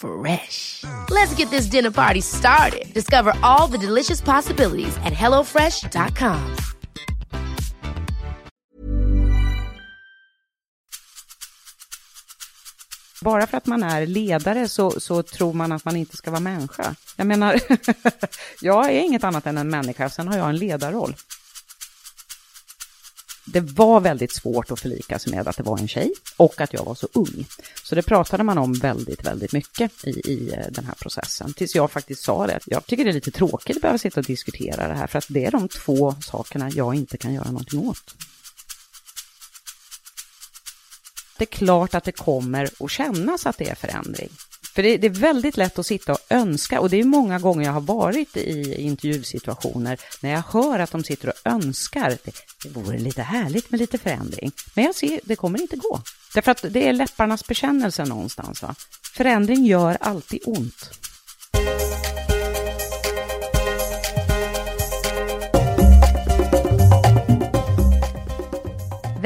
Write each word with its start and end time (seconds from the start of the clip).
Fresh. 0.00 0.84
Let's 1.10 1.34
get 1.34 1.50
this 1.50 1.66
dinner 1.66 1.90
party 1.90 2.20
started. 2.20 2.94
Discover 2.94 3.32
all 3.42 3.66
the 3.66 3.78
delicious 3.78 4.20
possibilities 4.20 4.96
at 4.96 5.12
hellofresh.com. 5.12 6.56
Bara 13.22 13.46
för 13.46 13.56
att 13.56 13.66
man 13.66 13.82
är 13.82 14.06
ledare 14.06 14.68
så, 14.68 15.00
så 15.00 15.22
tror 15.22 15.52
man 15.52 15.72
att 15.72 15.84
man 15.84 15.96
inte 15.96 16.16
ska 16.16 16.30
vara 16.30 16.40
människa. 16.40 16.94
Jag 17.16 17.26
menar, 17.26 17.60
jag 18.60 18.84
är 18.86 19.00
inget 19.00 19.24
annat 19.24 19.46
än 19.46 19.58
en 19.58 19.70
människa, 19.70 20.10
sen 20.10 20.28
har 20.28 20.38
jag 20.38 20.48
en 20.48 20.56
ledarroll. 20.56 21.14
Det 23.52 23.60
var 23.60 24.00
väldigt 24.00 24.32
svårt 24.32 24.70
att 24.70 24.80
förlika 24.80 25.18
sig 25.18 25.32
med 25.32 25.48
att 25.48 25.56
det 25.56 25.62
var 25.62 25.78
en 25.78 25.88
tjej 25.88 26.12
och 26.36 26.60
att 26.60 26.72
jag 26.72 26.84
var 26.84 26.94
så 26.94 27.08
ung. 27.12 27.46
Så 27.82 27.94
det 27.94 28.02
pratade 28.02 28.42
man 28.42 28.58
om 28.58 28.72
väldigt, 28.72 29.26
väldigt 29.26 29.52
mycket 29.52 30.04
i, 30.04 30.10
i 30.10 30.52
eh, 30.54 30.66
den 30.70 30.84
här 30.84 30.94
processen. 30.94 31.52
Tills 31.52 31.74
jag 31.74 31.90
faktiskt 31.90 32.22
sa 32.22 32.46
det. 32.46 32.60
Jag 32.66 32.86
tycker 32.86 33.04
det 33.04 33.10
är 33.10 33.14
lite 33.14 33.30
tråkigt 33.30 33.76
att 33.76 33.82
behöva 33.82 33.98
sitta 33.98 34.20
och 34.20 34.26
diskutera 34.26 34.88
det 34.88 34.94
här 34.94 35.06
för 35.06 35.18
att 35.18 35.26
det 35.28 35.44
är 35.44 35.50
de 35.50 35.68
två 35.68 36.14
sakerna 36.20 36.70
jag 36.70 36.94
inte 36.94 37.16
kan 37.16 37.34
göra 37.34 37.50
någonting 37.50 37.88
åt. 37.88 38.14
det 41.38 41.44
är 41.44 41.56
klart 41.56 41.94
att 41.94 42.04
det 42.04 42.12
kommer 42.12 42.70
att 42.80 42.90
kännas 42.90 43.46
att 43.46 43.58
det 43.58 43.70
är 43.70 43.74
förändring. 43.74 44.28
För 44.78 44.82
det, 44.82 44.96
det, 44.96 45.06
är 45.06 45.10
väldigt 45.10 45.56
lätt 45.56 45.78
att 45.78 45.86
sitta 45.86 46.12
och 46.12 46.18
önska 46.30 46.80
och 46.80 46.90
det 46.90 47.00
är 47.00 47.04
många 47.04 47.38
gånger 47.38 47.64
jag 47.64 47.72
har 47.72 47.80
varit 47.80 48.36
i 48.36 48.74
intervjusituationer 48.82 50.00
när 50.20 50.30
jag 50.30 50.42
hör 50.48 50.78
att 50.78 50.90
de 50.90 51.04
sitter 51.04 51.28
och 51.28 51.34
önskar. 51.44 52.18
Det, 52.24 52.32
det 52.62 52.68
vore 52.68 52.98
lite 52.98 53.22
härligt 53.22 53.70
med 53.70 53.80
lite 53.80 53.98
förändring. 53.98 54.52
Men 54.74 54.84
jag 54.84 54.94
ser, 54.94 55.20
det 55.24 55.36
kommer 55.36 55.60
inte 55.60 55.76
gå. 55.76 56.00
Därför 56.34 56.50
att 56.50 56.64
det 56.70 56.88
är 56.88 56.92
läpparnas 56.92 57.46
bekännelse 57.46 58.04
någonstans. 58.04 58.62
Va? 58.62 58.74
Förändring 59.14 59.66
gör 59.66 59.98
alltid 60.00 60.40
ont. 60.44 60.90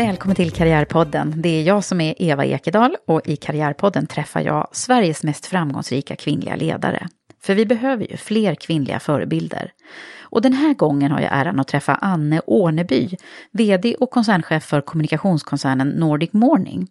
Välkommen 0.06 0.36
till 0.36 0.50
Karriärpodden. 0.50 1.34
Det 1.36 1.48
är 1.48 1.62
jag 1.62 1.84
som 1.84 2.00
är 2.00 2.14
Eva 2.22 2.44
Ekedal 2.44 2.96
och 3.06 3.20
i 3.24 3.36
Karriärpodden 3.36 4.06
träffar 4.06 4.40
jag 4.40 4.68
Sveriges 4.72 5.22
mest 5.22 5.46
framgångsrika 5.46 6.16
kvinnliga 6.16 6.56
ledare. 6.56 7.08
För 7.42 7.54
vi 7.54 7.66
behöver 7.66 8.10
ju 8.10 8.16
fler 8.16 8.54
kvinnliga 8.54 9.00
förebilder. 9.00 9.72
Och 10.20 10.42
den 10.42 10.52
här 10.52 10.74
gången 10.74 11.12
har 11.12 11.20
jag 11.20 11.30
äran 11.32 11.60
att 11.60 11.68
träffa 11.68 11.94
Anne 11.94 12.40
Åneby, 12.46 13.16
VD 13.52 13.94
och 13.94 14.10
koncernchef 14.10 14.64
för 14.64 14.80
kommunikationskoncernen 14.80 15.88
Nordic 15.88 16.32
Morning. 16.32 16.88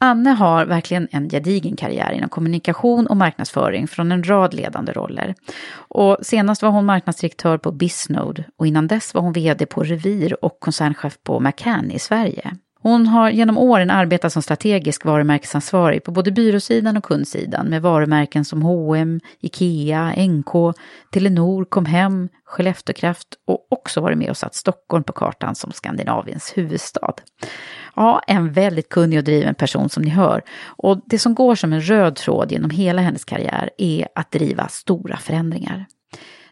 Anne 0.00 0.30
har 0.30 0.66
verkligen 0.66 1.08
en 1.10 1.28
gedigen 1.28 1.76
karriär 1.76 2.12
inom 2.12 2.28
kommunikation 2.28 3.06
och 3.06 3.16
marknadsföring 3.16 3.88
från 3.88 4.12
en 4.12 4.28
rad 4.28 4.54
ledande 4.54 4.92
roller. 4.92 5.34
Och 5.74 6.16
senast 6.22 6.62
var 6.62 6.70
hon 6.70 6.86
marknadsdirektör 6.86 7.58
på 7.58 7.72
Bisnode 7.72 8.44
och 8.56 8.66
innan 8.66 8.86
dess 8.86 9.14
var 9.14 9.22
hon 9.22 9.32
vd 9.32 9.66
på 9.66 9.82
Revir 9.82 10.44
och 10.44 10.60
koncernchef 10.60 11.18
på 11.22 11.40
McCann 11.40 11.90
i 11.90 11.98
Sverige. 11.98 12.56
Hon 12.88 13.06
har 13.06 13.30
genom 13.30 13.58
åren 13.58 13.90
arbetat 13.90 14.32
som 14.32 14.42
strategisk 14.42 15.04
varumärkesansvarig 15.04 16.04
på 16.04 16.10
både 16.10 16.30
byråsidan 16.30 16.96
och 16.96 17.04
kundsidan 17.04 17.66
med 17.66 17.82
varumärken 17.82 18.44
som 18.44 18.62
H&M, 18.62 19.20
IKEA, 19.40 20.14
NK, 20.16 20.76
Telenor, 21.12 21.64
Comhem, 21.64 22.28
Skellefteåkraft 22.44 23.28
och 23.46 23.66
också 23.70 24.00
varit 24.00 24.18
med 24.18 24.30
och 24.30 24.36
satt 24.36 24.54
Stockholm 24.54 25.04
på 25.04 25.12
kartan 25.12 25.54
som 25.54 25.72
Skandinaviens 25.72 26.52
huvudstad. 26.56 27.14
Ja, 27.96 28.22
en 28.26 28.52
väldigt 28.52 28.88
kunnig 28.88 29.18
och 29.18 29.24
driven 29.24 29.54
person 29.54 29.88
som 29.88 30.02
ni 30.02 30.10
hör. 30.10 30.42
Och 30.66 31.00
det 31.06 31.18
som 31.18 31.34
går 31.34 31.54
som 31.54 31.72
en 31.72 31.80
röd 31.80 32.16
tråd 32.16 32.52
genom 32.52 32.70
hela 32.70 33.02
hennes 33.02 33.24
karriär 33.24 33.70
är 33.78 34.08
att 34.14 34.30
driva 34.30 34.68
stora 34.68 35.16
förändringar. 35.16 35.86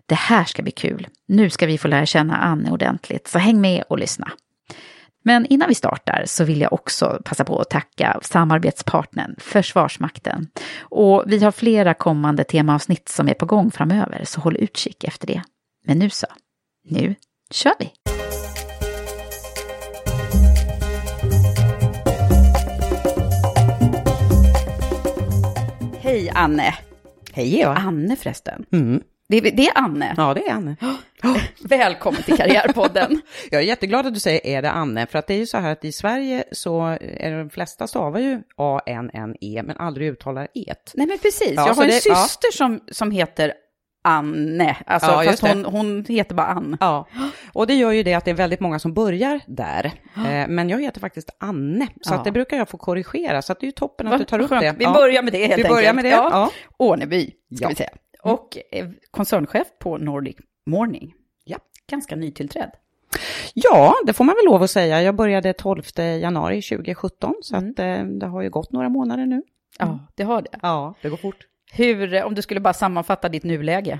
Det 0.06 0.14
här 0.14 0.44
ska 0.44 0.62
bli 0.62 0.72
kul. 0.72 1.08
Nu 1.28 1.50
ska 1.50 1.66
vi 1.66 1.78
få 1.78 1.88
lära 1.88 2.06
känna 2.06 2.36
Anne 2.36 2.70
ordentligt, 2.70 3.28
så 3.28 3.38
häng 3.38 3.60
med 3.60 3.82
och 3.88 3.98
lyssna. 3.98 4.32
Men 5.26 5.47
innan 5.47 5.69
vi 5.69 5.75
startar 5.75 6.22
så 6.26 6.44
vill 6.44 6.60
jag 6.60 6.72
också 6.72 7.20
passa 7.25 7.44
på 7.44 7.60
att 7.60 7.70
tacka 7.70 8.20
samarbetspartnern 8.22 9.34
Försvarsmakten. 9.38 10.48
Och 10.81 11.25
vi 11.26 11.44
har 11.44 11.53
flera 11.53 11.94
kommande 11.94 12.44
temaavsnitt 12.44 13.09
som 13.09 13.28
är 13.28 13.34
på 13.34 13.47
gång 13.47 13.70
framöver, 13.70 14.25
så 14.25 14.41
håll 14.41 14.56
utkik 14.56 15.04
efter 15.04 15.26
det. 15.26 15.42
Men 15.87 15.98
nu 15.98 16.10
så, 16.10 16.26
nu 16.88 17.14
kör 17.50 17.72
vi! 17.78 17.92
Hej 26.00 26.31
Anne! 26.34 26.75
Hej 27.32 27.60
Eva! 27.60 27.75
Anne 27.75 28.16
förresten. 28.16 28.64
Mm. 28.72 29.03
Det, 29.28 29.37
är, 29.37 29.42
det 29.56 29.66
är 29.66 29.72
Anne. 29.78 30.14
Ja, 30.16 30.34
det 30.34 30.47
är 30.48 30.53
Anne. 30.53 30.76
Välkommen 31.64 32.22
till 32.22 32.37
Karriärpodden. 32.37 33.20
Jag 33.50 33.62
är 33.62 33.66
jätteglad 33.66 34.06
att 34.06 34.14
du 34.14 34.20
säger 34.20 34.47
är 34.47 34.62
det 34.62 34.70
Anne, 34.70 35.06
för 35.06 35.19
att 35.19 35.26
det 35.26 35.34
är 35.34 35.38
ju 35.38 35.47
så 35.47 35.59
här 35.59 35.72
att 35.72 35.84
i 35.84 35.92
Sverige 35.92 36.44
så 36.53 36.97
är 37.00 37.38
de 37.38 37.50
flesta 37.50 37.87
stavar 37.87 38.20
ju 38.20 38.41
A-N-N-E, 38.56 39.62
men 39.64 39.76
aldrig 39.76 40.09
uttalar 40.09 40.48
et. 40.54 40.92
Nej 40.94 41.06
men 41.06 41.19
precis, 41.19 41.53
Ja, 41.56 41.66
jag 41.66 41.75
har 41.75 41.82
en 41.82 41.88
det- 41.88 41.94
syster 41.94 42.53
som, 42.53 42.81
som 42.92 43.10
heter 43.10 43.53
Anne, 44.09 44.76
alltså, 44.87 45.10
Ja, 45.10 45.22
fast 45.25 45.43
hon, 45.43 45.64
hon 45.64 46.04
heter 46.08 46.34
bara 46.34 46.47
Ann. 46.47 46.76
Ja, 46.81 47.08
och 47.53 47.66
det 47.66 47.75
gör 47.75 47.91
ju 47.93 48.03
det 48.03 48.14
att 48.14 48.25
det 48.25 48.31
är 48.31 48.34
väldigt 48.34 48.60
många 48.60 48.78
som 48.78 48.94
börjar 48.94 49.40
där. 49.46 49.84
Eh, 50.17 50.49
Men 50.49 50.69
jag 50.69 50.82
heter 50.82 51.00
faktiskt 51.00 51.31
Anne, 51.40 51.87
så 52.00 52.12
Ja. 52.14 52.19
att 52.19 52.25
det 52.25 52.32
brukar 52.32 52.56
jag 52.56 52.69
få 52.69 52.76
korrigera, 52.78 53.43
så 53.43 53.52
att 53.52 53.61
det 53.61 53.64
är 53.64 53.69
ju 53.69 53.73
toppen 53.73 54.06
att 54.06 54.11
Vad 54.11 54.20
du 54.20 54.25
tar 54.25 54.38
upp 54.40 54.49
skönt. 54.49 54.62
det. 54.62 54.75
Vi 54.78 54.84
Ja. 54.84 54.93
börjar 54.93 55.23
med 55.23 55.32
det 55.32 55.38
helt 55.38 55.50
Vi 55.50 55.55
enkelt. 55.55 55.69
börjar 55.75 55.93
med 55.94 56.05
det, 56.05 56.08
ja. 56.11 56.50
Åneby, 56.78 57.31
ska 57.56 57.64
Ja. 57.64 57.69
vi 57.69 57.75
säga. 57.75 57.90
Och 58.32 58.58
eh, 58.73 58.88
koncernchef 59.11 59.67
på 59.78 59.99
Nordic 59.99 60.37
Morning. 60.67 61.14
Ja. 61.44 61.58
Ganska 61.90 62.17
nytillträdd. 62.17 62.70
Ja, 63.55 63.94
det 64.06 64.12
får 64.12 64.25
man 64.25 64.34
väl 64.34 64.52
lov 64.52 64.62
att 64.62 64.70
säga. 64.70 65.02
Jag 65.02 65.17
började 65.17 65.52
12 65.52 65.82
januari 65.96 66.62
2017, 66.62 67.34
så 67.43 67.56
att 67.56 67.78
eh, 67.78 68.05
det 68.05 68.26
har 68.26 68.43
ju 68.43 68.50
gått 68.50 68.73
några 68.73 68.88
månader 68.88 69.26
nu. 69.26 69.43
Ja, 69.78 69.99
det 70.14 70.23
har 70.23 70.43
det. 70.43 70.58
Ja, 70.62 70.94
det 71.02 71.08
går 71.08 71.17
fort. 71.17 71.46
Hur, 71.73 72.14
eh, 72.14 72.26
om 72.26 72.34
du 72.34 72.43
skulle 72.43 72.61
bara 72.61 72.75
sammanfatta 72.75 73.28
ditt 73.28 73.44
nuläge? 73.44 73.99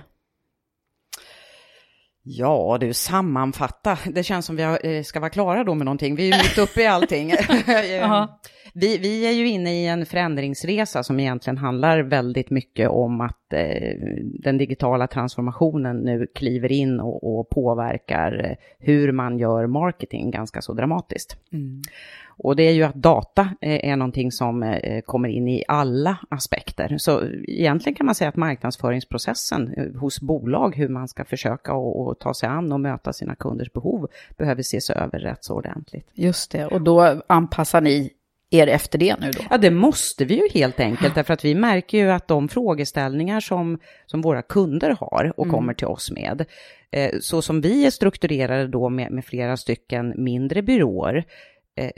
Ja 2.29 2.79
du, 2.81 2.93
sammanfatta. 2.93 3.99
Det 4.07 4.23
känns 4.23 4.47
som 4.47 4.57
vi 4.57 4.63
eh, 4.63 5.03
ska 5.03 5.21
vara 5.21 5.31
klara 5.31 5.65
då 5.65 5.75
med 5.75 5.85
någonting. 5.85 6.17
Vi 6.17 6.31
är 6.31 6.37
ju 6.37 6.43
mitt 6.43 6.59
uppe 6.59 6.83
i 6.83 6.87
allting. 6.87 7.29
vi, 8.75 8.99
vi 8.99 9.27
är 9.27 9.33
ju 9.33 9.49
inne 9.49 9.83
i 9.83 9.87
en 9.87 10.07
förändringsresa 10.07 11.03
som 11.03 11.21
egentligen 11.21 11.59
handlar 11.59 12.03
väldigt 12.03 12.51
mycket 12.51 12.89
om 12.89 13.21
att 13.21 13.53
eh, 13.53 13.93
den 14.23 14.59
digitala 14.59 15.07
transformationen 15.07 15.97
nu 15.97 16.27
kliver 16.35 16.73
in 16.73 17.01
och, 17.01 17.39
och 17.39 17.51
påverkar 17.51 18.45
eh, 18.45 18.57
hur 18.79 19.13
man 19.13 19.39
gör 19.39 19.67
marketing 19.67 20.31
ganska 20.31 20.63
så 20.63 20.73
dramatiskt. 20.73 21.37
Mm. 21.53 21.83
Och 22.39 22.57
det 22.57 22.63
är 22.63 22.73
ju 22.73 22.83
att 22.83 22.95
data 22.95 23.51
eh, 23.61 23.91
är 23.91 23.97
någonting 23.97 24.33
som 24.33 24.63
eh, 24.63 25.01
kommer 25.01 25.29
in 25.29 25.49
i 25.49 25.65
alla 25.69 26.19
aspekter. 26.29 26.99
Så 26.99 27.23
egentligen 27.49 27.95
kan 27.95 28.07
man 28.07 28.15
säga 28.15 28.29
att 28.29 28.37
marknadsföringsprocessen 28.37 29.75
eh, 29.77 30.01
hos 30.01 30.21
bolag, 30.21 30.77
hur 30.77 30.89
man 30.89 31.09
ska 31.09 31.25
försöka 31.25 31.75
och 31.75 32.19
ta 32.19 32.35
sig 32.35 32.49
an 32.49 32.73
och 32.73 32.81
möta 32.81 33.13
sina 33.13 33.35
kunders 33.35 33.73
behov, 33.73 34.09
behöver 34.37 34.61
ses 34.61 34.91
över 34.91 35.19
rätt 35.19 35.45
så 35.45 35.55
ordentligt. 35.55 36.09
Just 36.15 36.51
det, 36.51 36.67
och 36.67 36.83
då 36.83 37.23
anpassar 37.27 37.81
ni 37.81 38.11
er 38.51 38.67
efter 38.67 38.99
det 38.99 39.21
nu 39.21 39.31
då? 39.31 39.43
Ja, 39.51 39.59
det 39.59 39.71
måste 39.71 40.25
vi 40.25 40.35
ju 40.35 40.61
helt 40.61 40.81
enkelt, 40.81 41.15
därför 41.15 41.35
att 41.35 41.45
vi 41.45 41.55
märker 41.55 41.99
ju 41.99 42.11
att 42.11 42.29
de 42.29 42.49
frågeställningar 42.49 43.41
som, 43.41 43.79
som 44.07 44.23
våra 44.23 44.43
kunder 44.43 44.97
har 45.01 45.33
och 45.37 45.47
mm. 45.47 45.55
kommer 45.55 45.75
till 45.75 45.87
oss 45.87 46.11
med, 46.11 46.45
så 47.21 47.43
som 47.43 47.61
vi 47.61 47.87
är 47.87 47.91
strukturerade 47.91 48.67
då 48.67 48.89
med, 48.89 49.13
med 49.13 49.25
flera 49.25 49.57
stycken 49.57 50.15
mindre 50.17 50.63
byråer, 50.63 51.25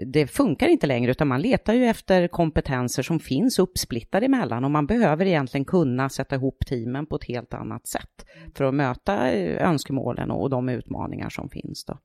det 0.06 0.26
funkar 0.26 0.69
inte 0.69 0.86
längre 0.86 1.10
utan 1.10 1.28
man 1.28 1.40
letar 1.40 1.75
ju 1.75 1.86
efter 1.86 2.28
kompetenser 2.28 3.02
som 3.02 3.20
finns 3.20 3.58
uppsplittade 3.58 4.26
emellan 4.26 4.64
och 4.64 4.70
man 4.70 4.86
behöver 4.86 5.26
egentligen 5.26 5.64
kunna 5.64 6.08
sätta 6.08 6.34
ihop 6.34 6.66
teamen 6.66 7.06
på 7.06 7.16
ett 7.16 7.25
helt 7.25 7.54
annat 7.54 7.86
sätt 7.86 8.26
för 8.54 8.64
att 8.64 8.75
möta 8.75 9.30
eh, 9.30 9.69
önskemålen 9.69 10.30
och 10.30 10.50
de 10.50 10.69
utmaningar 10.69 11.28
som 11.28 11.48
finns. 11.48 11.84
Då. 11.84 11.98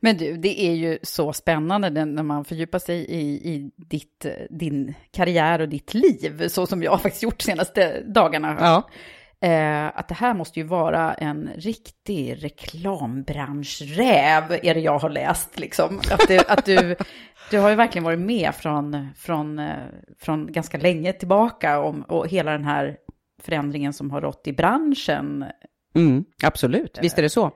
Men 0.00 0.16
du, 0.16 0.36
det 0.36 0.60
är 0.60 0.74
ju 0.74 0.98
så 1.02 1.32
spännande 1.32 2.04
när 2.04 2.22
man 2.22 2.44
fördjupar 2.44 2.78
sig 2.78 2.98
i, 2.98 3.50
i 3.52 3.70
ditt, 3.76 4.26
din 4.50 4.94
karriär 5.10 5.60
och 5.60 5.68
ditt 5.68 5.94
liv, 5.94 6.48
så 6.48 6.66
som 6.66 6.82
jag 6.82 7.02
faktiskt 7.02 7.22
gjort 7.22 7.38
de 7.38 7.44
senaste 7.44 8.00
dagarna. 8.00 8.56
Ja. 8.60 8.88
Eh, 9.44 9.86
att 9.86 10.08
det 10.08 10.14
här 10.14 10.34
måste 10.34 10.60
ju 10.60 10.66
vara 10.66 11.14
en 11.14 11.50
riktig 11.56 12.44
reklambranschräv, 12.44 14.58
är 14.62 14.74
det 14.74 14.80
jag 14.80 14.98
har 14.98 15.10
läst. 15.10 15.58
Liksom. 15.58 16.00
Att, 16.10 16.28
det, 16.28 16.50
att 16.50 16.64
du, 16.64 16.96
du 17.50 17.58
har 17.58 17.70
ju 17.70 17.74
verkligen 17.74 18.04
varit 18.04 18.18
med 18.18 18.54
från, 18.54 19.08
från, 19.16 19.58
eh, 19.58 19.76
från 20.18 20.52
ganska 20.52 20.78
länge 20.78 21.12
tillbaka 21.12 21.80
om, 21.80 22.02
och 22.02 22.28
hela 22.28 22.52
den 22.52 22.64
här 22.64 22.96
förändringen 23.42 23.92
som 23.92 24.10
har 24.10 24.20
rått 24.20 24.46
i 24.46 24.52
branschen. 24.52 25.44
Mm, 25.94 26.24
absolut, 26.42 26.98
visst 27.02 27.18
är 27.18 27.22
det 27.22 27.30
så. 27.30 27.52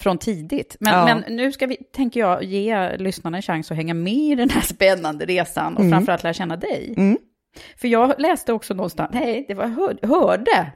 Från 0.00 0.18
tidigt. 0.18 0.76
Men, 0.80 0.92
ja. 0.92 1.04
men 1.04 1.36
nu 1.36 1.52
ska 1.52 1.66
vi, 1.66 1.76
tänker 1.76 2.20
jag, 2.20 2.44
ge 2.44 2.96
lyssnarna 2.96 3.36
en 3.36 3.42
chans 3.42 3.70
att 3.70 3.76
hänga 3.76 3.94
med 3.94 4.14
i 4.14 4.34
den 4.34 4.50
här 4.50 4.60
spännande 4.60 5.26
resan 5.26 5.74
och 5.74 5.80
mm. 5.80 5.92
framförallt 5.92 6.22
lära 6.22 6.34
känna 6.34 6.56
dig. 6.56 6.94
Mm. 6.96 7.18
För 7.76 7.88
jag 7.88 8.20
läste 8.20 8.52
också 8.52 8.74
någonstans, 8.74 9.10
nej, 9.14 9.44
det 9.48 9.54
var, 9.54 9.66
hör, 9.66 10.06
hörde 10.06 10.72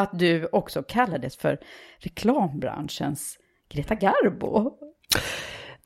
att 0.00 0.18
du 0.18 0.46
också 0.52 0.82
kallades 0.82 1.36
för 1.36 1.58
reklambranschens 1.98 3.38
Greta 3.68 3.94
Garbo. 3.94 4.72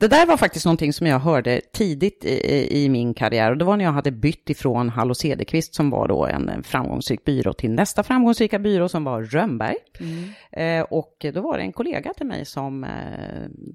Det 0.05 0.09
där 0.09 0.27
var 0.27 0.37
faktiskt 0.37 0.65
någonting 0.65 0.93
som 0.93 1.07
jag 1.07 1.19
hörde 1.19 1.61
tidigt 1.73 2.25
i, 2.25 2.83
i, 2.85 2.89
min 2.89 3.15
karriär 3.15 3.51
och 3.51 3.59
det 3.59 3.65
var 3.65 3.77
när 3.77 3.85
jag 3.85 3.93
hade 3.93 4.11
bytt 4.11 4.51
ifrån 4.51 4.89
Hallo 4.89 5.15
Cederqvist 5.15 5.75
som 5.75 5.91
var 5.91 6.09
då 6.09 6.27
en 6.27 6.63
framgångsrik 6.63 7.25
byrå 7.25 7.53
till 7.53 7.71
nästa 7.71 8.03
framgångsrika 8.03 8.59
byrå 8.59 8.89
som 8.89 9.05
var 9.05 9.23
Rönnberg. 9.23 9.77
Mm. 10.01 10.81
Eh, 10.81 10.87
och 10.91 11.27
då 11.35 11.41
var 11.41 11.59
det 11.59 11.63
en 11.63 11.73
kollega 11.73 12.15
till 12.15 12.27
mig 12.27 12.45
som, 12.45 12.85
eh, 12.85 12.91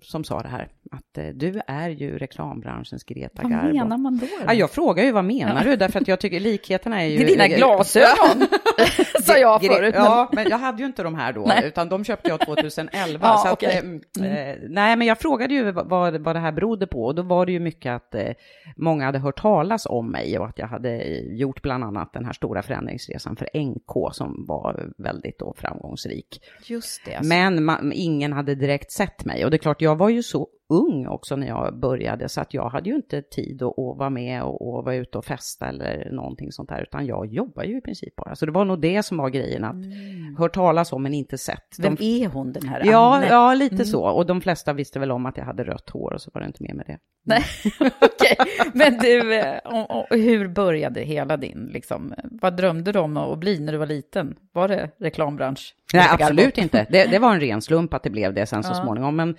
som 0.01 0.23
sa 0.23 0.41
det 0.41 0.47
här, 0.47 0.67
att 0.91 1.17
eh, 1.17 1.27
du 1.27 1.61
är 1.67 1.89
ju 1.89 2.17
reklambranschens 2.17 3.03
Greta 3.03 3.43
Garbo. 3.43 3.55
Vad 3.55 3.73
menar 3.73 3.97
man 3.97 4.17
då? 4.17 4.27
Ja, 4.45 4.53
jag 4.53 4.71
frågar 4.71 5.03
ju 5.03 5.11
vad 5.11 5.25
menar 5.25 5.63
du, 5.63 5.75
därför 5.75 6.01
att 6.01 6.07
jag 6.07 6.19
tycker 6.19 6.39
likheterna 6.39 7.01
är 7.01 7.07
ju... 7.07 7.17
Det 7.17 7.23
är 7.23 7.27
dina 7.27 7.47
glasögon, 7.47 8.47
sa 9.23 9.37
jag 9.37 9.61
förut. 9.61 9.95
Ja, 9.97 10.29
men 10.33 10.49
jag 10.49 10.57
hade 10.57 10.79
ju 10.79 10.85
inte 10.85 11.03
de 11.03 11.15
här 11.15 11.33
då, 11.33 11.45
nej. 11.45 11.63
utan 11.65 11.89
de 11.89 12.03
köpte 12.03 12.29
jag 12.29 12.39
2011. 12.45 13.19
ja, 13.21 13.37
så 13.37 13.53
okay. 13.53 13.77
att, 13.77 13.83
mm. 13.83 14.01
eh, 14.23 14.55
nej, 14.69 14.95
men 14.95 15.07
jag 15.07 15.19
frågade 15.19 15.53
ju 15.53 15.71
vad, 15.71 16.18
vad 16.19 16.35
det 16.35 16.39
här 16.39 16.51
berodde 16.51 16.87
på 16.87 17.05
och 17.05 17.15
då 17.15 17.21
var 17.21 17.45
det 17.45 17.51
ju 17.51 17.59
mycket 17.59 17.91
att 17.91 18.15
eh, 18.15 18.33
många 18.75 19.05
hade 19.05 19.19
hört 19.19 19.41
talas 19.41 19.85
om 19.85 20.11
mig 20.11 20.39
och 20.39 20.47
att 20.47 20.59
jag 20.59 20.67
hade 20.67 21.19
gjort 21.19 21.61
bland 21.61 21.83
annat 21.83 22.13
den 22.13 22.25
här 22.25 22.33
stora 22.33 22.61
förändringsresan 22.61 23.35
för 23.35 23.49
NK 23.59 24.15
som 24.15 24.45
var 24.47 24.89
väldigt 24.97 25.39
då 25.39 25.53
framgångsrik. 25.57 26.41
Just 26.65 27.05
det. 27.05 27.15
Alltså. 27.15 27.29
Men 27.29 27.63
man, 27.63 27.91
ingen 27.95 28.33
hade 28.33 28.55
direkt 28.55 28.91
sett 28.91 29.25
mig 29.25 29.45
och 29.45 29.51
det 29.51 29.55
är 29.55 29.59
klart, 29.59 29.81
jag 29.81 29.95
var 29.95 30.09
ju 30.09 30.23
så 30.23 30.47
ung 30.69 31.07
också 31.07 31.35
när 31.35 31.47
jag 31.47 31.79
började, 31.79 32.29
så 32.29 32.41
att 32.41 32.53
jag 32.53 32.69
hade 32.69 32.89
ju 32.89 32.95
inte 32.95 33.21
tid 33.21 33.63
att, 33.63 33.79
att 33.79 33.97
vara 33.97 34.09
med 34.09 34.43
och, 34.43 34.67
och 34.67 34.85
vara 34.85 34.95
ute 34.95 35.17
och 35.17 35.25
festa 35.25 35.67
eller 35.67 36.09
någonting 36.11 36.51
sånt 36.51 36.69
där, 36.69 36.81
utan 36.81 37.05
jag 37.05 37.25
jobbar 37.25 37.63
ju 37.63 37.77
i 37.77 37.81
princip 37.81 38.15
bara. 38.15 38.35
Så 38.35 38.45
det 38.45 38.51
var 38.51 38.65
nog 38.65 38.81
det 38.81 39.03
som 39.03 39.17
var 39.17 39.29
grejen, 39.29 39.63
att 39.63 39.73
mm. 39.73 40.35
hört 40.37 40.53
talas 40.53 40.93
om 40.93 41.03
men 41.03 41.13
inte 41.13 41.37
sett. 41.37 41.79
Vem 41.79 41.95
de, 41.95 42.23
är 42.23 42.27
hon 42.27 42.53
den 42.53 42.67
här 42.67 42.81
ja, 42.85 43.15
Anne? 43.15 43.27
Ja, 43.27 43.53
lite 43.53 43.75
mm. 43.75 43.85
så. 43.85 44.03
Och 44.03 44.25
de 44.25 44.41
flesta 44.41 44.73
visste 44.73 44.99
väl 44.99 45.11
om 45.11 45.25
att 45.25 45.37
jag 45.37 45.45
hade 45.45 45.63
rött 45.63 45.89
hår 45.89 46.13
och 46.13 46.21
så 46.21 46.31
var 46.33 46.41
det 46.41 46.47
inte 46.47 46.63
mer 46.63 46.73
med 46.73 46.85
det. 46.87 46.97
Nej, 47.23 47.43
okej. 47.79 48.37
Okay. 48.39 48.71
Men 48.73 48.97
du, 48.97 49.35
eh, 49.35 49.57
och, 49.57 50.11
och, 50.11 50.17
hur 50.17 50.47
började 50.47 51.01
hela 51.01 51.37
din, 51.37 51.69
liksom, 51.73 52.13
vad 52.23 52.57
drömde 52.57 52.91
du 52.91 52.99
om 52.99 53.17
att 53.17 53.39
bli 53.39 53.59
när 53.59 53.71
du 53.71 53.77
var 53.77 53.85
liten? 53.85 54.35
Var 54.53 54.67
det 54.67 54.89
reklambransch? 54.97 55.75
Nej, 55.93 56.07
absolut 56.11 56.57
inte. 56.57 56.87
Det, 56.89 57.05
det, 57.05 57.19
var 57.19 57.33
en 57.33 57.39
ren 57.39 57.61
slump 57.61 57.93
att 57.93 58.03
det 58.03 58.09
blev 58.09 58.33
det 58.33 58.45
sen 58.45 58.63
så 58.63 58.71
ja. 58.71 58.75
småningom. 58.75 59.15
Men 59.15 59.35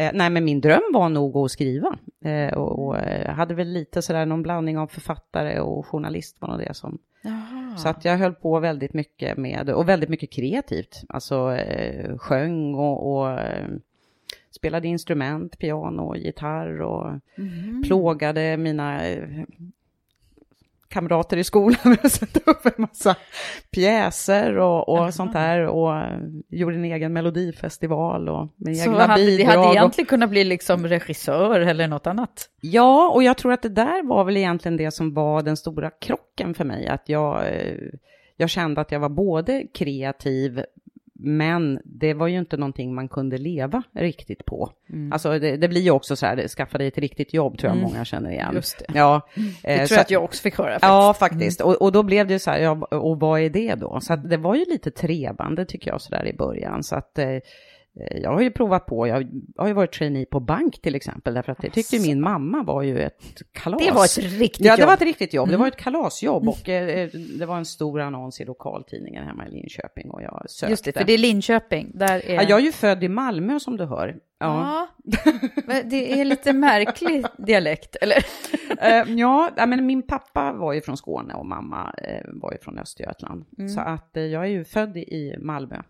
Eh, 0.00 0.10
nej, 0.14 0.30
men 0.30 0.44
min 0.44 0.60
dröm 0.60 0.82
var 0.92 1.08
nog 1.08 1.36
att 1.36 1.50
skriva. 1.50 1.98
Eh, 2.24 2.52
och, 2.52 2.86
och 2.86 2.98
eh, 2.98 3.34
hade 3.34 3.54
väl 3.54 3.68
lite 3.68 4.02
sådär 4.02 4.26
någon 4.26 4.42
blandning 4.42 4.78
av 4.78 4.86
författare 4.86 5.60
och 5.60 5.86
journalist 5.86 6.36
var 6.40 6.48
nog 6.48 6.58
det 6.58 6.74
som... 6.74 6.98
Jaha. 7.22 7.76
Så 7.76 7.88
att 7.88 8.04
jag 8.04 8.18
höll 8.18 8.34
på 8.34 8.60
väldigt 8.60 8.94
mycket 8.94 9.36
med, 9.36 9.70
och 9.70 9.88
väldigt 9.88 10.08
mycket 10.08 10.30
kreativt. 10.30 11.04
Alltså 11.08 11.52
eh, 11.52 12.18
sjöng 12.18 12.74
och, 12.74 13.16
och 13.16 13.30
eh, 13.40 13.68
spelade 14.50 14.88
instrument, 14.88 15.58
piano, 15.58 16.16
gitarr 16.16 16.80
och 16.80 17.06
mm. 17.38 17.82
plågade 17.82 18.56
mina 18.56 19.08
eh, 19.08 19.44
kamrater 20.90 21.36
i 21.36 21.44
skolan 21.44 21.80
med 21.84 21.98
att 22.02 22.12
sätta 22.12 22.50
upp 22.50 22.66
en 22.66 22.72
massa 22.76 23.16
pjäser 23.70 24.58
och, 24.58 24.88
och 24.88 25.14
sånt 25.14 25.32
där 25.32 25.66
och 25.66 25.92
gjorde 26.48 26.76
en 26.76 26.84
egen 26.84 27.12
melodifestival 27.12 28.28
och 28.28 28.48
med 28.56 28.76
Så 28.76 28.90
egna 28.90 29.06
hade, 29.06 29.24
bidrag. 29.24 29.46
det 29.46 29.58
hade 29.58 29.72
egentligen 29.72 30.06
och... 30.06 30.08
kunnat 30.08 30.30
bli 30.30 30.44
liksom 30.44 30.86
regissör 30.86 31.60
eller 31.60 31.88
något 31.88 32.06
annat? 32.06 32.48
Ja, 32.60 33.10
och 33.14 33.22
jag 33.22 33.36
tror 33.36 33.52
att 33.52 33.62
det 33.62 33.68
där 33.68 34.02
var 34.08 34.24
väl 34.24 34.36
egentligen 34.36 34.76
det 34.76 34.90
som 34.90 35.14
var 35.14 35.42
den 35.42 35.56
stora 35.56 35.90
krocken 35.90 36.54
för 36.54 36.64
mig, 36.64 36.86
att 36.86 37.08
jag 37.08 37.46
eh, 37.46 37.74
jag 38.40 38.50
kände 38.50 38.80
att 38.80 38.92
jag 38.92 39.00
var 39.00 39.08
både 39.08 39.66
kreativ 39.74 40.64
men 41.22 41.80
det 41.84 42.14
var 42.14 42.26
ju 42.26 42.38
inte 42.38 42.56
någonting 42.56 42.94
man 42.94 43.08
kunde 43.08 43.38
leva 43.38 43.82
riktigt 43.92 44.44
på. 44.44 44.72
Mm. 44.88 45.12
Alltså 45.12 45.38
det, 45.38 45.56
det, 45.56 45.68
blir 45.68 45.80
ju 45.80 45.90
också 45.90 46.16
så 46.16 46.26
här, 46.26 46.48
skaffa 46.48 46.78
dig 46.78 46.86
ett 46.86 46.98
riktigt 46.98 47.34
jobb 47.34 47.58
tror 47.58 47.70
jag 47.70 47.78
mm. 47.78 47.90
många 47.92 48.04
känner 48.04 48.30
igen. 48.30 48.54
Just 48.54 48.78
det. 48.78 48.84
Ja, 48.94 49.28
det 49.62 49.80
eh, 49.80 49.86
tror 49.86 49.96
jag 49.96 50.00
att 50.00 50.10
jag 50.10 50.24
också 50.24 50.42
fick 50.42 50.58
höra. 50.58 50.70
Faktiskt. 50.70 50.88
Ja, 50.88 51.14
faktiskt. 51.14 51.60
Mm. 51.60 51.70
Och, 51.70 51.82
och, 51.82 51.92
då 51.92 52.02
blev 52.02 52.26
det 52.26 52.38
så 52.38 52.50
här, 52.50 52.58
ja, 52.58 52.70
och 52.90 53.20
vad 53.20 53.40
är 53.40 53.50
det 53.50 53.74
då? 53.74 54.00
Så 54.00 54.16
det 54.16 54.36
var 54.36 54.54
ju 54.54 54.64
lite 54.64 54.90
trevande 54.90 55.64
tycker 55.64 55.90
jag 55.90 56.00
så 56.00 56.10
där 56.10 56.26
i 56.26 56.32
början. 56.32 56.82
Så 56.82 56.96
att 56.96 57.18
Eh, 57.18 57.38
jag 57.92 58.30
har 58.30 58.40
ju 58.40 58.50
provat 58.50 58.86
på, 58.86 59.06
jag 59.06 59.28
har 59.56 59.66
ju 59.66 59.72
varit 59.72 59.92
trainee 59.92 60.26
på 60.26 60.40
bank 60.40 60.80
till 60.82 60.94
exempel, 60.94 61.34
därför 61.34 61.52
att 61.52 61.58
det 61.58 61.70
tyckte 61.70 61.96
alltså. 61.96 62.08
min 62.08 62.20
mamma 62.20 62.62
var 62.62 62.82
ju 62.82 63.00
ett 63.02 63.42
kalas. 63.52 63.80
Det 63.80 63.90
var 63.90 64.04
ett 64.04 64.18
riktigt 64.18 64.66
jobb. 64.66 64.72
Ja, 64.72 64.76
det 64.76 64.86
var 64.86 64.94
ett 64.94 65.02
riktigt 65.02 65.34
jobb. 65.34 65.48
Mm. 65.48 65.52
Det 65.52 65.60
var 65.60 65.68
ett 65.68 65.76
kalasjobb 65.76 66.48
och 66.48 66.68
eh, 66.68 67.08
det 67.38 67.46
var 67.46 67.56
en 67.56 67.64
stor 67.64 68.00
annons 68.00 68.40
i 68.40 68.44
lokaltidningen 68.44 69.24
hemma 69.24 69.46
i 69.46 69.50
Linköping 69.50 70.10
och 70.10 70.22
jag 70.22 70.44
sökte. 70.48 70.70
Just 70.70 70.84
det, 70.84 70.92
för 70.92 71.04
det 71.04 71.12
är 71.12 71.18
Linköping. 71.18 71.90
Där 71.94 72.26
är... 72.26 72.34
Ja, 72.34 72.42
jag 72.42 72.58
är 72.58 72.64
ju 72.64 72.72
född 72.72 73.04
i 73.04 73.08
Malmö 73.08 73.60
som 73.60 73.76
du 73.76 73.84
hör. 73.84 74.16
Ja, 74.38 74.88
ja 75.06 75.82
det 75.84 76.20
är 76.20 76.24
lite 76.24 76.52
märklig 76.52 77.24
dialekt, 77.38 77.96
eller? 78.00 78.16
uh, 79.06 79.18
ja, 79.18 79.50
men 79.66 79.86
min 79.86 80.02
pappa 80.02 80.52
var 80.52 80.72
ju 80.72 80.80
från 80.80 80.96
Skåne 80.96 81.34
och 81.34 81.46
mamma 81.46 81.94
var 82.26 82.52
ju 82.52 82.58
från 82.58 82.78
Östergötland. 82.78 83.44
Mm. 83.58 83.68
Så 83.68 83.80
att 83.80 84.10
jag 84.12 84.44
är 84.44 84.50
ju 84.50 84.64
född 84.64 84.96
i 84.96 85.36
Malmö. 85.38 85.82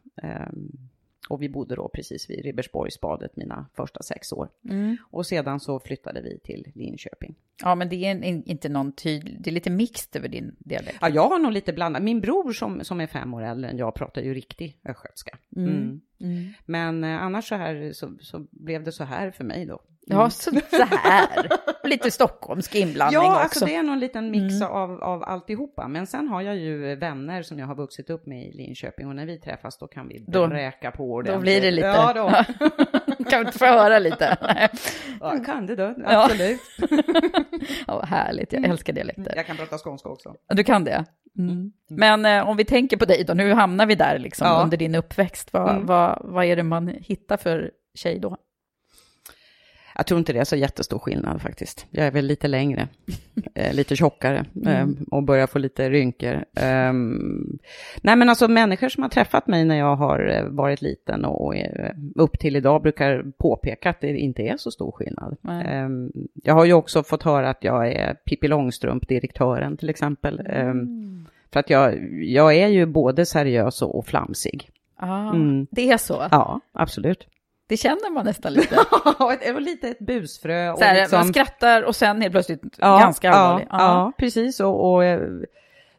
Och 1.30 1.42
vi 1.42 1.48
bodde 1.48 1.74
då 1.76 1.88
precis 1.88 2.30
vid 2.30 2.44
Ribersborgsbadet 2.44 3.36
mina 3.36 3.66
första 3.74 4.02
sex 4.02 4.32
år. 4.32 4.48
Mm. 4.68 4.96
Och 5.10 5.26
sedan 5.26 5.60
så 5.60 5.80
flyttade 5.80 6.20
vi 6.20 6.38
till 6.38 6.66
Linköping. 6.74 7.34
Ja, 7.62 7.74
men 7.74 7.88
det 7.88 7.96
är 7.96 8.10
en, 8.10 8.44
inte 8.44 8.68
någon 8.68 8.92
tydlig, 8.92 9.36
det 9.40 9.50
är 9.50 9.52
lite 9.52 9.70
mixed 9.70 10.16
över 10.16 10.28
din 10.28 10.56
dialekt. 10.58 10.98
Ja, 11.00 11.08
jag 11.08 11.28
har 11.28 11.38
nog 11.38 11.52
lite 11.52 11.72
blandat. 11.72 12.02
Min 12.02 12.20
bror 12.20 12.52
som, 12.52 12.84
som 12.84 13.00
är 13.00 13.06
fem 13.06 13.34
år 13.34 13.42
äldre 13.42 13.70
än 13.70 13.78
jag 13.78 13.94
pratar 13.94 14.22
ju 14.22 14.34
riktig 14.34 14.78
östgötska. 14.84 15.38
Mm. 15.56 15.70
Mm. 15.70 16.00
Mm. 16.20 16.52
Men 16.66 17.04
eh, 17.04 17.22
annars 17.22 17.48
så 17.48 17.54
här 17.54 17.92
så, 17.92 18.16
så 18.20 18.46
blev 18.50 18.84
det 18.84 18.92
så 18.92 19.04
här 19.04 19.30
för 19.30 19.44
mig 19.44 19.66
då. 19.66 19.82
Ja, 20.10 20.30
så, 20.30 20.50
så 20.70 20.82
här. 20.90 21.48
Lite 21.84 22.10
stockholmsk 22.10 22.74
inblandning 22.74 23.22
Ja, 23.22 23.28
också. 23.30 23.40
alltså 23.42 23.64
det 23.64 23.74
är 23.76 23.82
nog 23.82 23.92
en 23.92 24.00
liten 24.00 24.30
mix 24.30 24.54
Mm. 24.54 24.68
av, 24.68 25.02
av 25.02 25.22
alltihopa. 25.24 25.88
Men 25.88 26.06
sen 26.06 26.28
har 26.28 26.42
jag 26.42 26.56
ju 26.56 26.96
vänner 26.96 27.42
som 27.42 27.58
jag 27.58 27.66
har 27.66 27.74
vuxit 27.74 28.10
upp 28.10 28.26
med 28.26 28.46
i 28.46 28.52
Linköping 28.52 29.08
och 29.08 29.16
när 29.16 29.26
vi 29.26 29.38
träffas 29.40 29.78
då 29.78 29.86
kan 29.86 30.08
vi 30.08 30.24
Då- 30.28 30.48
bräka 30.48 30.90
på 30.90 31.02
Då 31.06 31.12
ordentligt. 31.14 31.40
blir 31.40 31.60
det 31.60 31.70
lite... 31.70 31.86
Ja, 31.86 32.12
då. 32.12 32.30
kan 33.30 33.40
vi 33.40 33.46
inte 33.46 33.58
få 33.58 33.66
höra 33.66 33.98
lite? 33.98 34.36
Ja, 35.20 35.38
kan 35.46 35.66
det 35.66 35.76
då, 35.76 35.94
Ja. 36.04 36.24
absolut. 36.24 36.60
Ja, 37.86 38.02
härligt, 38.04 38.52
jag 38.52 38.64
älskar 38.64 38.92
dialekter. 38.92 39.32
Jag 39.36 39.46
kan 39.46 39.56
prata 39.56 39.78
skånska 39.78 40.08
också. 40.08 40.34
Du 40.48 40.64
kan 40.64 40.84
det? 40.84 41.04
Mm. 41.38 41.72
Men 41.88 42.24
eh, 42.26 42.48
om 42.48 42.56
vi 42.56 42.64
tänker 42.64 42.96
på 42.96 43.04
dig 43.04 43.24
då, 43.24 43.34
nu 43.34 43.52
hamnar 43.52 43.86
vi 43.86 43.94
där 43.94 44.18
liksom 44.18 44.46
Ja. 44.46 44.60
under 44.64 44.76
din 44.76 44.94
uppväxt. 44.94 45.52
Vad, 45.52 45.70
Mm. 45.70 45.86
vad, 45.86 46.18
vad 46.24 46.44
är 46.44 46.56
det 46.56 46.62
man 46.62 46.88
hittar 46.88 47.36
för 47.36 47.70
tjej 47.94 48.18
då? 48.18 48.36
Jag 50.00 50.06
tror 50.06 50.18
inte 50.18 50.32
det 50.32 50.38
är 50.38 50.44
så 50.44 50.56
jättestor 50.56 50.98
skillnad 50.98 51.42
faktiskt. 51.42 51.86
Jag 51.90 52.06
är 52.06 52.10
väl 52.10 52.24
lite 52.26 52.48
längre, 52.48 52.88
eh, 53.54 53.74
lite 53.74 53.96
tjockare 53.96 54.44
eh, 54.66 54.86
och 55.10 55.22
börjar 55.22 55.46
få 55.46 55.58
lite 55.58 55.90
rynkor. 55.90 56.44
Ehm, 56.56 57.58
nej 58.02 58.16
men 58.16 58.28
alltså 58.28 58.48
människor 58.48 58.88
som 58.88 59.02
har 59.02 59.10
träffat 59.10 59.46
mig 59.46 59.64
när 59.64 59.78
jag 59.78 59.96
har 59.96 60.28
eh, 60.28 60.44
varit 60.44 60.82
liten 60.82 61.24
och 61.24 61.54
upp 62.14 62.38
till 62.38 62.56
idag 62.56 62.82
brukar 62.82 63.24
påpeka 63.38 63.90
att 63.90 64.00
det 64.00 64.18
inte 64.18 64.42
är 64.42 64.56
så 64.56 64.70
stor 64.70 64.92
skillnad. 64.92 65.36
Ehm, 65.64 66.12
jag 66.34 66.54
har 66.54 66.64
ju 66.64 66.72
också 66.72 67.02
fått 67.02 67.22
höra 67.22 67.50
att 67.50 67.64
jag 67.64 67.92
är 67.92 68.14
Pippi 68.14 68.48
Långstrump-direktören 68.48 69.76
till 69.76 69.90
exempel. 69.90 70.42
Ehm, 70.46 71.26
för 71.52 71.60
att 71.60 71.70
jag, 71.70 72.12
jag 72.22 72.56
är 72.56 72.68
ju 72.68 72.86
både 72.86 73.26
seriös 73.26 73.82
och, 73.82 73.98
och 73.98 74.06
flamsig. 74.06 74.70
Ah, 74.96 75.30
Mm. 75.34 75.66
Det 75.70 75.90
är 75.90 75.98
så? 75.98 76.26
Ja, 76.30 76.60
absolut. 76.72 77.26
Det 77.70 77.76
känner 77.76 78.10
man 78.10 78.24
nästan 78.24 78.52
lite. 78.52 78.74
Ja, 79.04 79.34
och 79.54 79.60
lite 79.60 79.88
ett 79.88 79.98
busfrö. 79.98 80.70
Och 80.70 80.78
Så 80.78 80.84
här, 80.84 80.94
liksom- 80.94 81.18
Man 81.18 81.28
skrattar 81.28 81.82
och 81.82 81.96
sen 81.96 82.20
helt 82.20 82.32
plötsligt 82.32 82.62
Ja, 82.78 82.98
ganska 82.98 83.30
allvarlig. 83.30 83.66
Ja, 83.70 83.78
ja 83.78 84.12
precis. 84.18 84.60
Och, 84.60 84.92
och, 84.92 85.04
eh, 85.04 85.20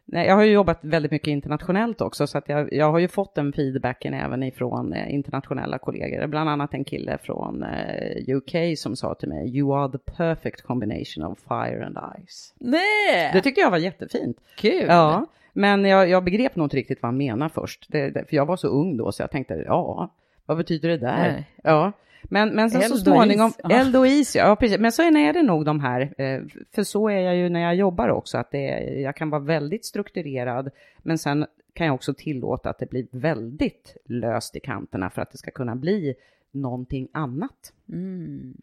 nej, 0.04 0.26
jag 0.26 0.34
har 0.34 0.42
ju 0.42 0.52
jobbat 0.52 0.78
väldigt 0.82 1.12
mycket 1.12 1.28
internationellt 1.28 2.00
också, 2.00 2.26
så 2.26 2.38
att 2.38 2.48
jag, 2.48 2.72
jag 2.72 2.92
har 2.92 2.98
ju 2.98 3.08
fått 3.08 3.34
den 3.34 3.52
feedbacken 3.52 4.14
även 4.14 4.42
ifrån 4.42 4.92
eh, 4.92 5.14
internationella 5.14 5.78
kollegor. 5.78 6.26
Bland 6.26 6.50
annat 6.50 6.74
en 6.74 6.84
kille 6.84 7.18
från 7.22 7.62
eh, 7.62 8.34
UK 8.36 8.78
som 8.78 8.96
sa 8.96 9.14
till 9.14 9.28
mig, 9.28 9.56
you 9.58 9.76
are 9.78 9.92
the 9.92 9.98
perfect 9.98 10.62
combination 10.62 11.24
of 11.24 11.38
fire 11.48 11.86
and 11.86 11.98
ice. 12.28 12.54
Nej, 12.58 13.30
Det 13.32 13.40
tyckte 13.40 13.60
jag 13.60 13.70
var 13.70 13.78
jättefint. 13.78 14.36
kul. 14.56 14.84
Ja, 14.88 15.26
men 15.52 15.84
jag, 15.84 16.08
jag 16.08 16.24
begrep 16.24 16.56
nog 16.56 16.66
inte 16.66 16.76
riktigt 16.76 17.02
vad 17.02 17.08
han 17.08 17.16
menar 17.16 17.48
först. 17.48 17.86
Det, 17.88 18.10
det, 18.10 18.24
för 18.28 18.36
jag 18.36 18.46
var 18.46 18.56
så 18.56 18.68
ung 18.68 18.96
då, 18.96 19.12
så 19.12 19.22
jag 19.22 19.30
tänkte, 19.30 19.54
ja, 19.66 20.14
vad 20.46 20.56
betyder 20.56 20.88
det 20.88 20.96
där? 20.96 21.16
Nej. 21.32 21.50
Ja. 21.62 21.92
Men, 22.24 22.48
men 22.54 22.70
sen 22.70 22.82
så 22.82 22.96
småningom, 22.96 23.52
eld 23.70 23.96
och 23.96 24.06
is, 24.06 24.36
ja, 24.36 24.56
precis. 24.56 24.78
Men 24.78 24.92
sen 24.92 25.16
är 25.16 25.32
det 25.32 25.42
nog 25.42 25.64
de 25.64 25.80
här, 25.80 26.00
eh, 26.20 26.40
för 26.74 26.82
så 26.82 27.08
är 27.08 27.18
jag 27.20 27.36
ju 27.36 27.48
när 27.48 27.60
jag 27.60 27.74
jobbar 27.74 28.08
också, 28.08 28.38
att 28.38 28.50
det, 28.50 28.68
är- 28.68 29.00
jag 29.00 29.16
kan 29.16 29.30
vara 29.30 29.40
väldigt 29.42 29.84
strukturerad, 29.84 30.70
men 30.98 31.18
sen 31.18 31.46
kan 31.72 31.86
jag 31.86 31.94
också 31.94 32.14
tillåta 32.14 32.70
att 32.70 32.78
det 32.78 32.90
blir 32.90 33.06
väldigt 33.10 33.96
löst 34.04 34.56
i 34.56 34.60
kanterna 34.60 35.10
för 35.10 35.22
att 35.22 35.32
det 35.32 35.38
ska 35.38 35.50
kunna 35.50 35.76
bli 35.76 36.14
någonting 36.50 37.08
annat. 37.12 37.72
Mm. 37.92 38.54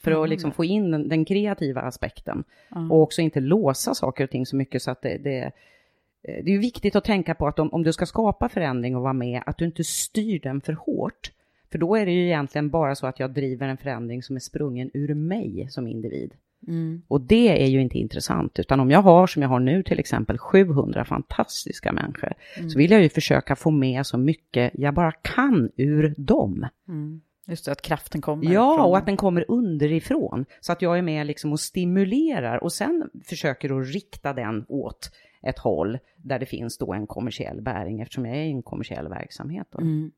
För 0.00 0.22
att 0.24 0.28
liksom 0.28 0.52
få 0.52 0.64
in 0.64 0.90
den, 0.90 1.08
den 1.08 1.24
kreativa 1.24 1.80
aspekten. 1.80 2.44
Och 2.90 3.02
också 3.02 3.22
inte 3.22 3.40
låsa 3.40 3.94
saker 3.94 4.24
och 4.24 4.30
ting 4.30 4.46
så 4.46 4.56
mycket 4.56 4.82
så 4.82 4.90
att 4.90 5.02
det, 5.02 5.18
det 5.18 5.52
det 6.44 6.54
är 6.54 6.58
viktigt 6.58 6.96
att 6.96 7.04
tänka 7.04 7.34
på 7.34 7.46
att 7.46 7.58
om, 7.58 7.68
om 7.72 7.82
du 7.82 7.92
ska 7.92 8.06
skapa 8.06 8.48
förändring 8.48 8.96
och 8.96 9.02
vara 9.02 9.12
med, 9.12 9.42
att 9.46 9.58
du 9.58 9.64
inte 9.64 9.84
styr 9.84 10.40
den 10.40 10.60
för 10.60 10.72
hårt. 10.72 11.32
För 11.72 11.78
då 11.78 11.96
är 11.96 12.06
det 12.06 12.12
ju 12.12 12.24
egentligen 12.26 12.70
bara 12.70 12.94
så 12.94 13.06
att 13.06 13.20
jag 13.20 13.34
driver 13.34 13.68
en 13.68 13.76
förändring 13.76 14.22
som 14.22 14.36
är 14.36 14.40
sprungen 14.40 14.90
ur 14.94 15.14
mig 15.14 15.66
som 15.70 15.86
individ. 15.86 16.34
Mm. 16.68 17.02
Och 17.08 17.20
det 17.20 17.62
är 17.62 17.66
ju 17.66 17.80
inte 17.80 17.98
intressant, 17.98 18.58
utan 18.58 18.80
om 18.80 18.90
jag 18.90 19.02
har, 19.02 19.26
som 19.26 19.42
jag 19.42 19.48
har 19.48 19.60
nu 19.60 19.82
till 19.82 19.98
exempel, 19.98 20.38
700 20.38 21.04
fantastiska 21.04 21.92
människor, 21.92 22.32
så 22.68 22.78
vill 22.78 22.90
jag 22.90 23.02
ju 23.02 23.08
försöka 23.08 23.56
få 23.56 23.70
med 23.70 24.06
så 24.06 24.18
mycket 24.18 24.72
jag 24.74 24.94
bara 24.94 25.12
kan 25.12 25.70
ur 25.76 26.14
dem. 26.16 26.66
Mm. 26.88 27.20
Just 27.48 27.64
det, 27.64 27.72
att 27.72 27.82
kraften 27.82 28.20
kommer. 28.20 28.52
Ja, 28.52 28.76
från- 28.76 28.86
och 28.86 28.98
att 28.98 29.06
den 29.06 29.16
kommer 29.16 29.44
underifrån. 29.48 30.44
Så 30.60 30.72
att 30.72 30.82
jag 30.82 30.98
är 30.98 31.02
med 31.02 31.26
liksom 31.26 31.52
och 31.52 31.60
stimulerar 31.60 32.64
och 32.64 32.72
sen 32.72 33.10
försöker 33.24 33.80
att 33.80 33.94
rikta 33.94 34.32
den 34.32 34.64
åt 34.68 35.10
ett 35.48 35.58
håll 35.58 35.98
där 36.16 36.38
det 36.38 36.46
finns 36.46 36.78
då 36.78 36.92
en 36.92 37.06
kommersiell 37.06 37.62
bäring 37.62 38.00
eftersom 38.00 38.26
jag 38.26 38.36
är 38.36 38.40
i 38.42 38.50
en 38.50 38.62
kommersiell 38.62 39.08
verksamhet. 39.08 39.66
Mm. 39.78 40.10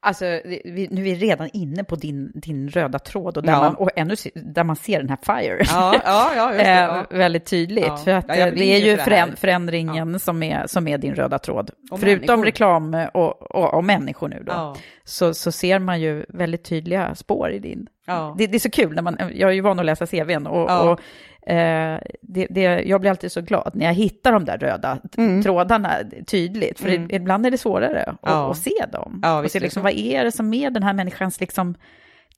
Alltså, 0.00 0.24
vi, 0.44 0.88
nu 0.90 1.00
är 1.00 1.04
vi 1.04 1.14
redan 1.14 1.48
inne 1.52 1.84
på 1.84 1.96
din, 1.96 2.32
din 2.34 2.68
röda 2.68 2.98
tråd 2.98 3.36
och 3.36 3.42
där, 3.42 3.52
Ja. 3.52 3.58
man, 3.60 3.74
och 3.74 3.90
ännu 3.96 4.14
där 4.34 4.64
man 4.64 4.76
ser 4.76 4.98
den 5.02 5.08
här 5.08 5.18
FIRE. 5.22 5.62
Ja, 5.68 5.94
ja, 6.04 6.32
ja, 6.36 6.52
det. 6.52 6.62
Ja. 6.70 7.06
Eh, 7.10 7.18
väldigt 7.18 7.46
tydligt. 7.46 7.84
Ja. 7.86 7.96
För 7.96 8.10
att 8.10 8.24
Ja, 8.28 8.34
eh, 8.34 8.54
det 8.54 8.64
är 8.64 8.78
ju 8.78 8.96
för 8.96 9.36
förändringen 9.36 10.18
som, 10.18 10.42
är, 10.42 10.66
som 10.66 10.88
är 10.88 10.98
din 10.98 11.14
röda 11.14 11.38
tråd. 11.38 11.70
Och 11.90 12.00
Förutom 12.00 12.26
människor. 12.26 12.44
reklam 12.44 12.94
och, 13.14 13.42
och, 13.54 13.74
och 13.74 13.84
människor 13.84 14.28
nu 14.28 14.42
då, 14.46 14.52
Ja. 14.52 14.76
så, 15.04 15.34
så 15.34 15.52
ser 15.52 15.78
man 15.78 16.00
ju 16.00 16.24
väldigt 16.28 16.64
tydliga 16.64 17.14
spår 17.14 17.50
i 17.50 17.58
din. 17.58 17.86
Ja. 18.06 18.34
Det, 18.38 18.46
det 18.46 18.56
är 18.56 18.58
så 18.60 18.70
kul, 18.70 18.94
när 18.94 19.02
man, 19.02 19.16
jag 19.34 19.50
är 19.50 19.54
ju 19.54 19.60
van 19.60 19.78
att 19.78 19.84
läsa 19.86 20.06
CVn 20.06 20.46
och, 20.46 20.70
Ja. 20.70 20.90
och 20.92 21.00
eh, 21.48 21.98
det, 22.22 22.46
det, 22.50 22.62
jag 22.62 23.00
blir 23.00 23.10
alltid 23.10 23.32
så 23.32 23.40
glad 23.42 23.70
när 23.74 23.86
jag 23.86 23.94
hittar 23.94 24.32
de 24.32 24.44
där 24.44 24.58
röda 24.58 24.96
t- 24.96 25.42
trådarna 25.42 25.92
tydligt. 26.26 26.80
För 26.80 26.88
Mm. 26.88 27.10
ibland 27.10 27.46
är 27.46 27.50
det 27.50 27.58
svårare 27.58 28.02
att, 28.04 28.16
Ja. 28.22 28.50
att 28.50 28.56
se 28.56 28.84
dem. 28.92 29.20
Ja, 29.22 29.40
och 29.44 29.50
se 29.50 29.60
liksom, 29.60 29.82
vad 29.82 29.92
är 29.92 30.24
det 30.24 30.32
som 30.32 30.54
är 30.54 30.70
den 30.70 30.82
här 30.82 30.92
människans 30.92 31.40
liksom, 31.40 31.74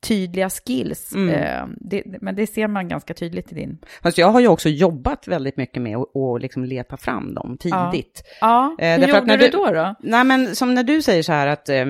tydliga 0.03 0.51
skills. 0.51 1.13
Mm. 1.15 1.35
Eh, 1.35 1.67
det, 1.81 2.03
men 2.21 2.35
det 2.37 2.47
ser 2.47 2.67
man 2.69 2.89
ganska 2.89 3.15
tydligt 3.15 3.53
i 3.53 3.55
din. 3.55 3.79
Fast 4.03 4.19
jag 4.19 4.27
har 4.29 4.41
ju 4.41 4.49
också 4.49 4.69
jobbat 4.69 5.29
väldigt 5.29 5.57
mycket 5.57 5.83
med 5.83 5.97
att 5.97 6.43
liksom 6.43 6.65
leta 6.65 6.97
fram 6.97 7.35
dem 7.35 7.57
tidigt. 7.61 8.23
Ja, 8.41 8.77
Eh, 8.79 9.01
hur 9.01 9.09
gjorde 9.09 9.37
du 9.37 9.37
du- 9.37 9.49
då? 9.49 9.67
då? 9.73 9.95
Nej, 10.01 10.25
men 10.25 10.57
som 10.57 10.75
när 10.75 10.83
du 10.83 11.03
säger 11.03 11.23
så 11.23 11.33
här 11.33 11.47
att 11.47 11.69
eh, 11.69 11.85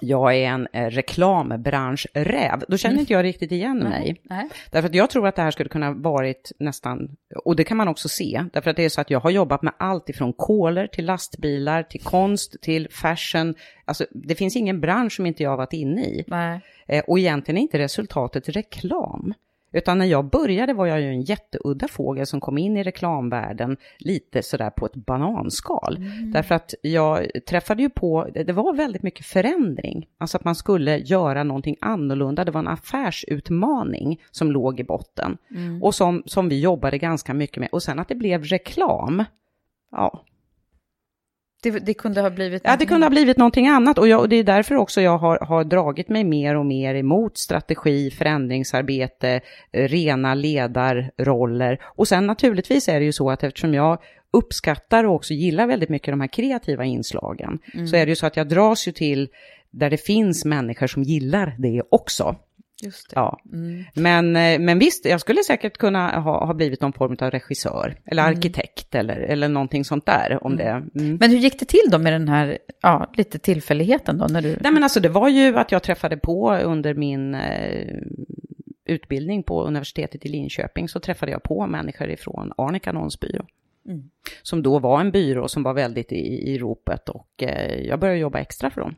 jag 0.00 0.34
är 0.36 0.48
en 0.48 0.68
eh, 0.72 0.86
reklambranschräv, 0.86 2.64
då 2.68 2.76
känner 2.76 3.00
inte 3.00 3.12
jag 3.12 3.24
riktigt 3.24 3.52
igen 3.52 3.78
mig. 3.78 4.20
Nej. 4.22 4.48
Därför 4.70 4.88
att 4.88 4.94
jag 4.94 5.10
tror 5.10 5.28
att 5.28 5.36
det 5.36 5.42
här 5.42 5.50
skulle 5.50 5.68
kunna 5.68 5.92
varit 5.92 6.52
nästan, 6.58 7.16
och 7.44 7.56
det 7.56 7.64
kan 7.64 7.76
man 7.76 7.88
också 7.88 8.08
se, 8.08 8.44
därför 8.52 8.70
att 8.70 8.76
det 8.76 8.84
är 8.84 8.88
så 8.88 9.00
att 9.00 9.10
jag 9.10 9.20
har 9.20 9.30
jobbat 9.30 9.62
med 9.62 9.72
allt 9.78 10.08
ifrån 10.08 10.32
koler 10.32 10.86
till 10.86 11.04
lastbilar, 11.04 11.82
till 11.82 12.00
konst, 12.00 12.62
till 12.62 12.88
fashion. 12.90 13.54
Alltså 13.84 14.06
det 14.10 14.34
finns 14.34 14.56
ingen 14.56 14.80
bransch 14.80 15.12
som 15.12 15.26
inte 15.26 15.42
jag 15.42 15.50
har 15.50 15.56
varit 15.56 15.72
inne 15.72 16.04
i. 16.04 16.24
Eh, 16.86 17.04
och 17.06 17.18
egentligen 17.18 17.58
är 17.58 17.62
inte 17.62 17.78
resultatet 17.78 18.48
reklam. 18.48 19.34
Utan 19.72 19.98
när 19.98 20.06
jag 20.06 20.24
började 20.24 20.72
var 20.72 20.86
jag 20.86 21.00
ju 21.00 21.06
en 21.06 21.22
jätteudda 21.22 21.88
fågel 21.88 22.26
som 22.26 22.40
kom 22.40 22.58
in 22.58 22.76
i 22.76 22.82
reklamvärlden 22.82 23.76
lite 23.98 24.42
sådär 24.42 24.70
på 24.70 24.86
ett 24.86 24.94
bananskal. 24.94 25.98
Därför 26.32 26.54
att 26.54 26.74
jag 26.82 27.26
träffade 27.48 27.82
ju 27.82 27.90
på, 27.90 28.28
det 28.34 28.52
var 28.52 28.74
väldigt 28.74 29.02
mycket 29.02 29.26
förändring. 29.26 30.06
Alltså 30.18 30.36
att 30.36 30.44
man 30.44 30.54
skulle 30.54 30.98
göra 30.98 31.44
någonting 31.44 31.76
annorlunda. 31.80 32.44
Det 32.44 32.50
var 32.50 32.60
en 32.60 32.68
affärsutmaning 32.68 34.20
som 34.30 34.52
låg 34.52 34.80
i 34.80 34.84
botten. 34.84 35.38
Och 35.82 35.94
som, 35.94 36.22
som 36.26 36.48
vi 36.48 36.60
jobbade 36.60 36.98
ganska 36.98 37.34
mycket 37.34 37.60
med. 37.60 37.68
Och 37.72 37.82
sen 37.82 37.98
att 37.98 38.08
det 38.08 38.14
blev 38.14 38.44
reklam. 38.44 39.24
Ja, 39.90 40.24
Det, 41.62 41.70
det 41.70 41.94
kunde 41.94 42.20
ha 42.20 42.30
blivit... 42.30 42.62
Ja, 42.64 42.76
det 42.78 42.86
kunde 42.86 43.06
ha 43.06 43.10
blivit 43.10 43.36
någonting 43.36 43.68
annat 43.68 43.98
och, 43.98 44.08
jag, 44.08 44.20
och 44.20 44.28
det 44.28 44.36
är 44.36 44.44
därför 44.44 44.74
också 44.74 45.00
jag 45.00 45.18
har, 45.18 45.38
har 45.38 45.64
dragit 45.64 46.08
mig 46.08 46.24
mer 46.24 46.56
och 46.56 46.66
mer 46.66 46.94
emot 46.94 47.38
strategi, 47.38 48.10
förändringsarbete, 48.10 49.40
eh, 49.72 49.88
rena 49.88 50.34
ledarroller. 50.34 51.80
Och 51.84 52.08
sen 52.08 52.26
naturligtvis 52.26 52.88
är 52.88 53.00
det 53.00 53.04
ju 53.04 53.12
så 53.12 53.30
att 53.30 53.42
eftersom 53.44 53.74
jag 53.74 53.98
uppskattar 54.32 55.04
och 55.04 55.14
också 55.14 55.34
gillar 55.34 55.66
väldigt 55.66 55.88
mycket 55.88 56.12
de 56.12 56.20
här 56.20 56.28
kreativa 56.28 56.84
inslagen, 56.84 57.58
så 57.90 57.96
är 57.96 58.06
det 58.06 58.10
ju 58.10 58.16
så 58.16 58.26
att 58.26 58.36
jag 58.36 58.48
dras 58.48 58.88
ju 58.88 58.92
till 58.92 59.28
där 59.70 59.90
det 59.90 59.96
finns 59.96 60.44
människor 60.44 60.86
som 60.86 61.02
gillar 61.02 61.54
det 61.58 61.82
också. 61.90 62.36
Ja. 63.14 63.40
Men, 63.94 64.36
eh, 64.36 64.58
men 64.58 64.78
visst, 64.78 65.04
jag 65.04 65.20
skulle 65.20 65.44
säkert 65.44 65.76
kunna 65.76 66.20
ha, 66.20 66.46
ha 66.46 66.54
blivit 66.54 66.80
någon 66.80 66.92
form 66.92 67.16
av 67.20 67.30
regissör 67.30 67.96
eller 68.04 68.22
arkitekt 68.22 68.94
eller, 68.94 69.16
eller 69.16 69.48
någonting 69.48 69.84
sånt 69.84 70.06
där. 70.06 70.38
Om 70.44 70.56
det, 70.56 70.68
mm. 70.68 71.16
Men 71.20 71.30
hur 71.30 71.38
gick 71.38 71.58
det 71.58 71.64
till 71.64 71.90
då 71.90 71.98
med 71.98 72.12
den 72.12 72.28
här, 72.28 72.58
ja, 72.82 73.12
lite 73.16 73.38
tillfälligheten 73.38 74.18
då 74.18 74.26
när 74.26 74.42
du... 74.42 74.56
Nej 74.60 74.72
men 74.72 74.82
alltså 74.82 75.00
det 75.00 75.08
var 75.08 75.28
ju 75.28 75.58
att 75.58 75.72
jag 75.72 75.82
träffade 75.82 76.16
på 76.16 76.54
under 76.54 76.94
min 76.94 77.34
eh, 77.34 77.96
utbildning 78.84 79.42
på 79.42 79.64
universitetet 79.64 80.26
i 80.26 80.28
Linköping 80.28 80.88
så 80.88 81.00
träffade 81.00 81.32
jag 81.32 81.42
på 81.42 81.66
människor 81.66 82.10
ifrån 82.10 82.52
Arnica 82.56 82.90
Annonsbyrå. 82.90 83.46
Som 84.42 84.62
då 84.62 84.78
var 84.78 85.00
en 85.00 85.10
byrå 85.10 85.48
som 85.48 85.62
var 85.62 85.74
väldigt 85.74 86.12
i, 86.12 86.52
i 86.52 86.58
ropet 86.58 87.08
och 87.08 87.42
eh, 87.42 87.80
jag 87.80 88.00
började 88.00 88.18
jobba 88.18 88.38
extra 88.38 88.70
för 88.70 88.80
dem. 88.80 88.94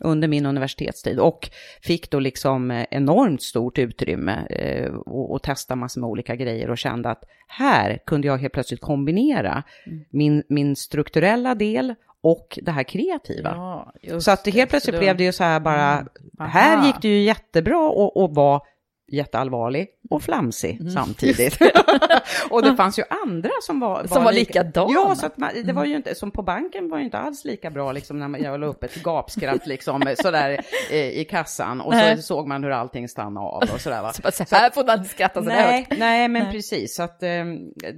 Under 0.00 0.28
min 0.28 0.46
universitetstid 0.46 1.18
och 1.18 1.50
fick 1.82 2.10
då 2.10 2.18
liksom 2.18 2.70
eh, 2.70 2.86
enormt 2.90 3.42
stort 3.42 3.78
utrymme 3.78 4.46
eh, 4.50 4.92
och, 4.94 5.32
och 5.32 5.42
testa 5.42 5.76
massor 5.76 6.00
med 6.00 6.10
olika 6.10 6.36
grejer 6.36 6.70
och 6.70 6.78
kände 6.78 7.10
att 7.10 7.24
här 7.46 7.98
kunde 8.06 8.26
jag 8.26 8.38
helt 8.38 8.52
plötsligt 8.52 8.80
kombinera 8.80 9.62
min, 10.10 10.42
min 10.48 10.76
strukturella 10.76 11.54
del 11.54 11.94
och 12.20 12.58
det 12.62 12.70
här 12.70 12.82
kreativa. 12.82 13.50
Ja, 14.02 14.20
Så 14.20 14.30
att 14.30 14.44
det. 14.44 14.50
helt 14.50 14.70
plötsligt 14.70 14.98
blev 14.98 15.16
det 15.16 15.24
ju 15.24 15.32
så 15.32 15.44
här 15.44 15.60
bara, 15.60 16.06
Mm. 16.38 16.50
Här 16.50 16.86
gick 16.86 17.02
det 17.02 17.08
ju 17.08 17.22
jättebra 17.22 17.88
och, 17.88 18.16
och 18.16 18.34
vara 18.34 18.60
jätteallvarlig 19.12 19.88
och 20.10 20.22
flamsig 20.22 20.92
samtidigt. 20.92 21.58
och 22.50 22.62
det 22.62 22.76
fanns 22.76 22.98
ju 22.98 23.02
andra 23.24 23.50
som 23.62 23.80
var, 23.80 24.06
Som 24.06 24.24
var 24.24 24.32
likadana. 24.32 24.92
Ja, 24.92 25.14
så 25.14 25.28
man, 25.36 25.50
det 25.64 25.72
var 25.72 25.84
ju 25.84 25.96
inte, 25.96 26.14
som 26.14 26.30
på 26.30 26.42
banken 26.42 26.88
var 26.90 26.98
ju 26.98 27.04
inte 27.04 27.18
alls 27.18 27.44
lika 27.44 27.70
bra 27.70 27.92
liksom 27.92 28.18
när 28.18 28.28
man, 28.28 28.42
jag 28.42 28.60
la 28.60 28.66
upp 28.66 28.84
ett 28.84 29.02
gapskratt 29.02 29.66
liksom 29.66 30.14
sådär 30.22 30.60
eh, 30.90 31.08
i 31.08 31.24
kassan 31.24 31.80
och 31.80 31.92
så 31.92 31.98
Nej. 31.98 32.22
såg 32.22 32.48
man 32.48 32.64
hur 32.64 32.70
allting 32.70 33.08
stannade 33.08 33.46
av 33.46 33.62
och 33.74 33.80
sådär 33.80 34.02
va. 34.02 34.12
Så, 34.12 34.22
bara, 34.22 34.32
så 34.32 34.44
här 34.50 34.70
får 34.70 34.84
man 34.84 34.98
inte 34.98 35.10
skratta 35.10 35.42
så 35.42 35.48
där 35.48 35.54
Nej, 35.54 35.86
nej, 35.98 36.28
men 36.28 36.52
precis. 36.52 36.94
Så 36.94 37.02
att 37.02 37.22
eh, 37.22 37.28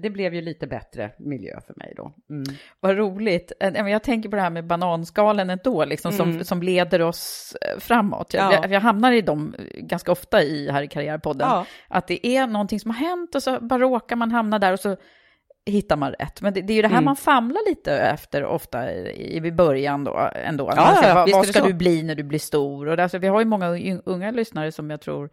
det 0.02 0.10
blev 0.10 0.34
ju 0.34 0.40
lite 0.42 0.66
bättre 0.66 1.10
miljö 1.18 1.60
för 1.66 1.74
mig 1.76 1.94
då. 1.96 2.12
Mm. 2.30 2.44
Vad 2.80 2.96
roligt. 2.96 3.52
Eh, 3.60 3.88
Jag 3.88 4.02
tänker 4.02 4.28
på 4.28 4.36
det 4.36 4.42
här 4.42 4.50
med 4.50 4.66
bananskalen 4.66 5.50
ändå, 5.50 5.84
liksom, 5.84 6.12
som, 6.12 6.44
som 6.44 6.62
leder 6.62 7.02
oss 7.02 7.56
eh, 7.60 7.78
framåt. 7.78 8.34
Jag, 8.34 8.52
Ja. 8.52 8.66
jag, 8.68 8.80
hamnar 8.80 9.12
i 9.12 9.20
dem 9.20 9.54
eh, 9.58 9.64
ganska 9.80 10.12
ofta 10.12 10.42
i 10.42 10.70
här 10.70 10.82
i 10.82 10.88
Karriärpodden. 11.06 11.48
Ja. 11.48 11.66
Att 11.88 12.06
det 12.06 12.26
är 12.26 12.46
någonting 12.46 12.80
som 12.80 12.90
har 12.90 12.98
hänt 12.98 13.34
och 13.34 13.42
så 13.42 13.60
bara 13.60 13.78
råkar 13.78 14.16
man 14.16 14.30
hamna 14.30 14.58
där 14.58 14.72
och 14.72 14.80
så 14.80 14.96
hittar 15.66 15.96
man 15.96 16.12
rätt. 16.12 16.40
Men 16.42 16.52
det, 16.54 16.60
det 16.60 16.72
är 16.72 16.74
ju 16.74 16.82
det 16.82 16.88
här 16.88 16.94
Mm. 16.94 17.04
man 17.04 17.16
famlar 17.16 17.68
lite 17.68 17.98
efter 17.98 18.44
ofta 18.44 18.92
i, 18.92 19.36
i 19.46 19.52
början 19.52 20.04
då 20.04 20.30
ändå. 20.34 20.72
Ja, 20.76 20.96
säger, 21.00 21.08
ja, 21.08 21.14
vad, 21.14 21.30
vad 21.30 21.46
ska 21.46 21.60
du 21.66 21.72
bli 21.72 22.02
när 22.02 22.14
du 22.14 22.22
blir 22.22 22.38
stor? 22.38 22.88
Och 22.88 22.96
det, 22.96 23.02
alltså, 23.02 23.18
vi 23.18 23.26
har 23.28 23.40
ju 23.40 23.46
många 23.46 23.66
un- 23.70 24.02
unga 24.04 24.30
lyssnare 24.30 24.72
som 24.72 24.90
jag 24.90 25.00
tror 25.00 25.30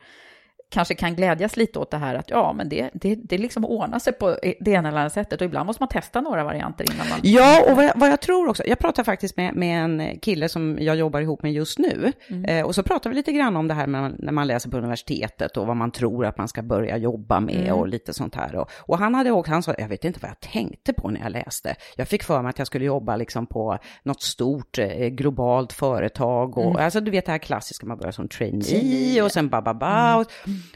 kanske 0.72 0.96
kan 0.96 1.16
glädjas 1.16 1.58
lite 1.58 1.80
åt 1.80 1.92
det 1.92 1.98
här 1.98 2.16
att 2.16 2.30
ja, 2.30 2.54
men 2.54 2.70
det, 2.70 2.90
det, 2.94 3.16
det 3.16 3.38
liksom 3.38 3.66
ordnar 3.66 4.00
sig 4.00 4.14
på 4.14 4.38
det 4.60 4.72
ena 4.72 4.90
eller 4.90 4.98
andra 4.98 5.10
sättet 5.10 5.42
och 5.42 5.46
ibland 5.46 5.68
måste 5.68 5.82
man 5.82 5.90
testa 5.90 6.22
några 6.22 6.44
varianter 6.44 6.94
innan 6.94 7.10
man... 7.10 7.20
Ja, 7.24 7.64
och 7.70 7.76
vad 7.76 7.86
jag, 7.86 7.94
vad 7.96 8.10
jag 8.10 8.22
tror 8.22 8.50
också, 8.50 8.64
jag 8.66 8.80
pratar 8.80 9.04
faktiskt 9.04 9.38
med, 9.38 9.56
med 9.56 9.84
en 9.84 10.20
kille 10.20 10.50
som 10.50 10.78
jag 10.80 10.96
jobbar 10.96 11.22
ihop 11.22 11.44
med 11.44 11.54
just 11.54 11.80
nu. 11.80 12.14
Eh, 12.48 12.66
och 12.66 12.76
så 12.76 12.84
pratar 12.84 13.10
vi 13.10 13.16
lite 13.16 13.32
grann 13.32 13.56
om 13.56 13.68
det 13.68 13.74
här 13.74 13.88
med, 13.88 14.16
när 14.20 14.32
man 14.32 14.48
läser 14.48 14.70
på 14.70 14.78
universitetet 14.78 15.58
och 15.58 15.68
vad 15.68 15.78
man 15.78 15.92
tror 15.92 16.26
att 16.26 16.38
man 16.38 16.48
ska 16.48 16.62
börja 16.62 16.98
jobba 16.98 17.40
med 17.40 17.74
och 17.74 17.88
lite 17.88 18.14
sånt 18.14 18.36
här. 18.36 18.56
Och, 18.56 18.72
och 18.72 18.98
han 18.98 19.16
hade 19.16 19.32
också, 19.32 19.52
han 19.52 19.64
sa, 19.64 19.76
jag 19.78 19.88
vet 19.88 20.06
inte 20.06 20.20
vad 20.22 20.30
jag 20.30 20.40
tänkte 20.40 20.94
på 20.94 21.10
när 21.10 21.22
jag 21.22 21.32
läste. 21.32 21.76
Jag 21.98 22.08
fick 22.08 22.24
för 22.24 22.42
mig 22.42 22.50
att 22.50 22.58
jag 22.58 22.68
skulle 22.68 22.86
jobba 22.86 23.16
liksom 23.16 23.48
på 23.48 23.78
något 24.04 24.22
stort 24.22 24.78
eh, 24.78 25.08
globalt 25.08 25.74
företag 25.74 26.58
och 26.58 26.80
alltså 26.80 27.02
du 27.02 27.12
vet 27.12 27.26
det 27.26 27.32
här 27.32 27.40
klassiska, 27.40 27.86
man 27.86 27.98
börjar 27.98 28.12
som 28.12 28.28
trainee 28.28 29.22
och 29.22 29.32
sen 29.32 29.50
bababa 29.50 30.16
och, 30.16 30.26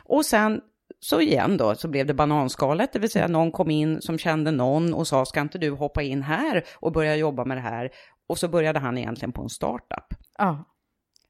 och 0.04 0.26
sen 0.26 0.62
så 1.00 1.22
igen 1.22 1.58
då, 1.58 1.76
så 1.76 1.88
blev 1.88 2.06
det 2.06 2.14
bananskalet, 2.14 2.94
det 2.94 3.00
vill 3.00 3.10
säga 3.10 3.28
någon 3.28 3.52
kom 3.52 3.72
in 3.72 4.02
som 4.02 4.18
kände 4.18 4.52
någon 4.52 4.94
och 4.94 5.08
sa, 5.08 5.26
ska 5.26 5.42
inte 5.42 5.58
du 5.58 5.70
hoppa 5.70 6.02
in 6.02 6.22
här 6.22 6.64
och 6.76 6.92
börja 6.92 7.16
jobba 7.16 7.46
med 7.46 7.58
det 7.58 7.62
här? 7.62 7.90
Och 8.28 8.38
så 8.38 8.48
började 8.48 8.80
han 8.80 8.98
egentligen 8.98 9.32
på 9.32 9.42
en 9.42 9.50
startup. 9.50 10.14
Ja. 10.38 10.66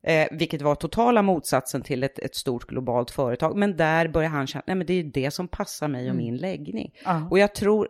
Eh, 0.03 0.27
vilket 0.31 0.61
var 0.61 0.75
totala 0.75 1.21
motsatsen 1.21 1.81
till 1.81 2.03
ett, 2.03 2.19
ett 2.19 2.35
stort 2.35 2.67
globalt 2.67 3.11
företag. 3.11 3.57
Men 3.57 3.77
där 3.77 4.07
började 4.07 4.35
han 4.35 4.47
känna, 4.47 4.63
nej 4.67 4.75
men 4.75 4.87
det 4.87 4.93
är 4.93 5.03
det 5.03 5.31
som 5.31 5.47
passar 5.47 5.87
mig 5.87 6.09
och 6.09 6.15
min 6.15 6.37
läggning. 6.37 6.91
Ja. 7.05 7.27
Och 7.31 7.39
jag 7.39 7.55
tror 7.55 7.87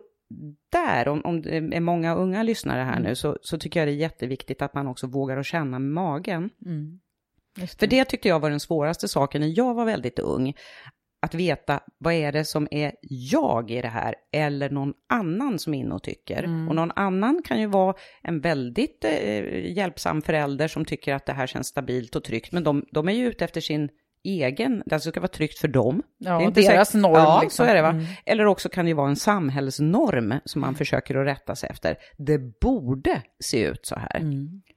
där, 0.72 1.08
om, 1.08 1.20
om 1.24 1.42
det 1.42 1.56
är 1.56 1.80
många 1.80 2.14
unga 2.14 2.42
lyssnare 2.42 2.82
här 2.82 3.00
nu, 3.00 3.14
så, 3.14 3.38
så 3.42 3.58
tycker 3.58 3.80
jag 3.80 3.88
det 3.88 3.92
är 3.92 3.96
jätteviktigt 3.96 4.62
att 4.62 4.74
man 4.74 4.86
också 4.86 5.06
vågar 5.06 5.36
att 5.36 5.46
känna 5.46 5.78
med 5.78 5.92
magen. 5.92 6.50
Just 7.56 7.78
För 7.80 7.86
det 7.86 8.04
tyckte 8.04 8.28
jag 8.28 8.40
var 8.40 8.50
den 8.50 8.60
svåraste 8.60 9.08
saken 9.08 9.40
när 9.40 9.58
jag 9.58 9.74
var 9.74 9.84
väldigt 9.84 10.18
ung. 10.18 10.54
Att 11.22 11.34
veta 11.34 11.80
vad 11.98 12.14
är 12.14 12.32
det 12.32 12.44
som 12.44 12.68
är 12.70 12.92
jag 13.30 13.70
i 13.70 13.82
det 13.82 13.88
här 13.88 14.14
eller 14.32 14.70
någon 14.70 14.92
annan 15.12 15.58
som 15.58 15.74
är 15.74 15.78
inne 15.78 15.94
och 15.94 16.02
tycker. 16.02 16.44
Och 16.68 16.74
någon 16.74 16.92
annan 16.96 17.42
kan 17.44 17.60
ju 17.60 17.66
vara 17.66 17.94
en 18.22 18.40
väldigt 18.40 19.04
eh, 19.04 19.72
hjälpsam 19.76 20.22
förälder 20.22 20.68
som 20.68 20.84
tycker 20.84 21.14
att 21.14 21.26
det 21.26 21.32
här 21.32 21.46
känns 21.46 21.66
stabilt 21.66 22.16
och 22.16 22.24
tryggt. 22.24 22.52
Men 22.52 22.64
de, 22.64 22.84
de 22.92 23.08
är 23.08 23.12
ju 23.12 23.26
ute 23.28 23.44
efter 23.44 23.60
sin 23.60 23.88
egen, 24.24 24.82
det 24.86 25.00
ska 25.00 25.20
vara 25.20 25.28
tryggt 25.28 25.58
för 25.58 25.68
dem. 25.68 26.02
Ja, 26.18 26.38
Det 26.38 26.44
är 26.44 26.46
inte 26.48 26.60
deras 26.60 26.88
säkert- 26.88 27.02
norm, 27.02 27.14
Ja, 27.14 27.40
liksom. 27.42 27.64
så 27.66 27.70
är 27.70 27.74
det 27.74 27.82
va. 27.82 27.90
Mm. 27.90 28.04
Eller 28.26 28.46
också 28.46 28.68
kan 28.68 28.84
det 28.84 28.88
ju 28.88 28.94
vara 28.94 29.08
en 29.08 29.16
samhällsnorm 29.16 30.34
som 30.44 30.60
man 30.60 30.74
försöker 30.74 31.14
att 31.16 31.26
rätta 31.26 31.54
sig 31.56 31.70
efter. 31.70 31.96
Det 32.18 32.38
borde 32.60 33.22
se 33.44 33.64
ut 33.64 33.86
så 33.86 33.94
här. 33.98 34.20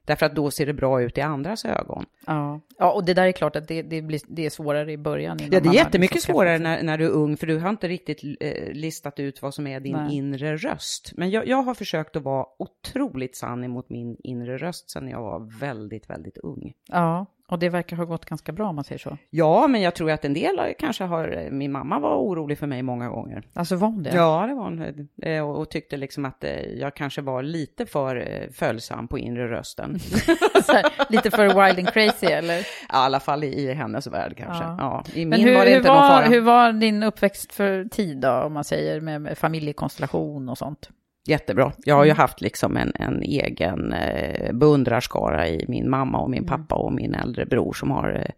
Därför 0.04 0.26
att 0.26 0.34
då 0.34 0.50
ser 0.50 0.66
det 0.66 0.72
bra 0.72 1.02
ut 1.02 1.18
i 1.18 1.20
andras 1.20 1.64
ögon. 1.64 2.06
Ja. 2.26 2.60
ja, 2.78 2.92
och 2.92 3.04
det 3.04 3.14
där 3.14 3.26
är 3.26 3.32
klart 3.32 3.56
att 3.56 3.68
det, 3.68 3.82
det, 3.82 4.02
blir, 4.02 4.20
det 4.28 4.46
är 4.46 4.50
svårare 4.50 4.92
i 4.92 4.96
början. 4.96 5.38
Ja, 5.40 5.48
det 5.48 5.56
är 5.56 5.64
har 5.64 5.74
jättemycket 5.74 6.14
liksom 6.14 6.32
svårare 6.32 6.58
när, 6.58 6.82
när 6.82 6.98
du 6.98 7.04
är 7.04 7.10
ung, 7.10 7.36
för 7.36 7.46
du 7.46 7.58
har 7.58 7.70
inte 7.70 7.88
riktigt 7.88 8.20
eh, 8.40 8.72
listat 8.72 9.20
ut 9.20 9.42
vad 9.42 9.54
som 9.54 9.66
är 9.66 9.80
din 9.80 9.96
Nej. 9.96 10.16
inre 10.16 10.56
röst. 10.56 11.12
Men 11.16 11.30
jag, 11.30 11.46
jag 11.46 11.62
har 11.62 11.74
försökt 11.74 12.16
att 12.16 12.22
vara 12.22 12.46
otroligt 12.58 13.36
sann 13.36 13.64
emot 13.64 13.90
min 13.90 14.16
inre 14.24 14.58
röst 14.58 14.90
sedan 14.90 15.08
jag 15.08 15.22
var 15.22 15.60
väldigt, 15.60 16.10
väldigt 16.10 16.38
ung. 16.38 16.72
Ja, 16.88 17.26
och 17.50 17.58
det 17.58 17.68
verkar 17.68 17.96
ha 17.96 18.04
gått 18.04 18.24
ganska 18.24 18.52
bra 18.52 18.68
om 18.68 18.74
man 18.74 18.84
säger 18.84 18.98
så. 18.98 19.16
Ja, 19.30 19.66
men 19.66 19.80
jag 19.82 19.94
tror 19.94 20.10
att 20.10 20.24
en 20.24 20.34
del 20.34 20.74
kanske 20.78 21.04
har, 21.04 21.48
min 21.50 21.72
mamma 21.72 21.98
var 21.98 22.16
orolig 22.16 22.58
för 22.58 22.66
mig 22.66 22.82
många 22.82 23.08
gånger. 23.08 23.42
Alltså 23.54 23.76
var 23.76 23.88
hon 23.88 24.02
det? 24.02 24.10
Ja, 24.14 24.46
det 24.48 24.54
var 24.54 24.64
hon. 24.64 25.08
Eh, 25.22 25.48
Och, 25.48 25.58
och 25.60 25.70
tyckte 25.70 25.96
liksom 25.96 26.24
att 26.24 26.44
eh, 26.44 26.60
jag 26.60 26.94
kanske 26.94 27.22
var 27.22 27.42
lite 27.42 27.86
för 27.86 28.16
eh, 28.16 28.50
följsam 28.52 29.08
på 29.08 29.18
inre 29.18 29.50
rösten. 29.50 29.98
Här, 30.68 31.12
lite 31.12 31.30
för 31.30 31.46
wild 31.46 31.78
and 31.78 31.88
crazy 31.92 32.26
eller? 32.26 32.58
I 32.60 32.64
alla 32.88 33.20
fall 33.20 33.44
i, 33.44 33.46
i 33.46 33.72
hennes 33.74 34.06
värld 34.06 34.34
kanske. 34.36 34.64
Ja. 34.64 34.76
Ja. 34.78 35.04
I 35.14 35.18
min 35.18 35.28
Men 35.28 35.40
hur, 35.40 35.54
var 35.54 35.64
det 35.64 35.70
hur, 35.70 35.76
inte 35.76 35.88
någon 35.88 35.96
var, 36.02 36.08
fara. 36.08 36.26
hur 36.26 36.40
var 36.40 36.72
din 36.72 37.02
uppväxt 37.02 37.52
för 37.52 37.84
tid 37.84 38.18
då, 38.18 38.30
om 38.32 38.52
man 38.52 38.64
säger 38.64 39.00
med, 39.00 39.20
med 39.22 39.38
familjekonstellation 39.38 40.48
och 40.48 40.58
sånt? 40.58 40.90
Jättebra. 41.26 41.72
Jag 41.78 41.94
har 41.94 42.04
ju 42.04 42.12
haft 42.12 42.40
liksom 42.40 42.76
en, 42.76 42.92
en 42.94 43.22
egen 43.22 43.92
eh, 43.92 44.52
beundrarskara 44.52 45.48
i 45.48 45.64
min 45.68 45.90
mamma 45.90 46.18
och 46.18 46.30
min 46.30 46.46
pappa 46.46 46.74
och 46.74 46.92
min 46.92 47.14
äldre 47.14 47.46
bror 47.46 47.72
som 47.72 47.90
har 47.90 48.14
eh, 48.14 48.30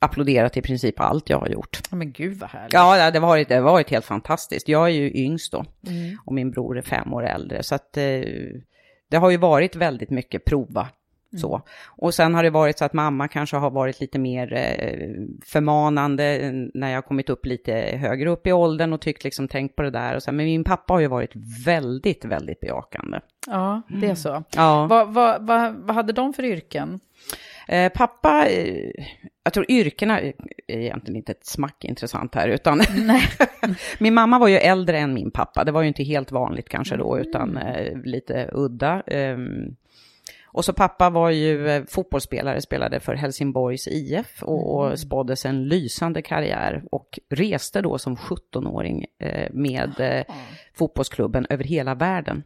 applåderat 0.00 0.56
i 0.56 0.62
princip 0.62 1.00
allt 1.00 1.30
jag 1.30 1.38
har 1.38 1.48
gjort. 1.48 1.80
Ja, 1.90 1.96
men 1.96 2.12
gud 2.12 2.38
vad 2.38 2.50
härligt. 2.50 2.72
Ja, 2.72 3.10
det 3.10 3.18
har 3.18 3.26
varit, 3.26 3.48
det 3.48 3.54
har 3.54 3.62
varit 3.62 3.90
helt 3.90 4.04
fantastiskt. 4.04 4.68
Jag 4.68 4.84
är 4.84 4.92
ju 4.92 5.12
yngst 5.14 5.52
då 5.52 5.64
och 6.24 6.34
min 6.34 6.50
bror 6.50 6.78
är 6.78 6.82
fem 6.82 7.12
år 7.12 7.26
äldre. 7.26 7.62
Så 7.62 7.74
att 7.74 7.96
eh, 7.96 8.02
det 9.10 9.16
har 9.16 9.30
ju 9.30 9.36
varit 9.36 9.76
väldigt 9.76 10.10
mycket 10.10 10.44
prova. 10.44 10.88
Så. 11.38 11.62
Och 11.86 12.14
sen 12.14 12.34
har 12.34 12.42
det 12.42 12.50
varit 12.50 12.78
så 12.78 12.84
att 12.84 12.92
mamma 12.92 13.28
kanske 13.28 13.56
har 13.56 13.70
varit 13.70 14.00
lite 14.00 14.18
mer 14.18 14.52
eh, 14.52 15.10
förmanande 15.46 16.50
när 16.74 16.92
jag 16.92 17.04
kommit 17.04 17.30
upp 17.30 17.46
lite 17.46 17.72
högre 18.00 18.30
upp 18.30 18.46
i 18.46 18.52
åldern 18.52 18.92
och 18.92 19.00
tyckt 19.00 19.24
liksom 19.24 19.48
tänkt 19.48 19.76
på 19.76 19.82
det 19.82 19.90
där. 19.90 20.16
Och 20.16 20.22
så, 20.22 20.32
men 20.32 20.46
min 20.46 20.64
pappa 20.64 20.94
har 20.94 21.00
ju 21.00 21.06
varit 21.06 21.32
väldigt, 21.66 22.24
väldigt 22.24 22.60
bejakande. 22.60 23.20
Ja, 23.46 23.82
det 24.00 24.06
är 24.06 24.14
så. 24.14 24.44
Ja. 24.56 24.86
Vad, 24.86 25.14
vad, 25.14 25.46
vad, 25.46 25.74
vad 25.74 25.96
hade 25.96 26.12
de 26.12 26.32
för 26.32 26.44
yrken? 26.44 27.00
Eh, 27.68 27.92
pappa, 27.92 28.46
eh, 28.46 28.90
jag 29.44 29.52
tror 29.52 29.70
yrkena 29.70 30.20
är 30.20 30.32
egentligen 30.66 31.16
inte 31.16 31.32
ett 31.32 31.46
smack 31.46 31.84
intressant 31.84 32.34
här, 32.34 32.48
utan 32.48 32.80
min 33.98 34.14
mamma 34.14 34.38
var 34.38 34.48
ju 34.48 34.56
äldre 34.56 34.98
än 34.98 35.14
min 35.14 35.30
pappa. 35.30 35.64
Det 35.64 35.72
var 35.72 35.82
ju 35.82 35.88
inte 35.88 36.02
helt 36.02 36.32
vanligt 36.32 36.68
kanske 36.68 36.96
då, 36.96 37.18
utan 37.18 37.56
eh, 37.56 37.98
lite 38.04 38.50
udda. 38.52 39.02
Och 40.52 40.64
så 40.64 40.72
pappa 40.72 41.10
var 41.10 41.30
ju 41.30 41.68
eh, 41.68 41.82
fotbollsspelare, 41.88 42.60
spelade 42.60 43.00
för 43.00 43.14
Helsingborgs 43.14 43.88
IF 43.88 44.42
och, 44.42 44.76
och 44.76 44.98
spåddes 44.98 45.46
en 45.46 45.64
lysande 45.68 46.22
karriär 46.22 46.84
och 46.90 47.18
reste 47.30 47.80
då 47.80 47.98
som 47.98 48.16
17-åring 48.16 49.06
eh, 49.18 49.52
med 49.52 50.00
eh, 50.00 50.34
fotbollsklubben 50.74 51.46
över 51.50 51.64
hela 51.64 51.94
världen. 51.94 52.42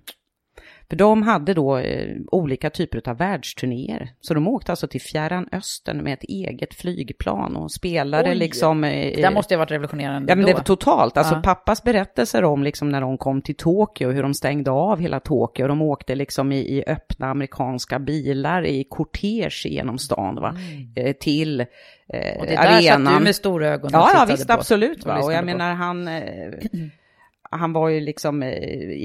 För 0.88 0.96
de 0.96 1.22
hade 1.22 1.55
då 1.55 1.79
eh, 1.79 2.16
olika 2.33 2.70
typer 2.70 3.09
av 3.09 3.16
världsturnéer. 3.18 4.11
Så 4.20 4.35
de 4.35 4.49
åkte 4.49 4.72
alltså 4.72 4.88
till 4.88 5.01
Fjärran 5.01 5.49
Östern 5.53 6.05
med 6.05 6.12
ett 6.12 6.22
eget 6.25 6.75
flygplan 6.75 7.57
och 7.57 7.72
spelade 7.72 8.29
Oj. 8.31 8.35
liksom... 8.35 8.85
eh, 8.85 9.16
Det 9.16 9.31
måste 9.31 9.55
ju 9.55 9.59
ha 9.59 9.62
varit 9.62 9.70
revolutionerande 9.70 10.33
Ja 10.33 10.37
men 10.37 10.44
det 10.46 10.53
då. 10.53 10.57
var 10.57 10.64
totalt, 10.64 11.16
alltså 11.16 11.35
Ja. 11.35 11.40
pappas 11.42 11.83
berättelser 11.83 12.44
om 12.44 12.62
liksom 12.62 12.88
när 12.88 13.01
de 13.01 13.18
kom 13.18 13.42
till 13.42 13.57
Tokyo, 13.57 14.11
hur 14.11 14.22
de 14.22 14.35
stängde 14.35 14.70
av 14.70 15.01
hela 15.01 15.20
Tokyo, 15.20 15.68
de 15.68 15.83
åkte 15.83 16.14
liksom 16.14 16.53
i, 16.53 16.59
i 16.59 16.85
öppna 16.87 17.27
amerikanska 17.27 17.99
bilar 17.99 18.66
i 18.66 18.85
kortege 18.85 19.68
genom 19.68 19.99
stan 19.99 20.35
va, 20.35 20.57
eh, 20.96 21.12
till 21.12 21.61
eh, 21.61 21.66
Mm. 22.09 22.40
Och 22.40 22.46
det 22.46 22.53
där 22.53 22.77
arenan. 22.77 23.07
satt 23.07 23.18
du 23.18 23.25
med 23.25 23.35
stora 23.37 23.68
ögon 23.68 23.85
och 23.87 24.01
Ja, 24.01 24.11
ja 24.14 24.25
visst 24.29 24.46
på 24.46 24.53
absolut 24.53 25.07
va, 25.07 25.18
och 25.22 25.33
jag 25.33 25.40
på. 25.40 25.46
menar 25.46 25.75
han, 25.75 26.09
eh, 26.09 26.22
han 27.50 27.72
var 27.72 27.88
ju 27.88 28.00
liksom 28.00 28.42
eh, 28.42 28.52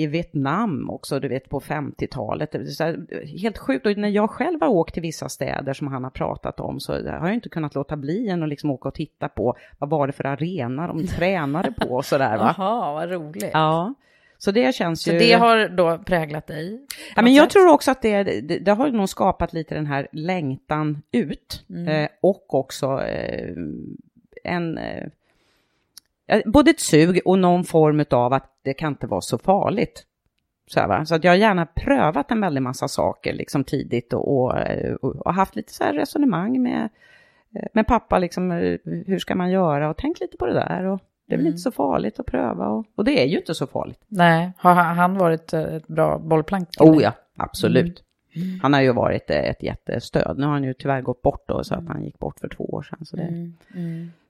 i 0.02 0.08
Vietnam 0.08 0.90
också, 0.90 1.20
du 1.20 1.28
vet 1.28 1.50
på 1.50 1.60
50-talet. 1.60 2.52
Det 2.52 2.58
är 2.58 2.66
så 2.66 2.84
här, 2.84 3.06
Helt 3.42 3.58
sjukt, 3.58 3.86
och 3.86 3.98
när 3.98 4.10
jag 4.10 4.30
själv 4.30 4.62
har 4.62 4.70
åkt 4.70 4.94
till 4.94 5.02
vissa 5.02 5.30
städer 5.30 5.74
som 5.74 5.88
han 5.88 6.04
har 6.04 6.12
pratat 6.12 6.60
om 6.60 6.80
så 6.80 6.94
har 6.94 7.28
jag 7.28 7.34
inte 7.34 7.50
kunnat 7.50 7.76
låta 7.76 7.98
bli 7.98 8.30
än 8.30 8.44
att 8.44 8.50
liksom 8.50 8.70
åka 8.70 8.88
och 8.88 8.96
titta 8.96 9.30
på 9.30 9.56
vad 9.80 9.90
var 9.90 10.08
det 10.08 10.14
för 10.14 10.24
arena 10.24 10.88
de 10.88 11.08
tränade 11.18 11.72
på 11.72 11.96
och 11.96 12.06
sådär 12.06 12.38
va. 12.38 12.56
Jaha, 12.58 12.94
vad 12.94 13.12
roligt. 13.12 13.52
Ja, 13.54 13.94
så 14.38 14.52
det 14.52 14.76
känns 14.76 15.04
Så 15.04 15.12
ju... 15.12 15.20
det 15.20 15.34
har 15.34 15.70
då 15.70 15.98
präglat 15.98 16.48
dig? 16.48 16.86
Ja, 17.16 17.22
men 17.22 17.34
jag 17.34 17.44
sätt? 17.44 17.52
tror 17.52 17.68
också 17.74 17.92
att 17.92 18.02
det, 18.02 18.24
det, 18.24 18.60
det 18.60 18.72
har 18.72 18.90
nog 18.90 19.10
skapat 19.10 19.54
lite 19.54 19.76
den 19.76 19.86
här 19.86 20.08
längtan 20.12 21.02
ut 21.12 21.66
eh, 21.88 22.10
och 22.22 22.54
också 22.54 23.02
eh, 23.02 23.56
en... 24.44 24.78
Eh, 24.78 24.98
eh, 24.98 25.08
både 26.46 26.72
ett 26.72 26.80
sug 26.80 27.22
och 27.26 27.40
någon 27.40 27.64
form 27.64 28.06
av 28.12 28.34
att 28.34 28.60
det 28.64 28.74
kan 28.74 28.94
inte 28.94 29.08
vara 29.08 29.22
så 29.22 29.38
farligt. 29.38 30.04
Så, 30.68 31.04
så 31.06 31.16
att 31.16 31.24
jag 31.24 31.32
har 31.32 31.38
gärna 31.38 31.66
prövat 31.66 32.32
en 32.32 32.42
väldig 32.42 32.62
massa 32.62 32.88
saker 32.88 33.34
liksom 33.34 33.64
tidigt 33.64 34.14
och, 34.14 34.28
och, 34.28 34.54
och, 35.04 35.34
haft 35.34 35.56
lite 35.56 35.74
så 35.74 35.84
här 35.84 35.94
resonemang 35.94 36.62
med 36.62 36.90
Eh, 37.56 37.68
Men 37.74 37.86
pappa, 37.86 38.20
liksom, 38.20 38.52
eh, 38.52 38.78
hur 38.84 39.20
ska 39.20 39.36
man 39.36 39.52
göra? 39.52 39.90
Och 39.90 39.98
tänk 39.98 40.20
lite 40.20 40.38
på 40.38 40.46
det 40.46 40.54
där. 40.54 40.84
Och 40.84 41.00
det 41.28 41.34
är 41.34 41.38
väl 41.38 41.48
inte 41.48 41.60
så 41.60 41.72
farligt 41.72 42.20
att 42.20 42.26
pröva. 42.26 42.68
Och, 42.68 42.86
och 42.96 43.06
det 43.06 43.24
är 43.24 43.28
ju 43.28 43.38
inte 43.38 43.56
så 43.56 43.68
farligt. 43.68 44.00
Nej, 44.08 44.52
har 44.58 44.74
han 44.74 45.18
varit 45.18 45.54
eh, 45.54 45.62
ett 45.62 45.88
bra 45.88 46.20
bollplank? 46.20 46.70
Oh 46.80 47.04
ja, 47.04 47.14
absolut. 47.38 48.04
Han 48.62 48.74
har 48.74 48.82
ju 48.82 48.94
varit 48.94 49.30
ett 49.30 49.64
jättestöd. 49.64 50.38
Nu 50.38 50.46
har 50.46 50.54
han 50.54 50.64
ju 50.64 50.74
tyvärr 50.74 51.02
gått 51.02 51.22
bort 51.22 51.44
då, 51.48 51.64
så 51.64 51.76
att 51.76 51.88
han 51.88 52.04
gick 52.04 52.20
bort 52.20 52.40
för 52.40 52.48
två 52.48 52.64
år 52.64 52.82
sedan. 52.82 53.06
Så 53.06 53.16
det 53.16 53.24
är 53.24 53.52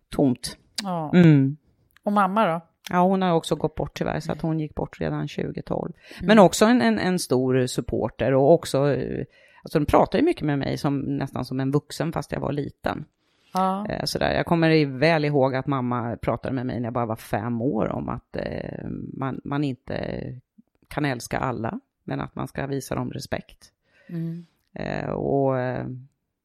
tomt. 0.10 0.58
Ja. 0.84 1.12
Mm. 1.14 1.58
Och 2.04 2.12
mamma 2.12 2.48
då? 2.48 2.62
Ja, 2.90 3.04
hon 3.04 3.22
har 3.22 3.34
också 3.34 3.56
gått 3.56 3.76
bort 3.76 3.98
tyvärr, 3.98 4.20
så 4.20 4.32
att 4.32 4.42
hon 4.42 4.60
gick 4.60 4.76
bort 4.76 5.02
redan 5.02 5.28
2012. 5.28 5.94
Men 6.22 6.40
också 6.40 6.66
en, 6.66 6.82
en, 6.82 7.00
en 7.00 7.20
stor 7.20 7.66
supporter 7.66 8.34
och 8.34 8.54
också, 8.54 8.94
eh, 8.94 9.26
alltså 9.64 9.80
de 9.80 9.86
pratar 9.86 10.20
ju 10.20 10.26
mycket 10.26 10.46
med 10.46 10.60
mig 10.60 10.78
som 10.78 11.00
nästan 11.00 11.46
som 11.46 11.60
en 11.60 11.72
vuxen 11.72 12.12
fast 12.14 12.32
jag 12.32 12.40
var 12.40 12.52
liten. 12.52 13.06
Ja. 13.54 13.88
Eh, 13.88 14.04
Sådär. 14.06 14.34
Jag 14.34 14.46
kommer 14.46 14.86
väl 14.86 15.26
ihåg 15.26 15.56
att 15.56 15.68
mamma 15.68 16.18
pratade 16.22 16.56
med 16.56 16.66
mig 16.66 16.80
när 16.80 16.86
jag 16.88 16.94
bara 16.94 17.06
var 17.06 17.16
fem 17.16 17.62
år 17.62 17.90
om 17.92 18.10
att 18.10 18.36
eh, 18.36 18.88
man, 19.14 19.42
man 19.44 19.64
inte 19.64 20.24
kan 20.88 21.06
älska 21.06 21.40
alla, 21.40 21.80
men 22.04 22.22
att 22.22 22.36
man 22.36 22.48
ska 22.48 22.68
visa 22.68 22.96
dem 22.96 23.12
respekt. 23.12 23.72
Eh, 24.74 25.10
och 25.10 25.60
eh, 25.60 25.86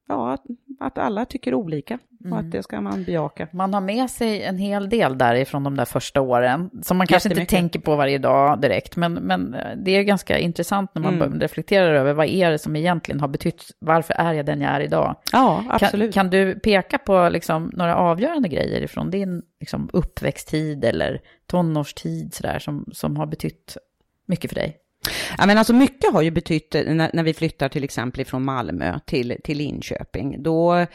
ja, 0.07 0.37
att, 0.79 0.97
alla 0.97 1.25
tycker 1.25 1.53
olika 1.53 1.99
och 2.31 2.37
att 2.39 2.51
det 2.51 2.63
ska 2.63 2.81
man 2.81 3.03
bejaka. 3.03 3.47
Man 3.51 3.73
har 3.73 3.81
med 3.81 4.09
sig 4.09 4.43
en 4.43 4.57
hel 4.57 4.89
del 4.89 5.17
därifrån 5.17 5.63
de 5.63 5.75
där 5.75 5.85
första 5.85 6.21
åren, 6.21 6.69
som 6.83 6.97
man 6.97 7.07
kanske 7.07 7.29
inte 7.29 7.45
tänker 7.45 7.79
på 7.79 7.95
varje 7.95 8.17
dag 8.17 8.61
direkt, 8.61 8.95
men, 8.95 9.13
men 9.13 9.53
eh, 9.53 9.77
det 9.77 9.91
är 9.91 10.03
ganska 10.03 10.39
intressant 10.39 10.91
när 10.95 11.01
man 11.01 11.13
Mm. 11.13 11.29
börjar 11.29 11.41
reflektera 11.41 11.85
över 11.99 12.13
vad 12.13 12.25
är 12.27 12.51
det 12.51 12.59
som 12.59 12.75
egentligen 12.75 13.21
har 13.21 13.27
betytt, 13.27 13.65
varför 13.79 14.13
är 14.13 14.33
jag 14.33 14.45
den 14.45 14.61
jag 14.61 14.71
är 14.71 14.79
idag? 14.79 15.15
Ja, 15.31 15.63
Kan, 15.65 15.71
absolut. 15.71 16.13
kan 16.13 16.29
du 16.29 16.55
peka 16.59 16.97
på 16.97 17.29
liksom, 17.29 17.71
några 17.73 17.95
avgörande 17.95 18.49
grejer 18.49 18.81
ifrån 18.81 19.11
din 19.11 19.41
liksom, 19.59 19.89
uppväxttid 19.93 20.85
eller 20.85 21.21
tonårstid 21.47 22.33
sådär, 22.33 22.59
som, 22.59 22.85
som 22.91 23.17
har 23.17 23.25
betytt 23.25 23.77
mycket 24.27 24.51
för 24.51 24.55
dig? 24.55 24.77
Ja, 25.37 25.45
men 25.45 25.57
alltså 25.57 25.73
mycket 25.73 26.13
har 26.13 26.21
ju 26.21 26.31
betytt, 26.31 26.75
eh, 26.75 26.83
när, 26.93 27.11
när 27.13 27.23
vi 27.23 27.33
flyttar 27.33 27.69
till 27.69 27.83
exempel 27.83 28.25
från 28.25 28.43
Malmö 28.43 28.99
till, 29.05 29.37
till 29.43 29.57
Linköping, 29.57 30.43
då, 30.43 30.85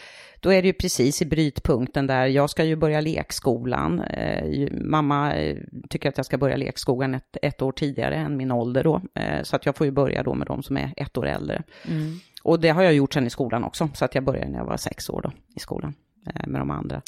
då 0.41 0.53
är 0.53 0.63
det 0.63 0.69
ju 0.69 0.73
precis 0.73 1.23
i 1.23 1.27
brytpunkten 1.27 2.07
där 2.07 2.27
jag 2.27 2.51
ska 2.51 2.65
ju 2.65 2.77
börja 2.77 3.01
lekskolan. 3.01 4.01
Eh, 4.01 4.69
mamma 4.73 5.35
eh, 5.35 5.57
tycker 5.91 6.09
att 6.09 6.17
jag 6.17 6.27
ska 6.27 6.39
börja 6.39 6.57
lekskolan 6.57 7.15
ett, 7.15 7.37
ett 7.43 7.63
år 7.63 7.73
tidigare 7.73 8.15
än 8.15 8.37
min 8.37 8.51
ålder 8.51 8.85
då, 8.85 9.03
eh, 9.15 9.43
så 9.43 9.57
att 9.57 9.67
jag 9.67 9.77
får 9.77 9.87
ju 9.87 9.91
börja 9.91 10.23
då 10.23 10.35
med 10.35 10.47
de 10.47 10.63
som 10.63 10.77
är 10.77 10.95
ett 10.97 11.17
år 11.19 11.27
äldre. 11.27 11.63
Och 12.43 12.61
det 12.61 12.69
har 12.69 12.83
jag 12.83 12.95
gjort 12.95 13.15
sen 13.15 13.27
i 13.27 13.31
skolan 13.31 13.65
också, 13.65 13.89
så 13.95 14.05
att 14.05 14.15
jag 14.15 14.25
började 14.25 14.51
när 14.51 14.59
jag 14.59 14.67
var 14.67 14.77
sex 14.77 15.11
år 15.11 15.21
då 15.23 15.33
i 15.57 15.61
skolan 15.61 15.95
eh, 16.27 16.47
med 16.47 16.61
de 16.61 16.71
andra. 16.71 17.03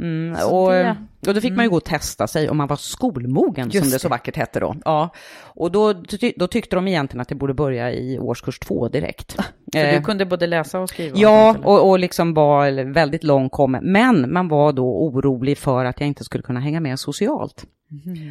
Mm, 0.00 0.36
Så 0.40 0.56
och, 0.56 0.72
det- 0.72 0.96
och 1.28 1.34
då 1.34 1.40
fick 1.40 1.56
man 1.56 1.64
ju 1.64 1.70
gå 1.70 1.76
och 1.76 1.84
testa 1.84 2.26
sig 2.26 2.48
om 2.50 2.56
man 2.56 2.66
var 2.68 2.76
skolmogen, 2.76 3.70
som 3.70 3.78
Just 3.80 3.92
det 3.92 3.98
så 3.98 4.08
det. 4.08 4.10
vackert 4.10 4.36
hette 4.36 4.60
då. 4.60 4.76
Ja. 4.84 5.08
Och 5.42 5.72
då, 5.72 5.92
då 6.36 6.46
tyckte 6.46 6.76
de 6.76 6.88
egentligen 6.88 7.20
att 7.20 7.30
jag 7.30 7.38
borde 7.38 7.54
börja 7.54 7.92
i 7.92 8.18
årskurs 8.18 8.58
två 8.58 8.88
direkt. 8.88 9.32
För 9.72 9.78
Eh, 9.78 9.94
du 9.98 10.02
kunde 10.04 10.26
både 10.26 10.46
läsa 10.46 10.80
och 10.80 10.88
skriva? 10.88 11.16
Ja, 11.18 11.56
och, 11.64 11.88
och 11.90 11.98
liksom 11.98 12.34
var 12.34 12.92
väldigt 12.92 13.24
långt 13.24 13.52
kommen. 13.52 13.92
Men 13.92 14.32
man 14.32 14.48
var 14.48 14.72
då 14.72 14.86
orolig 15.06 15.58
för 15.58 15.84
att 15.84 16.00
jag 16.00 16.06
inte 16.06 16.24
skulle 16.24 16.42
kunna 16.42 16.60
hänga 16.60 16.80
med 16.80 16.98
socialt. 17.00 17.64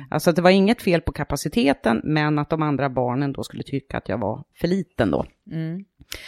Alltså 0.10 0.30
att 0.30 0.36
det 0.36 0.42
var 0.42 0.50
inget 0.50 0.82
fel 0.82 1.02
på 1.02 1.12
kapaciteten, 1.12 2.02
men 2.04 2.40
att 2.40 2.50
de 2.50 2.62
andra 2.62 2.90
barnen 2.90 3.34
då 3.34 3.44
skulle 3.44 3.64
tycka 3.64 3.98
att 3.98 4.10
jag 4.10 4.18
var 4.18 4.44
för 4.56 4.68
liten 4.68 5.12
då. 5.12 5.26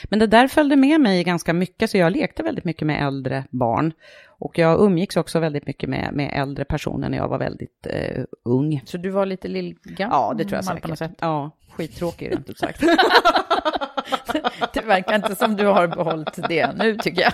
Men 0.09 0.19
det 0.19 0.27
där 0.27 0.47
följde 0.47 0.75
med 0.75 1.01
mig 1.01 1.23
ganska 1.23 1.53
mycket, 1.53 1.89
så 1.89 1.97
jag 1.97 2.11
lekte 2.11 2.43
väldigt 2.43 2.65
mycket 2.65 2.87
med 2.87 3.07
äldre 3.07 3.45
barn. 3.51 3.93
Och 4.27 4.57
jag 4.57 4.81
umgicks 4.81 5.17
också 5.17 5.39
väldigt 5.39 5.65
mycket 5.67 5.89
med, 5.89 6.13
med 6.13 6.31
äldre 6.33 6.65
personer 6.65 7.09
när 7.09 7.17
jag 7.17 7.27
var 7.27 7.37
väldigt 7.37 7.87
eh, 7.89 8.23
ung. 8.45 8.81
Så 8.85 8.97
du 8.97 9.09
var 9.09 9.25
lite 9.25 9.47
lillgammal 9.47 10.17
Ja, 10.17 10.33
det 10.37 10.43
tror 10.43 10.61
jag 10.65 10.81
på 10.81 10.87
något 10.87 10.97
säkert. 10.97 11.11
sätt? 11.11 11.17
Ja, 11.21 11.51
skittråkig 11.69 12.31
rent 12.31 12.49
ut 12.49 12.57
sagt. 12.57 12.83
Det 14.73 14.81
verkar 14.81 15.15
inte 15.15 15.35
som 15.35 15.55
du 15.55 15.65
har 15.65 15.87
behållit 15.87 16.39
det 16.49 16.75
nu, 16.77 16.95
tycker 16.97 17.21
jag. 17.21 17.33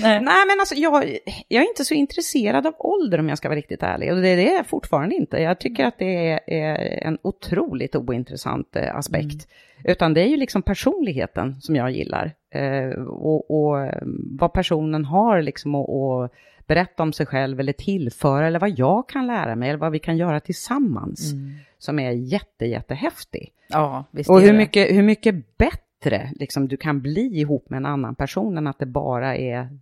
Nej. 0.00 0.20
Nej, 0.20 0.46
men 0.46 0.60
alltså 0.60 0.74
jag, 0.74 1.18
jag 1.48 1.62
är 1.62 1.68
inte 1.68 1.84
så 1.84 1.94
intresserad 1.94 2.66
av 2.66 2.74
ålder 2.78 3.18
om 3.18 3.28
jag 3.28 3.38
ska 3.38 3.48
vara 3.48 3.58
riktigt 3.58 3.82
ärlig. 3.82 4.12
Och 4.12 4.16
det, 4.16 4.36
det 4.36 4.48
är 4.48 4.56
jag 4.56 4.66
fortfarande 4.66 5.14
inte. 5.14 5.36
Jag 5.36 5.60
tycker 5.60 5.84
att 5.84 5.98
det 5.98 6.30
är, 6.30 6.40
är 6.46 7.04
en 7.06 7.18
otroligt 7.22 7.96
ointressant 7.96 8.76
eh, 8.76 8.96
aspekt. 8.96 9.48
Utan 9.84 10.14
det 10.14 10.20
är 10.20 10.28
ju 10.28 10.36
liksom 10.36 10.62
personligheten 10.62 11.60
som 11.60 11.76
jag 11.76 11.90
gillar. 11.90 12.32
Eh, 12.54 13.02
och, 13.02 13.50
och 13.50 13.80
eh, 13.80 14.02
vad 14.38 14.52
personen 14.52 15.04
har 15.04 15.42
liksom 15.42 15.74
att 15.74 15.88
att 15.88 16.32
berätta 16.66 17.02
om 17.02 17.12
sig 17.12 17.26
själv 17.26 17.60
eller 17.60 17.72
tillföra 17.72 18.46
eller 18.46 18.58
vad 18.58 18.78
jag 18.78 19.08
kan 19.08 19.26
lära 19.26 19.56
mig 19.56 19.68
eller 19.68 19.78
vad 19.78 19.92
vi 19.92 19.98
kan 19.98 20.16
göra 20.16 20.40
tillsammans. 20.40 21.32
Som 21.78 21.98
är 21.98 22.10
jätte, 22.10 22.66
jättehäftig. 22.66 23.52
Ja, 23.68 24.04
visst 24.10 24.30
Och 24.30 24.40
hur 24.40 24.52
mycket, 24.52 24.96
hur 24.96 25.02
mycket 25.02 25.56
bättre 25.58 25.91
liksom, 26.34 26.68
du 26.68 26.76
kan 26.76 27.02
bli 27.02 27.38
ihop 27.40 27.70
med 27.70 27.76
en 27.76 27.86
annan 27.86 28.14
person 28.14 28.58
än 28.58 28.66
att 28.66 28.78
det 28.78 28.86
bara 28.86 29.36
är 29.36 29.78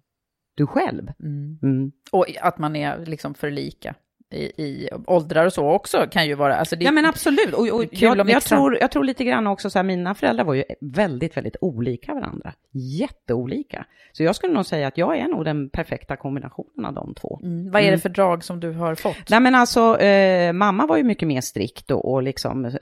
du 0.54 0.66
själv. 0.66 1.12
Mm. 1.20 1.92
Och 2.12 2.26
att 2.40 2.58
man 2.58 2.76
är 2.76 3.06
liksom 3.06 3.34
för 3.34 3.50
lika 3.50 3.94
i, 4.30 4.62
i 4.62 4.88
åldrar 5.06 5.46
och 5.46 5.52
så 5.52 5.70
också 5.70 6.06
kan 6.10 6.26
ju 6.26 6.34
vara... 6.34 6.56
Alltså 6.56 6.76
det, 6.76 6.84
Ja 6.84 6.90
men 6.92 7.06
absolut, 7.06 7.54
och, 7.54 7.68
och 7.68 7.84
jag, 7.90 8.30
jag, 8.30 8.42
tror, 8.42 8.78
jag 8.80 8.90
tror 8.90 9.04
lite 9.04 9.24
grann 9.24 9.46
också 9.46 9.70
så 9.70 9.78
här, 9.78 9.84
mina 9.84 10.14
föräldrar 10.14 10.44
var 10.44 10.54
ju 10.54 10.64
väldigt, 10.80 11.36
väldigt 11.36 11.56
olika 11.60 12.14
varandra. 12.14 12.52
Jätteolika. 12.72 13.84
Så 14.12 14.22
jag 14.22 14.36
skulle 14.36 14.52
nog 14.52 14.66
säga 14.66 14.88
att 14.88 14.98
jag 14.98 15.18
är 15.18 15.28
nog 15.28 15.44
den 15.44 15.70
perfekta 15.70 16.16
kombinationen 16.16 16.84
av 16.84 16.94
de 16.94 17.14
två. 17.14 17.40
Mm. 17.42 17.70
Vad 17.70 17.82
är 17.82 17.90
det 17.90 17.98
för 17.98 18.08
drag 18.08 18.44
som 18.44 18.60
du 18.60 18.72
har 18.72 18.94
fått? 18.94 19.30
Nej 19.30 19.40
men 19.40 19.54
alltså, 19.54 19.98
eh, 20.00 20.52
mamma 20.52 20.86
var 20.86 20.96
ju 20.96 21.02
mycket 21.02 21.28
mer 21.28 21.40
strikt 21.40 21.90
och, 21.90 22.12
och 22.12 22.22
liksom, 22.22 22.64
eh, 22.64 22.72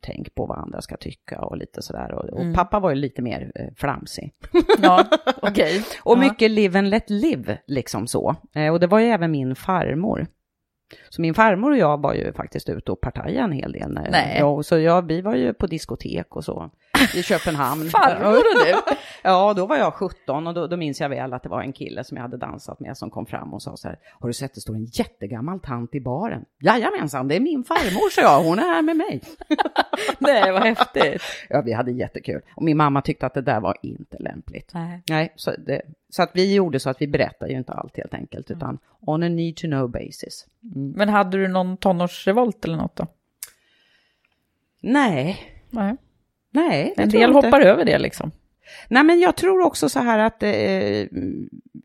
tänk 0.00 0.34
på 0.34 0.46
vad 0.46 0.58
andra 0.58 0.80
ska 0.82 0.96
tycka 0.96 1.40
och 1.40 1.56
lite 1.56 1.82
sådär. 1.82 2.12
Och, 2.12 2.24
och 2.24 2.54
pappa 2.54 2.80
var 2.80 2.90
ju 2.90 2.96
lite 2.96 3.22
mer 3.22 3.52
eh, 3.54 3.66
flamsig. 3.76 4.32
Ja, 4.82 5.04
okej. 5.42 5.82
Och 6.02 6.16
Ja. 6.16 6.20
mycket 6.20 6.50
live 6.50 6.78
and 6.78 6.88
let 6.90 7.10
live, 7.10 7.58
liksom 7.66 8.06
så. 8.06 8.34
Eh, 8.54 8.72
och 8.72 8.80
det 8.80 8.86
var 8.86 8.98
ju 8.98 9.06
även 9.06 9.30
min 9.30 9.54
farmor. 9.56 10.26
Så 11.08 11.22
min 11.22 11.34
farmor 11.34 11.70
och 11.70 11.76
jag 11.76 12.00
var 12.00 12.14
ju 12.14 12.32
faktiskt 12.32 12.68
ute 12.68 12.92
och 12.92 13.00
partajade 13.00 13.44
en 13.44 13.52
hel 13.52 13.72
del. 13.72 13.92
När, 13.92 14.10
Nej. 14.10 14.36
Ja, 14.40 14.62
så 14.62 14.78
jag, 14.78 15.06
vi 15.08 15.20
var 15.20 15.34
ju 15.34 15.54
på 15.54 15.66
diskotek 15.66 16.36
och 16.36 16.44
så 16.44 16.70
i 17.14 17.22
Köpenhamn. 17.22 17.84
Farmor 17.90 18.36
och 18.36 18.66
du? 18.66 18.96
Ja, 19.22 19.54
då 19.54 19.66
var 19.66 19.76
jag 19.76 19.94
17 19.94 20.46
och 20.46 20.54
då, 20.54 20.66
då 20.66 20.76
minns 20.76 21.00
jag 21.00 21.08
väl 21.08 21.32
att 21.32 21.42
det 21.42 21.48
var 21.48 21.62
en 21.62 21.72
kille 21.72 22.04
som 22.04 22.16
jag 22.16 22.22
hade 22.22 22.36
dansat 22.36 22.80
med 22.80 22.96
som 22.96 23.10
kom 23.10 23.26
fram 23.26 23.54
och 23.54 23.62
sa 23.62 23.76
så 23.76 23.88
här, 23.88 23.98
har 24.20 24.28
du 24.28 24.32
sett 24.32 24.54
det 24.54 24.60
står 24.60 24.74
en 24.74 24.84
jättegammal 24.84 25.60
tant 25.60 25.94
i 25.94 26.00
baren? 26.00 26.44
Jajamensan, 26.60 27.28
det 27.28 27.36
är 27.36 27.40
min 27.40 27.64
farmor, 27.64 28.10
så 28.10 28.20
jag, 28.20 28.42
hon 28.42 28.58
är 28.58 28.62
här 28.62 28.82
med 28.82 28.96
mig. 28.96 29.22
Nej, 30.18 30.52
vad 30.52 30.62
häftigt. 30.62 31.22
Ja, 31.48 31.62
vi 31.62 31.72
hade 31.72 31.92
jättekul. 31.92 32.40
Och 32.56 32.62
min 32.62 32.76
mamma 32.76 33.02
tyckte 33.02 33.26
att 33.26 33.34
det 33.34 33.42
där 33.42 33.60
var 33.60 33.76
inte 33.82 34.16
lämpligt. 34.18 34.70
Nej. 34.74 35.02
Nej, 35.08 35.32
så, 35.36 35.50
det, 35.50 35.82
så 36.10 36.22
att 36.22 36.30
vi 36.34 36.54
gjorde 36.54 36.80
så 36.80 36.90
att 36.90 37.00
vi 37.00 37.08
berättar 37.08 37.46
ju 37.46 37.56
inte 37.56 37.72
allt 37.72 37.96
helt 37.96 38.14
enkelt, 38.14 38.50
utan 38.50 38.78
on 39.00 39.22
a 39.22 39.28
need 39.28 39.56
to 39.56 39.66
know 39.66 39.90
basis. 39.90 40.46
Men 40.94 41.08
hade 41.08 41.38
du 41.38 41.48
någon 41.48 41.76
tonårsrevolt 41.76 42.64
eller 42.64 42.76
något 42.76 42.96
då? 42.96 43.06
Nej, 44.80 45.52
Nej. 45.70 45.96
Nej. 46.56 46.94
En 46.96 47.08
del 47.08 47.32
hoppar 47.32 47.60
över 47.60 47.84
det 47.84 47.98
liksom. 47.98 48.30
Nej, 48.88 49.04
men 49.04 49.20
jag 49.20 49.36
tror 49.36 49.60
också 49.60 49.88
så 49.88 50.00
här 50.00 50.18
att 50.18 50.42
eh, 50.42 50.50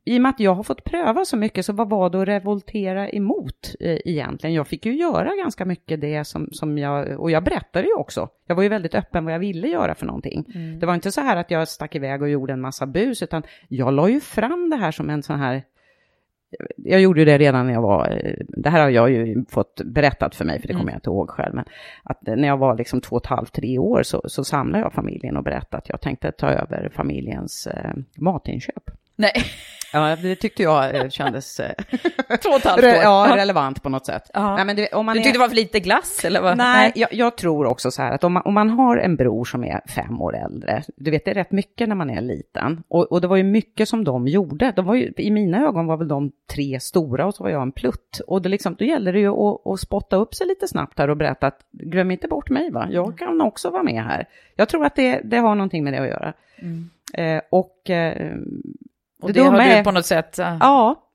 i 0.05 0.17
och 0.17 0.21
med 0.21 0.29
att 0.29 0.39
jag 0.39 0.55
har 0.55 0.63
fått 0.63 0.83
pröva 0.83 1.25
så 1.25 1.37
mycket, 1.37 1.65
så 1.65 1.73
vad 1.73 1.89
var 1.89 2.09
det 2.09 2.21
att 2.21 2.27
revoltera 2.27 3.09
emot 3.09 3.75
eh, 3.79 3.97
egentligen? 4.05 4.53
Jag 4.53 4.67
fick 4.67 4.85
ju 4.85 4.95
göra 4.95 5.35
ganska 5.35 5.65
mycket 5.65 6.01
det 6.01 6.25
som, 6.25 6.49
som 6.51 6.77
jag, 6.77 7.19
och 7.19 7.31
jag 7.31 7.43
berättade 7.43 7.87
ju 7.87 7.93
också. 7.93 8.29
Jag 8.47 8.55
var 8.55 8.63
ju 8.63 8.69
väldigt 8.69 8.95
öppen 8.95 9.25
vad 9.25 9.33
jag 9.33 9.39
ville 9.39 9.67
göra 9.67 9.95
för 9.95 10.05
någonting. 10.05 10.45
Det 10.79 10.85
var 10.85 10.93
inte 10.93 11.11
så 11.11 11.21
här 11.21 11.37
att 11.37 11.51
jag 11.51 11.67
stack 11.67 11.95
iväg 11.95 12.21
och 12.21 12.29
gjorde 12.29 12.53
en 12.53 12.61
massa 12.61 12.85
bus, 12.87 13.23
utan 13.23 13.43
jag 13.67 13.93
la 13.93 14.09
ju 14.09 14.19
fram 14.19 14.69
det 14.69 14.75
här 14.75 14.91
som 14.91 15.09
en 15.09 15.23
sån 15.23 15.39
här 15.39 15.63
jag 16.77 17.01
gjorde 17.01 17.19
ju 17.19 17.25
det 17.25 17.37
redan 17.37 17.65
när 17.65 17.73
jag 17.73 17.81
var, 17.81 18.21
eh, 18.23 18.33
det 18.47 18.69
här 18.69 18.81
har 18.81 18.89
jag 18.89 19.11
ju 19.11 19.45
fått 19.49 19.81
berättat 19.85 20.35
för 20.35 20.45
mig, 20.45 20.61
för 20.61 20.67
det 20.67 20.73
kommer 20.73 20.91
jag 20.91 20.97
inte 20.97 21.09
ihåg 21.09 21.29
själv, 21.29 21.55
men 21.55 21.65
att 22.03 22.21
när 22.21 22.47
jag 22.47 22.57
var 22.57 22.77
liksom 22.77 23.01
två 23.01 23.15
och 23.15 23.21
ett 23.21 23.29
halvt, 23.29 23.53
tre 23.53 23.77
år 23.77 24.03
så, 24.03 24.21
så 24.25 24.43
samlade 24.43 24.83
jag 24.83 24.93
familjen 24.93 25.37
och 25.37 25.43
berättade 25.43 25.77
att 25.77 25.89
jag 25.89 26.01
tänkte 26.01 26.31
ta 26.31 26.47
över 26.49 26.89
familjens 26.93 27.67
eh, 27.67 27.93
matinköp. 28.17 28.83
Nej, 29.15 29.31
Ja, 29.93 30.15
det 30.21 30.35
tyckte 30.35 30.63
jag 30.63 30.95
eh, 30.95 31.09
kändes 31.09 31.59
eh, 31.59 31.71
två 32.43 32.49
och 32.49 32.55
ett 32.55 32.63
halvt 32.65 32.83
år. 32.83 32.89
ja, 32.89 33.33
relevant 33.37 33.83
på 33.83 33.89
något 33.89 34.05
sätt. 34.05 34.23
Ja. 34.33 34.55
Nej, 34.55 34.65
men 34.65 34.75
det, 34.75 34.87
om 34.93 35.05
man 35.05 35.13
Du 35.15 35.19
är- 35.19 35.23
tyckte 35.23 35.37
det 35.37 35.41
var 35.41 35.49
för 35.49 35.55
lite 35.55 35.79
glass 35.79 36.25
eller 36.25 36.41
vad? 36.41 36.57
Nej, 36.57 36.91
jag, 36.95 37.13
jag 37.13 37.37
tror 37.37 37.65
också 37.65 37.91
så 37.91 38.01
här 38.01 38.11
att 38.11 38.23
om 38.23 38.33
man, 38.33 38.43
om 38.45 38.53
man 38.53 38.69
har 38.69 38.97
en 38.97 39.15
bror 39.15 39.45
som 39.45 39.63
är 39.63 39.81
fem 39.87 40.21
år 40.21 40.35
äldre, 40.37 40.83
du 40.95 41.11
vet 41.11 41.25
det 41.25 41.31
är 41.31 41.35
rätt 41.35 41.51
mycket 41.51 41.87
när 41.89 41.95
man 41.95 42.09
är 42.09 42.21
liten. 42.21 42.83
Och, 42.87 43.11
och 43.11 43.21
det 43.21 43.27
var 43.27 43.35
ju 43.37 43.43
mycket 43.43 43.89
som 43.89 44.03
de 44.03 44.27
gjorde. 44.27 44.73
De 44.75 44.85
var 44.85 44.95
ju, 44.95 45.13
I 45.17 45.31
mina 45.31 45.65
ögon 45.67 45.85
var 45.87 45.97
väl 45.97 46.07
de 46.07 46.31
tre 46.53 46.79
stora 46.79 47.25
och 47.25 47.35
så 47.35 47.43
var 47.43 47.51
jag 47.51 47.61
en 47.61 47.71
plutt. 47.71 48.21
Och 48.27 48.41
det 48.41 48.49
liksom, 48.49 48.75
då 48.79 48.85
gäller 48.85 49.13
det 49.13 49.19
ju 49.19 49.27
att, 49.27 49.67
att 49.67 49.79
spotta 49.79 50.15
upp 50.15 50.35
sig 50.35 50.47
lite 50.47 50.67
snabbt 50.67 50.99
här 50.99 51.09
och 51.09 51.17
berätta 51.17 51.47
att 51.47 51.59
glöm 51.71 52.11
inte 52.11 52.27
bort 52.27 52.49
mig 52.49 52.71
va, 52.71 52.87
jag 52.91 53.17
kan 53.17 53.41
också 53.41 53.69
vara 53.69 53.83
med 53.83 54.03
här. 54.03 54.25
Jag 54.55 54.69
tror 54.69 54.85
att 54.85 54.95
det, 54.95 55.21
det 55.23 55.37
har 55.37 55.55
någonting 55.55 55.83
med 55.83 55.93
det 55.93 55.99
att 56.01 56.07
göra. 56.07 56.33
Eh, 57.13 57.41
och, 57.49 57.89
eh, 57.89 58.31
Och 59.21 59.27
Det 59.27 59.33
det, 59.33 59.39
har 59.39 59.51
dumma 59.51 59.77
du 59.77 59.83
på 59.83 59.91
något 59.91 60.05
sätt 60.05 60.39
äh, 60.39 60.57
Ja, 60.59 61.07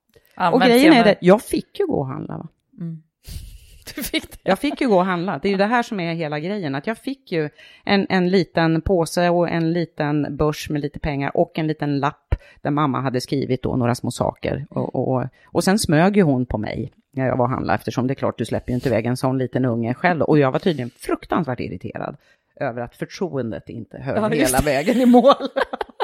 och 0.52 0.60
grejen 0.60 0.92
är 0.92 1.04
det, 1.04 1.16
jag 1.20 1.42
fick 1.42 1.78
ju 1.78 1.86
gå 1.86 1.98
och 1.98 2.06
handla. 2.06 2.36
Va? 2.38 2.48
Du 3.94 4.02
fick 4.02 4.30
det. 4.30 4.38
Jag 4.42 4.58
fick 4.58 4.80
ju 4.80 4.88
gå 4.88 4.96
och 4.96 5.04
handla. 5.04 5.38
Det 5.38 5.48
är 5.48 5.50
ju 5.50 5.56
det 5.56 5.64
här 5.64 5.82
som 5.82 6.00
är 6.00 6.14
hela 6.14 6.40
grejen. 6.40 6.74
Att 6.74 6.86
jag 6.86 6.98
fick 6.98 7.32
ju 7.32 7.50
en, 7.84 8.06
en 8.08 8.28
liten 8.28 8.80
påse 8.80 9.28
och 9.28 9.48
en 9.48 9.72
liten 9.72 10.36
börs 10.36 10.70
med 10.70 10.80
lite 10.80 10.98
pengar 10.98 11.36
och 11.36 11.58
en 11.58 11.66
liten 11.66 11.98
lapp 11.98 12.34
där 12.62 12.70
mamma 12.70 13.00
hade 13.00 13.20
skrivit 13.20 13.62
då 13.62 13.76
några 13.76 13.94
små 13.94 14.10
saker. 14.10 14.66
Och, 14.70 14.94
och, 14.94 15.24
och 15.46 15.64
sen 15.64 15.78
smög 15.78 16.16
ju 16.16 16.22
hon 16.22 16.46
på 16.46 16.58
mig 16.58 16.92
när 17.12 17.26
jag 17.26 17.36
var 17.36 17.44
och 17.44 17.50
handlade 17.50 17.74
eftersom 17.74 18.06
det 18.06 18.12
är 18.12 18.14
klart 18.14 18.38
du 18.38 18.44
släpper 18.44 18.70
ju 18.70 18.74
inte 18.74 18.88
iväg 18.88 19.06
en 19.06 19.16
sån 19.16 19.38
liten 19.38 19.64
unge 19.64 19.94
själv. 19.94 20.22
Och 20.22 20.38
jag 20.38 20.52
var 20.52 20.58
tydligen 20.58 20.90
fruktansvärt 20.90 21.60
irriterad 21.60 22.16
över 22.60 22.82
att 22.82 22.96
förtroendet 22.96 23.68
inte 23.68 23.98
höll 23.98 24.16
Ja, 24.16 24.28
hela 24.28 24.60
vägen 24.60 25.00
i 25.00 25.06
mål. 25.06 25.34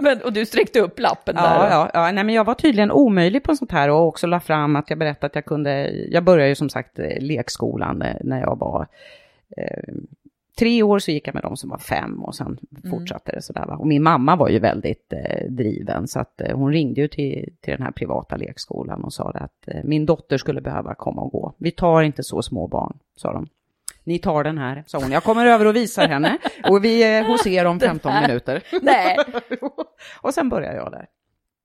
Men, 0.00 0.22
och 0.22 0.32
du 0.32 0.46
sträckte 0.46 0.80
upp 0.80 0.98
lappen 0.98 1.34
där. 1.34 1.42
Ja, 1.42 1.68
ja, 1.70 1.90
ja. 1.94 2.12
Nej, 2.12 2.24
men 2.24 2.34
jag 2.34 2.44
var 2.44 2.54
tydligen 2.54 2.90
omöjlig 2.90 3.42
på 3.42 3.54
sånt 3.54 3.72
här 3.72 3.90
och 3.90 4.06
också 4.06 4.26
la 4.26 4.40
fram 4.40 4.76
att 4.76 4.90
jag 4.90 4.98
berättade 4.98 5.26
att 5.26 5.34
jag 5.34 5.44
kunde, 5.44 5.90
jag 5.90 6.24
började 6.24 6.48
ju 6.48 6.54
som 6.54 6.68
sagt 6.68 6.98
eh, 6.98 7.20
lekskolan 7.20 8.02
eh, 8.02 8.16
när 8.20 8.40
jag 8.40 8.58
var 8.58 8.86
eh, 9.56 9.94
tre 10.60 10.82
år 10.82 10.98
så 10.98 11.10
gick 11.10 11.28
jag 11.28 11.34
med 11.34 11.42
dem 11.42 11.56
som 11.56 11.70
var 11.70 11.78
fem 11.78 12.24
och 12.24 12.34
sen 12.34 12.58
fortsatte 12.90 13.32
det 13.32 13.42
sådär. 13.42 13.66
Va? 13.66 13.76
Och 13.76 13.86
min 13.86 14.02
mamma 14.02 14.36
var 14.36 14.48
ju 14.48 14.58
väldigt 14.58 15.12
eh, 15.12 15.50
driven 15.50 16.08
så 16.08 16.20
att 16.20 16.40
eh, 16.40 16.56
hon 16.56 16.72
ringde 16.72 17.00
ju 17.00 17.08
till, 17.08 17.52
till 17.60 17.72
den 17.72 17.82
här 17.82 17.92
privata 17.92 18.36
lekskolan 18.36 19.04
och 19.04 19.12
sa 19.12 19.30
att 19.30 19.68
eh, 19.68 19.80
min 19.84 20.06
dotter 20.06 20.38
skulle 20.38 20.60
behöva 20.60 20.94
komma 20.94 21.22
och 21.22 21.32
gå. 21.32 21.54
Vi 21.58 21.70
tar 21.70 22.02
inte 22.02 22.22
så 22.22 22.42
små 22.42 22.66
barn, 22.66 22.98
sa 23.16 23.32
de. 23.32 23.48
Ni 24.04 24.18
tar 24.18 24.44
den 24.44 24.58
här, 24.58 24.84
sa 24.86 24.98
hon. 24.98 25.12
Jag 25.12 25.24
kommer 25.24 25.46
över 25.46 25.66
och 25.66 25.76
visar 25.76 26.08
henne 26.08 26.38
och 26.68 26.84
vi 26.84 27.02
är 27.02 27.24
hos 27.24 27.46
er 27.46 27.64
om 27.64 27.80
15 27.80 28.12
minuter. 28.22 28.62
Nej. 28.82 29.16
och 30.20 30.34
sen 30.34 30.48
började 30.48 30.76
jag 30.76 30.92
där. 30.92 31.06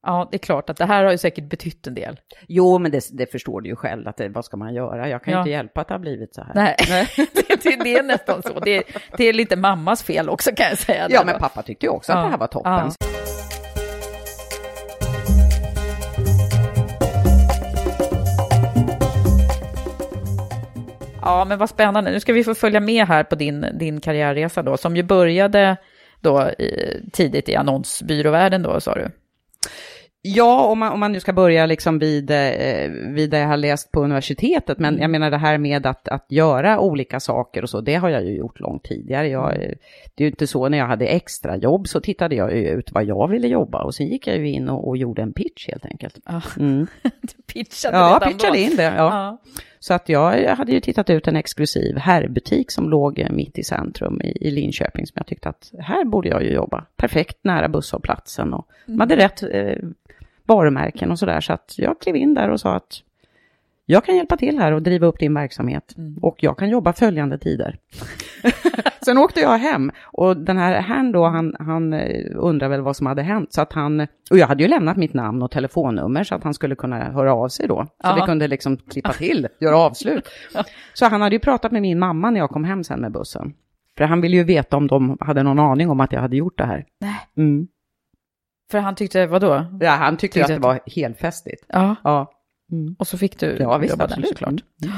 Ja, 0.07 0.27
det 0.31 0.37
är 0.37 0.39
klart 0.39 0.69
att 0.69 0.77
det 0.77 0.85
här 0.85 1.03
har 1.03 1.11
ju 1.11 1.17
säkert 1.17 1.43
betytt 1.49 1.87
en 1.87 1.93
del. 1.95 2.19
Jo, 2.47 2.79
men 2.79 2.91
det, 2.91 3.09
det 3.11 3.31
förstår 3.31 3.61
du 3.61 3.69
ju 3.69 3.75
själv, 3.75 4.07
att 4.07 4.17
det, 4.17 4.29
vad 4.29 4.45
ska 4.45 4.57
man 4.57 4.73
göra? 4.73 5.09
Jag 5.09 5.23
kan 5.23 5.31
ju 5.31 5.35
Ja. 5.35 5.41
inte 5.41 5.49
hjälpa 5.49 5.81
att 5.81 5.87
det 5.87 5.93
har 5.93 5.99
blivit 5.99 6.35
så 6.35 6.41
här. 6.43 6.51
Nej, 6.55 6.75
det, 7.33 7.63
det, 7.63 7.83
det 7.83 7.93
är 7.97 8.03
nästan 8.03 8.41
så. 8.41 8.59
Det, 8.59 8.83
är 9.17 9.33
lite 9.33 9.55
mammas 9.55 10.03
fel 10.03 10.29
också 10.29 10.51
kan 10.55 10.65
jag 10.69 10.77
säga. 10.77 11.07
Ja, 11.09 11.23
men 11.25 11.39
pappa 11.39 11.61
tyckte 11.61 11.85
ju 11.85 11.89
också 11.89 12.11
att 12.11 12.17
Ja. 12.17 12.23
det 12.23 12.29
här 12.29 12.37
var 12.37 12.47
toppen. 12.47 12.71
Ja. 12.99 13.14
Ja, 21.25 21.45
men 21.45 21.57
vad 21.57 21.69
spännande. 21.69 22.11
Nu 22.11 22.19
ska 22.19 22.33
vi 22.33 22.43
få 22.43 22.55
följa 22.55 22.79
med 22.79 23.07
här 23.07 23.23
på 23.23 23.35
din, 23.35 23.65
din 23.73 24.01
karriärresa 24.01 24.63
då, 24.63 24.77
som 24.77 24.95
ju 24.95 25.03
började 25.03 25.77
då 26.21 26.49
i, 26.49 26.99
tidigt 27.13 27.49
i 27.49 27.55
annonsbyråvärlden 27.55 28.61
då, 28.63 28.79
sa 28.79 28.93
du. 28.93 29.09
Ja, 30.27 30.65
om 30.65 30.79
man, 30.79 30.93
om 30.93 30.99
man 30.99 31.11
nu 31.11 31.19
ska 31.19 31.33
börja 31.33 31.65
liksom 31.65 31.99
vid, 31.99 32.31
eh, 32.31 32.89
vid 33.13 33.29
det 33.29 33.39
jag 33.39 33.47
har 33.47 33.57
läst 33.57 33.91
på 33.91 34.03
universitetet, 34.03 34.79
men 34.79 34.97
jag 34.97 35.09
menar 35.09 35.31
det 35.31 35.37
här 35.37 35.57
med 35.57 35.85
att, 35.85 36.07
att 36.07 36.25
göra 36.29 36.79
olika 36.79 37.19
saker 37.19 37.61
och 37.63 37.69
så, 37.69 37.81
det 37.81 37.95
har 37.95 38.09
jag 38.09 38.25
ju 38.25 38.37
gjort 38.37 38.59
långt 38.59 38.83
tidigare. 38.83 39.27
Jag, 39.27 39.51
eh, 39.51 39.71
det 40.15 40.23
är 40.23 40.25
ju 40.25 40.27
inte 40.27 40.47
så 40.47 40.69
när 40.69 40.77
jag 40.77 40.87
hade 40.87 41.05
extra 41.05 41.57
jobb 41.57 41.87
så 41.87 41.99
tittade 42.01 42.35
jag 42.35 42.55
ju 42.57 42.69
ut 42.69 42.91
vad 42.91 43.05
jag 43.05 43.27
ville 43.27 43.47
jobba 43.47 43.83
och 43.83 43.95
sen 43.95 44.07
gick 44.07 44.27
jag 44.27 44.37
ju 44.37 44.49
in 44.49 44.69
och, 44.69 44.87
och 44.87 44.97
gjorde 44.97 45.21
en 45.21 45.33
pitch 45.33 45.67
helt 45.67 45.85
enkelt. 45.85 46.19
Mm. 46.59 46.87
Du 47.21 47.53
pitchade 47.53 47.97
Ja, 47.97 48.19
redan 48.21 48.33
pitchade 48.33 48.53
då. 48.53 48.59
in 48.59 48.75
det. 48.75 48.83
Ja. 48.83 48.91
Ja. 48.97 49.37
Så 49.85 49.93
att 49.93 50.09
jag, 50.09 50.55
hade 50.55 50.71
ju 50.71 50.79
tittat 50.79 51.09
ut 51.09 51.27
en 51.27 51.35
exklusiv 51.35 51.97
herrbutik 51.97 52.71
som 52.71 52.89
låg 52.89 53.19
eh, 53.19 53.31
mitt 53.31 53.57
i 53.57 53.63
centrum 53.63 54.21
i, 54.21 54.47
i 54.47 54.51
Linköping 54.51 55.07
som 55.07 55.13
jag 55.15 55.27
tyckte 55.27 55.49
att 55.49 55.71
här 55.79 56.05
borde 56.05 56.29
jag 56.29 56.43
ju 56.43 56.49
jobba. 56.49 56.85
Perfekt 56.95 57.37
nära 57.41 57.67
busshållplatsen 57.67 58.53
och 58.53 58.67
de 58.85 58.99
hade 58.99 59.15
rätt 59.15 59.43
eh, 59.43 59.77
varumärken 60.43 61.11
och 61.11 61.19
sådär. 61.19 61.41
Så 61.41 61.53
att 61.53 61.73
jag 61.77 61.99
klev 62.01 62.15
in 62.15 62.33
där 62.33 62.49
och 62.49 62.59
sa 62.59 62.75
att 62.75 63.01
jag 63.85 64.05
kan 64.05 64.15
hjälpa 64.15 64.37
till 64.37 64.59
här 64.59 64.71
och 64.71 64.81
driva 64.81 65.07
upp 65.07 65.19
din 65.19 65.33
verksamhet 65.33 65.95
och 66.21 66.35
jag 66.39 66.57
kan 66.57 66.69
jobba 66.69 66.93
följande 66.93 67.37
tider. 67.37 67.77
Sen 69.05 69.17
åkte 69.17 69.39
jag 69.41 69.57
hem 69.57 69.91
och 70.03 70.37
den 70.37 70.57
här 70.57 70.81
herrn 70.81 71.11
då, 71.11 71.25
han, 71.25 71.55
han 71.59 71.93
eh, 71.93 72.25
undrar 72.35 72.69
väl 72.69 72.81
vad 72.81 72.95
som 72.95 73.07
hade 73.07 73.21
hänt. 73.21 73.53
Så 73.53 73.61
att 73.61 73.73
han, 73.73 73.99
och 74.31 74.37
jag 74.37 74.47
hade 74.47 74.63
ju 74.63 74.69
lämnat 74.69 74.97
mitt 74.97 75.13
namn 75.13 75.41
och 75.41 75.51
telefonnummer 75.51 76.23
så 76.23 76.35
att 76.35 76.43
han 76.43 76.53
skulle 76.53 76.75
kunna 76.75 76.97
höra 77.03 77.33
av 77.33 77.47
sig 77.49 77.67
då. 77.67 77.83
Så 77.85 77.91
Ja. 78.09 78.15
vi 78.15 78.21
kunde 78.21 78.47
liksom 78.47 78.77
klippa 78.77 79.13
till, 79.13 79.47
göra 79.59 79.77
avslut. 79.77 80.27
Så 80.93 81.05
han 81.05 81.21
hade 81.21 81.35
ju 81.35 81.39
pratat 81.39 81.71
med 81.71 81.81
min 81.81 81.99
mamma 81.99 82.31
när 82.31 82.39
jag 82.39 82.49
kom 82.49 82.63
hem 82.63 82.83
sen 82.83 82.99
med 83.01 83.11
bussen. 83.11 83.53
För 83.97 84.03
han 84.05 84.21
ville 84.21 84.37
ju 84.37 84.43
veta 84.43 84.77
om 84.77 84.87
de 84.87 85.17
hade 85.19 85.43
någon 85.43 85.59
aning 85.59 85.89
om 85.89 85.99
att 85.99 86.11
jag 86.11 86.21
hade 86.21 86.35
gjort 86.37 86.57
det 86.57 86.65
här. 86.65 86.85
Nej, 87.01 87.15
Mm. 87.37 87.67
för 88.71 88.79
han 88.79 88.95
tyckte, 88.95 89.27
vadå? 89.27 89.65
Ja, 89.79 89.91
han 89.91 90.17
tyckte 90.17 90.39
ju 90.39 90.43
att 90.43 90.47
Tyckte 90.47 90.59
det 90.61 90.67
var 90.67 90.79
helfestigt. 90.95 91.65
Ja, 91.67 91.95
Ja, 92.03 92.31
och 92.99 93.07
så 93.07 93.17
fick 93.17 93.39
du 93.39 93.57
ja 93.59 93.77
visst, 93.77 93.91
jobba 93.93 94.07
där 94.07 94.13
absolut. 94.13 94.29
såklart. 94.29 94.49
Mm. 94.83 94.95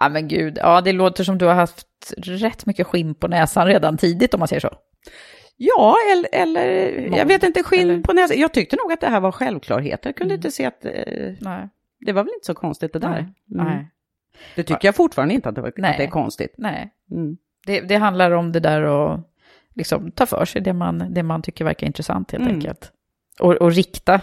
Ja, 0.00 0.08
men 0.08 0.28
gud, 0.28 0.58
ja, 0.62 0.80
det 0.80 0.92
låter 0.92 1.24
som 1.24 1.38
du 1.38 1.46
har 1.46 1.54
haft 1.54 1.86
rätt 2.16 2.66
mycket 2.66 2.86
skinn 2.86 3.14
på 3.14 3.28
näsan 3.28 3.66
redan 3.66 3.96
tidigt 3.96 4.34
om 4.34 4.38
man 4.38 4.48
säger 4.48 4.60
så. 4.60 4.70
Ja, 5.56 5.96
eller, 6.12 6.28
eller 6.32 7.16
jag 7.16 7.26
vet 7.26 7.42
inte, 7.42 7.62
skinn 7.62 7.90
eller- 7.90 8.02
på 8.02 8.12
näsan. 8.12 8.38
Jag 8.40 8.52
tyckte 8.54 8.76
nog 8.76 8.92
att 8.92 9.00
det 9.00 9.06
här 9.08 9.20
var 9.20 9.32
självklarheter. 9.32 10.08
Jag 10.08 10.16
kunde 10.16 10.34
Mm. 10.34 10.38
inte 10.38 10.50
se 10.50 10.64
att 10.66 10.84
eh, 10.84 10.92
Nej, 11.40 11.68
det 12.00 12.12
var 12.12 12.24
väl 12.24 12.32
inte 12.34 12.46
så 12.46 12.54
konstigt 12.54 12.92
det 12.92 12.98
där. 12.98 13.28
nej, 13.46 13.66
Mm. 13.68 13.84
Det 14.56 14.62
tycker 14.62 14.88
jag 14.88 14.94
fortfarande 14.94 15.34
inte 15.34 15.48
att 15.48 15.54
det, 15.54 15.60
var, 15.60 15.72
Nej. 15.76 15.90
att 15.90 15.96
det 15.96 16.04
är 16.04 16.08
konstigt. 16.10 16.54
nej. 16.58 16.90
Mm. 17.10 17.36
Det, 17.66 17.80
det 17.80 17.96
handlar 17.96 18.30
om 18.30 18.52
det 18.52 18.60
där 18.60 18.82
och 18.82 19.20
liksom 19.74 20.10
ta 20.10 20.26
för 20.26 20.44
sig 20.44 20.62
det 20.62 20.72
man, 20.72 21.04
det 21.14 21.22
man 21.22 21.42
tycker 21.42 21.64
verkar 21.64 21.86
intressant 21.86 22.32
helt 22.32 22.42
Mm. 22.44 22.54
enkelt. 22.54 22.92
Och, 23.40 23.52
och 23.54 23.72
rikta, 23.72 24.20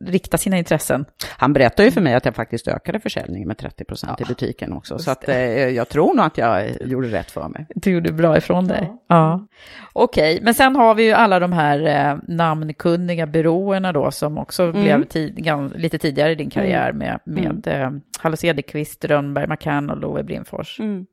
rikta 0.00 0.38
sina 0.38 0.58
intressen. 0.58 1.04
Han 1.38 1.52
berättade 1.52 1.84
ju 1.84 1.90
för 1.90 2.00
mig 2.00 2.14
att 2.14 2.24
jag 2.24 2.34
faktiskt 2.34 2.68
ökade 2.68 3.00
försäljningen 3.00 3.48
med 3.48 3.58
30 3.58 3.84
procent 3.84 4.20
i 4.20 4.24
butiken 4.24 4.72
också. 4.72 4.98
Så 4.98 5.10
att, 5.10 5.28
eh, 5.28 5.36
jag 5.68 5.88
tror 5.88 6.14
nog 6.14 6.26
att 6.26 6.38
jag 6.38 6.70
gjorde 6.86 7.08
rätt 7.08 7.30
för 7.30 7.48
mig. 7.48 7.66
Du 7.74 7.90
gjorde 7.90 8.12
bra 8.12 8.36
ifrån 8.36 8.66
dig. 8.68 8.92
Ja. 9.08 9.46
Okej, 9.92 10.38
men 10.42 10.54
sen 10.54 10.76
har 10.76 10.94
vi 10.94 11.04
ju 11.04 11.12
alla 11.12 11.38
de 11.40 11.52
här 11.52 11.86
eh, 12.10 12.18
namnkunniga 12.28 13.26
byråerna 13.26 13.92
då 13.92 14.10
som 14.10 14.38
också 14.38 14.62
Mm. 14.62 14.82
blev 14.82 15.04
tid, 15.04 15.48
lite 15.74 15.98
tidigare 15.98 16.32
i 16.32 16.34
din 16.34 16.50
karriär 16.50 16.92
med, 16.92 17.20
med 17.24 17.66
eh, 17.66 17.90
Halle 18.18 18.36
Cederqvist, 18.36 19.04
Rönnberg, 19.04 19.46
McCann 19.48 19.90
och 19.90 19.96
Loe 19.96 20.22
Brimfors 20.22 20.80
Mm. 20.80 21.06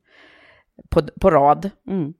på, 0.90 1.02
på 1.20 1.30
rad. 1.30 1.70
Mm. 1.88 2.12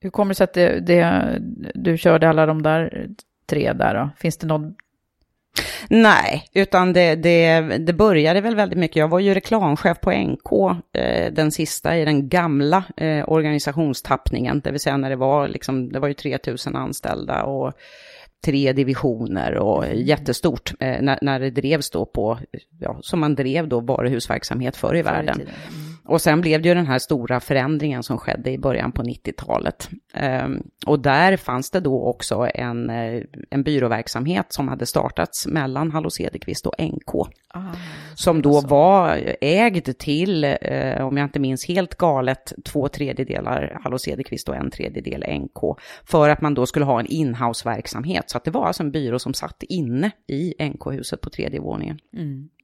Hur 0.00 0.10
kommer 0.10 0.30
det 0.30 0.34
sig 0.34 0.44
att 0.44 0.54
det, 0.54 0.80
det, 0.80 1.38
du 1.74 1.98
körde 1.98 2.28
alla 2.28 2.46
de 2.46 2.62
där 2.62 3.08
tre 3.48 3.72
där 3.72 3.94
då? 3.94 4.10
Finns 4.16 4.36
det 4.36 4.46
någon... 4.46 4.74
Nej, 5.90 6.44
utan 6.52 6.92
det, 6.92 7.14
det, 7.14 7.60
det 7.60 7.92
började 7.92 8.40
väl 8.40 8.54
väldigt 8.56 8.78
mycket. 8.78 8.96
Jag 8.96 9.08
var 9.08 9.18
ju 9.18 9.34
reklamchef 9.34 10.00
på 10.00 10.10
NK, 10.10 10.52
eh, 10.96 11.32
den 11.32 11.52
sista 11.52 11.96
i 11.96 12.04
den 12.04 12.28
gamla 12.28 12.84
eh, 12.96 13.28
organisationstappningen, 13.28 14.60
det 14.60 14.70
vill 14.70 14.80
säga 14.80 14.96
när 14.96 15.10
det 15.10 15.16
var, 15.16 15.48
liksom, 15.48 15.92
det 15.92 15.98
var 15.98 16.08
ju 16.08 16.14
3000 16.14 16.76
anställda 16.76 17.42
och 17.42 17.72
tre 18.44 18.72
divisioner 18.72 19.54
och 19.54 19.84
jättestort 19.94 20.72
eh, 20.80 21.02
när, 21.02 21.18
när 21.22 21.40
det 21.40 21.50
drevs 21.50 21.90
då 21.90 22.06
på, 22.06 22.38
ja, 22.80 22.98
som 23.02 23.20
man 23.20 23.34
drev 23.34 23.68
då 23.68 23.80
varuhusverksamhet 23.80 24.76
förr 24.76 24.96
i 24.96 25.02
världen. 25.02 25.40
Mm. 25.40 25.87
Och 26.08 26.20
sen 26.20 26.40
blev 26.40 26.62
det 26.62 26.68
ju 26.68 26.74
den 26.74 26.86
här 26.86 26.98
stora 26.98 27.40
förändringen 27.40 28.02
som 28.02 28.18
skedde 28.18 28.50
i 28.50 28.58
början 28.58 28.92
på 28.92 29.02
90-talet. 29.02 29.88
Ehm, 30.14 30.62
och 30.86 31.00
där 31.00 31.36
fanns 31.36 31.70
det 31.70 31.80
då 31.80 32.04
också 32.04 32.48
en, 32.54 32.90
eh, 32.90 33.22
en 33.50 33.62
byråverksamhet 33.62 34.46
som 34.48 34.68
hade 34.68 34.86
startats 34.86 35.46
mellan 35.46 35.90
Hallå 35.90 36.10
Cederqvist 36.10 36.66
och 36.66 36.74
NK. 36.78 37.14
Ah, 37.48 37.60
Som 38.14 38.42
då 38.42 38.60
var 38.60 39.20
ägd 39.40 39.98
till, 39.98 40.44
eh, 40.44 41.06
om 41.06 41.16
jag 41.16 41.24
inte 41.24 41.40
minns 41.40 41.68
helt 41.68 41.94
galet, 41.94 42.52
två 42.64 42.88
tredjedelar 42.88 43.78
Hallå 43.82 43.98
Cederqvist 43.98 44.48
och 44.48 44.56
en 44.56 44.70
tredjedel 44.70 45.24
NK. 45.28 45.76
För 46.04 46.28
att 46.28 46.40
man 46.40 46.54
då 46.54 46.66
skulle 46.66 46.84
ha 46.84 47.00
en 47.00 47.06
inhouse-verksamhet. 47.06 48.30
Så 48.30 48.36
att 48.36 48.44
det 48.44 48.50
var 48.50 48.66
alltså 48.66 48.82
en 48.82 48.90
byrå 48.90 49.18
som 49.18 49.34
satt 49.34 49.62
inne 49.62 50.10
i 50.26 50.54
NK-huset 50.58 51.20
på 51.20 51.30
tredje 51.30 51.60
våningen. 51.60 51.98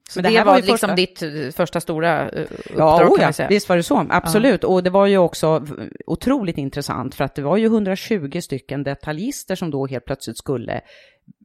Så 0.09 0.19
Men 0.21 0.23
det, 0.23 0.29
det 0.29 0.37
här 0.37 0.45
var, 0.45 0.51
var 0.51 0.59
ju 0.59 0.65
liksom 0.65 0.89
första- 0.89 0.95
ditt 0.95 1.21
eh, 1.45 1.51
första 1.51 1.81
stora 1.81 2.29
eh, 2.29 2.41
uppdrag 2.41 2.77
Ja, 2.77 2.97
kan 2.97 3.07
oh 3.07 3.21
ja 3.21 3.33
säga. 3.33 3.49
visst 3.49 3.69
var 3.69 3.75
det 3.77 3.83
så. 3.83 4.05
Absolut. 4.09 4.63
Och 4.63 4.83
det 4.83 4.89
var 4.89 5.05
ju 5.05 5.17
också 5.17 5.65
otroligt 6.07 6.57
intressant 6.57 7.15
för 7.15 7.23
att 7.23 7.35
det 7.35 7.41
var 7.41 7.57
ju 7.57 7.65
120 7.65 8.39
stycken 8.41 8.83
detaljister 8.83 9.55
som 9.55 9.71
då 9.71 9.87
helt 9.87 10.05
plötsligt 10.05 10.37
skulle 10.37 10.81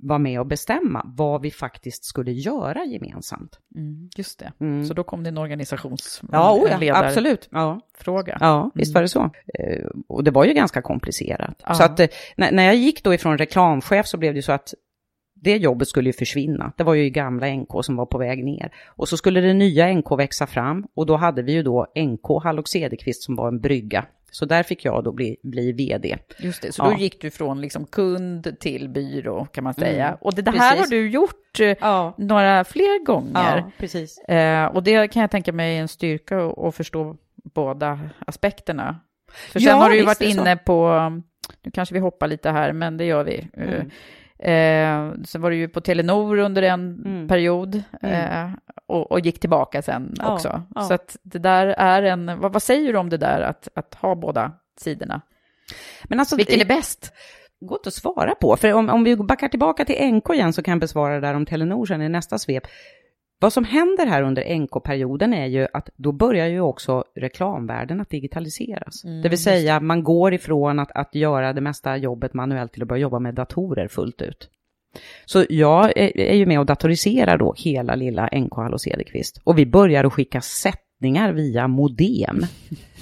vara 0.02 0.18
med 0.18 0.40
och 0.40 0.46
bestämma 0.46 1.02
vad 1.16 1.42
vi 1.42 1.50
faktiskt 1.50 2.04
skulle 2.04 2.32
göra 2.32 2.84
gemensamt. 2.84 3.58
Mm, 3.76 4.08
just 4.16 4.38
det. 4.38 4.52
Mm. 4.60 4.84
Så 4.86 4.94
då 4.94 5.04
kom 5.04 5.22
det 5.22 5.28
en 5.28 5.38
organisations... 5.38 6.22
Ja, 6.32 6.52
oh 6.54 6.84
ja 6.84 6.96
absolut. 6.96 7.48
Ja. 7.52 7.80
Fråga. 7.98 8.38
Ja, 8.40 8.70
visst 8.74 8.94
var 8.94 9.02
det 9.02 9.08
så. 9.08 9.30
Eh, 9.58 9.86
Och 10.08 10.24
det 10.24 10.30
var 10.30 10.44
ju 10.44 10.52
ganska 10.52 10.82
komplicerat. 10.82 11.54
Ja. 11.66 11.74
Så 11.74 11.82
att 11.82 11.98
när 12.36 12.52
när 12.52 12.62
jag 12.64 12.74
gick 12.76 13.04
då 13.04 13.14
ifrån 13.14 13.38
reklamchef 13.38 14.06
så 14.06 14.16
blev 14.16 14.32
det 14.32 14.38
ju 14.38 14.42
så 14.42 14.52
att 14.52 14.74
det 15.42 15.56
jobbet 15.56 15.88
skulle 15.88 16.08
ju 16.08 16.12
försvinna. 16.12 16.72
Det 16.76 16.84
var 16.84 16.94
ju 16.94 17.10
gamla 17.10 17.46
NK 17.46 17.70
som 17.84 17.96
var 17.96 18.06
på 18.06 18.18
väg 18.18 18.44
ner. 18.44 18.72
Och 18.88 19.08
så 19.08 19.16
skulle 19.16 19.40
det 19.40 19.54
nya 19.54 19.92
NK 19.94 20.18
växa 20.18 20.46
fram 20.46 20.86
och 20.94 21.06
då 21.06 21.16
hade 21.16 21.42
vi 21.42 21.52
ju 21.52 21.62
då 21.62 21.86
NK 21.98 22.42
Hallok 22.44 22.68
Cederqvist 22.68 23.22
som 23.22 23.36
var 23.36 23.48
en 23.48 23.60
brygga 23.60 24.04
Så 24.32 24.44
där 24.44 24.62
fick 24.62 24.84
jag 24.84 25.04
då 25.04 25.12
bli, 25.12 25.36
bli 25.42 25.72
vd. 25.72 26.16
Just 26.38 26.62
det, 26.62 26.72
så 26.72 26.82
Ja. 26.82 26.90
då 26.90 26.96
gick 26.96 27.20
du 27.20 27.30
från 27.30 27.60
liksom 27.60 27.86
kund 27.86 28.56
till 28.60 28.88
byrå 28.88 29.44
kan 29.44 29.64
man 29.64 29.74
säga. 29.74 30.06
Mm, 30.06 30.18
Och 30.20 30.34
det, 30.34 30.42
det 30.42 30.50
här 30.50 30.76
precis. 30.76 30.90
har 30.92 30.96
du 30.96 31.10
gjort 31.10 31.60
eh, 31.60 31.66
Ja. 31.80 32.14
några 32.18 32.64
fler 32.64 33.04
gånger. 33.04 33.64
precis. 33.78 34.18
Eh, 34.18 34.66
och 34.66 34.82
det 34.82 35.08
kan 35.08 35.20
jag 35.20 35.30
tänka 35.30 35.52
mig 35.52 35.76
är 35.76 35.80
en 35.80 35.88
styrka 35.88 36.46
att 36.46 36.74
förstå 36.74 37.16
båda 37.54 38.00
aspekterna. 38.26 39.00
För 39.52 39.60
sen 39.60 39.68
Ja, 39.68 39.74
har 39.74 39.90
du 39.90 39.96
ju 39.96 40.04
varit 40.04 40.20
inne 40.20 40.56
på, 40.56 41.10
nu 41.62 41.70
kanske 41.70 41.94
vi 41.94 42.00
hoppar 42.00 42.26
lite 42.28 42.50
här, 42.50 42.72
men 42.72 42.96
det 42.96 43.04
gör 43.04 43.24
vi. 43.24 43.48
Mm. 43.56 43.90
Eh, 44.42 45.12
sen 45.24 45.40
var 45.40 45.50
du 45.50 45.56
ju 45.56 45.68
på 45.68 45.80
Telenor 45.80 46.38
under 46.38 46.62
en 46.62 47.02
Mm. 47.04 47.28
period 47.28 47.82
Mm. 48.02 48.14
eh, 48.44 48.50
och, 48.86 49.12
och 49.12 49.20
gick 49.20 49.40
tillbaka 49.40 49.82
sen 49.82 50.14
Ja, 50.18 50.34
också. 50.34 50.62
ja. 50.74 50.80
Så 50.80 50.94
att 50.94 51.16
det 51.22 51.38
där 51.38 51.66
är 51.66 52.02
en, 52.02 52.40
vad, 52.40 52.52
vad 52.52 52.62
säger 52.62 52.92
du 52.92 52.98
om 52.98 53.08
det 53.10 53.16
där 53.16 53.40
att, 53.40 53.68
att 53.74 53.94
ha 53.94 54.14
båda 54.14 54.52
sidorna? 54.80 55.20
Men 56.04 56.20
alltså, 56.20 56.36
Vilken 56.36 56.60
är 56.60 56.64
bäst? 56.64 57.12
Gott 57.60 57.86
att 57.86 57.94
svara 57.94 58.34
på, 58.34 58.56
för 58.56 58.72
om, 58.72 58.88
om 58.88 59.04
vi 59.04 59.16
backar 59.16 59.48
tillbaka 59.48 59.84
till 59.84 60.14
NK 60.14 60.30
igen 60.34 60.52
så 60.52 60.62
kan 60.62 60.72
jag 60.72 60.80
besvara 60.80 61.14
det 61.14 61.20
där 61.20 61.34
om 61.34 61.46
Telenor 61.46 61.86
sen 61.86 62.02
i 62.02 62.08
nästa 62.08 62.38
svep. 62.38 62.62
Vad 63.42 63.52
som 63.52 63.64
händer 63.64 64.06
här 64.06 64.22
under 64.22 64.58
NK-perioden 64.58 65.34
är 65.34 65.46
ju 65.46 65.66
att 65.72 65.88
då 65.96 66.12
börjar 66.12 66.46
ju 66.46 66.60
också 66.60 67.04
reklamvärlden 67.16 68.00
att 68.00 68.10
digitaliseras. 68.10 69.04
Mm, 69.04 69.22
det 69.22 69.28
vill 69.28 69.42
säga 69.42 69.80
man 69.80 70.04
går 70.04 70.34
ifrån 70.34 70.78
att, 70.78 70.90
att 70.94 71.14
göra 71.14 71.52
det 71.52 71.60
mesta 71.60 71.96
jobbet 71.96 72.34
manuellt 72.34 72.72
till 72.72 72.82
att 72.82 72.88
börja 72.88 73.02
jobba 73.02 73.18
med 73.18 73.34
datorer 73.34 73.88
fullt 73.88 74.22
ut. 74.22 74.48
Så 75.26 75.44
jag 75.48 75.84
är, 75.84 76.18
är 76.18 76.34
ju 76.34 76.46
med 76.46 76.58
och 76.60 76.66
datoriserar 76.66 77.38
då 77.38 77.54
hela 77.56 77.94
lilla 77.94 78.28
NK 78.32 78.54
Hallå 78.56 78.78
Cederqvist. 78.78 79.40
Och 79.44 79.58
vi 79.58 79.66
börjar 79.66 80.04
att 80.04 80.12
skicka 80.12 80.40
sättningar 80.40 81.32
via 81.32 81.68
modem. 81.68 82.46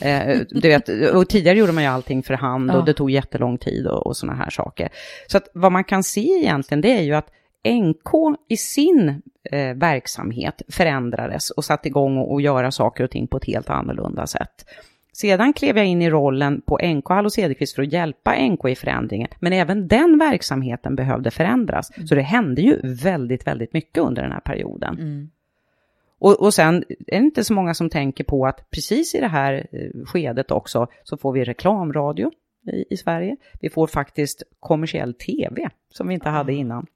Eh, 0.00 0.38
du 0.50 0.68
vet, 0.68 0.88
och 1.14 1.28
tidigare 1.28 1.58
gjorde 1.58 1.72
man 1.72 1.82
ju 1.82 1.88
allting 1.88 2.22
för 2.22 2.34
hand 2.34 2.70
och 2.70 2.76
Ja. 2.76 2.82
det 2.82 2.94
tog 2.94 3.10
jättelång 3.10 3.58
tid 3.58 3.86
och, 3.86 4.06
och 4.06 4.16
sådana 4.16 4.38
här 4.38 4.50
saker. 4.50 4.88
Så 5.26 5.36
att 5.36 5.48
vad 5.54 5.72
man 5.72 5.84
kan 5.84 6.02
se 6.02 6.20
egentligen 6.20 6.80
det 6.80 6.98
är 6.98 7.02
ju 7.02 7.14
att 7.14 7.30
NK 7.64 8.38
i 8.48 8.56
sin 8.56 9.22
eh, 9.50 9.74
verksamhet 9.74 10.62
förändrades 10.68 11.50
och 11.50 11.64
satte 11.64 11.88
igång 11.88 12.18
och, 12.18 12.32
och 12.32 12.40
göra 12.40 12.70
saker 12.70 13.04
och 13.04 13.10
ting 13.10 13.26
på 13.26 13.36
ett 13.36 13.44
helt 13.44 13.70
annorlunda 13.70 14.26
sätt. 14.26 14.64
Sedan 15.12 15.52
klev 15.52 15.76
jag 15.76 15.86
in 15.86 16.02
i 16.02 16.10
rollen 16.10 16.60
på 16.60 16.78
NK 16.82 17.08
Hallå 17.08 17.30
Cederqvist 17.30 17.74
för 17.74 17.82
att 17.82 17.92
hjälpa 17.92 18.34
NK 18.36 18.64
i 18.68 18.74
förändringen. 18.74 19.28
Men 19.40 19.52
även 19.52 19.88
den 19.88 20.18
verksamheten 20.18 20.96
behövde 20.96 21.30
förändras. 21.30 22.08
Så 22.08 22.14
det 22.14 22.22
hände 22.22 22.62
ju 22.62 22.80
väldigt, 22.82 23.46
väldigt 23.46 23.72
mycket 23.72 24.02
under 24.02 24.22
den 24.22 24.32
här 24.32 24.40
perioden. 24.40 24.96
Och, 26.18 26.40
och 26.40 26.54
sen 26.54 26.84
är 27.06 27.20
det 27.20 27.26
inte 27.26 27.44
så 27.44 27.54
många 27.54 27.74
som 27.74 27.90
tänker 27.90 28.24
på 28.24 28.46
att 28.46 28.70
precis 28.70 29.14
i 29.14 29.20
det 29.20 29.28
här 29.28 29.66
eh, 29.72 30.04
skedet 30.04 30.50
också 30.50 30.86
så 31.04 31.16
får 31.16 31.32
vi 31.32 31.44
reklamradio 31.44 32.30
i, 32.68 32.84
i 32.90 32.96
Sverige. 32.96 33.36
Vi 33.60 33.70
får 33.70 33.86
faktiskt 33.86 34.42
kommersiell 34.60 35.14
tv 35.14 35.70
som 35.90 36.08
vi 36.08 36.14
inte 36.14 36.28
hade 36.28 36.52
innan. 36.52 36.86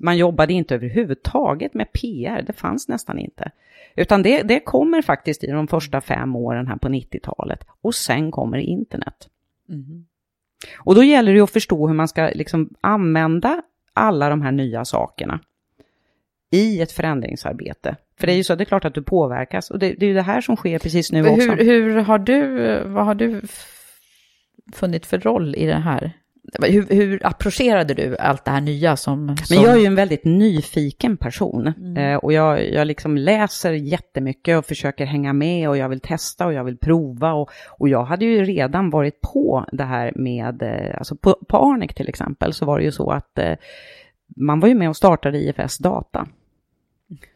Man 0.00 0.16
jobbade 0.16 0.52
inte 0.52 0.74
överhuvudtaget 0.74 1.74
med 1.74 1.92
PR, 1.92 2.42
det 2.46 2.52
fanns 2.52 2.88
nästan 2.88 3.18
inte. 3.18 3.50
Utan 3.96 4.22
det, 4.22 4.42
det 4.42 4.60
kommer 4.60 5.02
faktiskt 5.02 5.44
i 5.44 5.46
de 5.46 5.68
första 5.68 6.00
fem 6.00 6.36
åren 6.36 6.66
här 6.66 6.76
på 6.76 6.88
90-talet. 6.88 7.66
Och 7.80 7.94
sen 7.94 8.30
kommer 8.30 8.58
internet. 8.58 9.28
Och 10.78 10.94
då 10.94 11.02
gäller 11.02 11.34
det 11.34 11.40
att 11.40 11.50
förstå 11.50 11.86
hur 11.88 11.94
man 11.94 12.08
ska 12.08 12.30
liksom 12.34 12.74
använda 12.80 13.62
alla 13.92 14.28
de 14.28 14.42
här 14.42 14.52
nya 14.52 14.84
sakerna 14.84 15.40
i 16.50 16.80
ett 16.80 16.92
förändringsarbete. 16.92 17.96
För 18.18 18.26
det 18.26 18.32
är 18.32 18.36
ju 18.36 18.44
så, 18.44 18.54
det 18.54 18.62
är 18.62 18.66
klart 18.66 18.84
att 18.84 18.94
du 18.94 19.02
påverkas. 19.02 19.70
Och 19.70 19.78
det, 19.78 19.92
det 19.92 20.06
är 20.06 20.08
ju 20.08 20.14
det 20.14 20.22
här 20.22 20.40
som 20.40 20.56
sker 20.56 20.78
precis 20.78 21.12
nu 21.12 21.28
också. 21.28 21.50
Hur, 21.50 21.64
hur 21.64 22.00
har 22.00 22.18
du, 22.18 22.48
vad 22.86 23.04
har 23.04 23.14
du 23.14 23.42
funnit 24.72 25.06
för 25.06 25.18
roll 25.18 25.54
i 25.54 25.66
det 25.66 25.74
här? 25.74 26.12
Hur, 26.62 26.86
hur 26.90 27.26
approcherade 27.26 27.94
du 27.94 28.16
allt 28.16 28.44
det 28.44 28.50
här 28.50 28.60
nya 28.60 28.96
som... 28.96 29.36
som... 29.36 29.56
Men 29.56 29.64
jag 29.64 29.74
är 29.74 29.80
ju 29.80 29.86
en 29.86 29.94
väldigt 29.94 30.24
nyfiken 30.24 31.16
person. 31.16 31.66
Eh, 31.96 32.16
och 32.16 32.32
jag, 32.32 32.72
jag 32.72 32.86
liksom 32.86 33.16
läser 33.16 33.72
jättemycket 33.72 34.58
och 34.58 34.66
försöker 34.66 35.04
hänga 35.04 35.32
med 35.32 35.68
och 35.68 35.76
jag 35.76 35.88
vill 35.88 36.00
testa 36.00 36.46
och 36.46 36.52
jag 36.52 36.64
vill 36.64 36.78
prova. 36.78 37.32
Och, 37.32 37.50
och 37.78 37.88
jag 37.88 38.04
hade 38.04 38.24
ju 38.24 38.44
redan 38.44 38.90
varit 38.90 39.20
på 39.20 39.64
det 39.72 39.84
här 39.84 40.12
med, 40.14 40.62
eh, 40.62 40.98
alltså 40.98 41.16
på, 41.16 41.36
på 41.48 41.56
Arnec 41.56 41.94
till 41.94 42.08
exempel, 42.08 42.52
så 42.52 42.66
var 42.66 42.78
det 42.78 42.84
ju 42.84 42.92
så 42.92 43.10
att 43.10 43.38
eh, 43.38 43.54
man 44.36 44.60
var 44.60 44.68
ju 44.68 44.74
med 44.74 44.88
och 44.88 44.96
startade 44.96 45.38
IFS 45.38 45.78
Data. 45.78 46.28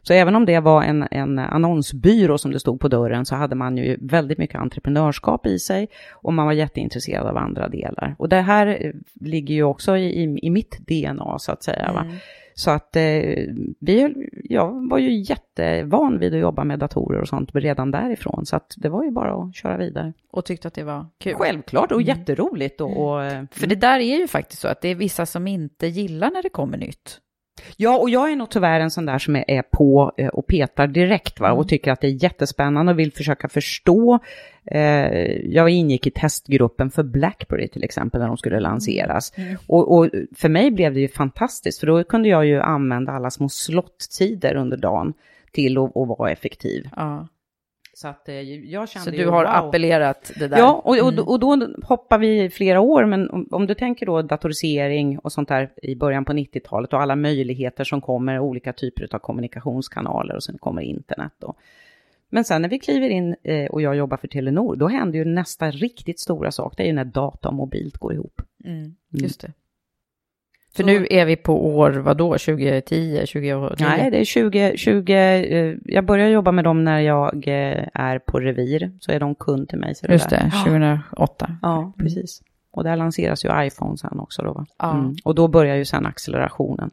Så 0.03 0.13
även 0.13 0.37
om 0.37 0.47
det 0.47 0.61
var 0.61 0.83
en, 0.83 1.09
en 1.11 1.39
annonsbyrå 1.39 2.39
som 2.39 2.51
det 2.53 2.61
stod 2.61 2.81
på 2.81 2.89
dörren 2.89 3.25
så 3.27 3.35
hade 3.35 3.55
man 3.55 3.77
ju 3.77 3.97
väldigt 4.01 4.39
mycket 4.39 4.61
entreprenörskap 4.61 5.47
i 5.47 5.59
sig 5.59 5.89
och 6.13 6.33
man 6.33 6.47
var 6.47 6.53
jätteintresserad 6.53 7.27
av 7.27 7.37
andra 7.37 7.69
delar. 7.69 8.15
Och 8.19 8.29
det 8.29 8.41
här 8.41 8.67
eh, 8.67 8.93
ligger 9.21 9.55
ju 9.55 9.63
också 9.63 9.97
i, 9.97 10.23
i, 10.23 10.39
i 10.43 10.51
mitt 10.51 10.79
DNA 10.79 11.39
så 11.39 11.53
att 11.53 11.63
säga. 11.63 11.93
Va? 11.93 12.07
Så 12.59 12.71
att 12.71 12.97
eh, 12.97 13.03
vi, 13.81 14.15
jag 14.45 14.89
var 14.91 14.99
ju 14.99 15.23
jättevan 15.23 16.19
vid 16.19 16.35
att 16.35 16.41
jobba 16.41 16.65
med 16.65 16.79
datorer 16.79 17.21
och 17.21 17.29
sånt 17.29 17.51
redan 17.55 17.91
därifrån. 17.91 18.47
Så 18.47 18.57
att 18.57 18.75
det 18.77 18.89
var 18.89 19.05
ju 19.05 19.11
bara 19.11 19.43
att 19.43 19.57
köra 19.57 19.77
vidare. 19.77 20.13
Och 20.31 20.45
tyckte 20.45 20.69
att 20.69 20.75
det 20.75 20.85
var 20.85 21.07
kul. 21.19 21.35
Självklart 21.35 21.93
och 21.93 22.03
jätteroligt. 22.03 22.81
Och, 22.81 23.09
och, 23.09 23.25
eh, 23.25 23.45
För 23.51 23.67
det 23.67 23.75
där 23.75 24.01
är 24.01 24.19
ju 24.19 24.29
faktiskt 24.29 24.63
så 24.63 24.69
att 24.69 24.81
det 24.81 24.89
är 24.89 24.95
vissa 24.95 25.27
som 25.27 25.47
inte 25.47 25.87
gillar 25.87 26.31
när 26.31 26.43
det 26.43 26.49
kommer 26.49 26.79
nytt. 26.79 27.21
Ja, 27.77 27.99
och 27.99 28.11
jag 28.11 28.33
är 28.33 28.37
nog 28.37 28.51
tyvärr 28.51 28.81
en 28.81 28.91
sån 28.91 29.07
där 29.07 29.19
som 29.19 29.37
är, 29.37 29.63
på 29.63 30.13
eh, 30.17 30.29
och 30.29 30.47
petar 30.47 30.87
direkt 30.87 31.41
va? 31.41 31.53
och 31.53 31.69
tycker 31.69 31.93
att 31.93 32.01
det 32.01 32.07
är 32.07 32.23
jättespännande 32.23 32.93
och 32.93 32.99
vill 32.99 33.13
försöka 33.13 33.49
förstå. 33.49 34.19
Eh, 34.65 35.13
jag 35.47 35.71
ingick 35.71 36.07
i 36.07 36.11
testgruppen 36.11 36.91
för 36.91 37.03
Blackberry 37.03 37.69
till 37.69 37.85
exempel 37.85 38.21
när 38.21 38.29
de 38.29 38.37
skulle 38.37 38.61
lanseras. 38.61 39.33
Och, 39.67 39.99
och 39.99 40.11
för 40.37 40.49
mig 40.49 40.71
blev 40.71 40.95
det 40.95 41.01
ju 41.01 41.09
fantastiskt 41.09 41.81
för 41.81 41.87
då 41.87 42.05
kunde 42.05 42.29
jag 42.29 42.47
ju 42.47 42.61
använda 42.61 43.13
alla 43.13 43.31
små 43.31 43.49
slotttider 43.49 44.55
under 44.55 44.77
dagen 44.77 45.15
till 45.53 45.79
att, 45.79 45.97
att 45.97 46.09
vara 46.09 46.31
effektiv. 46.31 46.89
Ja. 46.97 47.29
Så 47.99 48.09
att 48.09 48.29
eh, 48.29 48.35
jag 48.71 48.89
kände 48.89 49.11
Så 49.11 49.17
ju, 49.17 49.25
du 49.25 49.31
har 49.31 49.45
wow. 49.45 49.55
appellerat 49.55 50.33
det 50.37 50.49
där? 50.49 50.59
Ja, 50.59 50.83
och, 50.85 50.99
och, 50.99 51.29
och 51.29 51.41
då 51.41 51.69
hoppar 51.83 52.19
vi 52.19 52.51
flera 52.51 52.81
år, 52.81 53.05
men 53.05 53.31
om, 53.31 53.49
om 53.51 53.67
du 53.67 53.75
tänker 53.75 54.07
då 54.07 54.23
datorisering 54.23 55.19
och 55.19 55.33
sånt 55.33 55.49
där 55.49 55.71
i 55.83 55.95
början 55.95 56.25
på 56.25 56.33
90-talet 56.33 56.93
och 56.93 57.03
alla 57.03 57.17
möjligheter 57.17 57.85
som 57.85 58.01
kommer, 58.01 58.39
olika 58.39 58.73
typer 58.73 59.15
av 59.15 59.19
kommunikationskanaler 59.19 60.37
och 60.37 60.43
sen 60.43 60.59
kommer 60.59 60.83
internet 60.83 61.33
då. 61.39 61.55
Men 62.31 62.45
sen 62.45 62.63
när 62.63 62.69
vi 62.69 62.79
kliver 62.79 63.09
in 63.09 63.37
eh, 63.43 63.67
och 63.67 63.83
jag 63.83 63.97
jobbar 63.97 64.17
för 64.17 64.29
Telenor, 64.29 64.77
då 64.77 64.89
händer 64.89 65.19
ju 65.19 65.25
nästa 65.25 65.71
riktigt 65.71 66.21
stora 66.21 66.51
sak, 66.51 66.77
det 66.77 66.83
är 66.83 66.87
ju 66.87 66.93
när 66.93 67.05
data 67.05 67.49
och 67.49 67.55
mobilt 67.55 67.97
går 67.97 68.15
ihop. 68.15 68.43
Mm, 68.65 68.95
just 69.11 69.41
det. 69.41 69.53
För 70.77 70.85
nu 70.85 71.07
är 71.11 71.27
vi 71.27 71.37
på 71.37 71.77
år, 71.77 71.91
vadå, 71.91 72.33
2010, 72.33 73.19
2009? 73.19 73.69
Nej, 73.79 74.11
det 74.11 74.21
är 74.21 74.25
20, 74.25 74.77
20 74.77 75.15
eh, 75.15 75.77
jag 75.85 76.07
börjar 76.07 76.29
jobba 76.29 76.53
med 76.53 76.65
dem 76.65 76.85
när 76.85 77.01
jag 77.01 77.35
eh, 77.35 77.85
är 77.95 78.19
på 78.19 78.41
revir, 78.41 78.93
så 79.01 79.13
är 79.13 79.21
de 79.21 79.35
kund 79.35 79.69
till 79.69 79.79
mig. 79.79 79.95
Så 79.95 80.07
Just 80.09 80.31
där. 80.31 80.45
det, 80.45 80.51
2008. 80.51 81.57
Ja, 81.63 81.93
precis. 81.99 82.43
Och 82.71 82.85
där 82.85 82.97
lanseras 82.97 83.45
ju 83.45 83.67
iPhone 83.67 83.97
sen 83.97 84.21
också 84.21 84.43
då. 84.43 84.53
Va? 84.53 84.67
Ja. 84.79 84.99
Mm. 84.99 85.15
Och 85.25 85.35
då 85.35 85.49
börjar 85.49 85.77
ju 85.77 85.85
sen 85.85 86.07
accelerationen. 86.07 86.91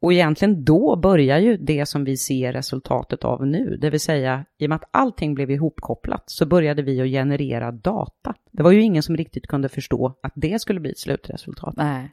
Och 0.00 0.12
egentligen 0.12 0.64
då 0.64 0.96
börjar 0.96 1.38
ju 1.38 1.56
det 1.56 1.86
som 1.86 2.04
vi 2.04 2.16
ser 2.16 2.52
resultatet 2.52 3.24
av 3.24 3.46
nu. 3.46 3.76
Det 3.80 3.90
vill 3.90 4.00
säga, 4.00 4.44
i 4.58 4.66
och 4.66 4.68
med 4.68 4.76
att 4.76 4.88
allting 4.90 5.34
blev 5.34 5.50
ihopkopplat 5.50 6.22
så 6.26 6.46
började 6.46 6.82
vi 6.82 7.00
att 7.00 7.06
generera 7.06 7.72
data. 7.72 8.34
Det 8.50 8.62
var 8.62 8.70
ju 8.70 8.82
ingen 8.82 9.02
som 9.02 9.16
riktigt 9.16 9.46
kunde 9.46 9.68
förstå 9.68 10.14
att 10.22 10.32
det 10.34 10.60
skulle 10.60 10.80
bli 10.80 10.90
ett 10.90 10.98
slutresultat. 10.98 11.74
Nej. 11.76 12.10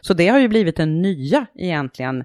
Så 0.00 0.14
det 0.14 0.28
har 0.28 0.38
ju 0.38 0.48
blivit 0.48 0.76
den 0.76 1.02
nya 1.02 1.46
egentligen 1.54 2.24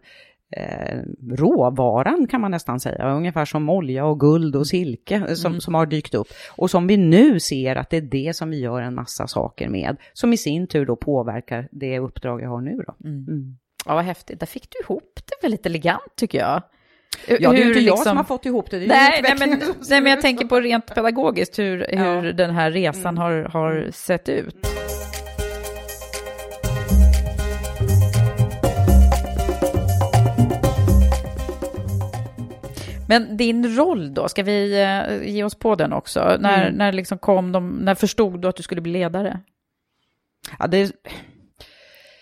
eh, 0.55 0.99
råvaran 1.37 2.27
kan 2.27 2.41
man 2.41 2.51
nästan 2.51 2.79
säga, 2.79 3.11
ungefär 3.15 3.45
som 3.45 3.69
olja 3.69 4.05
och 4.05 4.19
guld 4.19 4.55
och 4.55 4.67
silke 4.67 5.35
som, 5.35 5.61
som 5.61 5.73
har 5.73 5.85
dykt 5.85 6.13
upp. 6.13 6.27
Och 6.55 6.69
som 6.71 6.87
vi 6.87 6.97
nu 6.97 7.39
ser 7.39 7.75
att 7.75 7.89
det 7.89 7.97
är 7.97 8.01
det 8.01 8.35
som 8.35 8.49
vi 8.49 8.59
gör 8.59 8.81
en 8.81 8.95
massa 8.95 9.27
saker 9.27 9.69
med, 9.69 9.97
som 10.13 10.33
i 10.33 10.37
sin 10.37 10.67
tur 10.67 10.85
då 10.85 10.95
påverkar 10.95 11.67
det 11.71 11.99
uppdrag 11.99 12.41
jag 12.41 12.49
har 12.49 12.61
nu 12.61 12.81
då. 12.87 13.07
Mm. 13.07 13.57
Ja, 13.85 13.95
vad 13.95 14.03
häftigt. 14.03 14.39
Där 14.39 14.47
fick 14.47 14.67
du 14.69 14.79
ihop 14.83 15.13
det 15.15 15.45
väldigt 15.45 15.65
elegant 15.65 16.15
tycker 16.15 16.39
jag. 16.39 16.61
Ja, 17.27 17.51
det 17.51 17.57
är 17.57 17.61
ju 17.61 17.67
inte 17.67 17.79
jag 17.79 17.83
liksom- 17.83 17.97
som 18.03 18.17
har 18.17 18.23
fått 18.23 18.45
ihop 18.45 18.71
det, 18.71 18.79
det 18.79 18.87
Nej, 18.87 19.19
nej, 19.23 19.35
men, 19.39 19.49
nej, 19.89 20.01
men 20.01 20.11
jag 20.11 20.21
tänker 20.21 20.45
på 20.47 20.59
rent 20.59 20.95
pedagogiskt 20.95 21.59
hur, 21.59 21.77
hur 21.77 22.05
Ja. 22.05 22.19
Mm. 22.19 22.35
den 22.35 22.49
här 22.49 22.71
resan 22.71 23.17
har, 23.17 23.43
har 23.43 23.91
sett 23.91 24.29
ut. 24.29 24.76
Men 33.07 33.37
din 33.37 33.75
roll 33.75 34.13
då, 34.13 34.27
ska 34.27 34.43
vi 34.43 34.81
eh, 34.81 35.29
ge 35.29 35.43
oss 35.43 35.55
på 35.55 35.75
den 35.75 35.93
också? 35.93 36.37
När, 36.39 36.61
Mm. 36.61 36.77
när, 36.77 36.91
liksom 36.91 37.17
kom 37.17 37.51
de, 37.51 37.69
när 37.69 37.95
förstod 37.95 38.41
du 38.41 38.47
att 38.47 38.55
du 38.55 38.63
skulle 38.63 38.81
bli 38.81 38.91
ledare? 38.91 39.39
Ja, 40.59 40.67
det, 40.67 40.91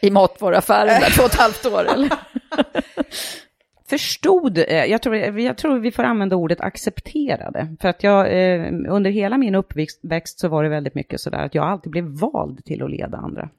I 0.01 0.09
matvaruaffären 0.11 1.01
där, 1.01 1.09
två 1.17 1.23
och 1.23 1.29
ett 1.33 1.39
halvt 1.39 1.65
år 1.65 1.93
eller? 1.93 2.09
förstod, 3.89 4.57
eh, 4.57 4.85
jag 4.85 5.01
tror, 5.01 5.15
jag 5.39 5.57
tror 5.57 5.79
vi 5.79 5.91
får 5.91 6.03
använda 6.03 6.35
ordet 6.35 6.61
accepterade. 6.61 7.75
För 7.81 7.89
att 7.89 8.03
jag, 8.03 8.27
eh, 8.27 8.71
under 8.89 9.11
hela 9.11 9.37
min 9.37 9.55
uppväxt 9.55 10.39
så 10.39 10.47
var 10.47 10.63
det 10.63 10.69
väldigt 10.69 10.95
mycket 10.95 11.19
sådär 11.21 11.39
att 11.45 11.55
jag 11.55 11.65
alltid 11.65 11.91
blev 11.91 12.05
vald 12.05 12.65
till 12.65 12.83
att 12.83 12.91
leda 12.91 13.17
andra. 13.17 13.49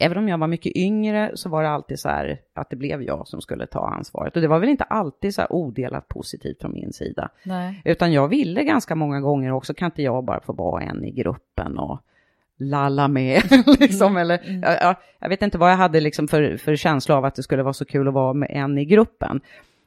Även 0.00 0.18
om 0.18 0.28
jag 0.28 0.38
var 0.38 0.46
mycket 0.46 0.76
yngre 0.76 1.30
så 1.34 1.48
var 1.48 1.62
det 1.62 1.68
alltid 1.70 1.98
så 2.00 2.08
här 2.08 2.38
att 2.54 2.70
det 2.70 2.76
blev 2.76 3.02
jag 3.02 3.28
som 3.28 3.40
skulle 3.40 3.66
ta 3.66 3.88
ansvaret. 3.88 4.36
Och 4.36 4.42
det 4.42 4.48
var 4.48 4.58
väl 4.58 4.68
inte 4.68 4.84
alltid 4.84 5.34
så 5.34 5.40
här 5.40 5.52
odelat 5.52 6.08
positivt 6.08 6.60
från 6.60 6.72
min 6.72 6.92
sida. 6.92 7.28
Nej. 7.42 7.82
Utan 7.84 8.12
jag 8.12 8.28
ville 8.28 8.64
ganska 8.64 8.94
många 8.94 9.20
gånger 9.20 9.52
också, 9.52 9.74
kan 9.74 9.86
inte 9.86 10.02
jag 10.02 10.24
bara 10.24 10.40
få 10.40 10.52
vara 10.52 10.82
en 10.82 11.04
i 11.04 11.10
gruppen 11.10 11.78
och 11.78 12.00
lalla 12.58 13.08
med, 13.08 13.42
liksom, 13.80 14.16
eller, 14.16 14.38
Mm. 14.48 14.62
ja, 14.62 14.76
ja, 14.80 14.94
jag 15.18 15.28
vet 15.28 15.42
inte 15.42 15.58
vad 15.58 15.70
jag 15.70 15.76
hade 15.76 16.00
liksom 16.00 16.28
för, 16.28 16.56
för 16.56 16.76
känsla 16.76 17.16
av 17.16 17.24
att 17.24 17.34
det 17.34 17.42
skulle 17.42 17.62
vara 17.62 17.72
så 17.72 17.84
kul 17.84 18.08
att 18.08 18.14
vara 18.14 18.32
med 18.34 18.50
en 18.50 18.78
i 18.78 18.84
gruppen. 18.84 19.40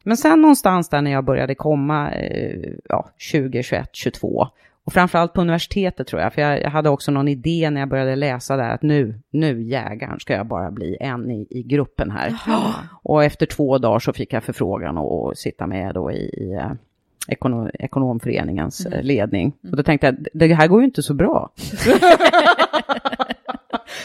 Men 0.04 0.18
sen 0.18 0.42
någonstans 0.42 0.90
där 0.90 1.02
när 1.02 1.12
jag 1.12 1.24
började 1.26 1.56
komma, 1.56 2.12
eh, 2.12 2.72
ja, 2.90 3.10
20, 3.18 3.64
21, 3.64 3.90
22, 3.94 4.48
och 4.86 4.94
framförallt 4.94 5.34
på 5.34 5.42
universitetet 5.42 6.08
tror 6.08 6.22
jag, 6.22 6.34
för 6.34 6.42
jag, 6.42 6.62
jag 6.62 6.70
hade 6.70 6.90
också 6.90 7.12
någon 7.12 7.28
idé 7.28 7.70
när 7.70 7.80
jag 7.80 7.90
började 7.90 8.16
läsa 8.16 8.58
där 8.58 8.70
att 8.70 8.82
nu, 8.82 9.20
nu 9.32 9.64
jägaren 9.64 10.20
ska 10.20 10.34
jag 10.34 10.48
bara 10.48 10.72
bli 10.72 10.98
en 11.00 11.32
i, 11.32 11.48
i 11.50 11.64
gruppen 11.64 12.12
här. 12.12 12.34
Och 13.04 13.24
efter 13.24 13.46
två 13.46 13.78
dagar 13.78 14.00
så 14.00 14.14
fick 14.14 14.34
jag 14.34 14.44
förfrågan 14.44 14.98
att 14.98 15.38
sitta 15.38 15.68
med 15.68 15.94
då 15.94 16.12
i, 16.12 16.16
i 16.16 16.54
eh, 16.54 16.72
ekonom, 17.28 17.70
ekonomföreningens 17.74 18.86
eh, 18.86 19.04
ledning. 19.04 19.54
Och 19.72 19.78
då 19.78 19.84
tänkte 19.84 20.08
jag, 20.08 20.28
det 20.34 20.54
här 20.54 20.68
går 20.68 20.80
ju 20.80 20.86
inte 20.86 21.04
så 21.04 21.14
bra. 21.14 21.52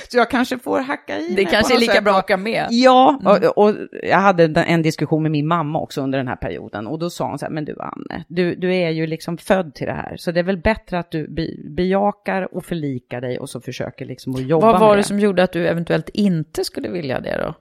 så 0.08 0.18
jag 0.18 0.30
kanske 0.30 0.58
får 0.58 0.80
hacka 0.80 1.18
i 1.18 1.34
Det 1.34 1.44
kanske 1.44 1.74
är 1.76 1.80
lika 1.80 1.92
sätt 1.92 2.04
bra 2.04 2.12
att 2.12 2.24
åka 2.24 2.36
med. 2.36 2.66
Ja, 2.70 3.20
och, 3.24 3.64
och 3.64 3.74
jag 4.02 4.18
hade 4.18 4.62
en- 4.62 4.82
diskussion 4.82 5.22
med 5.22 5.32
min 5.32 5.46
mamma 5.46 5.80
också 5.80 6.00
under 6.00 6.18
den 6.18 6.28
här 6.28 6.36
perioden 6.36 6.86
och 6.86 6.98
då 6.98 7.10
sa 7.10 7.28
hon 7.28 7.38
så 7.38 7.46
här, 7.46 7.52
men 7.52 7.64
du 7.64 7.76
Anne, 7.80 8.24
du, 8.28 8.54
du 8.54 8.74
är 8.74 8.90
ju 8.90 9.06
liksom 9.06 9.38
född 9.38 9.74
till 9.74 9.86
det 9.86 9.92
här, 9.92 10.16
så 10.16 10.32
det 10.32 10.40
är 10.40 10.44
väl 10.44 10.58
bättre 10.58 10.98
att 10.98 11.10
du 11.10 11.28
be, 11.28 11.48
bejakar 11.64 12.54
och 12.54 12.64
förlikar 12.64 13.20
dig 13.20 13.38
och 13.38 13.50
så 13.50 13.60
försöker 13.60 14.04
liksom 14.04 14.34
att 14.34 14.42
jobba 14.42 14.66
Vad 14.66 14.80
var 14.80 14.88
med 14.88 14.98
det 14.98 15.02
som 15.02 15.20
gjorde 15.20 15.42
att 15.42 15.52
du 15.52 15.68
eventuellt 15.68 16.08
inte 16.08 16.64
skulle 16.64 16.88
vilja 16.88 17.20
det 17.20 17.36
då? 17.36 17.54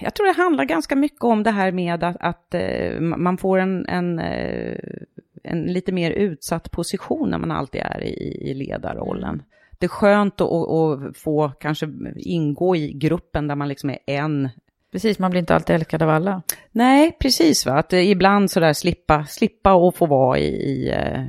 Jag 0.00 0.14
tror 0.14 0.26
det 0.26 0.42
handlar 0.42 0.64
ganska 0.64 0.96
mycket 0.96 1.24
om 1.24 1.42
det 1.42 1.50
här 1.50 1.72
med 1.72 2.04
att, 2.04 2.16
att 2.20 2.54
eh, 2.54 3.00
man 3.00 3.38
får 3.38 3.58
en, 3.58 3.86
en, 3.86 4.18
eh, 4.18 4.78
en 5.42 5.62
lite 5.62 5.92
mer 5.92 6.10
utsatt 6.10 6.70
position 6.70 7.30
när 7.30 7.38
man 7.38 7.50
alltid 7.50 7.80
är 7.80 8.04
i, 8.04 8.50
i 8.50 8.54
ledarrollen. 8.54 9.42
Det 9.80 9.86
är 9.86 9.88
skönt 9.88 10.40
att, 10.40 10.50
att, 10.50 11.16
få 11.16 11.48
kanske 11.60 11.88
ingå 12.16 12.76
i 12.76 12.92
gruppen 12.92 13.48
där 13.48 13.54
man 13.54 13.68
liksom 13.68 13.90
är 13.90 13.98
en 14.06 14.48
Precis, 14.92 15.18
man 15.18 15.30
blir 15.30 15.40
inte 15.40 15.54
alltid 15.54 15.76
älskad 15.76 16.02
av 16.02 16.10
alla. 16.10 16.42
Nej, 16.72 17.16
precis. 17.20 17.66
Va? 17.66 17.72
Att 17.72 17.92
eh, 17.92 18.10
ibland 18.10 18.50
sådär 18.50 18.72
slippa, 18.72 19.24
slippa 19.24 19.72
och 19.72 19.94
få 19.96 20.06
vara 20.06 20.38
i, 20.38 20.46
i 20.46 20.90
eh, 20.90 21.24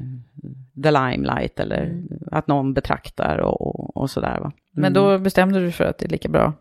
the 0.83 0.91
limelight 0.91 1.59
eller 1.59 2.03
att 2.31 2.47
någon 2.47 2.73
betraktar 2.73 3.37
och, 3.37 3.61
och, 3.61 3.97
och 3.97 4.09
sådär. 4.09 4.39
Va? 4.39 4.51
Men 4.71 4.93
då 4.93 5.17
bestämde 5.17 5.59
du 5.59 5.71
för 5.71 5.83
att 5.83 5.97
det 5.97 6.05
är 6.05 6.09
lika 6.09 6.29
bra. 6.29 6.53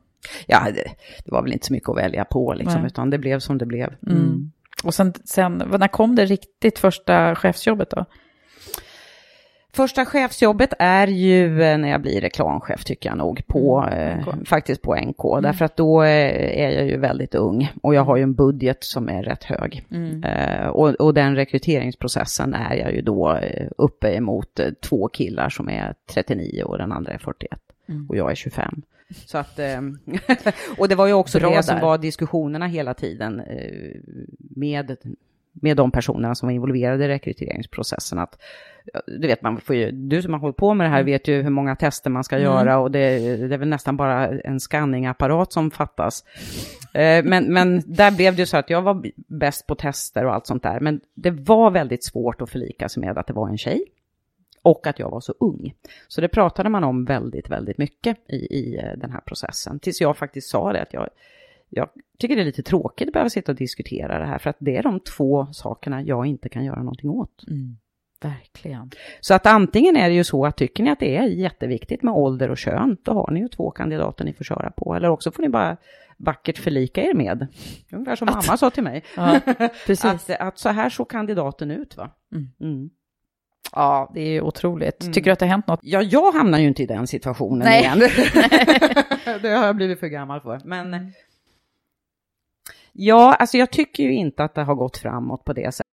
Ja, 0.46 0.66
det, 0.74 0.84
det 1.24 1.30
var 1.30 1.42
väl 1.42 1.52
inte 1.52 1.66
så 1.66 1.72
mycket 1.72 1.88
att 1.88 1.96
välja 1.96 2.24
på 2.24 2.54
liksom, 2.54 2.80
Nej. 2.80 2.86
utan 2.86 3.10
det 3.10 3.18
blev 3.18 3.38
som 3.38 3.58
det 3.58 3.66
blev. 3.66 3.94
Mm. 4.06 4.52
Och 4.84 4.94
sen, 4.94 5.12
sen, 5.24 5.52
när 5.78 5.88
kom 5.88 6.16
det 6.16 6.24
riktigt 6.24 6.78
första 6.78 7.34
chefsjobbet 7.34 7.90
då? 7.90 8.04
Första 9.72 10.04
chefsjobbet 10.04 10.72
är 10.78 11.06
ju 11.06 11.62
eh, 11.62 11.78
när 11.78 11.88
jag 11.88 12.02
blir 12.02 12.20
reklamchef 12.20 12.84
tycker 12.84 13.08
jag 13.08 13.18
nog, 13.18 13.46
på, 13.46 13.88
Mm, 13.92 14.18
eh, 14.18 14.26
faktiskt 14.46 14.82
på 14.82 14.94
NK. 14.94 15.42
Därför 15.42 15.64
att 15.64 15.76
då 15.76 16.02
eh, 16.02 16.60
är 16.60 16.70
jag 16.70 16.86
ju 16.86 16.96
väldigt 16.96 17.34
ung 17.34 17.72
och 17.82 17.94
jag 17.94 18.04
har 18.04 18.16
ju 18.16 18.22
en 18.22 18.34
budget 18.34 18.84
som 18.84 19.08
är 19.08 19.22
rätt 19.22 19.44
hög. 19.44 19.86
Mm. 19.90 20.24
Eh, 20.24 20.66
och, 20.66 20.88
och 20.88 21.14
den 21.14 21.36
rekryteringsprocessen 21.36 22.54
är 22.54 22.74
jag 22.74 22.92
ju 22.94 23.00
då 23.02 23.36
eh, 23.36 23.66
uppe 23.78 24.12
emot 24.14 24.60
två 24.80 25.08
killar 25.08 25.48
som 25.48 25.68
är 25.68 25.94
39 26.14 26.62
och 26.64 26.78
den 26.78 26.92
andra 26.92 27.12
är 27.12 27.18
41 27.18 27.58
Mm. 27.88 28.06
och 28.08 28.16
jag 28.16 28.30
är 28.30 28.34
25. 28.34 28.82
Så 29.26 29.38
att, 29.38 29.58
eh, 29.58 29.80
och 30.78 30.88
det 30.88 30.94
var 30.94 31.06
ju 31.06 31.12
också 31.12 31.38
Bra 31.38 31.50
det 31.50 31.62
som 31.62 31.74
där. 31.74 31.82
var 31.82 31.98
diskussionerna 31.98 32.66
hela 32.66 32.94
tiden 32.94 33.42
med, 34.38 34.96
med 35.52 35.76
de 35.76 35.90
personerna 35.90 36.34
som 36.34 36.46
var 36.46 36.54
involverade 36.54 37.04
i 37.04 37.08
rekryteringsprocessen. 37.08 38.18
Att, 38.18 38.38
du 39.06 39.26
vet, 39.26 39.42
man 39.42 39.60
får 39.60 39.76
ju, 39.76 39.90
du 39.90 40.22
som 40.22 40.32
har 40.32 40.40
hållit 40.40 40.56
på 40.56 40.74
med 40.74 40.86
det 40.86 40.90
här 40.90 41.02
vet 41.02 41.28
ju 41.28 41.42
hur 41.42 41.50
många 41.50 41.76
tester 41.76 42.10
man 42.10 42.24
ska 42.24 42.38
göra 42.38 42.78
och 42.78 42.90
det, 42.90 43.18
det 43.48 43.54
är 43.54 43.58
väl 43.58 43.68
nästan 43.68 43.96
bara 43.96 44.28
en 44.28 44.60
scanningapparat 44.60 45.52
som 45.52 45.70
fattas. 45.70 46.24
Eh, 46.94 47.24
Men, 47.24 47.52
men 47.52 47.82
där 47.86 48.16
blev 48.16 48.36
det 48.36 48.42
ju 48.42 48.46
så 48.46 48.56
att 48.56 48.70
jag 48.70 48.82
var 48.82 49.02
bäst 49.16 49.66
på 49.66 49.74
tester 49.74 50.26
och 50.26 50.34
allt 50.34 50.46
sånt 50.46 50.62
där. 50.62 50.80
Men 50.80 51.00
det 51.14 51.30
var 51.30 51.70
väldigt 51.70 52.04
svårt 52.04 52.40
att 52.40 52.50
förlika 52.50 52.88
sig 52.88 53.00
med 53.00 53.18
att 53.18 53.26
det 53.26 53.32
var 53.32 53.48
en 53.48 53.58
tjej. 53.58 53.84
Och 54.62 54.86
att 54.86 54.98
jag 54.98 55.10
var 55.10 55.20
så 55.20 55.34
ung. 55.40 55.74
Så 56.08 56.20
det 56.20 56.28
pratade 56.28 56.68
man 56.68 56.84
om 56.84 57.04
väldigt, 57.04 57.50
väldigt 57.50 57.78
mycket 57.78 58.16
i, 58.28 58.36
i 58.36 58.76
eh, 58.76 58.98
den 58.98 59.12
här 59.12 59.20
processen. 59.20 59.78
Tills 59.78 60.00
jag 60.00 60.16
faktiskt 60.16 60.48
sa 60.50 60.72
det 60.72 60.82
att 60.82 60.94
jag, 60.94 61.08
jag 61.70 61.88
tycker 62.18 62.36
det 62.36 62.42
är 62.42 62.46
lite 62.46 62.62
tråkigt 62.62 63.08
att 63.08 63.12
behöva 63.12 63.30
sitta 63.30 63.52
och 63.52 63.58
diskutera 63.58 64.18
det 64.18 64.26
här. 64.26 64.38
För 64.38 64.50
att 64.50 64.56
det 64.58 64.76
är 64.76 64.82
de 64.82 65.00
två 65.00 65.46
sakerna 65.52 66.02
jag 66.02 66.26
inte 66.26 66.48
kan 66.48 66.64
göra 66.64 66.82
någonting 66.82 67.10
åt. 67.10 67.44
Verkligen. 68.22 68.90
Så 69.20 69.34
att 69.34 69.46
antingen 69.46 69.96
är 69.96 70.08
det 70.08 70.14
ju 70.14 70.24
så 70.24 70.46
att 70.46 70.56
tycker 70.56 70.82
ni 70.82 70.90
att 70.90 71.00
det 71.00 71.16
är 71.16 71.22
jätteviktigt 71.24 72.02
med 72.02 72.14
ålder 72.14 72.50
och 72.50 72.58
kön, 72.58 72.96
då 73.02 73.12
har 73.12 73.30
ni 73.30 73.40
ju 73.40 73.48
två 73.48 73.70
kandidater 73.70 74.24
ni 74.24 74.32
får 74.32 74.44
köra 74.44 74.70
på. 74.70 74.94
Eller 74.94 75.08
också 75.08 75.32
får 75.32 75.42
ni 75.42 75.48
bara 75.48 75.76
vackert 76.16 76.58
förlika 76.58 77.02
er 77.02 77.14
med. 77.14 77.46
Ungefär 77.92 78.16
som 78.16 78.26
mamma 78.26 78.56
sa 78.56 78.70
till 78.70 78.82
mig. 78.82 79.04
Ja, 79.16 79.40
att, 80.02 80.30
att 80.30 80.58
så 80.58 80.68
här 80.68 80.90
såg 80.90 81.10
kandidaten 81.10 81.70
ut 81.70 81.96
va. 81.96 82.10
Mm. 82.60 82.90
Ja, 83.72 84.10
det 84.14 84.20
är 84.20 84.40
otroligt. 84.40 85.00
Tycker 85.00 85.24
du 85.24 85.30
att 85.30 85.38
det 85.38 85.46
har 85.46 85.50
hänt 85.50 85.66
något? 85.66 85.80
Ja, 85.82 86.02
jag 86.02 86.32
hamnar 86.32 86.58
ju 86.58 86.66
inte 86.66 86.82
i 86.82 86.86
den 86.86 87.06
situationen 87.06 87.58
Nej. 87.58 87.80
igen. 87.80 87.98
det 89.42 89.48
har 89.48 89.66
jag 89.66 89.76
blivit 89.76 90.00
för 90.00 90.06
gammal 90.06 90.40
för. 90.40 90.60
Men 90.64 91.12
ja, 93.00 93.34
alltså 93.34 93.56
jag 93.56 93.72
tycker 93.72 94.02
ju 94.02 94.14
inte 94.14 94.44
att 94.44 94.54
det 94.54 94.64
har 94.64 94.74
gått 94.74 94.96
framåt 94.96 95.44
på 95.44 95.52
det 95.52 95.74
sättet. 95.74 95.86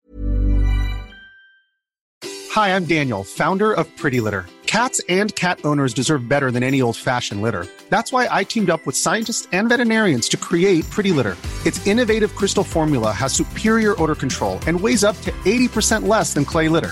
Hi, 2.55 2.69
I'm 2.69 2.85
Daniel, 2.85 3.23
founder 3.23 3.73
of 3.79 3.87
Pretty 4.01 4.19
Litter. 4.19 4.45
Cats 4.65 5.01
and 5.09 5.35
cat 5.35 5.59
owners 5.63 5.93
deserve 5.93 6.27
better 6.27 6.51
than 6.51 6.63
any 6.63 6.81
old 6.81 6.97
fashioned 6.97 7.41
litter. 7.41 7.65
That's 7.89 8.11
why 8.11 8.27
I 8.41 8.43
teamed 8.43 8.69
up 8.69 8.85
with 8.85 8.95
scientists 8.95 9.47
and 9.51 9.69
veterinarians 9.69 10.27
to 10.29 10.37
create 10.37 10.89
Pretty 10.89 11.11
Litter. 11.11 11.37
Its 11.65 11.85
innovative 11.87 12.35
crystal 12.35 12.63
formula 12.63 13.11
has 13.11 13.33
superior 13.33 13.95
odor 14.01 14.15
control 14.15 14.59
and 14.67 14.81
weighs 14.81 15.03
up 15.03 15.15
to 15.21 15.31
80% 15.45 16.07
less 16.07 16.33
than 16.33 16.45
clay 16.45 16.67
litter. 16.67 16.91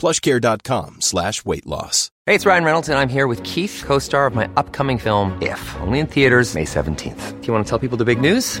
plushcare.com 0.00 1.00
slash 1.00 1.44
weight 1.44 1.66
loss. 1.66 2.10
Hey, 2.26 2.34
it's 2.36 2.46
Ryan 2.46 2.64
Reynolds, 2.64 2.88
and 2.88 2.98
I'm 2.98 3.08
here 3.08 3.26
with 3.26 3.42
Keith, 3.42 3.82
co-star 3.84 4.26
of 4.26 4.34
my 4.34 4.48
upcoming 4.56 4.98
film, 4.98 5.36
If, 5.42 5.76
only 5.80 5.98
in 5.98 6.06
theaters 6.06 6.54
May 6.54 6.64
17th. 6.64 7.40
Do 7.40 7.46
you 7.46 7.52
want 7.52 7.66
to 7.66 7.68
tell 7.68 7.78
people 7.78 7.98
the 7.98 8.04
big 8.04 8.20
news? 8.20 8.60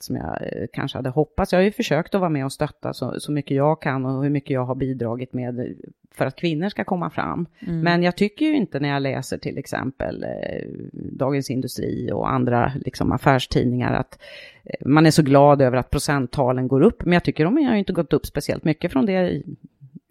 Som 0.00 0.16
jag 0.16 0.38
eh, 0.42 0.66
kanske 0.72 0.98
hade 0.98 1.10
hoppats. 1.10 1.52
Jag 1.52 1.58
har 1.58 1.64
ju 1.64 1.72
försökt 1.72 2.14
att 2.14 2.20
vara 2.20 2.30
med 2.30 2.44
och 2.44 2.52
stötta 2.52 2.92
så, 2.94 3.20
så 3.20 3.32
mycket 3.32 3.56
jag 3.56 3.82
kan 3.82 4.06
och 4.06 4.22
hur 4.22 4.30
mycket 4.30 4.50
jag 4.50 4.64
har 4.64 4.74
bidragit 4.74 5.32
med 5.32 5.74
för 6.14 6.26
att 6.26 6.36
kvinnor 6.36 6.68
ska 6.68 6.84
komma 6.84 7.10
fram. 7.10 7.46
Mm. 7.60 7.80
Men 7.80 8.02
jag 8.02 8.16
tycker 8.16 8.46
ju 8.46 8.56
inte 8.56 8.80
när 8.80 8.88
jag 8.88 9.02
läser 9.02 9.38
till 9.38 9.58
exempel 9.58 10.24
eh, 10.24 10.68
Dagens 10.92 11.50
Industri 11.50 12.10
och 12.12 12.32
andra 12.32 12.72
liksom, 12.84 13.12
affärstidningar 13.12 13.92
att 13.94 14.18
eh, 14.64 14.86
man 14.86 15.06
är 15.06 15.10
så 15.10 15.22
glad 15.22 15.62
över 15.62 15.76
att 15.76 15.90
procenttalen 15.90 16.68
går 16.68 16.80
upp. 16.80 17.04
Men 17.04 17.12
jag 17.12 17.24
tycker 17.24 17.44
de 17.44 17.56
har 17.56 17.72
ju 17.72 17.78
inte 17.78 17.92
gått 17.92 18.12
upp 18.12 18.26
speciellt 18.26 18.64
mycket 18.64 18.92
från 18.92 19.06
det 19.06 19.42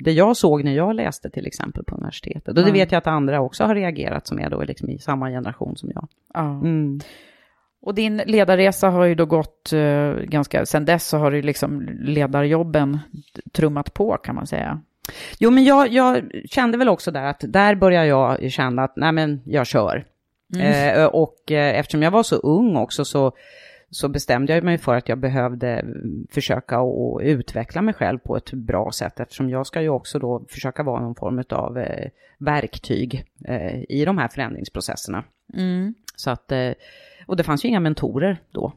det 0.03 0.11
jag 0.11 0.37
såg 0.37 0.63
när 0.63 0.75
jag 0.75 0.95
läste 0.95 1.29
till 1.29 1.47
exempel 1.47 1.83
på 1.83 1.95
universitetet. 1.95 2.47
Och 2.47 2.53
det 2.53 2.61
Mm. 2.61 2.73
vet 2.73 2.91
jag 2.91 2.97
att 2.97 3.07
andra 3.07 3.41
också 3.41 3.63
har 3.63 3.75
reagerat 3.75 4.27
som 4.27 4.39
är 4.39 4.49
då 4.49 4.63
liksom 4.63 4.89
i 4.89 4.99
samma 4.99 5.29
generation 5.29 5.77
som 5.77 5.91
jag. 5.95 6.07
Ja. 6.33 6.49
Mm. 6.49 6.99
Och 7.81 7.95
din 7.95 8.17
ledarresa 8.17 8.89
har 8.89 9.05
ju 9.05 9.15
då 9.15 9.25
gått 9.25 9.73
eh, 9.73 10.13
ganska, 10.13 10.65
sen 10.65 10.85
dess 10.85 11.07
så 11.07 11.17
har 11.17 11.31
ju 11.31 11.41
liksom 11.41 11.89
ledarjobben 12.01 12.99
trummat 13.51 13.93
på 13.93 14.17
kan 14.17 14.35
man 14.35 14.47
säga. 14.47 14.81
Jo, 15.39 15.51
men 15.51 15.63
jag, 15.63 15.87
jag 15.87 16.31
kände 16.45 16.77
väl 16.77 16.89
också 16.89 17.11
där 17.11 17.23
att 17.23 17.43
där 17.47 17.75
börjar 17.75 18.03
jag 18.03 18.51
känna 18.51 18.83
att 18.83 18.95
nej 18.95 19.11
men 19.11 19.41
jag 19.45 19.67
kör. 19.67 20.05
Eh, 20.59 21.05
och 21.05 21.51
eh, 21.51 21.79
eftersom 21.79 22.03
jag 22.03 22.11
var 22.11 22.23
så 22.23 22.35
ung 22.35 22.75
också 22.75 23.05
så, 23.05 23.31
så 23.89 24.09
bestämde 24.09 24.53
jag 24.53 24.63
mig 24.63 24.77
för 24.77 24.95
att 24.95 25.09
jag 25.09 25.17
behövde 25.17 25.67
mm, 25.67 26.27
försöka 26.31 26.79
att 26.79 27.21
utveckla 27.21 27.81
mig 27.81 27.93
själv 27.93 28.17
på 28.17 28.37
ett 28.37 28.53
bra 28.53 28.91
sätt 28.91 29.19
eftersom 29.19 29.49
jag 29.49 29.67
ska 29.67 29.81
ju 29.81 29.89
också 29.89 30.19
då 30.19 30.45
försöka 30.49 30.83
vara 30.83 31.01
någon 31.01 31.15
form 31.15 31.43
av 31.49 31.77
eh, 31.77 32.09
verktyg 32.37 33.25
eh, 33.47 33.81
i 33.89 34.05
de 34.05 34.17
här 34.17 34.27
förändringsprocesserna. 34.27 35.23
Så 36.15 36.31
att, 36.31 36.51
eh, 36.51 36.71
och 37.31 37.37
det 37.37 37.43
fanns 37.43 37.65
ju 37.65 37.69
inga 37.69 37.79
mentorer 37.79 38.37
då. 38.51 38.73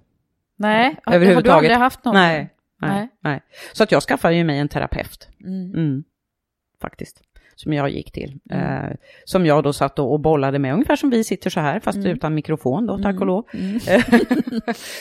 Nej, 0.57 0.85
har, 0.85 1.13
har 1.13 1.13
du 1.13 1.17
överhuvudtaget. 1.17 1.57
aldrig 1.59 1.77
haft 1.77 2.05
någon? 2.05 2.15
Nej, 2.15 2.51
nej, 2.81 2.91
Nej. 2.91 3.09
nej. 3.21 3.41
Så 3.73 3.83
att 3.83 3.93
jag 3.93 4.03
skaffade 4.03 4.35
ju 4.35 4.45
mig 4.45 4.59
en 4.59 4.69
terapeut. 4.69 5.29
Mm. 5.41 5.75
Mm. 5.75 6.05
Faktiskt. 6.81 7.23
Som 7.55 7.73
jag 7.73 7.91
gick 7.91 8.13
till. 8.13 8.41
Eh, 8.51 8.91
som 9.25 9.47
jag 9.47 9.65
då 9.65 9.73
satt 9.73 9.99
och 9.99 10.21
bollade 10.21 10.59
med, 10.59 10.75
ungefär 10.75 10.97
som 10.97 11.11
vi 11.11 11.25
sitter 11.25 11.51
så 11.51 11.61
här, 11.61 11.81
fast 11.81 11.99
utan 11.99 12.35
mikrofon 12.35 12.87
då, 12.87 12.99
tack 12.99 13.21
och 13.21 13.27
lov. 13.27 13.45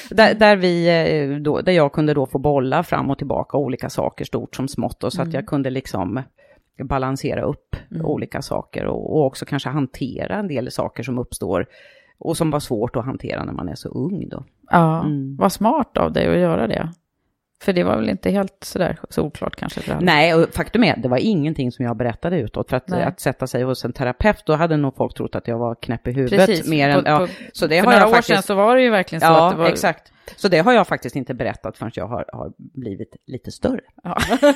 där, 0.10 0.34
där, 0.34 0.56
vi, 0.56 0.88
eh, 0.88 1.38
då, 1.38 1.62
där 1.62 1.74
jag 1.74 1.94
kunde 1.94 2.14
då 2.14 2.26
få 2.26 2.40
bolla 2.40 2.84
fram 2.84 3.10
och 3.10 3.18
tillbaka 3.18 3.58
olika 3.58 3.90
saker, 3.90 4.26
stort 4.26 4.56
som 4.56 4.68
smått, 4.68 5.04
och 5.04 5.14
så 5.14 5.22
att 5.22 5.34
jag 5.34 5.48
kunde 5.48 5.70
liksom 5.70 6.24
balansera 6.84 7.42
upp 7.42 7.76
olika 8.04 8.42
saker 8.42 8.86
och, 8.86 9.18
och 9.18 9.26
också 9.26 9.46
kanske 9.46 9.70
hantera 9.70 10.36
en 10.36 10.48
del 10.48 10.72
saker 10.72 11.04
som 11.04 11.20
uppstår 11.20 11.68
och 12.18 12.38
som 12.38 12.52
var 12.52 12.60
svårt 12.60 12.96
att 12.96 13.06
hantera 13.06 13.44
när 13.44 13.54
man 13.54 13.70
är 13.70 13.76
så 13.76 13.90
ung 13.90 14.30
då. 14.30 14.44
Ja, 14.72 15.00
Mm. 15.00 15.36
vad 15.40 15.52
smart 15.52 15.98
av 15.98 16.14
dig 16.14 16.28
att 16.28 16.38
göra 16.40 16.68
det. 16.68 16.90
För 17.64 17.74
det 17.74 17.84
var 17.84 17.96
väl 17.96 18.10
inte 18.10 18.32
helt 18.32 18.58
sådär 18.64 18.98
solklart 19.10 19.56
kanske 19.56 19.82
för 19.82 19.92
alla? 19.92 20.02
Nej, 20.06 20.34
och 20.36 20.50
faktum 20.54 20.84
är, 20.84 20.98
det 20.98 21.08
var 21.08 21.18
ingenting 21.18 21.72
som 21.72 21.86
jag 21.86 21.98
berättade 21.98 22.40
utåt. 22.40 22.70
För 22.70 22.78
att, 22.78 22.92
att 22.94 23.20
sätta 23.20 23.48
sig 23.48 23.64
hos 23.64 23.86
en 23.86 23.94
terapeut, 23.94 24.46
då 24.46 24.54
hade 24.56 24.78
nog 24.78 24.96
folk 24.96 25.14
trott 25.14 25.36
att 25.36 25.48
jag 25.48 25.58
var 25.58 25.76
knäpp 25.76 26.08
i 26.08 26.12
huvudet. 26.12 26.46
Precis, 26.46 26.70
mer 26.70 26.90
än, 26.90 27.04
på- 27.04 27.10
ja, 27.10 27.18
på- 27.20 27.28
så 27.54 27.68
det 27.68 27.80
för 27.80 27.86
har 27.86 27.92
några 27.94 27.98
jag 28.00 28.10
år 28.10 28.14
faktiskt, 28.16 28.28
sedan 28.36 28.44
så 28.44 28.56
var 28.56 28.76
det 28.76 28.82
ju 28.82 28.90
verkligen 28.90 29.22
så 29.22 29.28
ja, 29.28 29.48
att 29.48 29.54
det 29.56 29.60
var... 29.62 29.68
exakt. 29.70 30.12
Så 30.36 30.48
det 30.48 30.60
har 30.60 30.74
jag 30.74 30.88
faktiskt 30.88 31.16
inte 31.16 31.34
berättat 31.34 31.78
förrän 31.78 31.92
jag 31.96 32.08
har, 32.08 32.26
har 32.34 32.54
blivit 32.58 33.16
lite 33.28 33.52
större. 33.52 33.82
Ja. 34.04 34.18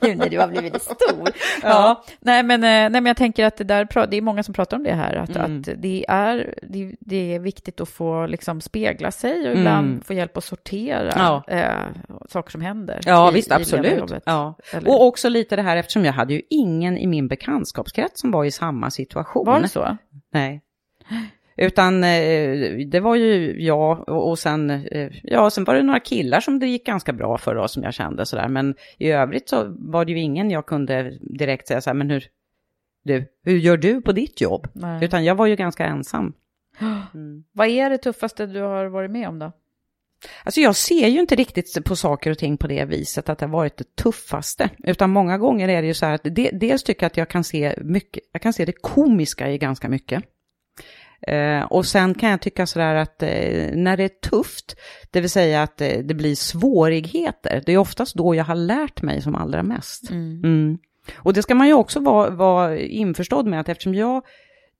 Nu 0.00 0.14
när 0.14 0.28
du 0.28 0.38
har 0.38 0.48
blivit 0.48 0.82
stor. 0.82 1.28
Ja, 1.62 2.04
nej 2.20 2.42
men, 2.42 2.60
eh, 2.64 2.68
nej 2.68 2.90
men 2.90 3.06
jag 3.06 3.16
tänker 3.16 3.44
att 3.44 3.56
det 3.56 3.64
där, 3.64 4.06
det 4.06 4.16
är 4.16 4.22
många 4.22 4.42
som 4.42 4.54
pratar 4.54 4.76
om 4.76 4.82
det 4.84 4.92
här, 4.94 5.14
att, 5.14 5.36
Mm. 5.36 5.58
att 5.60 5.68
det, 5.82 6.04
är, 6.08 6.54
det, 6.62 6.94
det 7.00 7.34
är 7.34 7.38
viktigt 7.38 7.80
att 7.80 7.88
få 7.88 8.26
liksom 8.26 8.60
spegla 8.60 9.10
sig 9.10 9.32
och 9.40 9.46
Mm. 9.46 9.58
ibland 9.58 10.06
få 10.06 10.12
hjälp 10.14 10.36
att 10.36 10.44
sortera 10.44 11.12
Ja. 11.16 11.42
eh, 11.48 11.86
saker 12.28 12.50
som 12.50 12.60
händer. 12.60 13.00
Ja, 13.06 13.30
i- 13.30 13.34
visst, 13.34 13.50
i 13.50 13.54
absolut. 13.54 14.12
Ja. 14.24 14.54
Eller- 14.72 14.90
Och 14.90 15.06
också 15.06 15.28
lite 15.28 15.56
det 15.56 15.62
här, 15.62 15.76
eftersom 15.76 16.04
jag 16.04 16.12
hade 16.12 16.34
ju 16.34 16.42
ingen 16.50 16.98
i 16.98 17.06
min 17.06 17.28
bekantskapskrets 17.28 18.20
som 18.20 18.30
var 18.30 18.44
i 18.44 18.50
samma 18.50 18.90
situation. 18.90 19.46
Var 19.46 19.60
det 19.60 19.68
så? 19.68 19.96
Nej. 20.32 20.60
Utan 21.62 22.04
eh, 22.04 22.86
det 22.86 23.00
var 23.00 23.16
ju 23.16 23.62
jag 23.62 24.08
och, 24.08 24.28
och 24.28 24.38
sen, 24.38 24.70
eh, 24.70 25.10
ja, 25.22 25.50
sen 25.50 25.64
var 25.64 25.74
det 25.74 25.82
några 25.82 26.00
killar 26.00 26.40
som 26.40 26.58
det 26.58 26.66
gick 26.66 26.86
ganska 26.86 27.12
bra 27.12 27.38
för 27.38 27.54
då, 27.54 27.68
som 27.68 27.82
jag 27.82 27.94
kände 27.94 28.26
sådär. 28.26 28.48
Men 28.48 28.74
i 28.98 29.10
övrigt 29.10 29.48
så 29.48 29.76
var 29.78 30.04
det 30.04 30.12
ju 30.12 30.20
ingen 30.20 30.50
jag 30.50 30.66
kunde 30.66 31.18
direkt 31.20 31.68
säga 31.68 31.80
så 31.80 31.90
här, 31.90 31.94
men 31.94 32.10
hur, 32.10 32.24
du, 33.04 33.26
hur 33.44 33.56
gör 33.56 33.76
du 33.76 34.00
på 34.00 34.12
ditt 34.12 34.40
jobb? 34.40 34.68
Nej. 34.72 35.04
Utan 35.04 35.24
jag 35.24 35.34
var 35.34 35.46
ju 35.46 35.56
ganska 35.56 35.86
ensam. 35.86 36.32
Vad 37.52 37.68
är 37.68 37.90
det 37.90 37.98
tuffaste 37.98 38.46
du 38.46 38.60
har 38.60 38.86
varit 38.86 39.10
med 39.10 39.28
om 39.28 39.38
då? 39.38 39.52
Alltså 40.44 40.60
jag 40.60 40.76
ser 40.76 41.08
ju 41.08 41.20
inte 41.20 41.34
riktigt 41.34 41.84
på 41.84 41.96
saker 41.96 42.30
och 42.30 42.38
ting 42.38 42.56
på 42.56 42.66
det 42.66 42.84
viset 42.84 43.28
att 43.28 43.38
det 43.38 43.46
har 43.46 43.52
varit 43.52 43.76
det 43.76 43.96
tuffaste. 43.96 44.70
Utan 44.78 45.10
många 45.10 45.38
gånger 45.38 45.68
är 45.68 45.82
det 45.82 45.88
ju 45.88 45.94
så 45.94 46.06
här 46.06 46.14
att 46.14 46.22
det, 46.24 46.50
dels 46.52 46.82
tycker 46.82 47.02
jag 47.02 47.06
att 47.06 47.16
jag 47.16 47.28
kan 47.28 47.44
se 47.44 47.74
mycket, 47.78 48.22
jag 48.32 48.42
kan 48.42 48.52
se 48.52 48.64
det 48.64 48.72
komiska 48.72 49.50
i 49.50 49.58
ganska 49.58 49.88
mycket. 49.88 50.24
Eh, 51.26 51.62
och 51.62 51.86
sen 51.86 52.14
kan 52.14 52.30
jag 52.30 52.40
tycka 52.40 52.66
sådär 52.66 52.94
att 52.94 53.22
eh, 53.22 53.74
när 53.74 53.96
det 53.96 54.04
är 54.04 54.30
tufft, 54.30 54.76
det 55.10 55.20
vill 55.20 55.30
säga 55.30 55.62
att 55.62 55.80
eh, 55.80 55.98
det 55.98 56.14
blir 56.14 56.34
svårigheter, 56.34 57.62
det 57.66 57.72
är 57.72 57.78
oftast 57.78 58.14
då 58.14 58.34
jag 58.34 58.44
har 58.44 58.54
lärt 58.54 59.02
mig 59.02 59.22
som 59.22 59.34
allra 59.34 59.62
mest. 59.62 60.10
Mm. 60.10 60.78
Och 61.16 61.32
det 61.32 61.42
ska 61.42 61.54
man 61.54 61.66
ju 61.66 61.74
också 61.74 62.00
vara, 62.00 62.30
vara 62.30 62.78
införstådd 62.78 63.46
med 63.46 63.60
att 63.60 63.68
eftersom 63.68 63.94
jag, 63.94 64.22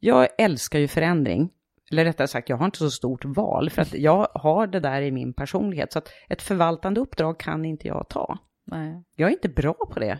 jag 0.00 0.28
älskar 0.38 0.78
ju 0.78 0.88
förändring, 0.88 1.50
eller 1.90 2.04
rättare 2.04 2.28
sagt, 2.28 2.48
jag 2.48 2.56
har 2.56 2.64
inte 2.64 2.78
så 2.78 2.90
stort 2.90 3.24
val, 3.24 3.70
för 3.70 3.82
att 3.82 3.94
jag 3.94 4.28
har 4.34 4.66
det 4.66 4.80
där 4.80 5.02
i 5.02 5.10
min 5.10 5.32
personlighet, 5.32 5.92
så 5.92 5.98
att 5.98 6.08
ett 6.28 6.42
förvaltande 6.42 7.00
uppdrag 7.00 7.38
kan 7.38 7.64
inte 7.64 7.88
jag 7.88 8.08
ta. 8.08 8.38
Nej. 8.66 9.04
Jag 9.16 9.28
är 9.28 9.32
inte 9.32 9.48
bra 9.48 9.74
på 9.74 10.00
det 10.00 10.18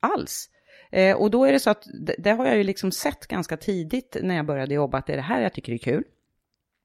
alls. 0.00 0.48
Eh, 0.90 1.16
och 1.16 1.30
då 1.30 1.44
är 1.44 1.52
det 1.52 1.60
så 1.60 1.70
att 1.70 1.86
det, 2.06 2.14
det 2.18 2.30
har 2.30 2.46
jag 2.46 2.56
ju 2.56 2.62
liksom 2.62 2.92
sett 2.92 3.26
ganska 3.26 3.56
tidigt 3.56 4.16
när 4.22 4.36
jag 4.36 4.46
började 4.46 4.74
jobba, 4.74 4.98
att 4.98 5.06
det 5.06 5.12
är 5.12 5.16
det 5.16 5.22
här 5.22 5.40
jag 5.40 5.52
tycker 5.52 5.72
är 5.72 5.78
kul. 5.78 6.04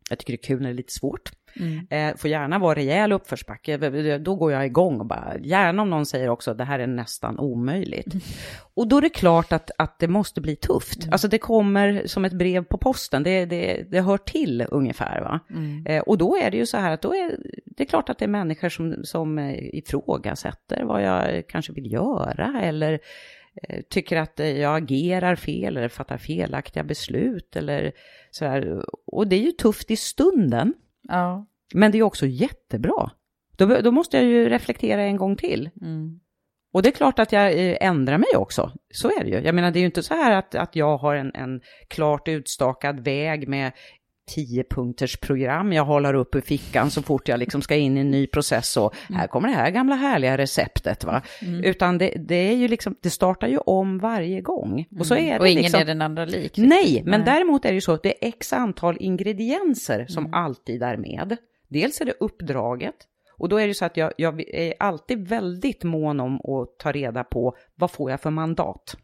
Jag 0.09 0.19
tycker 0.19 0.33
det 0.33 0.39
är 0.43 0.47
kul 0.47 0.61
när 0.61 0.69
det 0.69 0.73
är 0.73 0.77
lite 0.77 0.93
svårt. 0.93 1.31
Eh, 1.89 2.15
får 2.15 2.29
gärna 2.29 2.59
vara 2.59 2.75
rejäl 2.75 3.11
uppförsbacke, 3.11 3.77
då 4.17 4.35
går 4.35 4.51
jag 4.51 4.65
igång 4.65 4.99
och 4.99 5.05
bara, 5.05 5.37
gärna 5.43 5.81
om 5.81 5.89
någon 5.89 6.05
säger 6.05 6.29
också 6.29 6.53
det 6.53 6.63
här 6.63 6.79
är 6.79 6.87
nästan 6.87 7.39
omöjligt. 7.39 8.13
Och 8.73 8.87
då 8.87 8.97
är 8.97 9.01
det 9.01 9.09
klart 9.09 9.51
att, 9.51 9.71
att 9.77 9.99
det 9.99 10.07
måste 10.07 10.41
bli 10.41 10.55
tufft. 10.55 11.07
Alltså 11.11 11.27
det 11.27 11.37
kommer 11.37 12.07
som 12.07 12.25
ett 12.25 12.33
brev 12.33 12.63
på 12.63 12.77
posten, 12.77 13.23
det, 13.23 13.45
det, 13.45 13.85
det 13.91 14.01
hör 14.01 14.17
till 14.17 14.65
ungefär. 14.69 15.21
Va? 15.21 15.39
Eh, 15.85 16.01
och 16.01 16.17
då 16.17 16.37
är 16.37 16.51
det 16.51 16.57
ju 16.57 16.65
så 16.65 16.77
här 16.77 16.91
att 16.91 17.01
då 17.01 17.15
är 17.15 17.37
det 17.65 17.83
är 17.83 17.87
klart 17.87 18.09
att 18.09 18.19
det 18.19 18.25
är 18.25 18.29
människor 18.29 18.69
som, 18.69 18.95
som 19.03 19.39
ifrågasätter 19.55 20.83
vad 20.83 21.03
jag 21.03 21.47
kanske 21.47 21.73
vill 21.73 21.91
göra 21.91 22.61
eller 22.61 22.99
tycker 23.89 24.17
att 24.17 24.39
eh, 24.39 24.61
jag 24.61 24.77
agerar 24.77 25.35
fel 25.35 25.77
eller 25.77 25.89
fattar 25.89 26.17
felaktiga 26.17 26.83
beslut 26.83 27.55
eller 27.55 27.91
så 28.31 28.45
här. 28.45 28.85
Och 29.05 29.27
det 29.27 29.35
är 29.35 29.41
ju 29.41 29.51
tufft 29.51 29.91
i 29.91 29.95
stunden. 29.95 30.73
Ja. 31.01 31.45
Men 31.73 31.91
det 31.91 31.97
är 31.97 32.03
också 32.03 32.25
jättebra. 32.25 33.11
Då, 33.57 33.65
då 33.65 33.91
måste 33.91 34.17
jag 34.17 34.25
ju 34.25 34.49
reflektera 34.49 35.01
en 35.01 35.17
gång 35.17 35.35
till. 35.35 35.69
Och 36.73 36.81
det 36.81 36.89
är 36.89 36.93
klart 36.93 37.19
att 37.19 37.31
jag 37.31 37.51
eh, 37.51 37.77
ändrar 37.81 38.17
mig 38.17 38.35
också. 38.35 38.71
Så 38.93 39.07
är 39.07 39.23
det 39.23 39.29
ju. 39.29 39.39
Jag 39.39 39.55
menar, 39.55 39.71
det 39.71 39.79
är 39.79 39.81
ju 39.81 39.85
inte 39.85 40.03
så 40.03 40.13
här 40.13 40.31
att, 40.31 40.55
att 40.55 40.75
jag 40.75 40.97
har 40.97 41.15
en, 41.15 41.31
en 41.35 41.61
klart 41.87 42.27
utstakad 42.27 42.99
väg 42.99 43.47
med 43.47 43.71
tiopunkters 44.25 45.17
program 45.17 45.73
jag 45.73 45.85
håller 45.85 46.13
upp 46.13 46.35
i 46.35 46.41
fickan 46.41 46.91
så 46.91 47.01
fort 47.01 47.27
jag 47.27 47.39
liksom 47.39 47.61
ska 47.61 47.75
in 47.75 47.97
i 47.97 47.99
en 47.99 48.11
ny 48.11 48.27
process 48.27 48.77
och 48.77 48.95
här 49.09 49.27
kommer 49.27 49.47
det 49.47 49.55
här 49.55 49.71
gamla 49.71 49.95
härliga 49.95 50.37
receptet 50.37 51.03
va. 51.03 51.21
Mm. 51.41 51.63
Utan 51.63 51.97
det, 51.97 52.13
det 52.27 52.35
är 52.35 52.55
ju 52.55 52.67
liksom, 52.67 52.95
det 53.01 53.09
startar 53.09 53.47
ju 53.47 53.57
om 53.57 53.99
varje 53.99 54.41
gång. 54.41 54.85
Och 54.99 55.05
så 55.05 55.15
är 55.15 55.19
Mm. 55.23 55.37
Och 55.37 55.43
det 55.43 55.51
ingen 55.51 55.63
liksom, 55.63 55.81
är 55.81 55.85
den 55.85 56.01
andra 56.01 56.25
lik. 56.25 56.57
Nej, 56.57 57.01
men 57.05 57.21
Nej. 57.21 57.33
däremot 57.33 57.65
är 57.65 57.69
det 57.69 57.75
ju 57.75 57.81
så 57.81 57.91
att 57.91 58.03
det 58.03 58.25
är 58.25 58.27
x 58.27 58.53
antal 58.53 58.97
ingredienser 58.99 60.05
som 60.07 60.25
Mm. 60.25 60.33
alltid 60.33 60.83
är 60.83 60.97
med. 60.97 61.37
Dels 61.69 62.01
är 62.01 62.05
det 62.05 62.13
uppdraget 62.19 62.95
och 63.37 63.49
då 63.49 63.57
är 63.57 63.67
det 63.67 63.73
så 63.73 63.85
att 63.85 63.97
jag, 63.97 64.13
jag 64.17 64.41
är 64.41 64.73
alltid 64.79 65.27
väldigt 65.27 65.83
mån 65.83 66.19
om 66.19 66.35
att 66.35 66.79
ta 66.79 66.91
reda 66.91 67.23
på 67.23 67.55
vad 67.75 67.91
får 67.91 68.11
jag 68.11 68.21
för 68.21 68.29
mandat. 68.29 68.97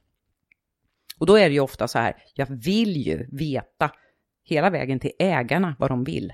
Och 1.19 1.25
då 1.25 1.35
är 1.35 1.49
det 1.49 1.53
ju 1.53 1.59
ofta 1.59 1.87
så 1.87 1.99
här, 1.99 2.15
jag 2.35 2.45
vill 2.49 2.97
ju 2.97 3.27
veta 3.31 3.91
hela 4.49 4.69
vägen 4.69 4.99
till 4.99 5.11
ägarna 5.19 5.75
vad 5.79 5.91
de 5.91 6.03
vill. 6.03 6.33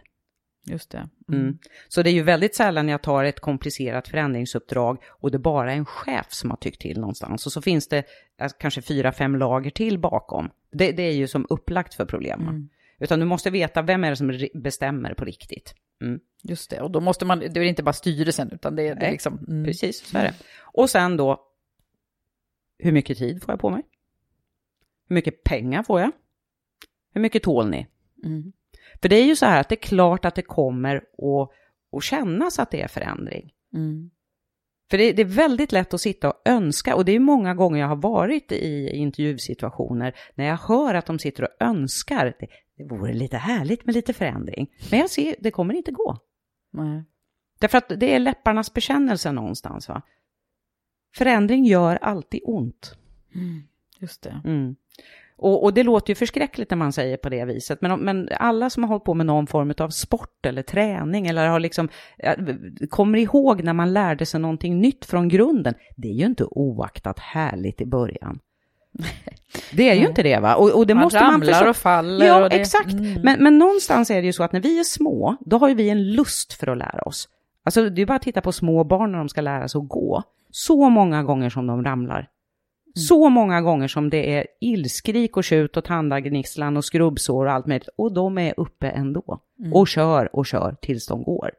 Just 0.68 0.92
det. 0.92 1.10
Mm. 1.32 1.58
Så 1.88 2.02
det 2.02 2.10
är 2.10 2.14
ju 2.14 2.24
väldigt 2.24 2.56
sällan 2.56 2.90
jag 2.90 3.02
tar 3.02 3.24
ett 3.24 3.40
komplicerat 3.40 4.08
förändringsuppdrag 4.08 5.04
och 5.08 5.32
det 5.32 5.40
bara 5.40 5.74
är 5.74 5.78
en 5.78 5.86
chef 5.86 6.28
som 6.30 6.50
har 6.50 6.58
tyckt 6.58 6.82
till 6.82 7.00
någonstans. 7.00 7.46
Och 7.46 7.52
så 7.52 7.62
finns 7.62 7.88
det 7.88 8.04
eh, 8.42 8.52
kanske 8.60 8.82
fyra, 8.82 9.12
fem 9.12 9.36
lager 9.36 9.70
till 9.70 10.00
bakom. 10.00 10.50
Det, 10.72 10.92
det 10.92 11.04
är 11.04 11.14
ju 11.14 11.28
som 11.28 11.46
upplagt 11.50 11.94
för 11.94 12.06
problemen. 12.06 12.48
Mm. 12.48 12.70
Utan 13.00 13.20
du 13.20 13.26
måste 13.26 13.50
veta 13.50 13.82
vem 13.82 14.04
är 14.04 14.10
det 14.10 14.16
som 14.16 14.48
bestämmer 14.54 15.14
på 15.14 15.26
riktigt. 15.26 15.76
Mm. 16.02 16.20
Just 16.44 16.70
det, 16.70 16.82
och 16.82 16.92
då 16.92 17.00
måste 17.00 17.26
man, 17.26 17.40
det 17.40 17.60
är 17.60 17.64
inte 17.64 17.84
bara 17.84 17.94
styrelsen 17.94 18.52
utan 18.52 18.76
det, 18.76 18.84
det 18.84 18.90
är 18.90 18.96
Nej, 18.96 19.12
liksom... 19.12 19.46
Mm. 19.48 19.66
Precis, 19.66 20.06
så 20.06 20.18
är 20.18 20.24
det. 20.24 20.34
Och 20.62 20.90
sen 20.90 21.18
då, 21.18 21.42
hur 22.78 22.92
mycket 22.92 23.18
tid 23.18 23.44
får 23.44 23.52
jag 23.52 23.60
på 23.60 23.70
mig? 23.70 23.82
Hur 25.08 25.14
mycket 25.14 25.44
pengar 25.44 25.84
får 25.84 26.02
jag? 26.02 26.12
Hur 27.14 27.22
mycket 27.22 27.44
tål 27.44 27.70
ni? 27.70 27.88
Mm. 28.26 28.54
För 29.02 29.10
det 29.10 29.16
är 29.16 29.26
ju 29.26 29.36
så 29.36 29.46
här 29.46 29.62
att 29.62 29.70
det 29.70 29.76
är 29.76 29.88
klart 29.88 30.26
att 30.26 30.36
det 30.36 30.42
kommer 30.42 30.96
att, 30.96 31.50
att 31.98 32.04
kännas 32.04 32.60
att 32.60 32.72
det 32.72 32.82
är 32.82 32.88
förändring. 32.88 33.54
Mm. 33.74 34.12
För 34.90 34.98
det, 34.98 35.12
det 35.12 35.22
är 35.22 35.26
väldigt 35.26 35.72
lätt 35.72 35.94
att 35.94 36.02
sitta 36.02 36.30
och 36.30 36.42
önska, 36.46 36.96
och 36.96 37.06
det 37.06 37.12
är 37.12 37.20
många 37.20 37.56
gånger 37.56 37.80
jag 37.80 37.88
har 37.88 37.96
varit 37.96 38.52
i 38.52 38.90
intervjusituationer 38.90 40.16
när 40.36 40.46
jag 40.46 40.58
hör 40.58 40.94
att 40.94 41.06
de 41.06 41.20
sitter 41.20 41.44
och 41.44 41.50
önskar, 41.60 42.36
det, 42.40 42.48
det 42.78 42.84
vore 42.84 43.14
lite 43.14 43.38
härligt 43.38 43.86
med 43.86 43.96
lite 43.96 44.14
förändring. 44.14 44.72
Men 44.92 45.00
jag 45.00 45.10
ser, 45.10 45.36
det 45.40 45.52
kommer 45.52 45.74
inte 45.74 45.92
gå. 45.92 46.18
Nej. 46.72 47.04
Därför 47.60 47.78
att 47.78 47.90
det 48.00 48.16
är 48.16 48.20
läpparnas 48.20 48.74
bekännelse 48.74 49.32
någonstans. 49.32 49.90
Va? 49.90 50.02
Förändring 51.16 51.66
gör 51.66 51.96
alltid 51.96 52.42
ont. 52.44 52.98
Just 54.00 54.22
det. 54.22 54.42
Mm. 54.46 54.76
Och, 55.38 55.64
och 55.64 55.74
det 55.74 55.84
låter 55.84 56.12
ju 56.12 56.16
förskräckligt 56.16 56.70
när 56.70 56.78
man 56.78 56.94
säger 56.94 57.18
på 57.18 57.30
det 57.30 57.46
viset, 57.46 57.82
men, 57.82 58.00
men 58.00 58.30
alla 58.40 58.70
som 58.70 58.84
har 58.84 58.88
hållit 58.88 59.04
på 59.04 59.14
med 59.14 59.26
någon 59.26 59.48
form 59.48 59.74
av 59.78 59.90
sport 59.90 60.46
eller 60.46 60.62
träning 60.62 61.28
eller 61.28 61.48
har 61.48 61.60
liksom, 61.60 61.90
kommer 62.90 63.18
ihåg 63.20 63.64
när 63.64 63.74
man 63.74 63.94
lärde 63.94 64.26
sig 64.26 64.40
någonting 64.40 64.80
nytt 64.80 65.06
från 65.06 65.28
grunden, 65.28 65.74
det 65.96 66.08
är 66.08 66.14
ju 66.14 66.26
inte 66.26 66.44
oaktat 66.46 67.20
härligt 67.20 67.82
i 67.82 67.86
början. 67.86 68.40
Det 69.72 69.90
är 69.90 69.94
ju 69.96 70.08
inte 70.08 70.24
det 70.24 70.40
va? 70.40 70.56
Och, 70.56 70.70
och 70.78 70.88
det 70.88 70.94
Man 70.94 71.04
måste 71.04 71.20
man 71.24 71.32
ramlar 71.32 71.54
förstå. 71.54 71.70
och 71.70 71.76
faller 71.76 72.26
Ja, 72.28 72.44
och 72.44 72.50
det- 72.50 72.56
exakt. 72.60 72.94
Mm. 72.94 73.22
Men, 73.24 73.44
men 73.44 73.58
någonstans 73.58 74.12
är 74.12 74.16
det 74.22 74.26
ju 74.26 74.34
så 74.34 74.44
att 74.44 74.52
när 74.52 74.60
vi 74.60 74.80
är 74.80 74.84
små, 74.84 75.36
då 75.40 75.58
har 75.58 75.70
ju 75.70 75.76
vi 75.76 75.90
en 75.90 76.12
lust 76.14 76.54
för 76.54 76.68
att 76.68 76.78
lära 76.78 77.02
oss. 77.02 77.30
Alltså 77.64 77.90
det 77.90 78.02
är 78.02 78.06
bara 78.06 78.16
att 78.16 78.22
titta 78.22 78.42
på 78.42 78.52
små 78.52 78.84
barn 78.84 79.12
när 79.12 79.18
de 79.18 79.30
ska 79.30 79.42
lära 79.42 79.68
sig 79.68 79.80
att 79.80 79.88
gå. 79.90 80.24
Så 80.52 80.90
många 80.90 81.24
gånger 81.24 81.50
som 81.50 81.68
de 81.68 81.84
ramlar. 81.84 82.28
Så 82.96 83.30
många 83.30 83.62
gånger 83.62 83.88
som 83.88 84.10
det 84.10 84.34
är 84.38 84.48
illskrik 84.62 85.38
och 85.38 85.44
tjut 85.44 85.78
och 85.78 85.84
tandagnisslan 85.84 86.78
och 86.78 86.86
skrubbsår 86.86 87.46
och 87.46 87.52
allt 87.52 87.66
möjligt. 87.66 87.90
Och 87.96 88.12
de 88.14 88.38
är 88.38 88.54
uppe 88.58 88.90
ändå. 88.90 89.40
Och 89.74 89.88
kör 89.88 90.36
och 90.36 90.46
kör 90.46 90.76
tills 90.82 91.08
de 91.08 91.24
går. 91.24 91.52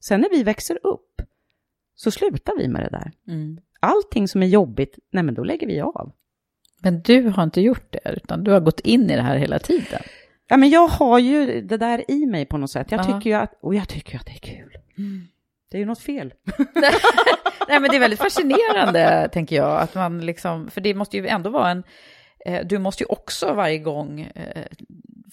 Sen 0.00 0.20
när 0.20 0.30
vi 0.30 0.42
växer 0.42 0.78
upp 0.86 1.22
så 1.94 2.10
slutar 2.10 2.52
vi 2.58 2.68
med 2.68 2.82
det 2.82 2.88
där. 2.88 3.12
Mm. 3.34 3.60
Allting 3.80 4.28
som 4.28 4.42
är 4.42 4.46
jobbigt, 4.46 4.98
nej 5.10 5.22
men 5.22 5.34
då 5.34 5.44
lägger 5.44 5.66
vi 5.66 5.80
av. 5.80 6.12
Men 6.82 7.00
du 7.02 7.22
har 7.28 7.42
inte 7.42 7.60
gjort 7.60 7.92
det, 7.92 8.00
utan 8.16 8.44
du 8.44 8.50
har 8.50 8.60
gått 8.60 8.80
in 8.80 9.10
i 9.10 9.16
det 9.16 9.22
här 9.22 9.36
hela 9.36 9.58
tiden. 9.58 10.02
Ja 10.48 10.56
men 10.56 10.70
jag 10.70 10.88
har 10.88 11.18
ju 11.18 11.60
det 11.60 11.76
där 11.76 12.10
i 12.10 12.26
mig 12.26 12.46
på 12.46 12.58
något 12.58 12.70
sätt. 12.70 12.90
Jag 12.90 13.00
Ja. 13.00 13.04
tycker 13.04 13.30
ju 13.30 13.36
att, 13.36 13.54
och 13.60 13.74
jag 13.74 13.88
tycker 13.88 14.12
ju 14.12 14.18
att 14.18 14.26
det 14.26 14.32
är 14.32 14.56
kul. 14.56 14.72
Det 15.70 15.76
är 15.76 15.78
ju 15.80 15.86
något 15.86 16.00
fel. 16.02 16.34
Nej, 17.68 17.80
men 17.80 17.90
det 17.90 17.96
är 17.96 18.00
väldigt 18.00 18.18
fascinerande, 18.20 19.28
tänker 19.32 19.56
jag, 19.56 19.80
att 19.80 19.94
man 19.94 20.26
liksom, 20.26 20.70
för 20.70 20.80
det 20.80 20.94
måste 20.94 21.16
ju 21.16 21.26
ändå 21.26 21.50
vara 21.50 21.70
en, 21.70 21.82
eh, 22.46 22.60
du 22.66 22.78
måste 22.78 23.02
ju 23.02 23.06
också 23.08 23.52
varje 23.52 23.78
gång 23.78 24.20
eh, 24.20 24.62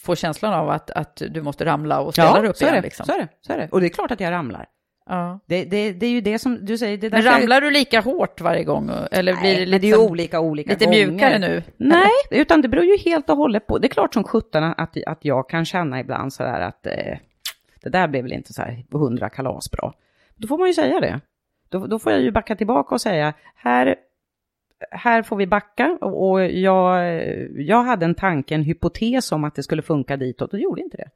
få 0.01 0.15
känslan 0.15 0.53
av 0.53 0.69
att, 0.69 0.91
att 0.91 1.21
du 1.29 1.41
måste 1.41 1.65
ramla 1.65 1.99
och 2.01 2.13
ställa 2.13 2.41
dig 2.41 2.49
upp 2.49 2.57
så 2.57 2.63
igen. 2.63 2.75
det. 2.75 2.81
Liksom. 2.81 3.05
Så 3.05 3.13
är 3.13 3.17
det. 3.19 3.27
Så 3.41 3.53
är 3.53 3.57
det. 3.57 3.67
Och 3.71 3.81
det 3.81 3.87
är 3.87 3.89
klart 3.89 4.11
att 4.11 4.19
jag 4.19 4.31
ramlar. 4.31 4.65
Ja. 5.09 5.39
Det, 5.45 5.63
det, 5.65 5.91
det 5.93 6.05
är 6.05 6.09
ju 6.09 6.21
det 6.21 6.39
som 6.39 6.65
du 6.65 6.77
säger. 6.77 6.97
Det 6.97 7.09
Men 7.09 7.23
jag- 7.23 7.33
ramlar 7.41 7.61
du 7.61 7.71
lika 7.71 8.01
hårt 8.01 8.41
varje 8.41 8.63
gång? 8.63 8.91
Eller 9.11 9.33
blir 9.33 9.41
Nej, 9.43 9.65
det 9.65 9.71
men 9.71 9.81
det 9.81 9.87
är 9.87 9.89
ju 9.89 9.91
liksom 9.91 10.11
olika 10.11 10.39
olika 10.39 10.69
lite 10.71 10.85
gånger. 10.85 11.07
mjukare 11.07 11.39
nu? 11.39 11.63
Nej, 11.77 12.11
utan 12.31 12.61
det 12.61 12.67
beror 12.67 12.85
ju 12.85 12.97
helt 12.97 13.29
och 13.29 13.37
hållet 13.37 13.67
på. 13.67 13.77
Det 13.77 13.87
är 13.87 13.89
klart 13.89 14.13
som 14.13 14.23
sjutton 14.23 14.63
att, 14.63 14.97
att 15.07 15.19
jag 15.21 15.49
kan 15.49 15.65
känna 15.65 15.99
ibland 15.99 16.33
sådär 16.33 16.59
att 16.61 16.85
eh, 16.87 17.17
det 17.83 17.89
där 17.89 18.07
blev 18.07 18.23
väl 18.23 18.33
inte 18.33 18.53
så 18.53 18.61
här 18.61 18.85
hundra 18.91 19.29
kalas 19.29 19.71
bra. 19.71 19.93
Då 20.35 20.47
får 20.47 20.57
man 20.57 20.67
ju 20.67 20.73
säga 20.73 20.99
det. 20.99 21.21
Då, 21.69 21.87
då 21.87 21.99
får 21.99 22.11
jag 22.11 22.21
ju 22.21 22.31
backa 22.31 22.55
tillbaka 22.55 22.95
och 22.95 23.01
säga, 23.01 23.33
här, 23.55 23.95
här 24.91 25.23
får 25.23 25.35
vi 25.35 25.47
backa. 25.47 25.97
Och, 26.01 26.29
och 26.29 26.45
jag, 26.45 27.05
jag 27.55 27.83
hade 27.83 28.05
en 28.05 28.15
tanke, 28.15 28.55
en 28.55 28.63
hypotes 28.63 29.31
om 29.31 29.43
att 29.43 29.55
det 29.55 29.63
skulle 29.63 29.81
funka 29.81 30.17
ditåt 30.17 30.53
och 30.53 30.59
gjorde 30.59 30.81
inte 30.81 30.97
det. 30.97 31.09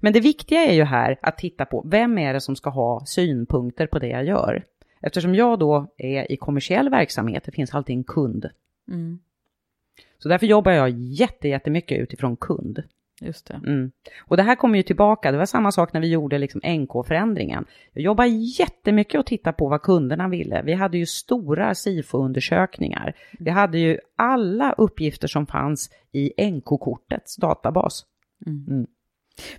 Men 0.00 0.12
det 0.12 0.20
viktiga 0.20 0.60
är 0.60 0.74
ju 0.74 0.84
här 0.84 1.18
att 1.22 1.38
titta 1.38 1.64
på, 1.64 1.82
vem 1.86 2.18
är 2.18 2.34
det 2.34 2.40
som 2.40 2.56
ska 2.56 2.70
ha 2.70 3.04
synpunkter 3.06 3.86
på 3.86 3.98
det 3.98 4.08
jag 4.08 4.24
gör? 4.24 4.62
Eftersom 5.00 5.34
jag 5.34 5.58
då 5.58 5.86
är 5.96 6.32
i 6.32 6.36
kommersiell 6.36 6.88
verksamhet, 6.88 7.44
det 7.44 7.52
finns 7.52 7.74
alltid 7.74 7.96
en 7.96 8.04
kund. 8.04 8.50
Mm, 8.88 9.18
Så 10.18 10.28
därför 10.28 10.46
jobbar 10.46 10.72
jag 10.72 10.90
jätte, 10.90 11.48
jättemycket 11.48 11.98
utifrån 11.98 12.36
kund. 12.36 12.82
Just 13.20 13.46
det. 13.46 13.60
Mm. 13.66 13.90
Och 14.26 14.36
det 14.36 14.42
här 14.42 14.54
kommer 14.54 14.76
ju 14.76 14.82
tillbaka, 14.82 15.32
det 15.32 15.38
var 15.38 15.46
samma 15.46 15.72
sak 15.72 15.92
när 15.92 16.00
vi 16.00 16.10
gjorde 16.10 16.38
liksom 16.38 16.60
NK-förändringen. 16.64 17.64
Jag 17.92 18.04
jobbar 18.04 18.24
jättemycket 18.58 19.20
och 19.20 19.26
titta 19.26 19.52
på 19.52 19.68
vad 19.68 19.82
kunderna 19.82 20.28
ville. 20.28 20.62
Vi 20.62 20.72
hade 20.72 20.98
ju 20.98 21.06
stora 21.06 21.74
SIFO-undersökningar. 21.74 23.16
Vi 23.38 23.50
hade 23.50 23.78
ju 23.78 23.98
alla 24.16 24.72
uppgifter 24.72 25.28
som 25.28 25.46
fanns 25.46 25.90
i 26.12 26.50
NK-kortets 26.50 27.36
databas. 27.36 28.04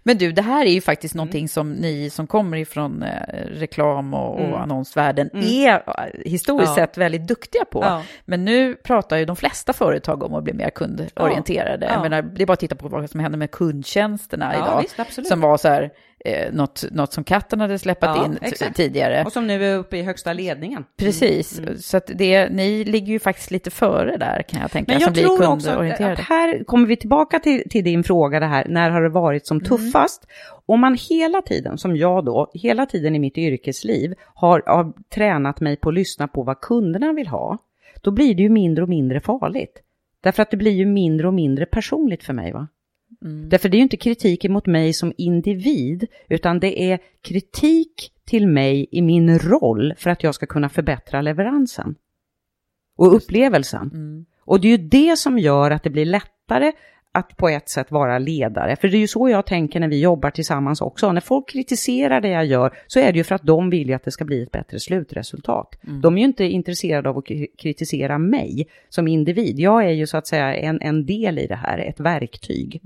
Men 0.03 0.17
du, 0.17 0.31
det 0.31 0.41
här 0.41 0.65
är 0.65 0.71
ju 0.71 0.81
faktiskt 0.81 1.15
Mm. 1.15 1.19
någonting 1.25 1.49
som 1.49 1.71
ni 1.71 2.09
som 2.09 2.27
kommer 2.27 2.57
ifrån 2.57 3.03
eh, 3.03 3.37
reklam 3.51 4.13
och, 4.13 4.33
och 4.33 4.39
Mm. 4.47 4.53
annonsvärlden 4.61 5.29
är 5.43 5.69
eh, 5.73 5.83
historiskt 6.31 6.69
Ja. 6.69 6.75
sett 6.75 6.97
väldigt 6.97 7.27
duktiga 7.27 7.65
på. 7.65 7.81
Ja. 7.83 8.03
Men 8.25 8.45
nu 8.45 8.75
pratar 8.75 9.17
ju 9.17 9.25
de 9.25 9.35
flesta 9.35 9.73
företag 9.73 10.23
om 10.23 10.33
att 10.33 10.43
bli 10.43 10.53
mer 10.53 10.69
kundorienterade. 10.69 11.85
Ja. 11.85 11.93
Jag 11.93 12.01
menar, 12.01 12.21
det 12.21 12.41
är 12.41 12.45
bara 12.45 12.53
att 12.53 12.59
titta 12.59 12.75
på 12.75 12.87
vad 12.87 13.09
som 13.09 13.19
händer 13.19 13.39
med 13.39 13.51
kundtjänsterna 13.51 14.53
Ja, 14.53 14.63
idag. 14.65 14.81
visst, 15.15 15.27
som 15.29 15.41
var 15.41 15.57
så 15.57 15.67
här, 15.67 15.89
eh, 16.27 16.53
något, 16.53 16.83
något 16.91 17.13
som 17.13 17.23
katten 17.23 17.59
hade 17.59 17.79
släppt 17.79 18.03
Ja, 18.03 18.25
in 18.25 18.37
exakt. 18.41 18.75
tidigare. 18.75 19.23
Och 19.25 19.31
som 19.31 19.47
nu 19.47 19.65
är 19.65 19.77
uppe 19.77 19.97
i 19.97 20.03
högsta 20.03 20.33
ledningen. 20.33 20.85
Precis, 20.97 21.61
så 21.79 21.97
att 21.97 22.11
det, 22.15 22.49
ni 22.49 22.83
ligger 22.83 23.13
ju 23.13 23.19
faktiskt 23.19 23.51
lite 23.51 23.71
före 23.71 24.17
där 24.17 24.41
kan 24.41 24.61
jag 24.61 24.71
tänka, 24.71 24.91
Men 24.91 25.01
jag 25.01 25.15
tror 25.15 25.47
också 25.47 25.69
att, 25.69 26.01
att 26.01 26.19
här 26.19 26.63
kommer 26.63 26.87
vi 26.87 26.95
tillbaka 26.95 27.39
till, 27.39 27.69
till 27.69 27.83
din 27.83 28.03
fråga 28.03 28.39
det 28.39 28.45
här, 28.45 28.65
när 28.69 28.89
har 28.89 29.01
det 29.01 29.09
varit 29.09 29.47
som 29.47 29.61
tuffast? 29.61 30.27
Om 30.65 30.79
man 30.79 30.97
hela 31.09 31.41
tiden, 31.41 31.77
som 31.77 31.97
jag 31.97 32.25
då, 32.25 32.51
hela 32.53 32.85
tiden 32.85 33.15
i 33.15 33.19
mitt 33.19 33.37
yrkesliv 33.37 34.13
har, 34.33 34.63
har 34.65 34.93
tränat 35.15 35.59
mig 35.59 35.77
på 35.77 35.89
att 35.89 35.95
lyssna 35.95 36.27
på 36.27 36.43
vad 36.43 36.61
kunderna 36.61 37.13
vill 37.13 37.27
ha, 37.27 37.57
då 38.01 38.11
blir 38.11 38.35
det 38.35 38.43
ju 38.43 38.49
mindre 38.49 38.83
och 38.83 38.89
mindre 38.89 39.19
farligt. 39.19 39.81
Därför 40.21 40.41
att 40.41 40.51
det 40.51 40.57
blir 40.57 40.71
ju 40.71 40.85
mindre 40.85 41.27
och 41.27 41.33
mindre 41.33 41.65
personligt 41.65 42.23
för 42.23 42.33
mig 42.33 42.51
va? 42.51 42.67
Därför 43.19 43.69
det 43.69 43.75
är 43.75 43.79
ju 43.79 43.83
inte 43.83 43.97
kritik 43.97 44.49
mot 44.49 44.65
mig 44.65 44.93
som 44.93 45.13
individ, 45.17 46.07
utan 46.29 46.59
det 46.59 46.81
är 46.91 46.99
kritik 47.21 48.11
till 48.25 48.47
mig 48.47 48.87
i 48.91 49.01
min 49.01 49.39
roll 49.39 49.93
för 49.97 50.09
att 50.09 50.23
jag 50.23 50.35
ska 50.35 50.45
kunna 50.45 50.69
förbättra 50.69 51.21
leveransen 51.21 51.95
och 52.97 53.15
upplevelsen. 53.15 53.91
Och 54.41 54.61
det 54.61 54.67
är 54.67 54.77
ju 54.77 54.87
det 54.87 55.17
som 55.17 55.39
gör 55.39 55.71
att 55.71 55.83
det 55.83 55.89
blir 55.89 56.05
lättare 56.05 56.71
att 57.11 57.37
på 57.37 57.49
ett 57.49 57.69
sätt 57.69 57.91
vara 57.91 58.19
ledare. 58.19 58.75
För 58.75 58.87
det 58.87 58.97
är 58.97 58.99
ju 58.99 59.07
så 59.07 59.29
jag 59.29 59.45
tänker 59.45 59.79
när 59.79 59.87
vi 59.87 60.01
jobbar 60.01 60.29
tillsammans 60.31 60.81
också. 60.81 61.11
När 61.11 61.21
folk 61.21 61.49
kritiserar 61.49 62.21
det 62.21 62.29
jag 62.29 62.45
gör 62.45 62.77
så 62.87 62.99
är 62.99 63.11
det 63.11 63.17
ju 63.17 63.23
för 63.23 63.35
att 63.35 63.43
de 63.43 63.69
vill 63.69 63.87
ju 63.87 63.93
att 63.93 64.03
det 64.03 64.11
ska 64.11 64.25
bli 64.25 64.43
ett 64.43 64.51
bättre 64.51 64.79
slutresultat. 64.79 65.75
De 66.01 66.13
är 66.17 66.19
ju 66.21 66.25
inte 66.25 66.43
intresserade 66.45 67.09
av 67.09 67.17
att 67.17 67.25
kritisera 67.59 68.17
mig 68.17 68.67
som 68.89 69.07
individ. 69.07 69.59
Jag 69.59 69.85
är 69.85 69.89
ju 69.91 70.07
så 70.07 70.17
att 70.17 70.27
säga 70.27 70.55
en, 70.55 70.81
en 70.81 71.05
del 71.05 71.39
i 71.39 71.47
det 71.47 71.55
här, 71.55 71.77
ett 71.79 71.99
verktyg. 71.99 72.79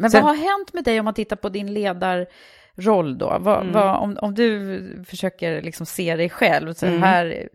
Men 0.00 0.10
Sen- 0.10 0.22
vad 0.24 0.36
har 0.36 0.42
hänt 0.58 0.74
med 0.74 0.84
dig 0.84 0.98
om 0.98 1.04
man 1.04 1.14
tittar 1.14 1.36
på 1.36 1.48
din 1.48 1.72
ledarroll 1.74 3.18
då? 3.18 3.36
Vad, 3.40 3.60
Mm. 3.60 3.72
vad, 3.72 3.96
om, 4.02 4.18
om 4.22 4.34
du 4.34 5.04
försöker 5.08 5.62
liksom 5.62 5.86
se 5.86 6.16
dig 6.16 6.28
själv, 6.30 6.72
så 6.72 6.86
Mm. 6.86 7.02
här 7.02 7.48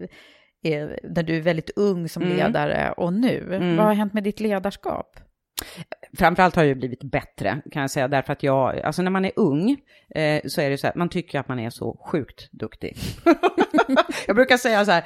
är, 0.64 1.00
när 1.04 1.24
du 1.24 1.38
är 1.38 1.42
väldigt 1.42 1.70
ung 1.76 2.10
som 2.10 2.24
Mm. 2.24 2.38
ledare 2.38 2.92
och 2.98 3.14
nu, 3.14 3.56
Mm. 3.56 3.78
vad 3.78 3.86
har 3.86 3.94
hänt 3.94 4.14
med 4.14 4.24
ditt 4.24 4.40
ledarskap? 4.40 5.20
Framförallt 6.18 6.56
har 6.56 6.64
jag 6.64 6.78
blivit 6.78 7.04
bättre 7.04 7.62
kan 7.72 7.82
jag 7.82 7.92
säga, 7.92 8.08
därför 8.08 8.34
att 8.34 8.44
jag, 8.44 8.80
alltså 8.80 9.02
när 9.02 9.12
man 9.12 9.26
är 9.26 9.32
ung 9.36 9.78
eh, 10.16 10.42
så 10.46 10.62
är 10.62 10.70
det 10.70 10.78
så 10.78 10.88
här, 10.88 10.94
man 10.96 11.10
tycker 11.10 11.40
att 11.40 11.48
man 11.48 11.60
är 11.60 11.70
så 11.70 11.98
sjukt 12.06 12.52
duktig. 12.52 12.98
jag 14.28 14.36
brukar 14.36 14.58
säga 14.58 14.86
så 14.86 14.92
här, 14.92 15.04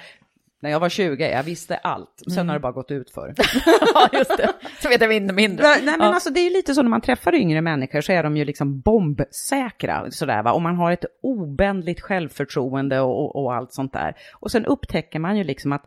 när 0.59 0.69
jag 0.69 0.79
var 0.79 0.89
20, 0.89 1.31
jag 1.31 1.43
visste 1.43 1.77
allt, 1.77 2.23
sen 2.27 2.33
Mm. 2.33 2.47
har 2.47 2.53
det 2.55 2.59
bara 2.59 2.71
gått 2.71 2.91
ut 2.91 3.09
för. 3.11 3.33
ja, 3.93 4.09
just 4.13 4.37
det. 4.37 4.53
Så 4.81 4.89
vet 4.89 5.01
jag 5.01 5.09
mindre 5.09 5.35
mindre. 5.35 5.63
Nej, 5.67 5.83
men 5.85 5.99
Ja. 5.99 6.05
alltså 6.13 6.29
det 6.29 6.39
är 6.39 6.43
ju 6.43 6.49
lite 6.49 6.73
så 6.75 6.81
när 6.81 6.89
man 6.89 7.01
träffar 7.01 7.35
yngre 7.35 7.61
människor 7.61 8.01
så 8.01 8.11
är 8.11 8.23
de 8.23 8.37
ju 8.37 8.45
liksom 8.45 8.79
bombsäkra 8.79 10.11
sådär 10.11 10.43
va. 10.43 10.51
Och 10.51 10.61
man 10.61 10.75
har 10.75 10.91
ett 10.91 11.05
obändligt 11.21 12.01
självförtroende 12.01 12.99
och, 12.99 13.19
och, 13.25 13.43
och 13.43 13.53
allt 13.55 13.73
sånt 13.73 13.93
där. 13.93 14.15
Och 14.33 14.51
sen 14.51 14.65
upptäcker 14.65 15.19
man 15.19 15.37
ju 15.37 15.43
liksom 15.43 15.71
att 15.73 15.85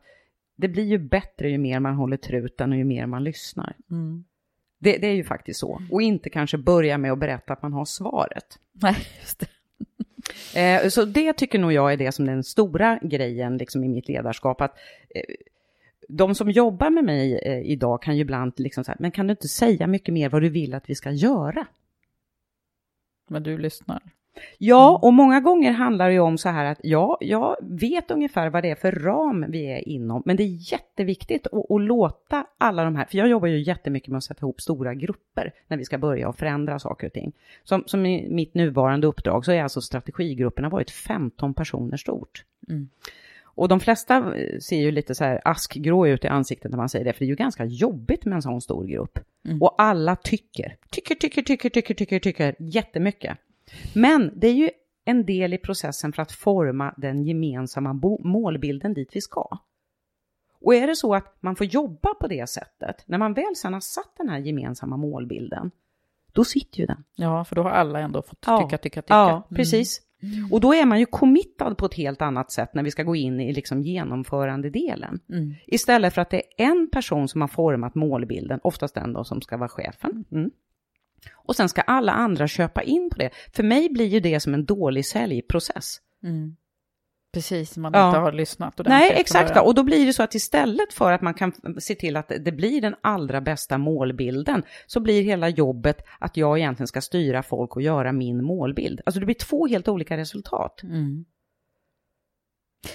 det 0.56 0.68
blir 0.68 0.84
ju 0.84 0.98
bättre 0.98 1.50
ju 1.50 1.58
mer 1.58 1.80
man 1.80 1.94
håller 1.94 2.16
truten 2.16 2.72
och 2.72 2.78
ju 2.78 2.84
mer 2.84 3.06
man 3.06 3.24
lyssnar. 3.24 3.76
Mm. 3.90 4.24
Det, 4.82 4.98
det 4.98 5.06
är 5.06 5.14
ju 5.14 5.24
faktiskt 5.24 5.60
så. 5.60 5.82
Och 5.90 6.02
inte 6.02 6.30
kanske 6.30 6.58
börja 6.58 6.98
med 6.98 7.12
att 7.12 7.18
berätta 7.18 7.52
att 7.52 7.62
man 7.62 7.72
har 7.72 7.84
svaret. 7.84 8.58
Nej, 8.72 8.96
just 9.20 9.40
det. 9.40 9.46
Eh, 10.54 10.88
så 10.88 11.04
det 11.04 11.32
tycker 11.32 11.58
nog 11.58 11.72
jag 11.72 11.92
är 11.92 11.96
det 11.96 12.12
som 12.12 12.26
den 12.26 12.44
stora 12.44 12.98
grejen 13.02 13.56
liksom, 13.56 13.84
i 13.84 13.88
mitt 13.88 14.08
ledarskap. 14.08 14.60
Att, 14.60 14.78
eh, 15.14 15.34
de 16.08 16.34
som 16.34 16.50
jobbar 16.50 16.90
med 16.90 17.04
mig 17.04 17.38
eh, 17.38 17.70
idag 17.70 18.02
kan 18.02 18.16
ju 18.16 18.20
ibland 18.20 18.52
liksom 18.56 18.84
här, 18.86 18.96
men 18.98 19.10
kan 19.10 19.26
du 19.26 19.30
inte 19.30 19.48
säga 19.48 19.86
mycket 19.86 20.14
mer 20.14 20.28
vad 20.28 20.42
du 20.42 20.48
vill 20.48 20.74
att 20.74 20.90
vi 20.90 20.94
ska 20.94 21.10
göra? 21.10 21.66
Men 23.28 23.42
du 23.42 23.58
lyssnar. 23.58 24.02
Ja, 24.58 24.98
och 25.02 25.12
många 25.12 25.40
gånger 25.40 25.72
handlar 25.72 26.06
det 26.06 26.12
ju 26.12 26.20
om 26.20 26.38
så 26.38 26.48
här 26.48 26.64
att 26.64 26.78
ja, 26.82 27.18
jag 27.20 27.56
vet 27.60 28.10
ungefär 28.10 28.50
vad 28.50 28.62
det 28.62 28.70
är 28.70 28.74
för 28.74 28.92
ram 28.92 29.46
vi 29.48 29.66
är 29.66 29.88
inom, 29.88 30.22
men 30.26 30.36
det 30.36 30.42
är 30.42 30.72
jätteviktigt 30.72 31.46
att, 31.46 31.70
att 31.70 31.80
låta 31.80 32.46
alla 32.58 32.84
de 32.84 32.96
här, 32.96 33.04
för 33.04 33.18
jag 33.18 33.28
jobbar 33.28 33.48
ju 33.48 33.62
jättemycket 33.62 34.08
med 34.08 34.18
att 34.18 34.24
sätta 34.24 34.46
ihop 34.46 34.60
stora 34.60 34.94
grupper 34.94 35.52
när 35.68 35.76
vi 35.76 35.84
ska 35.84 35.98
börja 35.98 36.28
och 36.28 36.36
förändra 36.36 36.78
saker 36.78 37.06
och 37.06 37.12
ting. 37.12 37.32
Som, 37.64 37.82
som 37.86 38.06
i 38.06 38.28
mitt 38.30 38.54
nuvarande 38.54 39.06
uppdrag 39.06 39.44
så 39.44 39.52
är 39.52 39.62
alltså 39.62 39.80
strategigrupperna 39.80 40.68
varit 40.68 40.90
15 40.90 41.54
personer 41.54 41.96
stort. 41.96 42.44
Mm. 42.68 42.88
Och 43.60 43.68
de 43.68 43.80
flesta 43.80 44.36
eh, 44.36 44.58
ser 44.58 44.80
ju 44.80 44.90
lite 44.90 45.14
så 45.14 45.24
här 45.24 45.40
askgrå 45.44 46.06
ut 46.06 46.24
i 46.24 46.28
ansiktet 46.28 46.70
när 46.70 46.78
man 46.78 46.88
säger 46.88 47.04
det, 47.04 47.12
för 47.12 47.18
det 47.18 47.24
är 47.24 47.28
ju 47.28 47.34
ganska 47.34 47.64
jobbigt 47.64 48.24
med 48.24 48.36
en 48.36 48.42
sån 48.42 48.60
stor 48.60 48.84
grupp. 48.84 49.18
Mm. 49.44 49.62
Och 49.62 49.74
alla 49.78 50.16
tycker, 50.16 50.76
tycker, 50.90 51.14
tycker, 51.14 51.42
tycker, 51.42 51.70
tycker, 51.70 51.94
tycker, 51.94 52.18
tycker 52.18 52.54
jättemycket. 52.58 53.38
Men 53.94 54.32
det 54.36 54.48
är 54.48 54.52
ju 54.54 54.70
en 55.04 55.26
del 55.26 55.54
i 55.54 55.58
processen 55.58 56.12
för 56.12 56.22
att 56.22 56.32
forma 56.32 56.94
den 56.96 57.24
gemensamma 57.24 57.92
målbilden 58.24 58.94
dit 58.94 59.08
vi 59.12 59.20
ska. 59.20 59.58
Och 60.60 60.74
är 60.74 60.86
det 60.86 60.96
så 60.96 61.14
att 61.14 61.36
man 61.40 61.56
får 61.56 61.66
jobba 61.66 62.14
på 62.14 62.26
det 62.26 62.48
sättet, 62.48 63.02
när 63.06 63.18
man 63.18 63.34
väl 63.34 63.56
sedan 63.56 63.72
har 63.72 63.80
satt 63.80 64.12
den 64.18 64.28
här 64.28 64.38
gemensamma 64.38 64.96
målbilden, 64.96 65.70
då 66.32 66.44
sitter 66.44 66.78
ju 66.80 66.86
den. 66.86 67.04
Ja, 67.16 67.44
för 67.44 67.56
då 67.56 67.62
har 67.62 67.70
alla 67.70 68.00
ändå 68.00 68.22
fått 68.22 68.44
Ja. 68.46 68.58
tycka, 68.62 68.78
tycka, 68.78 69.02
tycka. 69.02 69.14
Ja, 69.14 69.30
Mm. 69.30 69.42
precis. 69.56 70.00
Och 70.52 70.60
då 70.60 70.74
är 70.74 70.86
man 70.86 70.98
ju 71.00 71.06
committad 71.06 71.76
på 71.78 71.86
ett 71.86 71.94
helt 71.94 72.22
annat 72.22 72.52
sätt 72.52 72.74
när 72.74 72.82
vi 72.82 72.90
ska 72.90 73.02
gå 73.02 73.16
in 73.16 73.40
i 73.40 73.52
liksom 73.52 73.82
genomförandedelen. 73.82 75.20
Mm. 75.28 75.54
Istället 75.66 76.14
för 76.14 76.22
att 76.22 76.30
det 76.30 76.36
är 76.36 76.64
en 76.70 76.88
person 76.92 77.28
som 77.28 77.40
har 77.40 77.48
format 77.48 77.94
målbilden, 77.94 78.60
oftast 78.62 78.94
den 78.94 79.12
då 79.12 79.24
som 79.24 79.40
ska 79.42 79.56
vara 79.56 79.68
chefen. 79.68 80.24
Mm. 80.32 80.50
Och 81.32 81.56
sen 81.56 81.68
ska 81.68 81.80
alla 81.80 82.12
andra 82.12 82.48
köpa 82.48 82.82
in 82.82 83.10
på 83.12 83.18
det. 83.18 83.30
För 83.52 83.62
mig 83.62 83.88
blir 83.88 84.06
ju 84.06 84.20
det 84.20 84.40
som 84.40 84.54
en 84.54 84.64
dålig 84.64 85.06
säljprocess. 85.06 85.96
Mm. 86.22 86.56
Precis, 87.32 87.76
man 87.76 87.92
Ja. 87.94 88.08
inte 88.08 88.18
har 88.18 88.32
lyssnat 88.32 88.80
Nej, 88.84 89.12
exakt. 89.16 89.60
Och 89.60 89.74
då 89.74 89.82
blir 89.82 90.06
det 90.06 90.12
så 90.12 90.22
att 90.22 90.34
istället 90.34 90.92
för 90.92 91.12
att 91.12 91.22
man 91.22 91.34
kan 91.34 91.52
se 91.80 91.94
till 91.94 92.16
att 92.16 92.32
det 92.40 92.52
blir 92.52 92.80
den 92.80 92.94
allra 93.00 93.40
bästa 93.40 93.78
målbilden, 93.78 94.62
så 94.86 95.00
blir 95.00 95.22
hela 95.22 95.48
jobbet 95.48 96.04
att 96.18 96.36
jag 96.36 96.58
egentligen 96.58 96.86
ska 96.86 97.00
styra 97.00 97.42
folk 97.42 97.76
och 97.76 97.82
göra 97.82 98.12
min 98.12 98.44
målbild. 98.44 99.00
Alltså 99.06 99.20
det 99.20 99.26
blir 99.26 99.34
två 99.34 99.66
helt 99.66 99.88
olika 99.88 100.16
resultat. 100.16 100.82
Mm. 100.82 101.24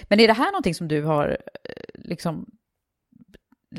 Men 0.10 0.20
är 0.20 0.28
det 0.28 0.34
här 0.34 0.52
någonting 0.52 0.76
som 0.76 0.88
du 0.88 1.04
har 1.04 1.30
eh, 1.30 2.02
liksom 2.04 2.46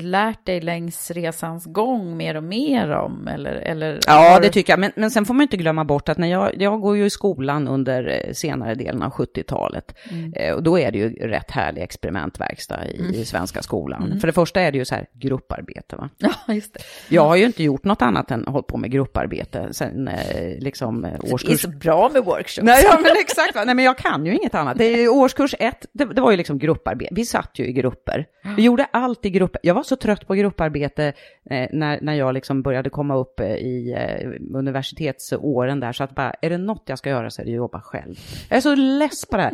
lärt 0.01 0.45
dig 0.45 0.61
längs 0.61 1.11
resans 1.11 1.65
gång 1.65 2.17
mer 2.17 2.37
och 2.37 2.43
mer 2.43 2.91
om? 2.91 3.27
Eller, 3.27 3.51
eller 3.51 3.99
Ja, 4.07 4.13
har 4.13 4.41
det 4.41 4.49
tycker 4.49 4.73
jag. 4.73 4.79
Men, 4.79 4.91
men 4.95 5.11
sen 5.11 5.25
får 5.25 5.33
man 5.33 5.41
inte 5.41 5.57
glömma 5.57 5.85
bort 5.85 6.09
att 6.09 6.17
när 6.17 6.27
jag, 6.27 6.61
jag 6.61 6.81
går 6.81 6.97
ju 6.97 7.05
i 7.05 7.09
skolan 7.09 7.67
under 7.67 8.23
eh, 8.27 8.33
senare 8.33 8.75
delen 8.75 9.01
av 9.03 9.11
70-talet. 9.11 9.95
Mm. 10.11 10.33
Eh, 10.33 10.53
och 10.53 10.63
då 10.63 10.79
är 10.79 10.91
det 10.91 10.97
ju 10.97 11.09
rätt 11.09 11.51
härlig 11.51 11.81
experimentverkstad 11.81 12.85
i, 12.85 12.99
Mm. 12.99 13.13
i 13.13 13.25
svenska 13.25 13.61
skolan. 13.61 14.03
Mm. 14.03 14.19
För 14.19 14.27
det 14.27 14.33
första 14.33 14.61
är 14.61 14.71
det 14.71 14.77
ju 14.77 14.85
så 14.85 14.95
här 14.95 15.05
grupparbete. 15.13 15.95
Va? 15.95 16.09
Ja, 16.47 16.53
just 16.53 16.73
det. 16.73 16.79
Jag 17.09 17.21
har 17.25 17.35
ju 17.35 17.45
inte 17.45 17.63
gjort 17.63 17.83
något 17.83 18.01
annat 18.01 18.31
än 18.31 18.43
hållit 18.47 18.67
på 18.67 18.77
med 18.77 18.91
grupparbete 18.91 19.67
sen 19.71 20.07
eh, 20.07 20.59
liksom 20.59 21.05
eh, 21.05 21.11
Det 21.21 21.27
är 21.27 21.33
årskurs... 21.33 21.61
så 21.61 21.69
bra 21.69 22.09
med 22.13 22.23
workshops. 22.25 22.65
Nej, 22.65 22.81
ja, 22.83 22.99
men 23.03 23.11
exakt. 23.21 23.55
va. 23.55 23.63
Nej, 23.65 23.75
men 23.75 23.85
jag 23.85 23.97
kan 23.97 24.25
ju 24.25 24.35
inget 24.35 24.55
annat. 24.55 24.77
Det 24.77 24.85
är 24.85 25.09
årskurs 25.09 25.55
ett, 25.59 25.85
det, 25.93 26.05
det 26.05 26.21
var 26.21 26.31
ju 26.31 26.37
liksom 26.37 26.59
grupparbete. 26.59 27.15
Vi 27.15 27.25
satt 27.25 27.59
ju 27.59 27.65
i 27.67 27.73
grupper. 27.73 28.25
Vi 28.55 28.63
gjorde 28.63 28.87
allt 28.91 29.25
i 29.25 29.29
grupper. 29.29 29.59
Jag 29.63 29.73
var 29.73 29.83
så 29.87 29.95
trött 29.95 30.27
på 30.27 30.33
grupparbete 30.33 31.13
eh, 31.49 31.67
när, 31.71 32.01
när 32.01 32.13
jag 32.13 32.33
liksom 32.33 32.61
började 32.61 32.89
komma 32.89 33.15
upp 33.15 33.39
eh, 33.39 33.55
i 33.55 33.93
eh, 33.97 34.29
universitetsåren 34.57 35.79
där, 35.79 35.93
så 35.93 36.03
att 36.03 36.15
bara, 36.15 36.33
är 36.41 36.49
det 36.49 36.57
något 36.57 36.83
jag 36.85 36.97
ska 36.97 37.09
göra 37.09 37.29
så 37.29 37.41
är 37.41 37.45
det 37.45 37.51
att 37.51 37.55
jobba 37.55 37.81
själv. 37.81 38.15
Jag 38.49 38.57
är 38.57 38.61
så 38.61 38.75
less 38.75 39.25
på 39.25 39.37
det 39.37 39.43
här. 39.43 39.53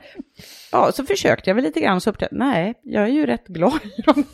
Ja, 0.72 0.92
så 0.92 1.06
försökte 1.06 1.50
jag 1.50 1.56
väl 1.56 1.64
lite 1.64 1.80
grann, 1.82 2.02
så 2.02 2.10
upptäckte 2.10 2.36
jag, 2.36 2.40
nej, 2.40 2.74
jag 2.84 3.04
är 3.04 3.12
ju 3.12 3.26
rätt 3.26 3.48
glad 3.48 3.80
i 3.98 4.02
dem. 4.02 4.24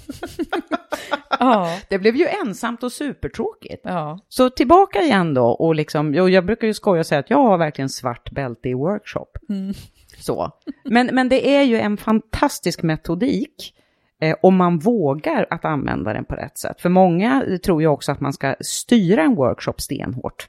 Ja. 1.40 1.80
Det 1.90 2.00
blev 2.00 2.16
ju 2.16 2.28
ensamt 2.28 2.84
och 2.84 2.92
supertråkigt. 2.92 3.82
Ja. 3.84 4.20
Så 4.30 4.50
tillbaka 4.50 5.02
igen 5.02 5.34
då 5.34 5.46
och 5.46 5.76
liksom, 5.76 6.14
jo, 6.14 6.30
jag 6.30 6.46
brukar 6.46 6.68
ju 6.68 6.74
skoja 6.74 7.00
och 7.00 7.06
säga 7.06 7.20
att 7.20 7.30
jag 7.30 7.38
har 7.38 7.58
verkligen 7.58 7.90
svart 7.90 8.32
bälte 8.32 8.70
i 8.70 8.74
workshop. 8.74 9.28
Mm. 9.50 9.74
Så. 10.18 10.52
Men, 10.84 11.10
men 11.14 11.30
det 11.30 11.56
är 11.56 11.64
ju 11.64 11.80
en 11.80 11.98
fantastisk 11.98 12.84
metodik 12.84 13.74
eh, 14.22 14.36
om 14.42 14.56
man 14.56 14.80
vågar 14.80 15.48
att 15.50 15.66
använda 15.66 16.14
den 16.14 16.26
på 16.26 16.36
rätt 16.36 16.58
sätt. 16.58 16.82
För 16.82 16.90
många 16.90 17.44
eh, 17.48 17.58
tror 17.58 17.82
ju 17.82 17.88
också 17.88 18.12
att 18.12 18.20
man 18.20 18.34
ska 18.34 18.56
styra 18.60 19.24
en 19.24 19.36
workshop 19.36 19.74
stenhårt. 19.78 20.48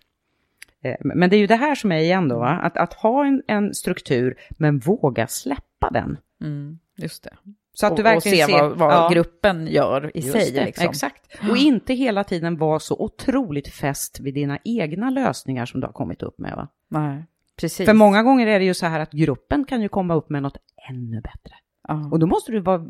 Eh, 0.82 0.96
men 1.00 1.30
det 1.30 1.36
är 1.36 1.40
ju 1.40 1.46
det 1.46 1.56
här 1.56 1.74
som 1.74 1.92
är 1.92 1.98
igen 1.98 2.28
då? 2.28 2.42
Att, 2.42 2.76
att 2.76 2.94
ha 2.94 3.26
en, 3.26 3.42
en 3.46 3.74
struktur 3.74 4.34
men 4.50 4.78
våga 4.78 5.26
släppa 5.26 5.90
den. 5.90 6.16
Mm, 6.40 6.78
just 6.96 7.24
det. 7.24 7.30
Så 7.72 7.86
att 7.86 7.92
och, 7.92 7.96
du 7.96 8.02
verkligen 8.02 8.44
och 8.44 8.50
se 8.50 8.56
ser 8.56 8.62
vad, 8.62 8.78
vad 8.78 8.92
ja. 8.92 9.08
gruppen 9.12 9.66
gör 9.66 10.16
i 10.16 10.22
sig. 10.22 10.52
det, 10.52 10.64
liksom. 10.64 10.88
Exakt. 10.88 11.38
Och 11.50 11.56
inte 11.56 11.94
hela 11.94 12.24
tiden 12.24 12.56
vara 12.56 12.78
så 12.78 12.96
otroligt 12.98 13.68
fäst 13.68 14.20
vid 14.20 14.34
dina 14.34 14.58
egna 14.64 15.10
lösningar 15.10 15.66
som 15.66 15.80
du 15.80 15.86
har 15.86 15.92
kommit 15.92 16.22
upp 16.22 16.38
med. 16.38 16.56
Va? 16.56 16.68
Nej, 16.88 17.24
precis. 17.60 17.86
För 17.86 17.94
många 17.94 18.22
gånger 18.22 18.46
är 18.46 18.58
det 18.58 18.64
ju 18.64 18.74
så 18.74 18.86
här 18.86 19.00
att 19.00 19.12
gruppen 19.12 19.64
kan 19.64 19.82
ju 19.82 19.88
komma 19.88 20.14
upp 20.14 20.30
med 20.30 20.42
något 20.42 20.56
ännu 20.90 21.20
bättre. 21.20 21.54
Ja. 21.88 22.08
Och 22.12 22.18
då 22.18 22.26
måste 22.26 22.52
du 22.52 22.60
vara 22.60 22.84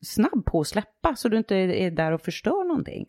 snabb 0.00 0.44
på 0.44 0.60
att 0.60 0.66
släppa 0.66 1.16
så 1.16 1.28
du 1.28 1.38
inte 1.38 1.54
är 1.56 1.90
där 1.90 2.12
och 2.12 2.20
förstör 2.20 2.68
någonting. 2.68 3.06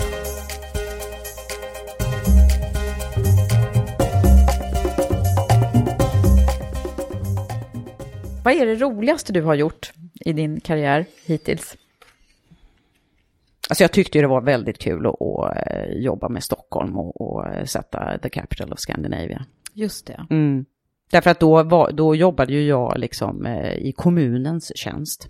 Vad 8.44 8.54
är 8.54 8.66
det 8.66 8.76
roligaste 8.76 9.34
du 9.34 9.42
har 9.42 9.56
gjort 9.56 9.92
i 10.26 10.34
din 10.34 10.60
karriär 10.60 11.06
hittills? 11.26 11.78
Alltså 13.70 13.84
jag 13.84 13.92
tyckte 13.92 14.18
ju 14.18 14.22
det 14.22 14.28
var 14.28 14.42
väldigt 14.42 14.80
kul 14.80 15.06
att, 15.06 15.22
att 15.22 15.68
eh, 15.72 15.92
jobba 15.92 16.30
med 16.30 16.44
Stockholm 16.44 16.98
och, 16.98 17.22
och 17.22 17.48
eh, 17.48 17.66
sätta 17.66 18.18
the 18.18 18.30
capital 18.30 18.74
of 18.74 18.80
Scandinavia. 18.80 19.46
Just 19.74 20.08
det. 20.08 20.28
Mm. 20.30 20.66
Därför 21.12 21.30
att 21.30 21.40
då, 21.40 21.64
var, 21.64 21.92
då 21.92 22.16
jobbade 22.16 22.54
ju 22.54 22.68
jag 22.68 22.98
liksom 22.98 23.46
eh, 23.46 23.74
i 23.74 23.92
kommunens 23.92 24.72
tjänst. 24.78 25.28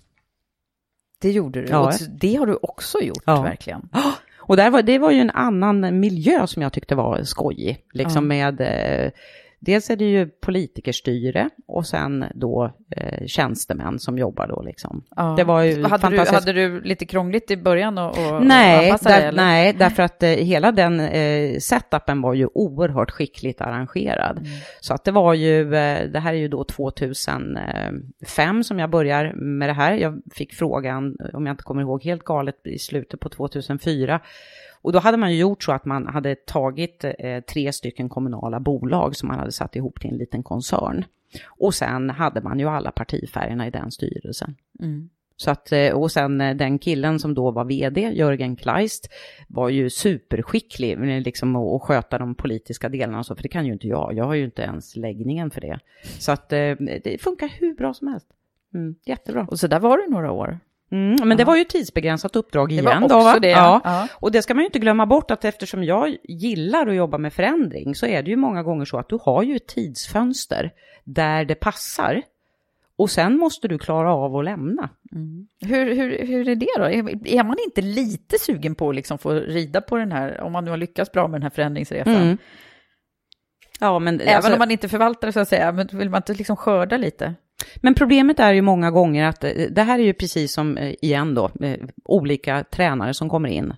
Det 1.21 1.32
gjorde 1.32 1.61
du. 1.61 1.67
Ja. 1.67 1.80
Och 1.88 1.93
det 2.21 2.36
har 2.36 2.45
du 2.45 2.57
också 2.61 2.99
gjort, 3.01 3.23
Ja. 3.25 3.41
verkligen. 3.41 3.89
Och 4.38 4.57
där 4.57 4.69
var, 4.69 4.82
det 4.82 4.99
var 4.99 5.11
ju 5.11 5.19
en 5.19 5.30
annan 5.30 5.99
miljö 5.99 6.47
som 6.47 6.61
jag 6.61 6.73
tyckte 6.73 6.95
var 6.95 7.23
skojig. 7.23 7.86
Liksom 7.93 8.32
Ja. 8.32 8.51
med, 8.55 8.61
eh, 8.61 9.11
dels 9.60 9.89
är 9.89 9.95
det 9.95 10.05
ju 10.05 10.26
politikerstyre 10.26 11.49
och 11.68 11.88
sen 11.88 12.26
då 12.36 12.72
eh, 12.95 13.26
tjänstemän 13.26 13.99
som 13.99 14.18
jobbar 14.18 14.47
då 14.47 14.62
liksom. 14.62 15.03
Ja. 15.16 15.34
Det 15.38 15.43
var 15.43 15.62
ju 15.62 15.84
hade, 15.84 15.84
du, 15.84 15.99
fantastiskt. 15.99 16.34
hade 16.34 16.53
du 16.53 16.82
lite 16.82 17.05
krångligt 17.05 17.51
i 17.51 17.58
början 17.58 17.97
och, 17.97 18.10
och 18.10 18.45
Nej, 18.45 18.91
dig? 18.91 18.99
där, 19.03 19.32
nej, 19.32 19.74
därför 19.74 20.03
att 20.03 20.24
eh, 20.24 20.30
hela 20.30 20.72
den 20.72 20.99
eh, 20.99 21.58
setupen 21.60 22.22
var 22.22 22.34
ju 22.34 22.47
oerhört 22.53 23.12
skickligt 23.12 23.62
arrangerad. 23.62 24.38
Mm. 24.38 24.49
Så 24.82 24.93
att 24.93 25.03
det 25.03 25.12
var 25.12 25.34
ju, 25.34 25.76
eh, 25.76 26.10
det 26.10 26.20
här 26.20 26.34
är 26.34 26.38
ju 26.38 26.47
då 26.47 26.64
2005 26.64 28.64
som 28.64 28.80
jag 28.80 28.89
börjar 28.89 29.34
med 29.34 29.70
det 29.70 29.74
här. 29.74 29.93
Jag 29.93 30.22
fick 30.34 30.53
frågan, 30.53 31.16
om 31.34 31.45
jag 31.45 31.53
inte 31.53 31.64
kommer 31.64 31.82
ihåg 31.82 32.03
helt 32.03 32.24
galet, 32.24 32.68
i 32.68 32.80
slutet 32.80 33.20
på 33.20 33.30
2004. 33.30 34.22
Och 34.82 34.91
då 34.91 34.99
hade 34.99 35.17
man 35.17 35.34
ju 35.34 35.39
gjort 35.39 35.63
så 35.63 35.71
att 35.71 35.86
man 35.86 36.07
hade 36.07 36.36
tagit 36.36 37.03
eh, 37.03 37.39
tre 37.39 37.73
stycken 37.73 38.09
kommunala 38.09 38.59
bolag 38.59 39.15
som 39.15 39.28
man 39.28 39.39
hade 39.39 39.51
satt 39.51 39.75
ihop 39.75 39.99
till 40.01 40.09
en 40.09 40.17
liten 40.17 40.43
koncern. 40.43 41.05
Och 41.47 41.73
sen 41.73 42.09
hade 42.09 42.41
man 42.41 42.59
ju 42.59 42.65
alla 42.65 42.91
partifärgerna 42.91 43.67
i 43.67 43.69
den 43.69 43.91
styrelsen. 43.91 44.55
Mm. 44.80 45.09
Så 45.39 45.51
att, 45.51 45.71
eh, 45.71 45.91
och 45.91 46.11
sen 46.11 46.41
eh, 46.41 46.55
den 46.55 46.80
killen 46.80 47.19
som 47.19 47.34
då 47.34 47.51
var 47.51 47.65
vd, 47.65 48.01
Jörgen 48.01 48.55
Kleist, 48.55 49.09
var 49.47 49.69
ju 49.69 49.89
superskicklig 49.89 50.97
liksom, 51.25 51.55
att 51.55 51.82
sköta 51.82 52.17
de 52.17 52.36
politiska 52.36 52.89
delarna, 52.89 53.23
så, 53.23 53.36
för 53.36 53.43
det 53.43 53.49
kan 53.49 53.65
ju 53.65 53.73
inte 53.73 53.88
jag. 53.88 54.13
Jag 54.13 54.25
har 54.25 54.34
ju 54.34 54.45
inte 54.45 54.61
ens 54.61 54.95
läggningen 54.95 55.51
för 55.51 55.61
det. 55.61 55.80
Så 56.19 56.32
att 56.32 56.49
det 56.49 57.21
funkar 57.21 57.47
hur 57.59 57.75
bra 57.75 57.93
som 57.93 58.07
helst. 58.07 58.28
Mm, 58.73 58.95
jättebra. 59.05 59.47
Och 59.51 59.59
så 59.59 59.67
där 59.67 59.80
var 59.80 59.97
du 59.97 60.07
några 60.07 60.32
år. 60.32 60.59
Mm, 60.92 61.28
men 61.28 61.38
det 61.38 61.44
var 61.44 61.56
ju 61.56 61.64
tidsbegränsat 61.64 62.36
uppdrag 62.36 62.72
igen. 62.72 62.86
Det 62.86 62.92
var 62.92 63.04
också 63.04 63.34
då, 63.34 63.40
det. 63.40 63.50
Ja. 63.50 63.82
ja. 63.84 64.08
Och 64.14 64.32
det 64.32 64.42
ska 64.42 64.54
man 64.54 64.62
ju 64.62 64.66
inte 64.66 64.80
glömma 64.80 65.06
bort 65.06 65.32
att 65.32 65.46
eftersom 65.46 65.84
jag 65.84 66.16
gillar 66.24 66.88
att 66.88 66.96
jobba 66.96 67.18
med 67.18 67.34
förändring 67.34 67.96
så 67.96 68.06
är 68.06 68.24
det 68.24 68.30
ju 68.30 68.36
många 68.36 68.64
gånger 68.64 68.86
så 68.86 68.98
att 68.98 69.10
du 69.10 69.20
har 69.22 69.44
ju 69.44 69.56
ett 69.56 69.68
tidsfönster 69.68 70.72
där 71.04 71.46
det 71.46 71.56
passar. 71.56 72.22
Och 72.98 73.10
sen 73.10 73.38
måste 73.38 73.68
du 73.68 73.78
klara 73.78 74.14
av 74.14 74.36
att 74.36 74.46
lämna. 74.46 74.90
Mm. 75.12 75.48
Hur, 75.62 75.96
hur, 75.96 76.28
hur 76.28 76.50
är 76.50 76.56
det 76.56 76.68
då? 76.78 76.86
Är 77.30 77.44
man 77.44 77.58
inte 77.66 77.82
lite 77.82 78.40
sugen 78.40 78.76
på 78.76 78.90
att 78.90 78.96
liksom 78.96 79.18
få 79.18 79.34
rida 79.34 79.82
på 79.82 79.98
den 79.98 80.12
här, 80.12 80.42
om 80.42 80.52
man 80.52 80.66
nu 80.66 80.70
har 80.70 80.78
lyckats 80.78 81.12
bra 81.12 81.28
med 81.28 81.40
den 81.40 81.44
här 81.44 81.50
förändringsresan? 81.50 82.16
Mm. 82.16 82.38
Ja, 83.80 84.00
men, 84.00 84.22
Även 84.22 84.36
alltså, 84.36 84.54
om 84.54 84.60
man 84.60 84.72
inte 84.72 84.90
förvaltar 84.90 85.28
det 85.28 85.34
så 85.34 85.40
att 85.40 85.48
säga, 85.48 85.72
men 85.72 85.88
vill 85.92 86.10
man 86.10 86.20
inte 86.20 86.34
liksom 86.34 86.56
skörda 86.56 86.98
lite? 86.98 87.34
Men 87.76 87.95
problemet 87.95 88.39
är 88.39 88.53
ju 88.53 88.62
många 88.62 88.91
gånger 88.91 89.26
att 89.26 89.43
eh, 89.43 89.51
det 89.72 89.84
här 89.84 89.99
är 89.99 90.03
ju 90.03 90.14
precis 90.14 90.53
som, 90.53 90.78
eh, 90.78 90.95
igen 91.01 91.36
då, 91.36 91.51
eh, 91.62 91.80
olika 92.05 92.64
tränare 92.64 93.14
som 93.14 93.30
kommer 93.30 93.49
in. 93.49 93.74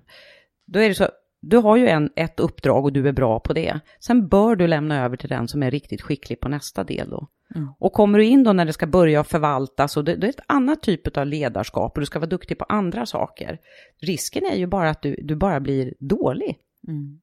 Då 0.67 0.79
är 0.79 0.89
det 0.89 0.95
så, 0.95 1.07
du 1.41 1.57
har 1.57 1.77
ju 1.77 1.87
en, 1.87 2.09
ett 2.15 2.39
uppdrag 2.39 2.85
och 2.85 2.93
du 2.93 3.07
är 3.07 3.11
bra 3.11 3.39
på 3.39 3.53
det. 3.53 3.79
Sen 3.99 4.27
bör 4.27 4.55
du 4.55 4.67
lämna 4.67 5.05
över 5.05 5.17
till 5.17 5.29
den 5.29 5.47
som 5.47 5.63
är 5.63 5.71
riktigt 5.71 6.01
skicklig 6.01 6.39
på 6.39 6.49
nästa 6.49 6.83
del 6.83 7.09
då. 7.09 7.27
Mm. 7.55 7.69
Och 7.79 7.93
kommer 7.93 8.17
du 8.17 8.25
in 8.25 8.43
då 8.43 8.53
när 8.53 8.65
det 8.65 8.73
ska 8.73 8.87
börja 8.87 9.23
förvaltas 9.23 9.97
och 9.97 10.05
det, 10.05 10.15
det, 10.15 10.27
är 10.27 10.29
ett 10.29 10.45
annat 10.47 10.81
typ 10.81 11.17
av 11.17 11.25
ledarskap 11.25 11.91
och 11.97 11.99
du 11.99 12.05
ska 12.05 12.19
vara 12.19 12.29
duktig 12.29 12.57
på 12.57 12.65
andra 12.69 13.05
saker. 13.05 13.59
Risken 14.01 14.45
är 14.45 14.55
ju 14.55 14.67
bara 14.67 14.89
att 14.89 15.01
du, 15.01 15.15
du 15.23 15.35
bara 15.35 15.59
blir 15.59 15.93
dålig. 15.99 16.57
Mm. 16.87 17.19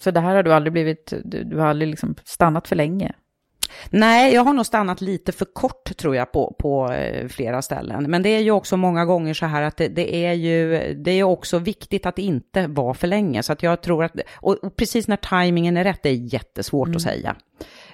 Så 0.00 0.10
det 0.10 0.20
här 0.20 0.34
har 0.34 0.42
du 0.42 0.52
aldrig 0.52 0.72
blivit, 0.72 1.12
du, 1.24 1.44
du 1.44 1.58
har 1.58 1.66
aldrig 1.66 1.88
liksom 1.88 2.14
stannat 2.24 2.68
för 2.68 2.76
länge? 2.76 3.14
Nej, 3.90 4.34
jag 4.34 4.44
har 4.44 4.52
nog 4.52 4.66
stannat 4.66 5.00
lite 5.00 5.32
för 5.32 5.44
kort 5.44 5.96
tror 5.96 6.16
jag 6.16 6.32
på, 6.32 6.56
på 6.58 6.92
eh, 6.92 7.28
flera 7.28 7.62
ställen. 7.62 8.10
Men 8.10 8.22
det 8.22 8.28
är 8.28 8.40
ju 8.40 8.50
också 8.50 8.76
många 8.76 9.04
gånger 9.04 9.34
så 9.34 9.46
här 9.46 9.62
att 9.62 9.76
det, 9.76 9.88
det 9.88 10.26
är 10.26 10.32
ju, 10.32 10.94
det 10.94 11.10
är 11.10 11.22
också 11.22 11.58
viktigt 11.58 12.06
att 12.06 12.18
inte 12.18 12.66
vara 12.66 12.94
för 12.94 13.06
länge. 13.06 13.42
Så 13.42 13.52
att 13.52 13.62
jag 13.62 13.82
tror 13.82 14.04
att, 14.04 14.12
och, 14.34 14.76
precis 14.76 15.08
när 15.08 15.16
tajmingen 15.16 15.76
är 15.76 15.84
rätt, 15.84 16.02
det 16.02 16.08
är 16.08 16.34
jättesvårt 16.34 16.86
mm. 16.86 16.96
att 16.96 17.02
säga. 17.02 17.36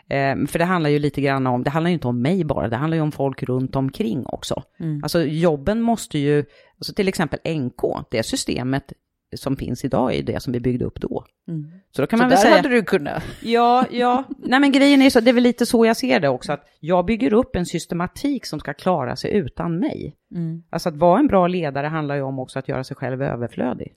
Eh, 0.08 0.46
för 0.46 0.58
det 0.58 0.64
handlar 0.64 0.90
ju 0.90 0.98
lite 0.98 1.20
grann 1.20 1.46
om, 1.46 1.62
det 1.62 1.70
handlar 1.70 1.88
ju 1.88 1.94
inte 1.94 2.08
om 2.08 2.22
mig 2.22 2.44
bara, 2.44 2.68
det 2.68 2.76
handlar 2.76 2.96
ju 2.96 3.02
om 3.02 3.12
folk 3.12 3.42
runt 3.42 3.76
omkring 3.76 4.26
också. 4.26 4.62
Mm. 4.80 5.00
Alltså 5.02 5.24
jobben 5.24 5.80
måste 5.80 6.18
ju, 6.18 6.44
alltså 6.78 6.94
till 6.94 7.08
exempel 7.08 7.38
NK, 7.44 7.82
det 8.10 8.22
systemet 8.22 8.92
som 9.34 9.56
finns 9.56 9.84
idag 9.84 10.14
är 10.14 10.22
det 10.22 10.42
som 10.42 10.52
vi 10.52 10.60
byggde 10.60 10.84
upp 10.84 11.00
då. 11.00 11.24
Mm. 11.48 11.70
Så 11.90 12.02
då 12.02 12.06
kan 12.06 12.18
så 12.18 12.22
man 12.22 12.28
väl 12.30 12.38
säga... 12.38 12.56
hade 12.56 12.68
du 12.68 12.82
kunnat. 12.82 13.22
Ja, 13.42 13.84
ja. 13.90 14.24
Nej 14.38 14.60
men 14.60 14.72
grejen 14.72 15.02
är 15.02 15.10
så, 15.10 15.20
det 15.20 15.30
är 15.30 15.34
väl 15.34 15.42
lite 15.42 15.66
så 15.66 15.86
jag 15.86 15.96
ser 15.96 16.20
det 16.20 16.28
också, 16.28 16.52
att 16.52 16.66
jag 16.80 17.04
bygger 17.04 17.32
upp 17.32 17.56
en 17.56 17.66
systematik 17.66 18.46
som 18.46 18.60
ska 18.60 18.74
klara 18.74 19.16
sig 19.16 19.32
utan 19.36 19.78
mig. 19.78 20.16
Mm. 20.34 20.62
Alltså 20.70 20.88
att 20.88 20.96
vara 20.96 21.18
en 21.18 21.26
bra 21.26 21.46
ledare 21.46 21.86
handlar 21.86 22.14
ju 22.14 22.22
om 22.22 22.38
också 22.38 22.58
att 22.58 22.68
göra 22.68 22.84
sig 22.84 22.96
själv 22.96 23.22
överflödig. 23.22 23.92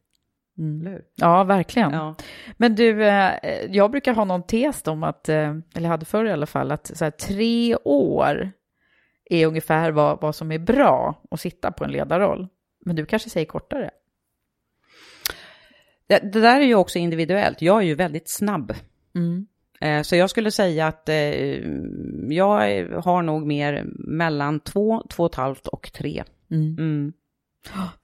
Mm. 0.57 1.01
Ja, 1.15 1.43
verkligen. 1.43 1.91
Ja. 1.91 2.15
Men 2.57 2.75
du, 2.75 3.05
eh, 3.05 3.31
jag 3.69 3.91
brukar 3.91 4.13
ha 4.13 4.25
någon 4.25 4.43
tes 4.43 4.87
om 4.87 5.03
att, 5.03 5.29
eh, 5.29 5.55
eller 5.75 5.89
hade 5.89 6.05
förr 6.05 6.25
i 6.25 6.31
alla 6.31 6.45
fall, 6.45 6.71
att 6.71 6.97
så 6.97 7.03
här, 7.03 7.11
tre 7.11 7.75
år 7.83 8.51
är 9.29 9.47
ungefär 9.47 9.91
vad, 9.91 10.21
vad 10.21 10.35
som 10.35 10.51
är 10.51 10.59
bra 10.59 11.23
att 11.31 11.39
sitta 11.39 11.71
på 11.71 11.83
en 11.83 11.91
ledarroll. 11.91 12.47
Men 12.85 12.95
du 12.95 13.05
kanske 13.05 13.29
säger 13.29 13.45
kortare? 13.45 13.91
Det, 16.07 16.19
det, 16.19 16.41
där 16.41 16.59
är 16.59 16.65
ju 16.65 16.75
också 16.75 16.99
individuellt. 16.99 17.61
Jag 17.61 17.81
är 17.81 17.85
ju 17.85 17.95
väldigt 17.95 18.29
snabb. 18.29 18.73
Mm. 19.15 19.47
Eh, 19.81 20.01
så 20.01 20.15
jag 20.15 20.29
skulle 20.29 20.51
säga 20.51 20.87
att 20.87 21.09
eh, 21.09 21.15
jag 22.29 22.87
har 23.03 23.21
nog 23.21 23.47
mer 23.47 23.83
mellan 23.97 24.59
två, 24.59 25.03
två 25.09 25.23
och 25.23 25.31
ett 25.31 25.35
halvt 25.35 25.67
och 25.67 25.91
tre. 25.93 26.23
Mm. 26.51 26.75
Mm. 26.79 27.13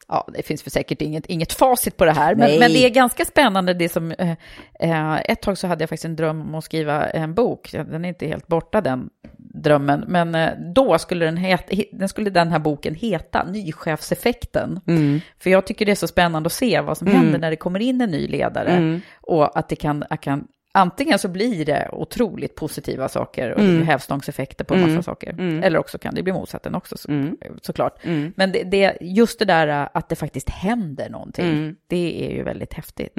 Ja, 0.08 0.28
det 0.34 0.44
finns 0.44 0.64
för 0.64 0.70
säkert 0.70 1.02
inget, 1.02 1.26
inget 1.26 1.54
facit 1.54 1.98
på 1.98 2.06
det 2.06 2.12
här, 2.12 2.36
men, 2.36 2.60
men, 2.60 2.74
det 2.74 2.86
är 2.86 2.90
ganska 2.90 3.26
spännande 3.26 3.74
det 3.74 3.90
som... 3.90 4.12
Eh, 4.12 4.36
eh, 4.80 5.22
ett 5.26 5.42
tag 5.42 5.58
så 5.58 5.68
hade 5.68 5.82
jag 5.82 5.90
faktiskt 5.90 6.06
en 6.06 6.16
dröm 6.16 6.42
om 6.42 6.56
att 6.56 6.64
skriva 6.64 7.10
en 7.10 7.34
bok, 7.34 7.72
den 7.72 8.06
är 8.06 8.10
inte 8.10 8.28
helt 8.28 8.48
borta 8.48 8.82
den 8.82 9.10
drömmen, 9.38 10.04
men 10.08 10.36
eh, 10.36 10.50
då 10.76 10.98
skulle 11.00 11.26
den, 11.26 11.38
het, 11.38 11.72
den, 11.92 12.10
skulle 12.10 12.30
den 12.30 12.52
här 12.52 12.60
boken 12.60 12.96
heta 12.96 13.44
Nychefseffekten. 13.44 14.80
Mm. 14.88 15.22
För 15.40 15.50
jag 15.50 15.66
tycker 15.66 15.86
det 15.86 15.92
är 15.92 15.96
så 15.96 16.08
spännande 16.08 16.48
att 16.48 16.54
se 16.54 16.82
vad 16.82 16.98
som 16.98 17.08
mm. 17.08 17.20
händer 17.20 17.40
när 17.40 17.50
det 17.50 17.56
kommer 17.56 17.80
in 17.80 18.02
en 18.02 18.12
ny 18.12 18.28
ledare 18.28 18.72
mm. 18.72 19.02
och 19.22 19.60
att 19.60 19.70
det 19.70 19.76
kan, 19.76 20.04
kan 20.22 20.48
Antingen 20.74 21.20
så 21.20 21.28
blir 21.28 21.66
det 21.66 21.90
otroligt 21.92 22.56
positiva 22.56 23.10
saker 23.10 23.52
och 23.52 23.60
mm. 23.60 23.72
det 23.72 23.78
blir 23.78 23.86
hävstångseffekter 23.86 24.64
på 24.64 24.74
en 24.74 24.80
massa 24.80 24.92
mm. 24.92 25.04
saker. 25.04 25.30
Mm. 25.30 25.64
Eller 25.64 25.80
också 25.80 25.98
kan 25.98 26.16
det 26.16 26.24
bli 26.24 26.34
motsatsen 26.34 26.76
också 26.76 26.98
så, 26.98 27.12
mm. 27.12 27.38
såklart. 27.62 28.06
Mm. 28.06 28.34
Men 28.36 28.52
det, 28.52 28.64
det, 28.64 28.98
just 29.02 29.40
det 29.40 29.46
där 29.46 29.90
att 29.94 30.10
det 30.10 30.16
faktiskt 30.16 30.50
händer 30.50 31.10
någonting, 31.10 31.46
mm. 31.46 31.76
det 31.88 32.26
är 32.26 32.36
ju 32.36 32.44
väldigt 32.44 32.74
häftigt. 32.74 33.14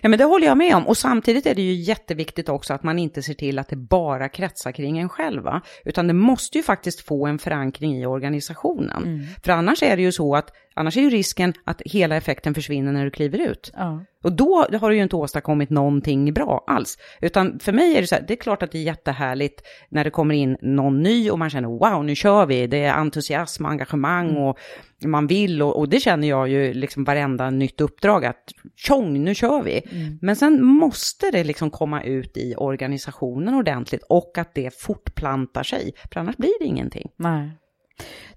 Ja 0.00 0.08
men 0.08 0.18
det 0.18 0.24
håller 0.24 0.46
jag 0.46 0.58
med 0.58 0.76
om 0.76 0.86
och 0.86 0.96
samtidigt 0.96 1.46
är 1.46 1.54
det 1.54 1.62
ju 1.62 1.72
jätteviktigt 1.72 2.48
också 2.48 2.74
att 2.74 2.82
man 2.82 2.98
inte 2.98 3.22
ser 3.22 3.34
till 3.34 3.58
att 3.58 3.68
det 3.68 3.76
bara 3.76 4.28
kretsar 4.28 4.72
kring 4.72 4.98
en 4.98 5.08
själv 5.08 5.42
va? 5.42 5.60
Utan 5.84 6.06
det 6.06 6.14
måste 6.14 6.58
ju 6.58 6.64
faktiskt 6.64 7.00
få 7.00 7.26
en 7.26 7.38
förankring 7.38 7.96
i 7.96 8.06
organisationen. 8.06 9.26
För 9.44 9.52
annars 9.52 9.82
är 9.82 9.96
det 9.96 10.02
ju 10.02 10.12
så 10.12 10.36
att 10.36 10.52
Annars 10.78 10.96
är 10.96 11.00
ju 11.00 11.10
risken 11.10 11.54
att 11.64 11.82
hela 11.84 12.16
effekten 12.16 12.54
försvinner 12.54 12.92
när 12.92 13.04
du 13.04 13.10
kliver 13.10 13.38
ut. 13.38 13.72
Ja. 13.76 14.04
Och 14.24 14.32
då 14.32 14.66
har 14.80 14.90
du 14.90 14.96
ju 14.96 15.02
inte 15.02 15.16
åstadkommit 15.16 15.70
någonting 15.70 16.34
bra 16.34 16.64
alls. 16.66 16.98
Utan 17.20 17.58
för 17.58 17.72
mig 17.72 17.96
är 17.96 18.00
det 18.00 18.06
så 18.06 18.14
här, 18.14 18.24
det 18.28 18.34
är 18.34 18.36
klart 18.36 18.62
att 18.62 18.72
det 18.72 18.78
är 18.78 18.82
jättehärligt 18.82 19.62
när 19.88 20.04
det 20.04 20.10
kommer 20.10 20.34
in 20.34 20.56
någon 20.62 21.02
ny 21.02 21.30
och 21.30 21.38
man 21.38 21.50
känner 21.50 21.68
wow, 21.68 22.04
nu 22.04 22.14
kör 22.14 22.46
vi, 22.46 22.66
det 22.66 22.84
är 22.84 22.92
entusiasm 22.92 23.64
och 23.64 23.70
engagemang 23.70 24.30
mm. 24.30 24.42
och 24.42 24.58
man 25.04 25.26
vill 25.26 25.62
och, 25.62 25.78
och, 25.78 25.88
det 25.88 26.00
känner 26.00 26.28
jag 26.28 26.48
ju 26.48 26.74
liksom 26.74 27.04
varenda 27.04 27.50
nytt 27.50 27.80
uppdrag 27.80 28.24
att 28.24 28.52
tjong, 28.76 29.24
nu 29.24 29.34
kör 29.34 29.62
vi. 29.62 29.82
Mm. 29.90 30.18
Men 30.22 30.36
sen 30.36 30.64
måste 30.64 31.30
det 31.30 31.44
liksom 31.44 31.70
komma 31.70 32.02
ut 32.02 32.36
i 32.36 32.54
organisationen 32.56 33.54
ordentligt 33.54 34.02
och 34.08 34.38
att 34.38 34.54
det 34.54 34.80
fortplantar 34.80 35.62
sig, 35.62 35.92
för 36.12 36.20
annars 36.20 36.36
blir 36.36 36.58
det 36.60 36.66
ingenting. 36.66 37.10
Nej. 37.16 37.50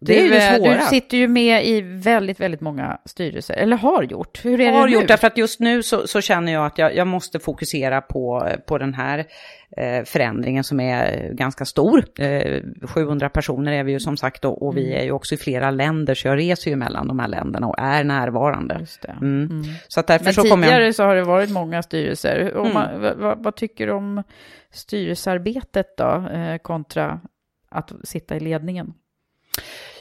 Det 0.04 0.14
du, 0.14 0.36
är 0.36 0.52
det 0.52 0.58
svåra. 0.58 0.76
Du 0.76 0.82
sitter 0.82 1.18
ju 1.18 1.28
med 1.28 1.66
i 1.68 1.82
väldigt, 1.82 2.40
väldigt 2.40 2.62
många 2.62 2.98
styrelser, 3.06 3.54
eller 3.54 3.78
har 3.78 4.04
gjort. 4.04 4.46
Hur 4.46 4.62
är 4.62 4.72
har 4.72 4.80
det 4.80 4.86
nu? 4.86 5.00
gjort, 5.00 5.08
därför 5.08 5.28
att 5.28 5.38
just 5.38 5.60
nu 5.60 5.84
så, 5.84 6.08
så, 6.08 6.22
känner 6.22 6.54
jag 6.54 6.66
att 6.66 6.78
jag, 6.78 6.96
jag 6.96 7.08
måste 7.08 7.40
fokusera 7.40 8.02
på, 8.02 8.50
på 8.68 8.78
den 8.78 8.94
här 8.94 9.26
eh, 9.78 10.04
förändringen 10.06 10.64
som 10.64 10.80
är 10.80 11.30
ganska 11.34 11.66
stor. 11.66 12.06
Eh, 12.20 12.62
700 12.88 13.30
personer 13.30 13.72
är 13.72 13.84
vi 13.84 13.92
ju 13.92 14.00
som 14.00 14.18
sagt 14.18 14.46
och, 14.46 14.62
och 14.62 14.74
mm. 14.74 14.84
vi 14.84 14.94
är 14.94 15.04
ju 15.04 15.12
också 15.12 15.36
i 15.36 15.38
flera 15.38 15.72
länder, 15.72 16.16
så 16.16 16.28
jag 16.28 16.38
reser 16.38 16.72
ju 16.72 16.78
mellan 16.78 17.08
de 17.08 17.20
här 17.20 17.28
länderna 17.28 17.68
och 17.68 17.80
är 17.80 18.04
närvarande. 18.04 18.78
Just 18.80 19.02
det. 19.02 19.18
Mm. 19.22 19.50
Mm. 19.52 19.64
Så 19.88 20.00
att 20.00 20.08
därför 20.08 20.26
Men 20.26 20.34
så 20.34 20.42
tidigare 20.42 20.86
jag... 20.86 20.96
så 20.96 21.04
har 21.04 21.16
det 21.16 21.24
varit 21.24 21.52
många 21.52 21.84
styrelser. 21.84 22.52
Mm. 22.56 22.74
man, 22.74 23.02
vad, 23.20 23.44
vad, 23.44 23.56
tycker 23.56 23.88
du 23.88 23.94
om 23.94 24.24
styrelsearbetet 24.72 25.98
då, 25.98 26.28
eh, 26.34 26.58
kontra 26.58 27.20
att 27.70 27.92
sitta 28.04 28.36
i 28.36 28.40
ledningen? 28.40 28.94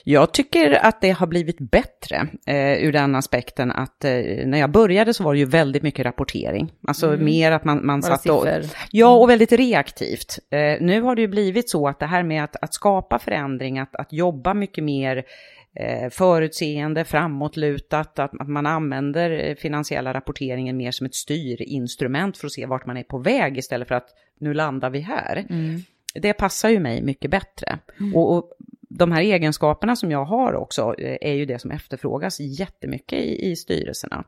Jag 0.04 0.34
tycker 0.34 0.84
att 0.84 1.00
det 1.00 1.10
har 1.10 1.26
blivit 1.26 1.58
bättre 1.58 2.28
eh, 2.46 2.84
ur 2.84 2.92
den 2.92 3.14
aspekten 3.14 3.70
att 3.72 4.04
eh, 4.04 4.12
när 4.46 4.58
jag 4.58 4.70
började 4.70 5.14
så 5.14 5.24
var 5.24 5.32
det 5.32 5.38
ju 5.38 5.44
väldigt 5.44 5.82
mycket 5.82 6.06
rapportering. 6.06 6.72
Alltså 6.86 7.06
mm. 7.06 7.24
mer 7.24 7.52
att 7.52 7.64
man, 7.64 7.86
man 7.86 8.02
satt 8.02 8.26
och... 8.26 8.46
Ja, 8.90 9.16
och 9.16 9.30
väldigt 9.30 9.52
reaktivt. 9.52 10.38
Eh, 10.50 10.58
nu 10.80 11.02
har 11.02 11.16
det 11.16 11.22
ju 11.22 11.28
blivit 11.28 11.70
så 11.70 11.88
att 11.88 11.98
det 11.98 12.06
här 12.06 12.22
med 12.22 12.44
att, 12.44 12.56
att 12.62 12.74
skapa 12.74 13.18
förändring, 13.18 13.78
att, 13.78 13.96
att 13.96 14.12
jobba 14.12 14.54
mycket 14.54 14.84
mer 14.84 15.24
eh, 15.74 16.10
förutseende, 16.10 17.04
framåtlutat, 17.04 18.18
att, 18.18 18.40
att 18.40 18.48
man 18.48 18.66
använder 18.66 19.30
eh, 19.30 19.54
finansiella 19.54 20.14
rapporteringen 20.14 20.76
mer 20.76 20.90
som 20.90 21.06
ett 21.06 21.14
styrinstrument 21.14 22.36
för 22.38 22.46
att 22.46 22.52
se 22.52 22.66
vart 22.66 22.86
man 22.86 22.96
är 22.96 23.02
på 23.02 23.18
väg 23.18 23.58
istället 23.58 23.88
för 23.88 23.94
att 23.94 24.08
nu 24.40 24.54
landar 24.54 24.90
vi 24.90 25.00
här. 25.00 25.46
Mm. 25.50 25.82
Det 26.14 26.32
passar 26.32 26.68
ju 26.68 26.80
mig 26.80 27.02
mycket 27.02 27.30
bättre. 27.30 27.78
Mm. 28.00 28.16
Och, 28.16 28.36
och 28.36 28.52
de 28.90 29.12
här 29.12 29.22
egenskaperna 29.22 29.96
som 29.96 30.10
jag 30.10 30.24
har 30.24 30.54
också 30.54 30.94
eh, 30.98 31.18
är 31.20 31.34
ju 31.34 31.46
det 31.46 31.58
som 31.58 31.70
efterfrågas 31.70 32.40
jättemycket 32.40 33.18
i, 33.18 33.50
i 33.50 33.56
styrelserna. 33.56 34.24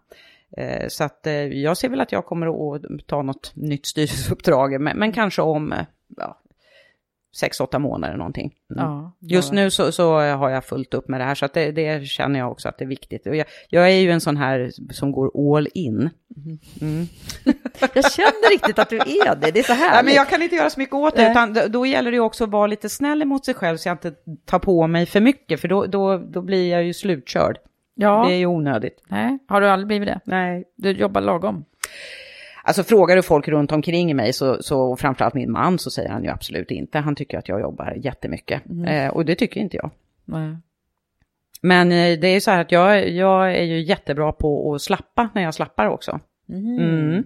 Eh, 0.56 0.88
så 0.88 1.04
att 1.04 1.26
eh, 1.26 1.34
jag 1.34 1.76
ser 1.76 1.88
väl 1.88 2.00
att 2.00 2.12
jag 2.12 2.26
kommer 2.26 2.74
att 2.76 3.06
ta 3.06 3.22
något 3.22 3.52
nytt 3.54 3.86
styrelseuppdrag, 3.86 4.80
men, 4.80 4.98
men 4.98 5.12
kanske 5.12 5.42
om 5.42 5.74
ja, 6.16 6.41
sex, 7.36 7.60
åtta 7.60 7.78
månader 7.78 8.16
någonting. 8.16 8.52
Mm. 8.76 8.84
Ja, 8.84 9.12
Just 9.20 9.52
nu 9.52 9.70
så, 9.70 9.92
så 9.92 10.12
har 10.20 10.50
jag 10.50 10.64
fullt 10.64 10.94
upp 10.94 11.08
med 11.08 11.20
det 11.20 11.24
här, 11.24 11.34
så 11.34 11.48
det, 11.54 11.70
det 11.72 12.06
känner 12.06 12.38
jag 12.38 12.50
också 12.52 12.68
att 12.68 12.78
det 12.78 12.84
är 12.84 12.88
viktigt. 12.88 13.22
Jag, 13.24 13.44
jag 13.68 13.90
är 13.90 13.96
ju 13.96 14.10
en 14.10 14.20
sån 14.20 14.36
här 14.36 14.70
som 14.92 15.12
går 15.12 15.56
all 15.56 15.68
in. 15.74 16.10
Mm. 16.80 17.06
Jag 17.94 18.12
känner 18.12 18.50
riktigt 18.50 18.78
att 18.78 18.90
du 18.90 18.96
är 18.96 19.36
det, 19.36 19.50
det 19.50 19.58
är 19.58 19.62
så 19.62 19.72
här. 19.72 19.92
Nej, 19.94 20.04
men 20.04 20.14
jag 20.14 20.28
kan 20.28 20.42
inte 20.42 20.56
göra 20.56 20.70
så 20.70 20.80
mycket 20.80 20.94
åt 20.94 21.16
det, 21.16 21.30
utan 21.30 21.58
då- 21.72 21.86
gäller 21.86 22.12
det 22.12 22.20
också 22.20 22.44
att 22.44 22.50
vara 22.50 22.66
lite 22.66 22.88
snäll 22.88 23.22
emot 23.22 23.44
sig 23.44 23.54
själv 23.54 23.76
så 23.76 23.88
jag 23.88 23.94
inte 23.94 24.12
tar 24.44 24.58
på 24.58 24.86
mig 24.86 25.06
för 25.06 25.20
mycket, 25.20 25.60
för 25.60 25.68
då, 25.68 25.86
då, 25.86 26.18
då 26.18 26.42
blir 26.42 26.70
jag 26.70 26.84
ju 26.84 26.94
slutkörd. 26.94 27.58
ja. 27.94 28.24
Det 28.28 28.34
är 28.34 28.38
ju 28.38 28.46
onödigt. 28.46 29.02
Nej, 29.08 29.38
har 29.48 29.60
du 29.60 29.68
aldrig 29.68 29.86
blivit 29.86 30.08
det? 30.08 30.20
Nej. 30.24 30.64
Du 30.76 30.90
jobbar 30.90 31.20
lagom? 31.20 31.64
Alltså 32.64 32.82
frågar 32.82 33.16
du 33.16 33.22
folk 33.22 33.48
runt 33.48 33.72
omkring 33.72 34.16
mig, 34.16 34.32
så, 34.32 34.62
så 34.62 34.96
framförallt 34.96 35.34
min 35.34 35.52
man, 35.52 35.78
så 35.78 35.90
säger 35.90 36.08
han 36.08 36.24
ju 36.24 36.30
absolut 36.30 36.70
inte. 36.70 36.98
Han 36.98 37.14
tycker 37.14 37.38
att 37.38 37.48
jag 37.48 37.60
jobbar 37.60 37.92
jättemycket. 37.96 38.62
Eh, 38.86 39.08
och 39.08 39.24
det 39.24 39.34
tycker 39.34 39.60
inte 39.60 39.76
jag. 39.76 39.90
Nej. 40.24 40.56
Men 41.62 41.92
eh, 41.92 42.18
det 42.18 42.28
är 42.28 42.34
ju 42.34 42.40
så 42.40 42.50
här 42.50 42.60
att 42.60 42.72
jag, 42.72 43.08
jag 43.08 43.56
är 43.56 43.62
ju 43.62 43.80
jättebra 43.82 44.32
på 44.32 44.74
att 44.74 44.82
slappa 44.82 45.28
när 45.34 45.42
jag 45.42 45.54
slappar 45.54 45.86
också. 45.86 46.20
Mm. 46.48 46.78
Mm, 46.78 47.24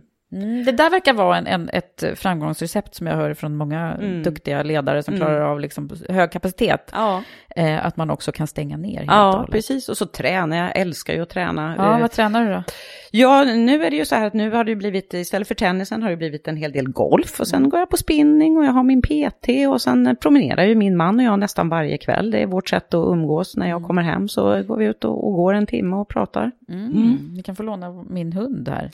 det 0.65 0.73
där 0.73 0.91
verkar 0.91 1.13
vara 1.13 1.37
en, 1.39 1.47
en, 1.47 1.69
ett 1.73 2.05
framgångsrecept 2.15 2.95
som 2.95 3.07
jag 3.07 3.17
hör 3.17 3.35
från 3.35 3.57
många 3.57 3.93
Mm. 3.95 4.23
duktiga 4.23 4.63
ledare 4.63 5.03
som 5.03 5.15
Mm. 5.15 5.27
klarar 5.27 5.41
av 5.41 5.61
liksom 5.61 5.91
hög 6.09 6.31
kapacitet. 6.33 6.91
Ja, 6.93 7.23
Eh, 7.59 7.87
att 7.87 7.97
man 7.97 8.11
också 8.11 8.33
kan 8.33 8.47
stänga 8.47 8.77
ner 8.77 8.99
helt 8.99 9.11
och 9.11 9.17
ja 9.17 9.31
hållet. 9.37 9.51
precis. 9.51 9.89
Och 9.89 9.97
så 9.97 10.07
tränar 10.07 10.57
jag, 10.57 10.77
älskar 10.79 11.15
ju 11.15 11.23
att 11.23 11.29
träna. 11.29 11.75
Ja, 11.79 11.95
Eh, 11.95 12.01
vad 12.01 12.11
tränar 12.11 12.47
du 12.47 12.53
då? 12.53 12.63
Ja, 13.11 13.45
nu 13.45 13.85
är 13.85 13.91
det 13.91 13.97
ju 13.97 14.05
så 14.05 14.15
här 14.15 14.27
att 14.27 14.35
nu 14.35 14.51
har 14.51 14.65
det 14.65 14.77
blivit, 14.77 15.15
istället 15.15 15.49
för 15.49 15.55
tennisen 15.55 16.03
har 16.03 16.11
det 16.11 16.17
blivit 16.17 16.49
en 16.49 16.57
hel 16.57 16.73
del 16.73 16.89
golf 16.89 17.41
och 17.41 17.49
sen 17.49 17.59
Mm. 17.59 17.71
går 17.71 17.81
jag 17.81 17.91
på 17.91 17.97
spinning 17.97 18.57
och 18.59 18.65
jag 18.65 18.73
har 18.73 18.83
min 18.83 19.03
PT 19.03 19.67
och 19.71 19.83
sen 19.83 20.17
promenerar 20.21 20.65
ju 20.65 20.75
min 20.75 20.97
man 20.97 21.19
och 21.19 21.25
jag 21.25 21.39
nästan 21.39 21.69
varje 21.69 21.99
kväll. 21.99 22.31
Det 22.31 22.39
är 22.39 22.47
vårt 22.47 22.69
sätt 22.69 22.95
att 22.95 23.07
umgås. 23.09 23.57
När 23.57 23.67
jag 23.69 23.77
Mm. 23.77 23.87
kommer 23.87 24.03
hem 24.03 24.29
så 24.29 24.63
går 24.63 24.77
vi 24.77 24.85
ut 24.87 25.05
och, 25.05 25.27
och 25.29 25.35
går 25.35 25.55
en 25.55 25.67
timme 25.67 25.97
och 25.97 26.09
pratar. 26.09 26.51
Mm. 26.69 27.19
Ni 27.37 27.43
kan 27.43 27.57
få 27.57 27.63
låna 27.63 28.05
min 28.09 28.33
hund 28.33 28.69
här. 28.69 28.91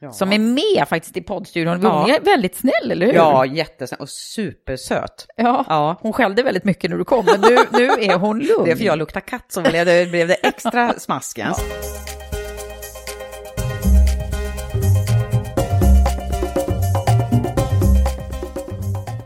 Ja. 0.00 0.12
Som 0.12 0.32
är 0.32 0.38
med 0.38 0.88
faktiskt 0.88 1.16
i 1.16 1.22
poddstudion. 1.22 1.80
Ja. 1.82 2.00
Hon 2.00 2.10
är 2.10 2.20
väldigt 2.20 2.56
snäll, 2.56 2.90
eller 2.92 3.06
hur? 3.06 3.12
Ja, 3.14 3.46
jättesnäll 3.46 4.00
och 4.00 4.08
supersöt. 4.08 5.26
ja. 5.36 5.64
Ja. 5.68 5.96
Hon 6.00 6.12
skällde 6.12 6.42
väldigt 6.42 6.64
mycket 6.64 6.90
när 6.90 6.98
du 6.98 7.04
kom, 7.04 7.24
men 7.24 7.40
nu, 7.40 7.56
nu 7.72 7.84
är 8.04 8.16
hon 8.18 8.38
lugn. 8.38 8.48
Det 8.64 8.70
är 8.70 8.76
för 8.76 8.84
jag 8.84 8.98
luktar 8.98 9.20
katt 9.20 9.44
så 9.48 9.62
blev 9.62 9.86
det, 9.86 10.10
blev 10.10 10.28
det 10.28 10.34
extra 10.34 10.92
smaskens. 10.98 11.60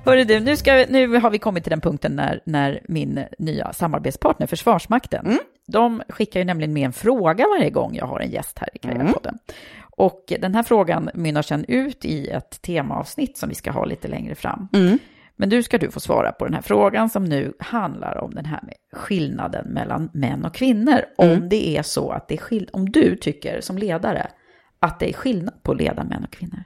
Hörru 0.04 0.24
du, 0.24 0.40
nu, 0.40 0.56
ska, 0.56 0.84
nu 0.88 1.18
har 1.18 1.30
vi 1.30 1.38
kommit 1.38 1.64
till 1.64 1.70
den 1.70 1.80
punkten 1.80 2.16
när, 2.16 2.40
när 2.44 2.80
min 2.88 3.24
nya 3.38 3.72
samarbetspartner 3.72 4.46
Försvarsmakten, 4.46 5.26
Mm. 5.26 5.38
de 5.66 6.02
skickar 6.08 6.40
ju 6.40 6.44
nämligen 6.44 6.72
med 6.72 6.84
en 6.86 6.92
fråga 6.92 7.46
varje 7.58 7.70
gång 7.70 7.94
jag 7.94 8.06
har 8.06 8.20
en 8.20 8.30
gäst 8.30 8.58
här 8.58 8.68
i 8.74 8.78
Karriärpodden. 8.78 9.38
Och 10.00 10.32
den 10.40 10.54
här 10.54 10.62
frågan 10.62 11.10
mynnar 11.14 11.42
sedan 11.42 11.64
ut 11.68 12.04
i 12.04 12.28
ett 12.28 12.62
temaavsnitt 12.62 13.38
som 13.38 13.48
vi 13.48 13.54
ska 13.54 13.70
ha 13.70 13.84
lite 13.84 14.08
längre 14.08 14.34
fram. 14.34 14.68
Mm. 14.72 14.98
Men 15.36 15.48
du 15.48 15.62
ska 15.62 15.78
du 15.78 15.90
få 15.90 16.00
svara 16.00 16.32
på 16.32 16.44
den 16.44 16.54
här 16.54 16.62
frågan 16.62 17.10
som 17.10 17.24
nu 17.24 17.52
handlar 17.58 18.16
om 18.16 18.34
den 18.34 18.44
här 18.44 18.60
med 18.62 18.74
skillnaden 18.92 19.68
mellan 19.68 20.10
män 20.12 20.44
och 20.44 20.54
kvinnor. 20.54 21.04
Mm. 21.18 21.42
Om 21.42 21.48
det 21.48 21.76
är 21.76 21.82
så 21.82 22.10
att 22.10 22.28
det 22.28 22.34
är 22.34 22.38
skill- 22.38 22.70
om 22.72 22.90
du 22.90 23.16
tycker 23.16 23.60
som 23.60 23.78
ledare 23.78 24.30
att 24.78 25.00
det 25.00 25.08
är 25.08 25.12
skillnad 25.12 25.62
på 25.62 25.72
att 25.72 25.78
leda 25.78 26.04
män 26.04 26.24
och 26.24 26.32
kvinnor. 26.32 26.64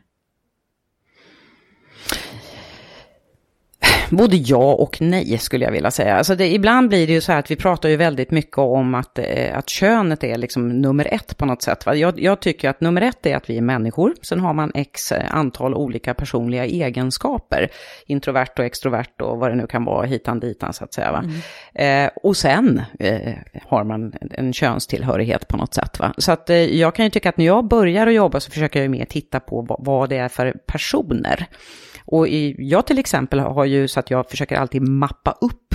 Både 4.11 4.37
ja 4.37 4.75
och 4.75 5.01
nej 5.01 5.39
skulle 5.39 5.65
jag 5.65 5.73
vilja 5.73 5.91
säga. 5.91 6.17
Alltså 6.17 6.35
det, 6.35 6.55
ibland 6.55 6.89
blir 6.89 7.07
det 7.07 7.13
ju 7.13 7.21
så 7.21 7.33
här 7.33 7.39
att 7.39 7.51
vi 7.51 7.57
pratar 7.57 7.89
ju 7.89 7.97
väldigt 7.97 8.31
mycket 8.31 8.59
om 8.59 8.95
att, 8.95 9.19
eh, 9.19 9.59
att 9.59 9.69
könet 9.69 10.25
är 10.25 10.39
liksom 10.39 10.69
nummer 10.69 11.15
ett 11.15 11.37
på 11.37 11.47
något 11.47 11.63
sätt. 11.63 11.85
Jag, 11.87 12.21
jag 12.21 12.41
tycker 12.41 12.69
att 12.69 12.81
nummer 12.81 13.03
ett 13.03 13.27
är 13.27 13.37
att 13.37 13.51
vi 13.51 13.57
är 13.57 13.63
människor. 13.63 14.15
Sen 14.23 14.41
har 14.41 14.55
man 14.55 14.73
x 14.75 15.13
eh, 15.13 15.35
antal 15.35 15.75
olika 15.75 16.15
personliga 16.15 16.65
egenskaper. 16.65 17.69
Introvert 18.07 18.59
och 18.59 18.65
extrovert 18.65 19.21
och 19.23 19.39
vad 19.39 19.51
det 19.51 19.57
nu 19.57 19.67
kan 19.67 19.85
vara 19.85 20.07
hitan 20.07 20.41
ditan 20.41 20.73
så 20.73 20.85
att 20.85 20.95
säga. 20.95 21.13
Va? 21.13 21.25
Eh, 21.85 22.11
och 22.23 22.37
sen 22.37 22.83
eh, 22.99 23.35
har 23.67 23.85
man 23.85 24.15
en, 24.21 24.31
en 24.31 24.53
könstillhörighet 24.53 25.49
på 25.49 25.57
något 25.57 25.75
sätt. 25.75 25.99
Va? 25.99 26.15
Så 26.19 26.33
att 26.33 26.51
eh, 26.51 26.57
jag 26.57 26.95
kan 26.95 27.05
ju 27.05 27.11
tycka 27.11 27.29
att 27.29 27.37
när 27.37 27.47
jag 27.47 27.69
börjar 27.69 28.07
att 28.07 28.15
jobba 28.15 28.41
så 28.41 28.51
försöker 28.51 28.79
jag 28.79 28.85
ju 28.85 28.89
mer 28.89 29.05
titta 29.05 29.41
på 29.41 29.63
vad, 29.63 29.85
vad 29.85 30.09
det 30.09 30.17
är 30.17 30.29
för 30.29 30.53
personer. 30.67 31.47
Och 32.07 32.29
i, 32.29 32.55
jag 32.59 32.87
till 32.87 32.99
exempel 32.99 33.39
har 33.39 33.65
ju 33.65 33.89
så 33.89 34.01
att 34.01 34.11
jag 34.11 34.31
försöker 34.31 34.57
alltid 34.57 34.83
mappa 34.83 35.39
upp 35.41 35.75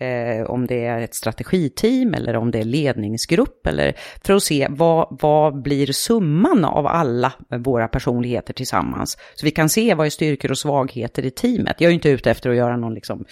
eh, 0.00 0.50
om 0.50 0.66
det 0.66 0.84
är 0.84 1.00
ett 1.00 1.14
strategiteam 1.14 2.14
eller 2.14 2.36
om 2.36 2.50
det 2.50 2.58
är 2.58 2.64
ledningsgrupp 2.64 3.66
eller 3.66 3.94
för 4.24 4.34
att 4.34 4.42
se 4.42 4.66
vad, 4.70 5.18
vad 5.20 5.62
blir 5.62 5.92
summan 5.92 6.64
av 6.64 6.86
alla 6.86 7.32
våra 7.58 7.88
personligheter 7.88 8.52
tillsammans. 8.52 9.18
Så 9.34 9.46
vi 9.46 9.50
kan 9.50 9.68
se 9.68 9.94
vad 9.94 10.06
är 10.06 10.10
styrkor 10.10 10.50
och 10.50 10.58
svagheter 10.58 11.26
i 11.26 11.30
teamet. 11.30 11.76
Jag 11.78 11.86
är 11.86 11.90
ju 11.90 11.94
inte 11.94 12.08
ute 12.08 12.30
efter 12.30 12.50
att 12.50 12.56
göra 12.56 12.76
någon 12.76 12.94
liksom 12.94 13.18
eh, 13.20 13.24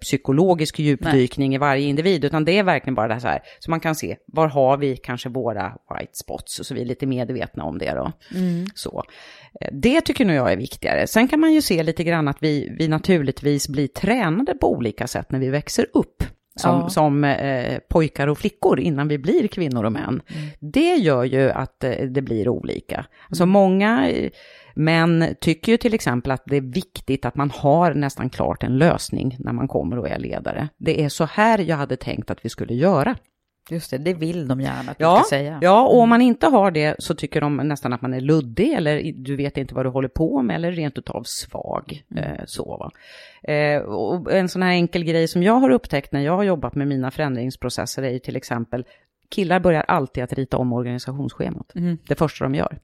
psykologisk 0.00 0.78
djupdykning 0.78 1.54
i 1.54 1.58
varje 1.58 1.86
individ, 1.86 2.24
utan 2.24 2.44
det 2.44 2.58
är 2.58 2.62
verkligen 2.62 2.94
bara 2.94 3.08
det 3.08 3.14
här 3.14 3.20
så 3.20 3.28
här, 3.28 3.40
så 3.58 3.70
man 3.70 3.80
kan 3.80 3.94
se, 3.94 4.16
var 4.26 4.48
har 4.48 4.76
vi 4.76 4.96
kanske 4.96 5.28
våra 5.28 5.72
white 5.98 6.12
spots, 6.12 6.60
så 6.66 6.74
vi 6.74 6.80
är 6.80 6.84
lite 6.86 7.06
medvetna 7.06 7.64
om 7.64 7.78
det 7.78 7.90
då. 7.94 8.12
Så. 8.74 9.02
Eh, 9.60 9.68
Det 9.72 10.00
tycker 10.00 10.24
nog 10.24 10.36
jag 10.36 10.52
är 10.52 10.56
viktigare. 10.56 11.06
Sen 11.06 11.28
kan 11.28 11.40
man 11.40 11.52
ju 11.52 11.62
se 11.62 11.82
lite 11.82 12.04
grann 12.04 12.28
att 12.28 12.38
vi, 12.40 12.76
vi 12.78 12.88
naturligtvis 12.88 13.68
blir 13.68 13.88
tränade 13.88 14.54
på 14.54 14.72
olika 14.72 15.06
sätt 15.06 15.30
när 15.32 15.38
vi 15.38 15.48
växer 15.48 15.86
upp. 15.92 16.24
Som, 16.56 16.80
Ja. 16.80 16.88
som 16.88 17.24
eh, 17.24 17.78
pojkar 17.88 18.28
och 18.28 18.38
flickor 18.38 18.80
innan 18.80 19.08
vi 19.08 19.18
blir 19.18 19.48
kvinnor 19.48 19.84
och 19.84 19.92
män. 19.92 20.22
Det 20.60 20.94
gör 20.94 21.24
ju 21.24 21.50
att 21.50 21.84
eh, 21.84 21.90
det 21.90 22.22
blir 22.22 22.48
olika. 22.48 23.06
Alltså 23.28 23.46
många 23.46 24.08
män 24.78 25.34
tycker 25.40 25.72
ju 25.72 25.78
till 25.78 25.94
exempel 25.94 26.32
att 26.32 26.42
det 26.46 26.56
är 26.56 26.60
viktigt 26.60 27.24
att 27.24 27.34
man 27.34 27.50
har 27.50 27.94
nästan 27.94 28.30
klart 28.30 28.62
en 28.62 28.78
lösning 28.78 29.36
när 29.40 29.52
man 29.52 29.68
kommer 29.68 29.98
och 29.98 30.08
är 30.08 30.18
ledare. 30.18 30.68
Det 30.76 31.04
är 31.04 31.08
så 31.08 31.24
här 31.24 31.58
jag 31.58 31.76
hade 31.76 31.96
tänkt 31.96 32.30
att 32.30 32.44
vi 32.44 32.48
skulle 32.48 32.74
göra. 32.74 33.16
Just 33.70 33.90
det, 33.90 33.98
det 33.98 34.14
vill 34.14 34.48
de 34.48 34.60
gärna 34.60 34.90
att 34.90 34.98
du 34.98 35.04
Ja, 35.04 35.16
ska 35.16 35.28
säga. 35.36 35.58
ja, 35.62 35.82
och 35.86 35.98
om 36.00 36.08
man 36.08 36.22
inte 36.22 36.46
har 36.46 36.70
det 36.70 36.96
så 36.98 37.14
tycker 37.14 37.40
de 37.40 37.56
nästan 37.56 37.92
att 37.92 38.02
man 38.02 38.14
är 38.14 38.20
luddig 38.20 38.72
eller 38.72 39.12
du 39.12 39.36
vet 39.36 39.56
inte 39.56 39.74
vad 39.74 39.84
du 39.84 39.90
håller 39.90 40.08
på 40.08 40.42
med 40.42 40.56
eller 40.56 40.72
rent 40.72 40.98
utav 40.98 41.22
svag. 41.22 42.02
Eh, 42.16 42.44
så? 42.46 42.90
Eh, 43.42 43.78
och 43.82 44.32
en 44.32 44.48
sån 44.48 44.62
här 44.62 44.70
enkel 44.70 45.04
grej 45.04 45.28
som 45.28 45.42
jag 45.42 45.54
har 45.54 45.70
upptäckt 45.70 46.12
när 46.12 46.20
jag 46.20 46.36
har 46.36 46.42
jobbat 46.44 46.74
med 46.74 46.88
mina 46.88 47.10
förändringsprocesser 47.10 48.02
är 48.02 48.10
ju 48.10 48.18
till 48.18 48.36
exempel 48.36 48.84
killar 49.30 49.60
börjar 49.60 49.82
alltid 49.82 50.24
att 50.24 50.32
rita 50.32 50.56
om 50.56 50.72
organisationsschemat. 50.72 51.72
Det 52.08 52.14
första 52.14 52.44
de 52.44 52.54
gör. 52.54 52.78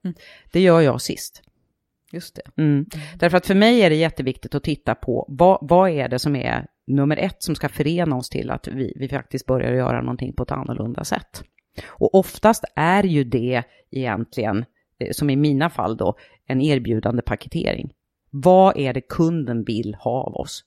Det 0.52 0.60
gör 0.60 0.80
jag 0.80 1.00
sist. 1.00 1.42
Just 2.14 2.34
det. 2.34 2.62
Mm. 2.62 2.86
Därför 3.18 3.36
att 3.36 3.46
för 3.46 3.54
mig 3.54 3.82
är 3.82 3.90
det 3.90 3.96
jätteviktigt 3.96 4.54
att 4.54 4.62
titta 4.62 4.94
på 4.94 5.26
vad, 5.28 5.58
vad 5.60 5.90
är 5.90 6.08
det 6.08 6.18
som 6.18 6.36
är 6.36 6.66
nummer 6.86 7.16
ett 7.16 7.42
som 7.42 7.54
ska 7.54 7.68
förena 7.68 8.16
oss 8.16 8.28
till 8.28 8.50
att 8.50 8.68
vi, 8.68 8.92
vi 8.96 9.08
faktiskt 9.08 9.46
börjar 9.46 9.72
göra 9.72 10.00
någonting 10.00 10.32
på 10.32 10.42
ett 10.42 10.52
annorlunda 10.52 11.04
sätt. 11.04 11.44
Och 11.86 12.14
oftast 12.14 12.64
är 12.76 13.02
ju 13.02 13.24
det 13.24 13.62
egentligen, 13.90 14.64
eh, 14.98 15.10
som 15.12 15.30
i 15.30 15.36
mina 15.36 15.70
fall 15.70 15.96
då, 15.96 16.16
en 16.46 16.60
erbjudande 16.60 17.22
paketering. 17.22 17.92
Vad 18.30 18.76
är 18.76 18.92
det 18.92 19.00
kunden 19.00 19.64
vill 19.64 19.94
ha 19.94 20.22
av 20.22 20.34
oss? 20.34 20.64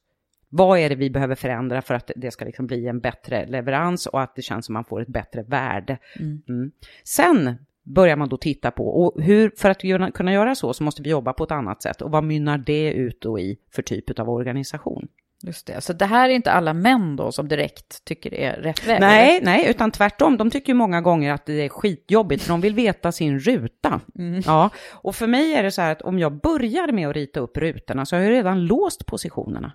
Vad 0.50 0.80
är 0.80 0.90
det 0.90 0.96
vi 0.96 1.10
behöver 1.10 1.36
förändra 1.36 1.82
för 1.82 1.94
att 1.94 2.12
det 2.16 2.32
ska 2.32 2.46
liksom 2.46 2.68
bli 2.68 2.88
en 2.88 3.00
bättre 3.00 3.46
leverans 3.48 4.06
och 4.06 4.22
att 4.22 4.36
det 4.36 4.42
känns 4.42 4.66
som 4.66 4.74
man 4.74 4.86
får 4.86 5.02
ett 5.02 5.08
bättre 5.08 5.44
värde? 5.44 5.98
Mm. 6.20 6.72
Sen 7.04 7.56
börjar 7.88 8.16
man 8.16 8.30
då 8.30 8.38
titta 8.38 8.72
på, 8.72 8.88
och 8.88 9.24
hur, 9.24 9.52
för 9.58 9.70
att 9.70 10.14
kunna 10.14 10.34
göra 10.34 10.56
så 10.56 10.74
så 10.74 10.84
måste 10.84 11.02
vi 11.02 11.10
jobba 11.10 11.34
på 11.34 11.44
ett 11.44 11.52
annat 11.52 11.82
sätt. 11.82 12.02
Och 12.02 12.12
vad 12.12 12.24
mynnar 12.24 12.58
det 12.58 12.92
ut 12.92 13.22
då 13.22 13.40
i 13.40 13.58
för 13.72 13.82
typ 13.82 14.20
av 14.20 14.30
organisation? 14.30 15.08
Just 15.44 15.68
det. 15.68 15.82
Så 15.82 15.94
det 15.94 16.06
här 16.06 16.30
är 16.30 16.34
inte 16.34 16.52
alla 16.52 16.74
män 16.74 17.16
då 17.16 17.32
som 17.32 17.48
direkt 17.48 18.06
tycker 18.06 18.30
det 18.30 18.46
är 18.46 18.62
rätt 18.62 18.88
väg? 18.88 19.00
Nej, 19.00 19.38
eller? 19.38 19.46
nej, 19.46 19.70
utan 19.70 19.92
tvärtom. 19.92 20.38
De 20.38 20.50
tycker 20.52 20.74
många 20.74 21.02
gånger 21.02 21.34
att 21.34 21.46
det 21.46 21.54
är 21.54 21.70
skitjobbigt, 21.70 22.44
för 22.44 22.50
de 22.50 22.62
vill 22.62 22.76
veta 22.76 23.12
sin 23.12 23.40
ruta. 23.40 24.02
Ja, 24.46 24.70
och 24.92 25.16
för 25.16 25.28
mig 25.28 25.54
är 25.54 25.64
det 25.64 25.72
så 25.72 25.82
här 25.82 25.92
att 25.92 26.02
om 26.02 26.20
jag 26.20 26.42
börjar 26.42 26.92
med 26.92 27.10
att 27.10 27.16
rita 27.16 27.40
upp 27.40 27.58
rutorna 27.58 28.06
så 28.06 28.16
har 28.16 28.24
jag 28.24 28.32
redan 28.32 28.66
låst 28.66 29.06
positionerna. 29.06 29.72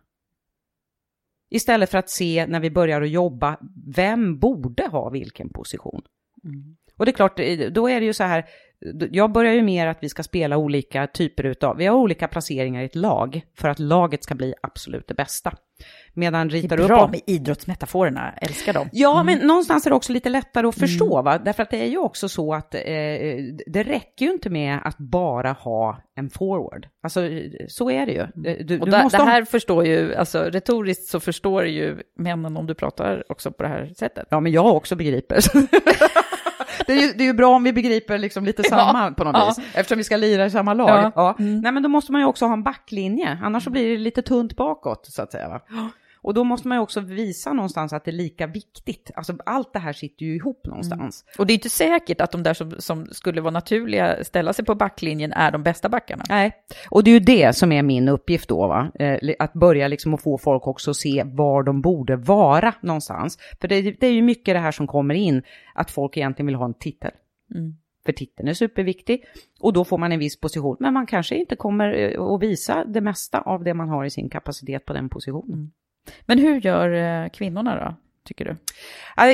Istället 1.50 1.90
för 1.90 1.98
att 1.98 2.10
se 2.10 2.46
när 2.48 2.60
vi 2.60 2.70
börjar 2.70 3.02
att 3.02 3.10
jobba, 3.10 3.58
vem 3.94 4.38
borde 4.38 4.86
ha 4.86 5.10
vilken 5.10 5.48
position? 5.48 6.02
Och 7.02 7.06
det 7.06 7.10
är 7.10 7.12
klart, 7.12 7.38
eh, 7.38 7.58
då 7.58 7.88
är 7.88 8.00
det 8.00 8.06
ju 8.06 8.12
så 8.12 8.24
här, 8.24 8.44
jag 9.10 9.32
börjar 9.32 9.52
ju 9.52 9.62
mer 9.62 9.86
att 9.86 9.98
vi 10.00 10.08
ska 10.08 10.22
spela 10.22 10.56
olika 10.56 11.06
typer 11.06 11.46
utav, 11.46 11.76
vi 11.76 11.86
har 11.86 11.96
olika 11.96 12.28
placeringar 12.28 12.82
i 12.82 12.84
ett 12.84 12.94
lag 12.94 13.42
för 13.58 13.68
att 13.68 13.78
laget 13.78 14.24
ska 14.24 14.34
bli 14.34 14.54
absolut 14.62 15.08
det 15.08 15.14
bästa. 15.14 15.52
Medan 16.14 16.50
ritar 16.50 16.76
det 16.76 16.82
är 16.82 16.86
bra 16.86 17.04
upp... 17.04 17.10
med 17.10 17.20
idrottsmetaforerna, 17.26 18.32
älskar 18.32 18.72
dem. 18.72 18.88
Ja, 18.92 19.20
mm. 19.20 19.26
men 19.26 19.46
någonstans 19.46 19.86
är 19.86 19.90
det 19.90 19.96
också 19.96 20.12
lite 20.12 20.28
lättare 20.28 20.66
att 20.66 20.78
förstå, 20.78 21.18
mm. 21.18 21.24
va? 21.24 21.38
därför 21.38 21.62
att 21.62 21.70
det 21.70 21.82
är 21.82 21.86
ju 21.88 21.98
också 21.98 22.28
så 22.28 22.54
att 22.54 22.74
eh, 22.74 22.80
det 23.66 23.82
räcker 23.82 24.26
ju 24.26 24.32
inte 24.32 24.50
med 24.50 24.78
att 24.84 24.98
bara 24.98 25.52
ha 25.52 26.02
en 26.16 26.30
forward. 26.30 26.88
Alltså, 27.02 27.20
så 27.68 27.90
är 27.90 28.06
det 28.06 28.12
ju. 28.12 28.20
Mm. 28.20 28.66
Du, 28.66 28.80
och 28.80 28.90
du 28.90 29.02
måste 29.02 29.18
det 29.18 29.24
här 29.24 29.40
ha... 29.40 29.46
förstår 29.46 29.86
ju, 29.86 30.14
alltså 30.14 30.42
retoriskt 30.42 31.06
så 31.06 31.20
förstår 31.20 31.66
ju 31.66 31.98
männen 32.18 32.56
om 32.56 32.66
du 32.66 32.74
pratar 32.74 33.24
också 33.28 33.52
på 33.52 33.62
det 33.62 33.68
här 33.68 33.92
sättet. 33.96 34.26
Ja, 34.30 34.40
men 34.40 34.52
jag 34.52 34.76
också 34.76 34.96
begriper. 34.96 35.38
det, 36.86 36.92
är 36.92 37.00
ju, 37.00 37.12
det 37.12 37.24
är 37.24 37.26
ju 37.26 37.32
bra 37.32 37.54
om 37.54 37.64
vi 37.64 37.72
begriper 37.72 38.18
liksom 38.18 38.44
lite 38.44 38.62
samma 38.68 39.04
ja, 39.04 39.14
på 39.16 39.24
något 39.24 39.36
ja. 39.36 39.46
vis, 39.46 39.66
eftersom 39.74 39.98
vi 39.98 40.04
ska 40.04 40.16
lira 40.16 40.46
i 40.46 40.50
samma 40.50 40.74
lag. 40.74 40.88
Ja. 40.88 41.12
ja. 41.14 41.36
Mm. 41.38 41.60
Nej, 41.60 41.72
men 41.72 41.82
då 41.82 41.88
måste 41.88 42.12
man 42.12 42.20
ju 42.20 42.26
också 42.26 42.46
ha 42.46 42.52
en 42.52 42.62
backlinje, 42.62 43.38
annars 43.42 43.64
så 43.64 43.70
blir 43.70 43.88
det 43.88 43.96
lite 43.96 44.22
tunt 44.22 44.56
bakåt, 44.56 45.06
så 45.06 45.22
att 45.22 45.32
säga. 45.32 45.48
Va? 45.48 45.60
Och 46.22 46.34
då 46.34 46.44
måste 46.44 46.68
man 46.68 46.78
ju 46.78 46.82
också 46.82 47.00
visa 47.00 47.52
någonstans 47.52 47.92
att 47.92 48.04
det 48.04 48.10
är 48.10 48.12
lika 48.12 48.46
viktigt. 48.46 49.10
Alltså 49.14 49.36
allt 49.46 49.72
det 49.72 49.78
här 49.78 49.92
sitter 49.92 50.26
ju 50.26 50.36
ihop 50.36 50.66
någonstans. 50.66 51.24
Mm. 51.26 51.34
Och 51.38 51.46
det 51.46 51.52
är 51.52 51.54
inte 51.54 51.68
säkert 51.68 52.20
att 52.20 52.32
de 52.32 52.42
där 52.42 52.54
som, 52.54 52.74
som 52.78 53.06
skulle 53.06 53.40
vara 53.40 53.50
naturliga, 53.50 54.24
ställa 54.24 54.52
sig 54.52 54.64
på 54.64 54.74
backlinjen, 54.74 55.32
är 55.32 55.52
de 55.52 55.62
bästa 55.62 55.88
backarna. 55.88 56.24
Nej, 56.28 56.52
och 56.90 57.04
det 57.04 57.10
är 57.10 57.12
ju 57.12 57.20
det 57.20 57.56
som 57.56 57.72
är 57.72 57.82
min 57.82 58.08
uppgift 58.08 58.48
då, 58.48 58.66
va? 58.66 58.92
Eh, 58.94 59.34
att 59.38 59.52
börja 59.52 59.88
liksom 59.88 60.14
att 60.14 60.22
få 60.22 60.38
folk 60.38 60.66
också 60.66 60.90
att 60.90 60.96
se 60.96 61.22
var 61.26 61.62
de 61.62 61.80
borde 61.80 62.16
vara 62.16 62.74
någonstans. 62.80 63.38
För 63.60 63.68
det, 63.68 63.82
det 63.82 64.06
är 64.06 64.12
ju 64.12 64.22
mycket 64.22 64.54
det 64.54 64.58
här 64.58 64.72
som 64.72 64.86
kommer 64.86 65.14
in, 65.14 65.42
att 65.74 65.90
folk 65.90 66.16
egentligen 66.16 66.46
vill 66.46 66.56
ha 66.56 66.64
en 66.64 66.74
titel. 66.74 67.10
Mm. 67.54 67.76
För 68.04 68.12
titeln 68.12 68.48
är 68.48 68.54
superviktig 68.54 69.24
och 69.60 69.72
då 69.72 69.84
får 69.84 69.98
man 69.98 70.12
en 70.12 70.18
viss 70.18 70.40
position. 70.40 70.76
Men 70.80 70.94
man 70.94 71.06
kanske 71.06 71.34
inte 71.34 71.56
kommer 71.56 71.94
eh, 71.94 72.22
att 72.22 72.42
visa 72.42 72.84
det 72.84 73.00
mesta 73.00 73.40
av 73.40 73.64
det 73.64 73.74
man 73.74 73.88
har 73.88 74.04
i 74.04 74.10
sin 74.10 74.30
kapacitet 74.30 74.84
på 74.84 74.92
den 74.92 75.08
positionen. 75.08 75.72
Men 76.26 76.38
hur 76.38 76.60
gör 76.60 76.92
eh, 76.92 77.28
kvinnorna 77.28 77.84
då? 77.84 77.96
Tycker 78.24 78.44
du? 78.44 78.56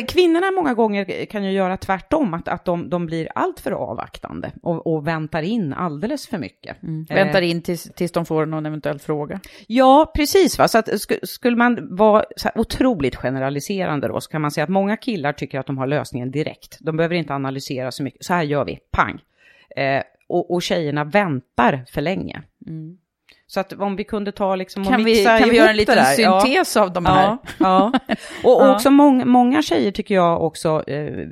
Kvinnorna 0.07 0.51
många 0.51 0.75
gånger 0.75 1.25
kan 1.25 1.45
ju 1.45 1.51
göra 1.51 1.77
tvärtom, 1.77 2.35
att, 2.35 2.49
att 2.49 2.65
de, 2.65 2.91
de 2.91 3.07
blir 3.07 3.29
alltför 3.35 3.73
avvaktande 3.73 4.53
och, 4.63 4.87
och 4.87 5.07
väntar 5.07 5.43
in 5.43 5.73
alldeles 5.73 6.29
för 6.29 6.39
mycket. 6.39 6.83
Mm. 6.83 7.07
Eh. 7.11 7.15
Väntar 7.15 7.43
in 7.43 7.63
tills, 7.63 7.83
tills 7.95 8.13
de 8.13 8.27
får 8.27 8.47
någon 8.47 8.67
eventuell 8.67 8.99
fråga? 8.99 9.41
Ja, 9.67 10.13
precis. 10.15 10.59
Va? 10.59 10.69
Så 10.69 10.79
att, 10.79 11.01
sk 11.01 11.13
skulle 11.23 11.57
man 11.57 11.97
vara 11.97 12.25
otroligt 12.55 13.17
generaliserande 13.17 14.09
då, 14.09 14.21
så 14.21 14.31
kan 14.31 14.41
man 14.41 14.51
säga 14.51 14.65
att 14.65 14.71
många 14.71 14.97
killar 14.97 15.33
tycker 15.33 15.59
att 15.59 15.67
de 15.67 15.79
har 15.79 15.87
lösningen 15.87 16.31
direkt. 16.31 16.79
De 16.81 16.97
behöver 16.97 17.15
inte 17.15 17.35
analysera 17.35 17.91
så 17.91 18.03
mycket. 18.03 18.25
Så 18.25 18.35
här 18.35 18.43
gör 18.43 18.65
vi, 18.65 18.79
pang. 18.91 19.21
Eh, 19.77 20.03
och, 20.29 20.51
och 20.51 20.63
tjejerna 20.63 21.05
väntar 21.05 21.85
för 21.93 22.01
länge. 22.01 22.43
Mm. 22.67 22.99
Så 23.51 23.61
att 23.61 23.73
om 23.73 23.97
vi 23.97 24.05
kunde 24.05 24.33
ta 24.33 24.57
liksom 24.57 24.83
och 24.83 24.89
kan 24.89 25.03
mixa 25.03 25.35
vi, 25.35 25.41
Kan 25.41 25.51
vi 25.51 25.57
göra 25.57 25.71
en 25.71 25.77
liten 25.77 26.05
syntes 26.05 26.77
ja. 26.77 26.83
av 26.83 26.93
de 26.93 27.07
här? 27.07 27.23
Ja, 27.23 27.39
ja. 27.59 27.93
och, 28.45 28.63
och 28.63 28.71
också 28.71 28.91
många, 28.91 29.25
många 29.25 29.63
tjejer 29.63 29.91
tycker 29.91 30.15
jag 30.15 30.43
också 30.45 30.85
eh, 30.87 31.29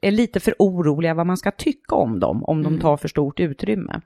är 0.00 0.10
lite 0.10 0.40
för 0.40 0.54
oroliga 0.58 1.14
vad 1.14 1.26
man 1.26 1.36
ska 1.36 1.50
tycka 1.50 1.94
om 1.94 2.20
dem, 2.20 2.44
om 2.44 2.60
mm. 2.60 2.72
de 2.72 2.80
tar 2.82 2.96
för 2.96 3.08
stort 3.08 3.40
utrymme. 3.40 4.00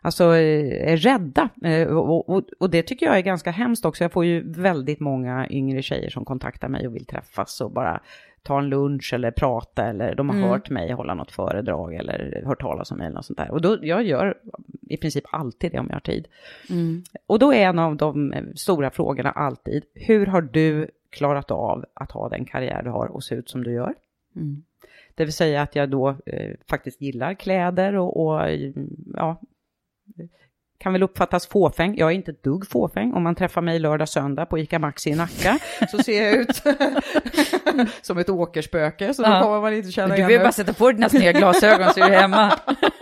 Alltså 0.00 0.24
eh, 0.24 0.92
är 0.92 0.96
rädda. 0.96 1.48
Eh, 1.64 1.86
och, 1.88 2.28
och, 2.30 2.42
och, 2.58 2.70
det 2.70 2.82
tycker 2.82 3.06
jag 3.06 3.16
är 3.16 3.20
ganska 3.20 3.50
hemskt 3.50 3.84
också. 3.84 4.04
Jag 4.04 4.12
får 4.12 4.24
ju 4.24 4.52
väldigt 4.52 5.00
många 5.00 5.46
yngre 5.50 5.82
tjejer 5.82 6.10
som 6.10 6.24
kontaktar 6.24 6.68
mig 6.68 6.86
och 6.86 6.94
vill 6.94 7.06
träffas 7.06 7.60
och 7.60 7.70
bara 7.70 8.00
ta 8.44 8.58
en 8.58 8.68
lunch 8.68 9.12
eller 9.14 9.30
prata 9.30 9.84
eller 9.84 10.14
de 10.14 10.28
har 10.28 10.36
mm. 10.36 10.48
hört 10.48 10.70
mig 10.70 10.92
hålla 10.92 11.14
något 11.14 11.32
föredrag 11.32 11.94
eller 11.94 12.42
hört 12.46 12.60
talas 12.60 12.90
om 12.90 12.98
mig 12.98 13.06
eller 13.06 13.14
något 13.14 13.26
sånt 13.26 13.38
där. 13.38 13.50
Och 13.50 13.60
då, 13.60 13.78
jag 13.82 14.02
gör 14.02 14.38
i 14.80 14.96
princip 14.96 15.24
alltid 15.32 15.72
det 15.72 15.78
om 15.78 15.86
jag 15.88 15.94
har 15.94 16.00
tid. 16.00 16.28
Mm. 16.70 17.02
Och 17.26 17.38
då 17.38 17.52
är 17.52 17.66
en 17.66 17.78
av 17.78 17.96
de 17.96 18.34
stora 18.56 18.90
frågorna 18.90 19.30
alltid, 19.30 19.84
hur 19.94 20.26
har 20.26 20.42
du 20.42 20.90
klarat 21.10 21.50
av 21.50 21.84
att 21.94 22.10
ha 22.10 22.28
den 22.28 22.44
karriär 22.44 22.82
du 22.82 22.90
har 22.90 23.06
och 23.06 23.24
se 23.24 23.34
ut 23.34 23.48
som 23.48 23.64
du 23.64 23.72
gör? 23.72 23.94
Mm. 24.36 24.64
Det 25.14 25.24
vill 25.24 25.32
säga 25.32 25.62
att 25.62 25.76
jag 25.76 25.90
då 25.90 26.16
eh, 26.26 26.54
faktiskt 26.68 27.00
gillar 27.00 27.34
kläder 27.34 27.94
och, 27.94 28.26
och 28.26 28.40
ja, 29.14 29.40
kan 30.78 30.92
väl 30.92 31.02
uppfattas 31.02 31.46
fåfäng. 31.46 31.96
Jag 31.96 32.10
är 32.10 32.14
inte 32.14 32.30
ett 32.30 32.42
dugg 32.42 32.68
fåfäng. 32.68 33.12
Om 33.12 33.22
man 33.22 33.34
träffar 33.34 33.62
mig 33.62 33.78
lördag, 33.78 34.08
söndag 34.08 34.46
på 34.46 34.58
ICA 34.58 34.78
Maxi 34.78 35.10
i 35.10 35.14
Nacka 35.14 35.58
så 35.90 35.98
ser 35.98 36.22
jag 36.22 36.34
ut 36.34 36.62
som 38.02 38.18
ett 38.18 38.30
åkerspöke. 38.30 39.14
Så 39.14 39.22
då 39.22 39.28
kommer 39.28 39.60
man 39.60 39.74
inte 39.74 39.90
känna 39.90 40.16
Du 40.16 40.22
behöver 40.22 40.44
bara 40.44 40.52
sätta 40.52 40.72
på 40.72 40.92
dina 40.92 41.08
sneda 41.08 41.38
glasögon 41.38 41.92
så 41.94 42.00
är 42.00 42.10
du 42.10 42.16
hemma. 42.16 42.52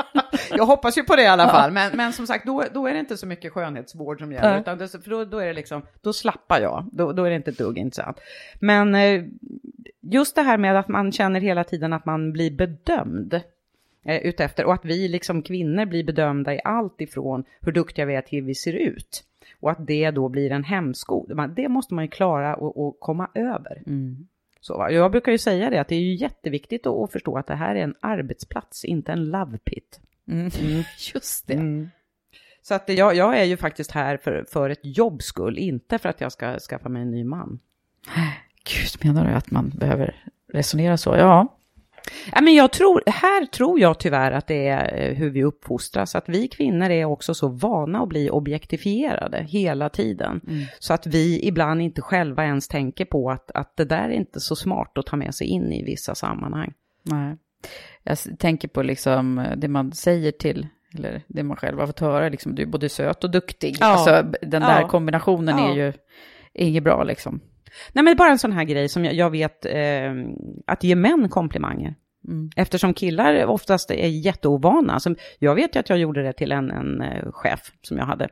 jag 0.51 0.67
hoppas 0.67 0.99
ju 0.99 1.03
på 1.03 1.17
det 1.17 1.23
i 1.23 1.27
alla 1.27 1.49
fall. 1.49 1.73
Men, 1.73 1.97
men 1.97 2.13
som 2.13 2.27
sagt, 2.27 2.47
då, 2.47 2.65
då 2.75 2.87
är 2.87 2.93
det 2.93 3.01
inte 3.01 3.17
så 3.17 3.27
mycket 3.27 3.53
skönhetsvård 3.53 4.19
som 4.19 4.33
gäller. 4.33 4.61
Utan 4.61 4.79
det, 4.79 4.89
för 4.89 5.11
då, 5.11 5.25
då 5.25 5.39
är 5.39 5.47
det 5.47 5.53
liksom, 5.53 5.83
då 6.01 6.13
slappar 6.13 6.61
jag. 6.61 6.89
Då, 6.93 7.13
då 7.13 7.25
är 7.25 7.31
det 7.31 7.37
inte 7.37 7.51
ett 7.51 7.59
dugg 7.59 7.79
intressant. 7.79 8.21
Men 8.61 8.95
eh, 8.95 9.23
just 10.01 10.35
det 10.35 10.43
här 10.43 10.59
med 10.59 10.79
att 10.79 10.89
man 10.89 11.13
känner 11.13 11.41
hela 11.41 11.65
tiden 11.65 11.93
att 11.93 12.07
man 12.07 12.33
blir 12.33 12.51
bedömd 12.51 13.41
eh, 14.05 14.17
utefter 14.17 14.65
och 14.65 14.75
att 14.75 14.85
vi 14.85 15.09
liksom 15.09 15.43
kvinnor 15.43 15.85
blir 15.85 16.05
bedömda 16.05 16.55
i 16.55 16.61
allt 16.65 17.01
ifrån 17.01 17.45
hur 17.61 17.73
duktiga 17.73 18.05
vi 18.05 18.15
är 18.15 18.23
till 18.23 18.39
hur 18.39 18.47
vi 18.47 18.55
ser 18.55 18.73
ut. 18.73 19.25
Och 19.61 19.71
att 19.71 19.87
det 19.87 20.11
då 20.11 20.29
blir 20.29 20.53
en 20.53 20.65
hämsko. 20.65 21.27
Det 21.57 21.69
måste 21.69 21.95
man 21.95 22.05
ju 22.05 22.11
klara 22.11 22.57
och, 22.57 23.01
komma 23.01 23.31
över. 23.35 23.83
Mm. 23.87 24.27
Så? 24.61 24.89
Jag 24.91 25.11
brukar 25.11 25.33
ju 25.33 25.39
säga 25.39 25.71
det, 25.71 25.81
att 25.81 25.89
det 25.89 25.95
är 25.95 26.01
ju 26.01 26.15
jätteviktigt 26.15 26.87
att 26.87 27.13
förstå 27.13 27.39
att 27.39 27.47
det 27.47 27.55
här 27.55 27.75
är 27.75 27.83
en 27.83 27.95
arbetsplats, 28.01 28.85
inte 28.85 29.13
en 29.13 29.25
love 29.25 29.59
pit. 29.59 30.01
Mm. 30.29 30.51
Mm. 30.61 30.83
Just 31.15 31.47
det. 31.47 31.55
Mm. 31.55 31.91
Så 32.63 32.75
att 32.75 32.89
jag, 32.89 33.15
jag, 33.15 33.39
är 33.39 33.45
ju 33.45 33.57
faktiskt 33.57 33.91
här 33.91 34.17
för, 34.17 34.45
för 34.49 34.71
ett 34.71 34.81
jobbs 34.83 35.25
skull, 35.25 35.59
inte 35.59 35.99
för 35.99 36.09
att 36.09 36.21
jag 36.21 36.33
ska 36.33 36.59
skaffa 36.59 36.89
mig 36.89 37.03
en 37.03 37.11
ny 37.11 37.25
man. 37.25 37.59
Gud, 38.65 39.05
menar 39.05 39.27
du 39.27 39.33
att 39.33 39.51
man 39.51 39.69
behöver 39.69 40.25
resonera 40.53 40.97
så? 40.97 41.17
Ja, 41.17 41.57
Ja, 42.33 42.41
men 42.41 42.55
jag 42.55 42.73
tror, 42.73 43.03
här 43.07 43.47
tror 43.47 43.81
jag 43.81 44.01
tyvärr 44.01 44.33
att 44.33 44.47
det 44.47 44.69
är 44.69 45.11
eh, 45.11 45.15
hur 45.15 45.31
vi 45.31 45.45
uppfostras, 45.45 46.15
att 46.15 46.29
vi 46.29 46.49
kvinnor 46.49 46.91
är 46.91 47.05
också 47.05 47.35
så 47.35 47.49
vana 47.49 48.03
att 48.03 48.09
bli 48.09 48.31
objektifierade 48.31 49.47
hela 49.49 49.89
tiden. 49.89 50.41
Mm. 50.49 50.65
Så 50.79 50.95
att 50.95 51.07
vi 51.07 51.47
ibland 51.47 51.83
inte 51.83 52.03
själva 52.03 52.45
ens 52.45 52.69
tänker 52.69 53.05
på 53.05 53.31
att, 53.31 53.51
att 53.51 53.77
det 53.77 53.85
där 53.85 54.09
är 54.09 54.13
inte 54.13 54.41
så 54.41 54.57
smart 54.57 54.99
att 54.99 55.07
ta 55.07 55.17
med 55.17 55.35
sig 55.35 55.47
in 55.47 55.73
i 55.73 55.85
vissa 55.85 56.15
sammanhang. 56.15 56.73
Nej. 57.03 57.37
Jag 58.03 58.19
tänker 58.39 58.69
på 58.69 58.83
liksom 58.83 59.39
eh, 59.39 59.57
det 59.57 59.69
man 59.69 59.93
säger 59.93 60.33
till, 60.33 60.67
eller 60.95 61.23
det 61.29 61.43
man 61.43 61.57
själv 61.57 61.79
har 61.79 61.87
fått 61.87 62.01
höra, 62.01 62.29
liksom, 62.29 62.55
du 62.55 62.63
är 62.63 62.67
både 62.67 62.89
söt 62.89 63.25
och 63.25 63.31
duktig. 63.31 63.77
Ja. 63.81 63.87
Alltså, 63.87 64.33
den 64.43 64.63
där 64.63 64.81
ja. 64.81 64.89
kombinationen 64.89 65.59
ja. 65.59 65.71
är 65.71 65.75
ju 65.75 65.93
inget 66.55 66.85
bra 66.85 67.05
liksom. 67.05 67.41
Nej 67.93 68.05
men 68.05 68.17
bara 68.17 68.31
en 68.31 68.39
sån 68.39 68.53
här 68.53 68.65
grej 68.65 68.89
som 68.89 69.05
jag, 69.05 69.15
jag 69.15 69.31
vet, 69.31 69.67
eh, 69.67 70.13
att 70.67 70.85
ge 70.85 70.97
män 70.97 71.29
komplimanger. 71.29 71.95
Mm. 72.29 72.51
Eftersom 72.57 72.95
killar 72.95 73.47
oftast 73.47 73.91
är 73.91 74.09
jätteovana. 74.09 74.93
Alltså, 74.93 75.15
jag 75.39 75.55
vet 75.55 75.77
ju 75.77 75.81
att 75.81 75.89
jag 75.89 75.99
gjorde 75.99 76.23
det 76.23 76.33
till 76.33 76.53
en, 76.53 76.71
en 76.71 77.03
uh, 77.03 77.33
chef 77.33 77.61
som 77.83 77.99
jag 77.99 78.05
hade. 78.05 78.29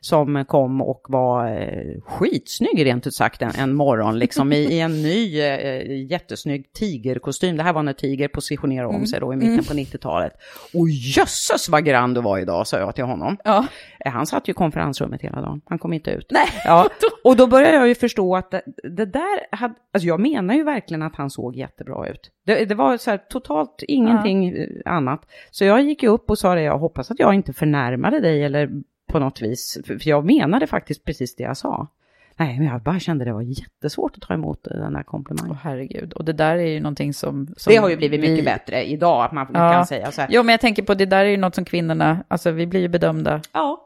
Som 0.00 0.44
kom 0.44 0.82
och 0.82 1.06
var 1.08 1.52
uh, 1.52 2.00
skitsnygg 2.00 2.86
rent 2.86 3.06
ut 3.06 3.14
sagt 3.14 3.42
en, 3.42 3.50
en 3.58 3.74
morgon. 3.74 4.18
Liksom, 4.18 4.52
i, 4.52 4.56
i, 4.56 4.80
en 4.80 5.02
ny 5.02 5.42
uh, 5.42 6.10
jättesnygg 6.10 6.72
tigerkostym. 6.72 7.56
Det 7.56 7.62
här 7.62 7.72
var 7.72 7.82
när 7.82 7.92
Tiger 7.92 8.28
positionerade 8.28 8.88
om 8.88 8.94
mm. 8.94 9.06
sig 9.06 9.20
då 9.20 9.32
i 9.32 9.36
mitten 9.36 9.52
mm. 9.52 9.64
på 9.64 9.74
90-talet. 9.74 10.32
Och 10.74 10.88
jösses 10.88 11.68
vad 11.68 11.84
grann 11.84 12.14
du 12.14 12.20
var 12.20 12.38
idag, 12.38 12.66
sa 12.66 12.78
jag 12.78 12.94
till 12.94 13.04
honom. 13.04 13.36
Ja. 13.44 13.66
Han 14.04 14.26
satt 14.26 14.48
ju 14.48 14.50
i 14.50 14.54
konferensrummet 14.54 15.22
hela 15.22 15.40
dagen. 15.40 15.60
Han 15.64 15.78
kom 15.78 15.92
inte 15.92 16.10
ut. 16.10 16.26
Nej. 16.30 16.48
Ja. 16.64 16.88
Och 17.24 17.36
då 17.36 17.46
började 17.46 17.76
jag 17.76 17.88
ju 17.88 17.94
förstå 17.94 18.36
att 18.36 18.50
det, 18.50 18.62
det 18.82 19.06
där 19.06 19.56
hade, 19.56 19.74
alltså 19.92 20.06
jag 20.06 20.20
menar 20.20 20.54
ju 20.54 20.64
verkligen 20.64 21.02
att 21.02 21.16
han 21.16 21.30
såg 21.30 21.56
jättebra 21.56 22.08
ut. 22.08 22.30
Det, 22.44 22.64
det 22.64 22.74
var 22.74 22.96
så 22.96 23.10
här 23.10 23.18
totalt 23.18 23.82
ingenting 23.88 24.56
ja. 24.84 24.90
annat. 24.90 25.26
Så 25.50 25.64
jag 25.64 25.82
gick 25.82 26.02
upp 26.02 26.30
och 26.30 26.38
sa 26.38 26.54
det, 26.54 26.62
jag 26.62 26.78
hoppas 26.78 27.10
att 27.10 27.18
jag 27.18 27.34
inte 27.34 27.52
förnärmade 27.52 28.20
dig 28.20 28.44
eller 28.44 28.70
på 29.08 29.18
något 29.18 29.42
vis, 29.42 29.78
för 29.86 30.08
jag 30.08 30.24
menade 30.24 30.66
faktiskt 30.66 31.04
precis 31.04 31.36
det 31.36 31.42
jag 31.42 31.56
sa. 31.56 31.88
Nej, 32.36 32.58
men 32.58 32.68
jag 32.68 32.82
bara 32.82 33.00
kände 33.00 33.24
det 33.24 33.32
var 33.32 33.42
jättesvårt 33.42 34.16
att 34.16 34.22
ta 34.22 34.34
emot 34.34 34.64
den 34.64 34.96
här 34.96 35.02
komplimangen. 35.02 35.50
Åh 35.50 35.58
herregud, 35.62 36.12
och 36.12 36.24
det 36.24 36.32
där 36.32 36.56
är 36.56 36.66
ju 36.66 36.80
någonting 36.80 37.14
som... 37.14 37.54
som 37.56 37.72
det 37.72 37.76
har 37.76 37.88
ju 37.88 37.96
blivit 37.96 38.20
vi... 38.20 38.30
mycket 38.30 38.44
bättre 38.44 38.84
idag, 38.84 39.24
att 39.24 39.32
man 39.32 39.46
ja. 39.54 39.72
kan 39.72 39.86
säga 39.86 40.12
så 40.12 40.20
här. 40.20 40.30
Jo, 40.32 40.42
men 40.42 40.52
jag 40.52 40.60
tänker 40.60 40.82
på 40.82 40.94
det 40.94 41.06
där 41.06 41.24
är 41.24 41.28
ju 41.28 41.36
något 41.36 41.54
som 41.54 41.64
kvinnorna, 41.64 42.24
alltså 42.28 42.50
vi 42.50 42.66
blir 42.66 42.80
ju 42.80 42.88
bedömda. 42.88 43.40
Ja. 43.52 43.83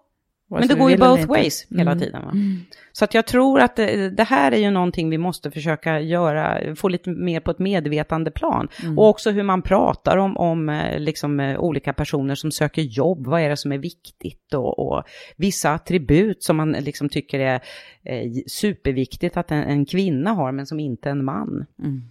Men 0.51 0.69
det 0.69 0.75
går 0.75 0.91
ju 0.91 0.97
both 0.97 1.27
ways 1.27 1.67
hela 1.71 1.91
mm. 1.91 1.99
tiden. 1.99 2.23
Va? 2.23 2.31
Mm. 2.31 2.61
Så 2.93 3.05
att 3.05 3.15
jag 3.15 3.27
tror 3.27 3.61
att 3.61 3.77
det, 3.77 4.11
det, 4.11 4.25
här 4.25 4.53
är 4.53 4.57
ju 4.57 4.71
någonting 4.71 5.11
vi 5.11 5.19
måste 5.19 5.51
försöka 5.51 6.01
göra, 6.01 6.77
få 6.77 6.89
lite 6.89 7.11
mer 7.11 7.41
på 7.41 7.51
ett 7.51 7.59
medvetande 7.59 8.31
plan. 8.31 8.69
Mm. 8.83 8.99
Och 8.99 9.09
också 9.09 9.31
hur 9.31 9.43
man 9.43 9.63
pratar 9.63 10.17
om, 10.17 10.37
om 10.37 10.69
eh, 10.69 11.01
liksom, 11.01 11.41
eh, 11.41 11.61
olika 11.61 11.93
personer 11.93 12.35
som 12.35 12.53
söker 12.53 12.83
jobb, 12.83 13.27
vad 13.27 13.41
är 13.41 13.49
det 13.49 13.57
som 13.57 13.73
är 13.73 13.79
viktigt 13.79 14.55
och, 14.55 14.79
och 14.79 15.03
vissa 15.37 15.73
attribut 15.73 16.43
som 16.43 16.57
man 16.57 16.73
liksom 16.73 17.09
tycker 17.09 17.41
är 17.41 17.61
eh, 18.03 18.33
superviktigt 18.47 19.37
att 19.37 19.51
en, 19.51 19.63
en, 19.63 19.87
kvinna 19.87 20.31
har 20.31 20.53
men 20.53 20.67
som 20.67 20.81
inte 20.81 21.11
en 21.11 21.25
man. 21.25 21.67
Mm. 21.79 22.03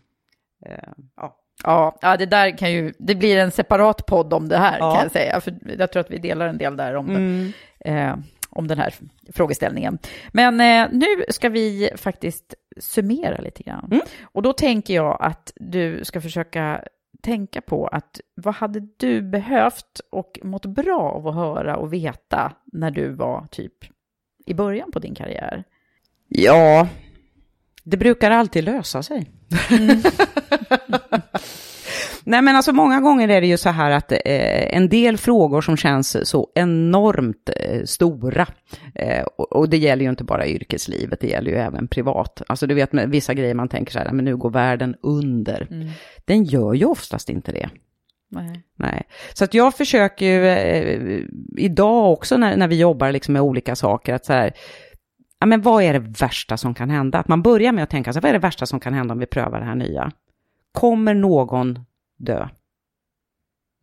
Eh, 0.65 0.93
ja. 1.15 1.37
Ja, 1.63 1.97
ja, 2.01 2.17
det 2.17 2.25
där 2.25 2.57
kan 2.57 2.71
ju, 2.71 2.93
det 2.99 3.15
blir 3.15 3.37
en 3.37 3.51
separat 3.51 4.05
podd 4.05 4.33
om 4.33 4.47
det 4.49 4.57
här 4.57 4.79
Ja. 4.79 4.93
kan 4.93 5.03
jag 5.03 5.11
säga, 5.11 5.41
för 5.41 5.53
jag 5.79 5.91
tror 5.91 5.99
att 6.01 6.11
vi 6.11 6.17
delar 6.17 6.47
en 6.47 6.57
del 6.57 6.77
där 6.77 6.95
om, 6.95 7.09
Mm. 7.09 7.51
eh, 7.79 8.15
om 8.49 8.67
den 8.67 8.77
här 8.77 8.93
frågeställningen. 9.33 9.97
Men 10.31 10.61
eh, 10.61 10.87
nu 10.97 11.05
ska 11.29 11.49
vi 11.49 11.89
faktiskt 11.95 12.53
summera 12.79 13.37
lite 13.41 13.63
grann. 13.63 13.87
Mm. 13.91 14.01
Och 14.23 14.41
då 14.41 14.53
tänker 14.53 14.93
jag 14.95 15.17
att 15.21 15.51
du 15.55 16.05
ska 16.05 16.21
försöka 16.21 16.83
tänka 17.21 17.61
på 17.61 17.87
att 17.87 18.19
vad 18.35 18.55
hade 18.55 18.87
du 18.97 19.21
behövt 19.21 20.01
och 20.11 20.39
mått 20.43 20.65
bra 20.65 20.99
av 21.01 21.27
att 21.27 21.35
höra 21.35 21.75
och 21.77 21.93
veta 21.93 22.53
när 22.65 22.91
du 22.91 23.09
var 23.13 23.47
typ 23.51 23.73
i 24.45 24.53
början 24.53 24.91
på 24.91 24.99
din 24.99 25.15
karriär? 25.15 25.63
Ja, 26.27 26.87
det 27.83 27.97
brukar 27.97 28.31
alltid 28.31 28.63
lösa 28.63 29.03
sig. 29.03 29.31
Nej 32.23 32.41
men 32.41 32.55
alltså 32.55 32.73
många 32.73 33.01
gånger 33.01 33.29
är 33.29 33.41
det 33.41 33.47
ju 33.47 33.57
så 33.57 33.69
här 33.69 33.91
att 33.91 34.11
eh, 34.11 34.75
en 34.75 34.89
del 34.89 35.17
frågor 35.17 35.61
som 35.61 35.77
känns 35.77 36.29
så 36.29 36.47
enormt 36.55 37.49
eh, 37.55 37.83
stora, 37.83 38.47
eh, 38.95 39.23
och, 39.23 39.51
och 39.55 39.69
det 39.69 39.77
gäller 39.77 40.03
ju 40.03 40.09
inte 40.09 40.23
bara 40.23 40.47
yrkeslivet, 40.47 41.19
det 41.19 41.27
gäller 41.27 41.51
ju 41.51 41.57
även 41.57 41.87
privat. 41.87 42.41
Alltså 42.47 42.67
du 42.67 42.75
vet 42.75 42.93
med 42.93 43.09
vissa 43.09 43.33
grejer 43.33 43.53
man 43.53 43.69
tänker 43.69 43.91
så 43.91 43.99
här, 43.99 44.11
men 44.11 44.25
nu 44.25 44.37
går 44.37 44.49
världen 44.49 44.95
under. 45.01 45.67
Den 46.25 46.43
gör 46.43 46.73
ju 46.73 46.85
oftast 46.85 47.29
inte 47.29 47.51
det. 47.51 47.69
Nej. 48.29 48.63
Nej, 48.75 49.03
så 49.33 49.43
att 49.43 49.53
jag 49.53 49.75
försöker 49.75 50.25
ju 50.25 50.47
eh, 50.47 51.21
idag 51.57 52.13
också 52.13 52.37
när, 52.37 52.57
när 52.57 52.67
vi 52.67 52.79
jobbar 52.79 53.11
liksom 53.11 53.33
med 53.33 53.41
olika 53.41 53.75
saker 53.75 54.13
att 54.13 54.25
så 54.25 54.33
här, 54.33 54.53
ja 55.39 55.45
men 55.45 55.61
vad 55.61 55.83
är 55.83 55.93
det 55.93 55.99
värsta 55.99 56.57
som 56.57 56.73
kan 56.73 56.89
hända? 56.89 57.19
Att 57.19 57.27
man 57.27 57.41
börjar 57.41 57.71
med 57.71 57.83
att 57.83 57.89
tänka 57.89 58.13
så 58.13 58.17
här, 58.17 58.21
vad 58.21 58.29
är 58.29 58.33
det 58.33 58.39
värsta 58.39 58.65
som 58.65 58.79
kan 58.79 58.93
hända 58.93 59.13
om 59.13 59.19
vi 59.19 59.25
prövar 59.25 59.59
det 59.59 59.65
här 59.65 59.75
nya? 59.75 60.11
Kommer 60.79 61.13
någon 61.13 61.79
dö? 62.17 62.49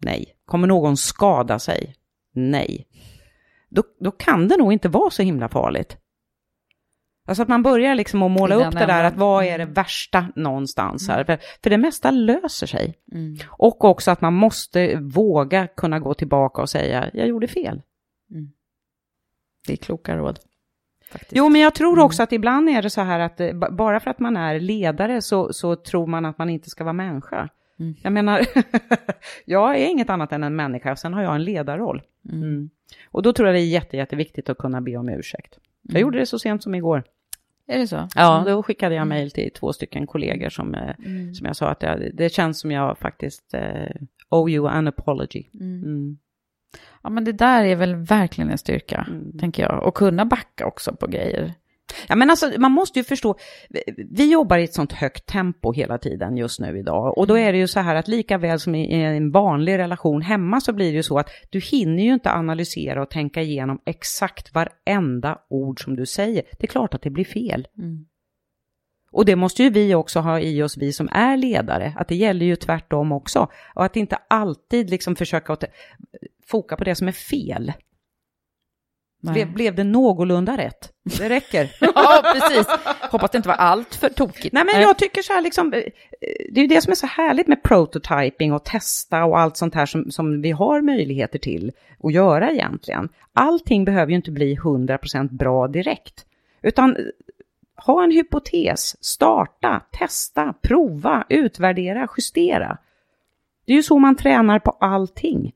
Nej. 0.03 0.35
Kommer 0.45 0.67
någon 0.69 0.97
skada 0.97 1.59
sig? 1.59 1.95
Nej. 2.35 2.87
Då, 3.69 3.83
då 4.01 4.11
kan 4.11 4.49
det 4.49 4.57
nog 4.57 4.73
inte 4.73 4.89
vara 4.89 5.11
så 5.11 5.23
himla 5.23 5.49
farligt. 5.49 5.97
Alltså 7.29 7.43
att 7.43 7.49
man 7.49 7.63
börjar 7.63 7.95
liksom 7.95 8.23
att 8.23 8.31
måla 8.31 8.55
upp 8.55 8.73
det 8.73 8.87
där 8.87 9.05
att 9.05 9.17
vad 9.17 9.45
är 9.45 9.59
det 9.59 9.65
värsta 9.65 10.27
någonstans 10.37 11.09
här? 11.09 11.25
För, 11.25 11.39
för 11.63 11.71
det 11.71 11.79
mesta 11.79 12.11
löser 12.11 12.67
sig. 12.67 12.95
Mm. 13.13 13.37
Och 13.49 13.85
också 13.85 14.11
att 14.11 14.21
man 14.21 14.35
måste 14.35 14.97
våga 14.97 15.67
kunna 15.67 16.01
gå 16.01 16.15
tillbaka 16.15 16.63
och 16.63 16.71
säga, 16.71 17.11
jag 17.13 17.29
gjorde 17.29 17.49
fel. 17.49 17.83
Det 19.67 19.73
är 19.73 19.77
kloka 19.77 20.17
råd. 20.17 20.39
Faktiskt. 21.19 21.33
Jo, 21.37 21.49
men 21.49 21.61
jag 21.61 21.75
tror 21.75 21.99
också 21.99 22.23
att 22.23 22.33
ibland 22.33 22.69
är 22.69 22.83
det 22.83 22.91
så 22.91 23.01
här 23.01 23.21
att 23.21 23.41
eh, 23.41 23.53
ba- 23.53 23.71
bara 23.71 24.01
för 24.01 24.11
att 24.11 24.19
man 24.19 24.37
är 24.37 24.61
ledare 24.61 25.23
så, 25.23 25.53
så 25.53 25.77
tror 25.77 26.07
man 26.07 26.25
att 26.25 26.39
man 26.39 26.51
inte 26.51 26.71
ska 26.71 26.85
vara 26.85 26.93
människa. 26.93 27.49
Mm. 27.81 27.95
Jag 28.03 28.13
menar, 28.13 28.41
jag 29.45 29.77
är 29.81 29.87
inget 29.87 30.11
annat 30.11 30.33
än 30.33 30.43
en 30.45 30.57
människa, 30.57 30.97
sen 30.97 31.15
har 31.15 31.23
jag 31.23 31.35
en 31.35 31.45
ledarroll. 31.45 32.03
Mm. 32.33 32.71
Och 33.11 33.23
då 33.23 33.33
tror 33.33 33.49
jag 33.49 33.55
det 33.57 33.61
är 33.61 33.67
jätte, 33.67 33.97
jätteviktigt 33.97 34.49
att 34.49 34.59
kunna 34.59 34.81
be 34.81 34.97
om 34.97 35.09
ursäkt. 35.09 35.59
Jag 35.83 36.01
gjorde 36.01 36.19
det 36.19 36.27
så 36.27 36.39
sent 36.39 36.63
som 36.63 36.75
igår. 36.75 37.05
Är 37.67 37.79
det 37.79 37.87
så? 37.87 38.09
Ja, 38.17 38.45
då 38.47 38.63
skickade 38.63 38.95
jag 38.95 39.07
mejl 39.07 39.31
till 39.31 39.51
två 39.53 39.73
stycken 39.73 40.07
kollegor 40.07 40.49
som, 40.49 40.75
eh, 40.75 40.95
som 41.35 41.47
jag 41.47 41.57
sa 41.57 41.69
att 41.69 41.83
jag, 41.83 42.11
det 42.15 42.29
känns 42.33 42.61
som 42.61 42.71
jag 42.71 42.99
faktiskt 42.99 43.55
eh, 43.55 43.95
owe 44.29 44.51
you 44.53 44.69
an 44.69 44.89
apology. 44.89 45.45
Mm. 45.61 46.19
Ja, 47.03 47.11
men 47.11 47.25
det 47.25 47.33
där 47.33 47.65
är 47.65 47.77
väl 47.77 47.95
verkligen 47.97 48.51
en 48.51 48.59
styrka, 48.59 49.07
Mm. 49.09 49.39
tänker 49.39 49.63
jag. 49.63 49.83
Och 49.87 49.95
kunna 49.95 50.25
backa 50.25 50.67
också 50.67 50.97
på 50.97 51.07
grejer. 51.07 51.55
Ja, 52.09 52.17
men 52.17 52.31
alltså, 52.31 52.51
man 52.59 52.73
måste 52.73 52.99
ju 52.99 53.05
förstå, 53.05 53.37
vi- 54.11 54.33
jobbar 54.33 54.59
i 54.59 54.65
ett 54.65 54.75
sånt 54.75 54.93
högt 54.93 55.27
tempo 55.27 55.73
hela 55.73 55.99
tiden 55.99 56.37
just 56.37 56.61
nu 56.61 56.79
idag. 56.79 57.19
Och 57.19 57.27
då 57.27 57.39
är 57.39 57.53
det 57.53 57.59
ju 57.59 57.67
så 57.67 57.81
här 57.81 57.95
att 57.95 58.09
lika 58.09 58.39
väl 58.39 58.61
som 58.61 58.75
i 58.75 58.95
en 59.03 59.31
vanlig 59.31 59.79
relation 59.79 60.23
hemma 60.23 60.61
så 60.61 60.73
blir 60.73 60.87
det 60.91 60.97
ju 60.97 61.03
så 61.03 61.19
att 61.19 61.31
du 61.51 61.61
hinner 61.61 62.03
ju 62.03 62.13
inte 62.15 62.31
analysera 62.33 63.03
och 63.03 63.11
tänka 63.11 63.43
igenom 63.43 63.81
exakt 63.87 64.55
varenda 64.55 65.39
ord 65.51 65.85
som 65.85 65.97
du 65.97 66.07
säger. 66.07 66.43
Det 66.59 66.65
är 66.67 66.69
klart 66.69 66.95
att 66.95 67.03
det 67.03 67.11
blir 67.11 67.25
fel. 67.25 67.67
Och 69.13 69.25
det 69.25 69.37
måste 69.37 69.63
ju 69.63 69.71
vi 69.71 69.95
också 69.95 70.21
ha 70.21 70.41
i 70.41 70.63
oss, 70.63 70.77
vi 70.77 70.93
som 70.93 71.09
är 71.13 71.37
ledare, 71.37 71.93
att 71.97 72.09
det 72.09 72.15
gäller 72.17 72.47
ju 72.47 72.57
tvärtom 72.57 73.13
också. 73.13 73.49
Och 73.75 73.85
att 73.85 73.97
inte 73.97 74.17
alltid 74.29 74.91
liksom 74.91 75.17
försöka 75.17 75.53
att 75.53 75.65
foka 76.47 76.77
på 76.77 76.85
det 76.85 76.95
som 76.95 77.09
är 77.09 77.13
fel. 77.13 77.73
Blev, 79.33 79.53
blev 79.53 79.75
det 79.75 79.85
någorlunda 79.85 80.57
rätt? 80.57 80.93
Det 81.19 81.29
räcker. 81.29 81.71
Ja, 81.95 82.23
precis. 82.35 82.67
Hoppas 83.11 83.31
det 83.31 83.37
inte 83.37 83.49
var 83.49 83.57
allt 83.57 83.95
för 83.95 84.09
tokigt. 84.09 84.53
Nej, 84.53 84.65
men 84.65 84.83
jag 84.83 84.99
tycker 84.99 85.23
så 85.23 85.33
här, 85.33 85.43
liksom, 85.43 85.73
eh, 85.73 85.83
det 86.51 86.61
är 86.61 86.63
ju 86.63 86.67
det 86.67 86.81
som 86.81 86.91
är 86.91 86.95
så 86.95 87.07
härligt 87.07 87.47
med 87.47 87.63
prototyping 87.63 88.53
och 88.53 88.65
testa 88.65 89.25
och 89.25 89.39
allt 89.39 89.57
sånt 89.57 89.75
här 89.75 89.87
som, 89.87 90.11
som 90.11 90.43
vi 90.43 90.51
har 90.51 90.81
möjligheter 90.81 91.39
till 91.39 91.73
att 92.03 92.13
göra 92.13 92.51
egentligen. 92.51 93.09
Allting 93.33 93.85
behöver 93.85 94.11
ju 94.11 94.17
inte 94.17 94.31
bli 94.31 94.57
100% 94.57 95.29
bra 95.33 95.69
direkt, 95.69 96.27
utan 96.63 96.97
eh, 96.97 97.03
ha 97.77 98.05
en 98.05 98.11
hypotes, 98.11 99.05
starta, 99.05 99.83
testa, 99.93 100.55
prova, 100.63 101.25
utvärdera, 101.29 102.09
justera. 102.17 102.79
Det 103.67 103.73
är 103.73 103.77
ju 103.77 103.83
så 103.83 103.99
man 103.99 104.17
tränar 104.17 104.59
på 104.59 104.71
allting. 104.71 105.53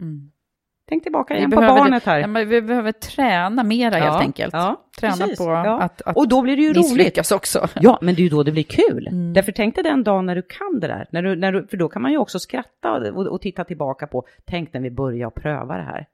Tänk 0.89 1.03
tillbaka 1.03 1.37
igen 1.37 1.51
på 1.51 1.61
barnet 1.61 2.05
här. 2.05 2.19
Ja, 2.19 2.27
men 2.27 2.49
vi 2.49 2.63
behöver 2.63 2.93
träna 2.93 3.63
mera 3.63 3.95
helt 3.95 4.05
Ja, 4.05 4.21
enkelt. 4.21 4.55
ja, 4.55 4.83
träna 5.01 5.17
precis. 5.17 5.39
på 5.39 5.51
att, 5.51 6.03
att 6.03 6.17
Och 6.17 6.29
då 6.29 6.43
blir 6.43 6.57
det 6.57 6.63
ju 6.63 6.73
roligt. 6.73 7.33
också. 7.33 7.69
Ja, 7.81 7.99
men 8.03 8.15
det 8.15 8.21
är 8.21 8.25
ju 8.25 8.29
då 8.29 8.43
det 8.43 8.53
blir 8.53 8.63
kul. 8.63 9.07
Mm. 9.07 9.33
Därför 9.33 9.53
tänk 9.53 9.75
dig 9.75 9.85
den 9.85 10.05
dagen 10.05 10.27
när 10.27 10.35
du 10.35 10.43
kan 10.43 10.81
det 10.81 10.87
där. 10.87 11.07
När 11.11 11.23
du, 11.23 11.37
när 11.37 11.53
du, 11.53 11.67
för 11.67 11.77
då 11.77 11.89
kan 11.89 12.03
man 12.03 12.11
ju 12.11 12.19
också 12.19 12.39
skratta 12.39 12.93
och, 12.93 13.27
och 13.27 13.41
titta 13.41 13.65
tillbaka 13.65 14.07
på, 14.07 14.25
tänk 14.45 14.73
när 14.73 14.81
vi 14.81 14.91
började 14.91 15.41
pröva 15.41 15.77
det 15.77 15.83
här. 15.83 16.07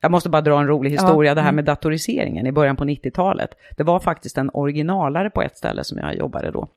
Jag 0.00 0.10
måste 0.10 0.28
bara 0.28 0.42
dra 0.42 0.60
en 0.60 0.66
rolig 0.66 0.90
historia, 0.90 1.34
det 1.34 1.40
här 1.40 1.48
mm. 1.48 1.56
med 1.56 1.64
datoriseringen 1.64 2.46
i 2.46 2.52
början 2.52 2.76
på 2.76 2.84
90-talet. 2.84 3.50
Det 3.76 3.82
var 3.82 4.00
faktiskt 4.00 4.38
en 4.38 4.50
originalare 4.54 5.30
på 5.30 5.42
ett 5.42 5.56
ställe 5.56 5.84
som 5.84 5.98
jag 5.98 6.16
jobbade 6.16 6.50
då. 6.50 6.68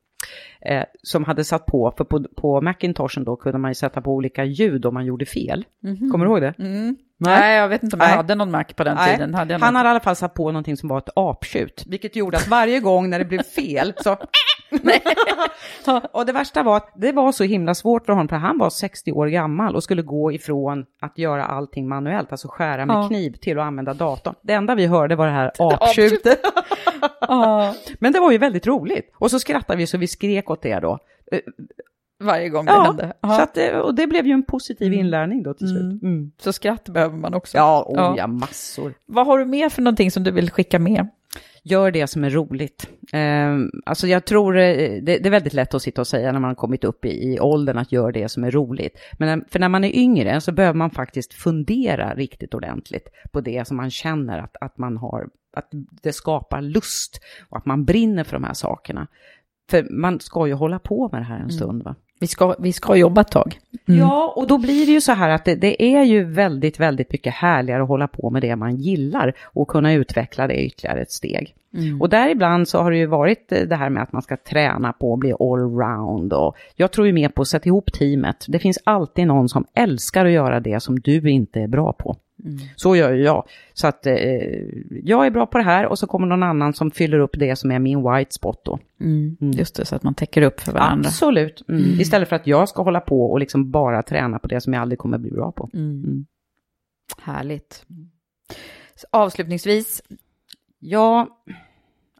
Eh, 0.62 0.84
som 1.04 1.24
hade 1.24 1.44
satt 1.44 1.66
på, 1.66 1.94
för 1.98 2.04
på, 2.04 2.24
på 2.36 2.62
Macintoshen 2.62 3.24
då 3.24 3.36
kunde 3.36 3.58
man 3.58 3.72
ju 3.72 3.76
sätta 3.76 4.02
på 4.02 4.12
olika 4.12 4.44
ljud 4.44 4.86
om 4.86 4.94
man 4.94 5.06
gjorde 5.06 5.26
fel. 5.26 5.66
Kommer 6.12 6.26
du 6.26 6.32
ihåg 6.32 6.42
det? 6.42 6.54
Mm. 6.60 6.96
Nej, 7.24 7.58
jag 7.58 7.70
vet 7.70 7.84
inte 7.84 7.96
om 7.96 8.00
jag 8.00 8.08
Nej. 8.08 8.18
hade 8.18 8.36
någon 8.36 8.52
Mac 8.52 8.64
på 8.64 8.84
den 8.84 8.96
Nej, 8.96 9.16
tiden. 9.16 9.34
Hade 9.34 9.54
han 9.54 9.76
hade 9.76 9.88
i 9.88 9.92
alla 9.92 10.00
fall 10.00 10.16
satt 10.16 10.34
på 10.34 10.52
någonting 10.52 10.78
som 10.78 10.90
var 10.90 10.98
ett 10.98 11.10
aptjut, 11.16 11.84
vilket 11.88 12.16
gjorde 12.16 12.38
att 12.38 12.48
varje 12.48 12.80
gång 12.80 13.10
när 13.10 13.20
det 13.20 13.26
blev 13.26 13.44
fel 13.44 13.94
så... 13.98 14.18
och 16.12 16.26
det 16.26 16.32
värsta 16.32 16.64
var 16.64 16.78
att 16.78 16.92
det 16.96 17.12
var 17.12 17.32
så 17.32 17.44
himla 17.44 17.76
svårt 17.76 18.06
för 18.06 18.14
honom, 18.14 18.28
för 18.28 18.36
han 18.36 18.58
var 18.58 18.70
60 18.70 19.12
år 19.12 19.28
gammal 19.28 19.76
och 19.76 19.84
skulle 19.84 20.02
gå 20.02 20.32
ifrån 20.32 20.86
att 21.02 21.18
göra 21.18 21.46
allting 21.46 21.88
manuellt, 21.88 22.32
alltså 22.32 22.48
skära 22.48 22.86
med 22.86 22.96
Ja. 22.96 23.08
kniv, 23.08 23.32
till 23.32 23.60
att 23.60 23.66
använda 23.66 23.94
datorn. 23.94 24.36
Det 24.42 24.54
enda 24.54 24.76
vi 24.76 24.86
hörde 24.86 25.16
var 25.16 25.26
det 25.26 25.34
här 25.34 25.52
aptjutet. 25.60 26.40
Men 28.00 28.14
det 28.14 28.20
var 28.20 28.32
ju 28.32 28.38
väldigt 28.38 28.68
roligt. 28.68 29.12
Och 29.16 29.32
så 29.32 29.40
skrattade 29.40 29.78
vi 29.78 29.88
så 29.88 29.98
vi 29.98 30.08
skrek 30.08 30.50
åt 30.50 30.62
det 30.62 30.80
då. 30.80 31.00
Eh, 32.24 32.28
Varje 32.28 32.50
gång 32.50 32.66
det 32.66 32.72
Ja, 32.72 32.84
hände. 32.84 33.14
Ja. 33.22 33.30
så 33.30 33.42
att, 33.42 33.58
eh, 33.58 33.78
och 33.78 33.96
det 33.96 34.08
blev 34.08 34.26
ju 34.28 34.34
en 34.34 34.44
positiv 34.44 34.94
inlärning 34.94 35.44
då 35.44 35.54
till 35.54 35.68
slut. 35.68 36.02
Mm. 36.04 36.32
Så 36.38 36.54
skratt 36.54 36.90
behöver 36.90 37.18
man 37.18 37.34
också. 37.34 37.58
Ja, 37.58 37.86
oh, 37.88 38.16
ja, 38.18 38.28
massor. 38.28 38.94
Vad 39.06 39.26
har 39.28 39.40
du 39.40 39.46
mer 39.46 39.70
för 39.70 39.82
någonting 39.82 40.12
som 40.12 40.24
du 40.24 40.32
vill 40.32 40.52
skicka 40.52 40.80
med? 40.80 41.08
Gör 41.66 41.92
det 41.92 42.08
som 42.08 42.24
är 42.24 42.30
roligt. 42.30 42.90
Eh, 43.14 43.58
alltså 43.86 44.08
jag 44.08 44.26
tror 44.26 44.58
eh, 44.58 44.76
det, 44.78 45.00
det 45.02 45.26
är 45.26 45.30
väldigt 45.30 45.54
lätt 45.54 45.74
att 45.74 45.82
sitta 45.82 46.02
och 46.02 46.08
säga 46.08 46.32
när 46.32 46.40
man 46.40 46.48
har 46.48 46.56
kommit 46.56 46.84
upp 46.84 47.06
i, 47.06 47.10
i 47.34 47.40
åldern 47.40 47.78
att 47.78 47.92
gör 47.92 48.12
det 48.12 48.30
som 48.30 48.44
är 48.44 48.52
roligt. 48.52 48.98
Men 49.18 49.28
när, 49.40 49.46
för 49.50 49.60
när 49.60 49.70
man 49.70 49.84
är 49.84 49.96
yngre 49.96 50.42
så 50.42 50.52
behöver 50.52 50.78
man 50.78 50.90
faktiskt 50.92 51.34
fundera 51.34 52.14
riktigt 52.14 52.54
ordentligt 52.54 53.08
på 53.32 53.42
det 53.42 53.68
som 53.68 53.78
man 53.78 53.90
känner 53.92 54.40
att, 54.40 54.56
att 54.62 54.78
man 54.78 54.98
har, 54.98 55.28
att 55.56 55.70
det 56.02 56.14
skapar 56.14 56.62
lust 56.62 57.20
och 57.50 57.58
att 57.58 57.66
man 57.66 57.86
brinner 57.86 58.24
för 58.24 58.34
de 58.34 58.44
här 58.44 58.54
sakerna. 58.54 59.08
För 59.70 59.88
man 59.90 60.20
ska 60.20 60.48
ju 60.48 60.54
hålla 60.54 60.80
på 60.80 61.10
med 61.12 61.22
det 61.22 61.26
här 61.26 61.40
en 61.40 61.52
stund 61.52 61.84
va? 61.84 61.96
Vi 62.24 62.28
ska, 62.28 62.56
vi 62.60 62.74
ska 62.74 62.96
jobba 62.96 63.22
ett 63.22 63.32
tag. 63.32 63.60
Ja, 63.86 64.34
och 64.36 64.48
då 64.48 64.58
blir 64.58 64.86
det 64.86 64.92
ju 64.92 65.02
så 65.02 65.12
här 65.12 65.30
att 65.30 65.46
det, 65.46 65.56
det 65.56 65.84
är 65.96 66.04
ju 66.04 66.24
väldigt, 66.24 66.80
väldigt 66.80 67.12
mycket 67.12 67.34
härligare 67.34 67.82
att 67.84 67.88
hålla 67.88 68.08
på 68.08 68.30
med 68.30 68.42
det 68.42 68.56
man 68.56 68.76
gillar 68.76 69.34
och 69.44 69.68
kunna 69.68 69.94
utveckla 69.94 70.48
det 70.48 70.66
ytterligare 70.66 71.02
ett 71.02 71.12
steg. 71.12 71.56
Och 72.00 72.10
där 72.10 72.30
ibland 72.30 72.68
så 72.68 72.82
har 72.82 72.92
det 72.92 72.98
ju 72.98 73.06
varit 73.06 73.52
eh, 73.52 73.62
det 73.62 73.76
här 73.76 73.90
med 73.90 74.04
att 74.04 74.12
man 74.12 74.22
ska 74.22 74.38
träna 74.38 74.94
på 74.94 75.14
att 75.14 75.20
bli 75.20 75.34
allround 75.40 76.34
och 76.34 76.56
jag 76.76 76.92
tror 76.92 77.08
ju 77.08 77.14
mer 77.14 77.30
på 77.30 77.42
att 77.42 77.48
sätta 77.48 77.70
ihop 77.70 77.94
teamet. 77.94 78.46
Det 78.48 78.60
finns 78.60 78.80
alltid 78.84 79.28
någon 79.28 79.50
som 79.50 79.66
älskar 79.74 80.26
att 80.26 80.32
göra 80.32 80.60
det 80.60 80.84
som 80.84 81.00
du 81.00 81.30
inte 81.30 81.60
är 81.60 81.68
bra 81.68 81.94
på. 81.94 82.16
Så 82.76 82.96
gör 82.96 83.14
ju 83.14 83.24
jag. 83.24 83.48
Så 83.74 83.88
att 83.88 84.06
eh, 84.06 84.16
jag 85.04 85.26
är 85.26 85.32
bra 85.32 85.46
på 85.46 85.58
det 85.58 85.64
här 85.64 85.86
och 85.86 86.00
så 86.00 86.08
kommer 86.08 86.28
någon 86.28 86.44
annan 86.44 86.74
som 86.74 86.92
fyller 86.92 87.20
upp 87.20 87.40
det 87.40 87.56
som 87.56 87.72
är 87.72 87.80
min 87.80 88.12
white 88.12 88.32
spot 88.32 88.62
då. 88.66 88.80
Just 89.54 89.76
det, 89.76 89.86
så 89.86 89.96
att 89.96 90.04
man 90.04 90.14
täcker 90.14 90.42
upp 90.42 90.60
för 90.60 90.72
varandra. 90.72 91.08
Absolut. 91.08 91.66
Mm. 91.70 92.00
Istället 92.00 92.30
för 92.30 92.36
att 92.36 92.48
jag 92.48 92.70
ska 92.70 92.84
hålla 92.84 93.00
på 93.00 93.32
och 93.32 93.40
liksom 93.40 93.72
bara 93.72 94.04
träna 94.04 94.40
på 94.40 94.48
det 94.48 94.62
som 94.62 94.74
jag 94.74 94.82
aldrig 94.82 95.00
kommer 95.00 95.18
bli 95.18 95.32
bra 95.32 95.52
på. 95.52 95.70
Härligt. 97.22 97.86
Så 98.96 99.08
avslutningsvis, 99.12 100.02
Ja, 100.86 101.28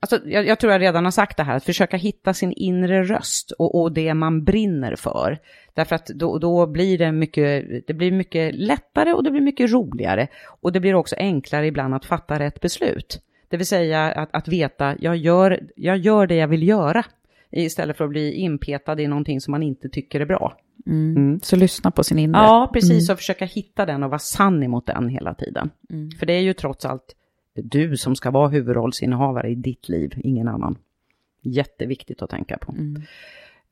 Alltså, 0.04 0.20
jag, 0.26 0.48
jag, 0.48 0.60
tror 0.60 0.72
jag 0.72 0.82
redan 0.82 1.04
har 1.04 1.12
sagt 1.12 1.38
det 1.38 1.44
här, 1.44 1.56
att 1.56 1.64
försöka 1.64 1.98
hitta 1.98 2.34
sin 2.34 2.52
inre 2.52 3.04
röst 3.04 3.52
och, 3.52 3.82
och 3.82 3.92
det 3.92 4.14
man 4.14 4.44
brinner 4.44 4.96
för. 4.96 5.40
Därför 5.74 5.96
att 5.96 6.06
då, 6.06 6.38
då, 6.38 6.68
blir 6.68 6.98
det 6.98 7.12
mycket, 7.12 7.66
det 7.88 7.94
blir 7.94 8.12
mycket 8.12 8.56
lättare 8.56 9.14
och 9.14 9.24
det 9.24 9.32
blir 9.32 9.42
mycket 9.42 9.72
roligare. 9.72 10.28
Och 10.62 10.72
det 10.72 10.80
blir 10.80 10.96
också 10.96 11.16
enklare 11.16 11.68
ibland 11.68 11.96
att 11.96 12.06
fatta 12.06 12.40
rätt 12.40 12.62
beslut. 12.62 13.22
Det 13.50 13.58
vill 13.58 13.68
säga 13.68 14.12
att, 14.12 14.30
att 14.34 14.48
veta, 14.48 14.96
jag 15.00 15.18
gör, 15.18 15.60
jag 15.76 15.98
gör 15.98 16.28
det 16.28 16.36
jag 16.36 16.48
vill 16.48 16.68
göra. 16.68 17.06
Istället 17.52 17.98
för 17.98 18.04
att 18.04 18.10
bli 18.10 18.34
inpetad 18.34 19.00
i 19.00 19.08
någonting 19.08 19.42
som 19.42 19.52
man 19.52 19.64
inte 19.64 19.90
tycker 19.90 20.20
är 20.20 20.26
bra. 20.26 20.58
Mm. 20.88 21.18
Mm. 21.18 21.40
Så 21.44 21.56
lyssna 21.56 21.92
på 21.92 22.04
sin 22.04 22.20
inre. 22.20 22.42
Ja, 22.42 22.70
precis. 22.74 23.10
Mm. 23.10 23.14
Och 23.14 23.20
försöka 23.20 23.46
hitta 23.46 23.86
den 23.86 24.04
och 24.04 24.10
vara 24.10 24.20
sann 24.20 24.64
emot 24.64 24.86
den 24.86 25.10
hela 25.10 25.34
tiden. 25.34 25.70
Mm. 25.90 26.12
För 26.12 26.26
det 26.26 26.34
är 26.34 26.42
ju 26.42 26.54
trots 26.54 26.86
allt 26.86 27.16
du 27.54 27.98
som 27.98 28.16
ska 28.16 28.32
vara 28.32 28.48
huvudrollsinnehavare 28.48 29.50
i 29.50 29.56
ditt 29.56 29.90
liv, 29.90 30.14
ingen 30.18 30.48
annan. 30.48 30.78
Jätteviktigt 31.42 32.22
att 32.22 32.30
tänka 32.30 32.58
på. 32.58 32.76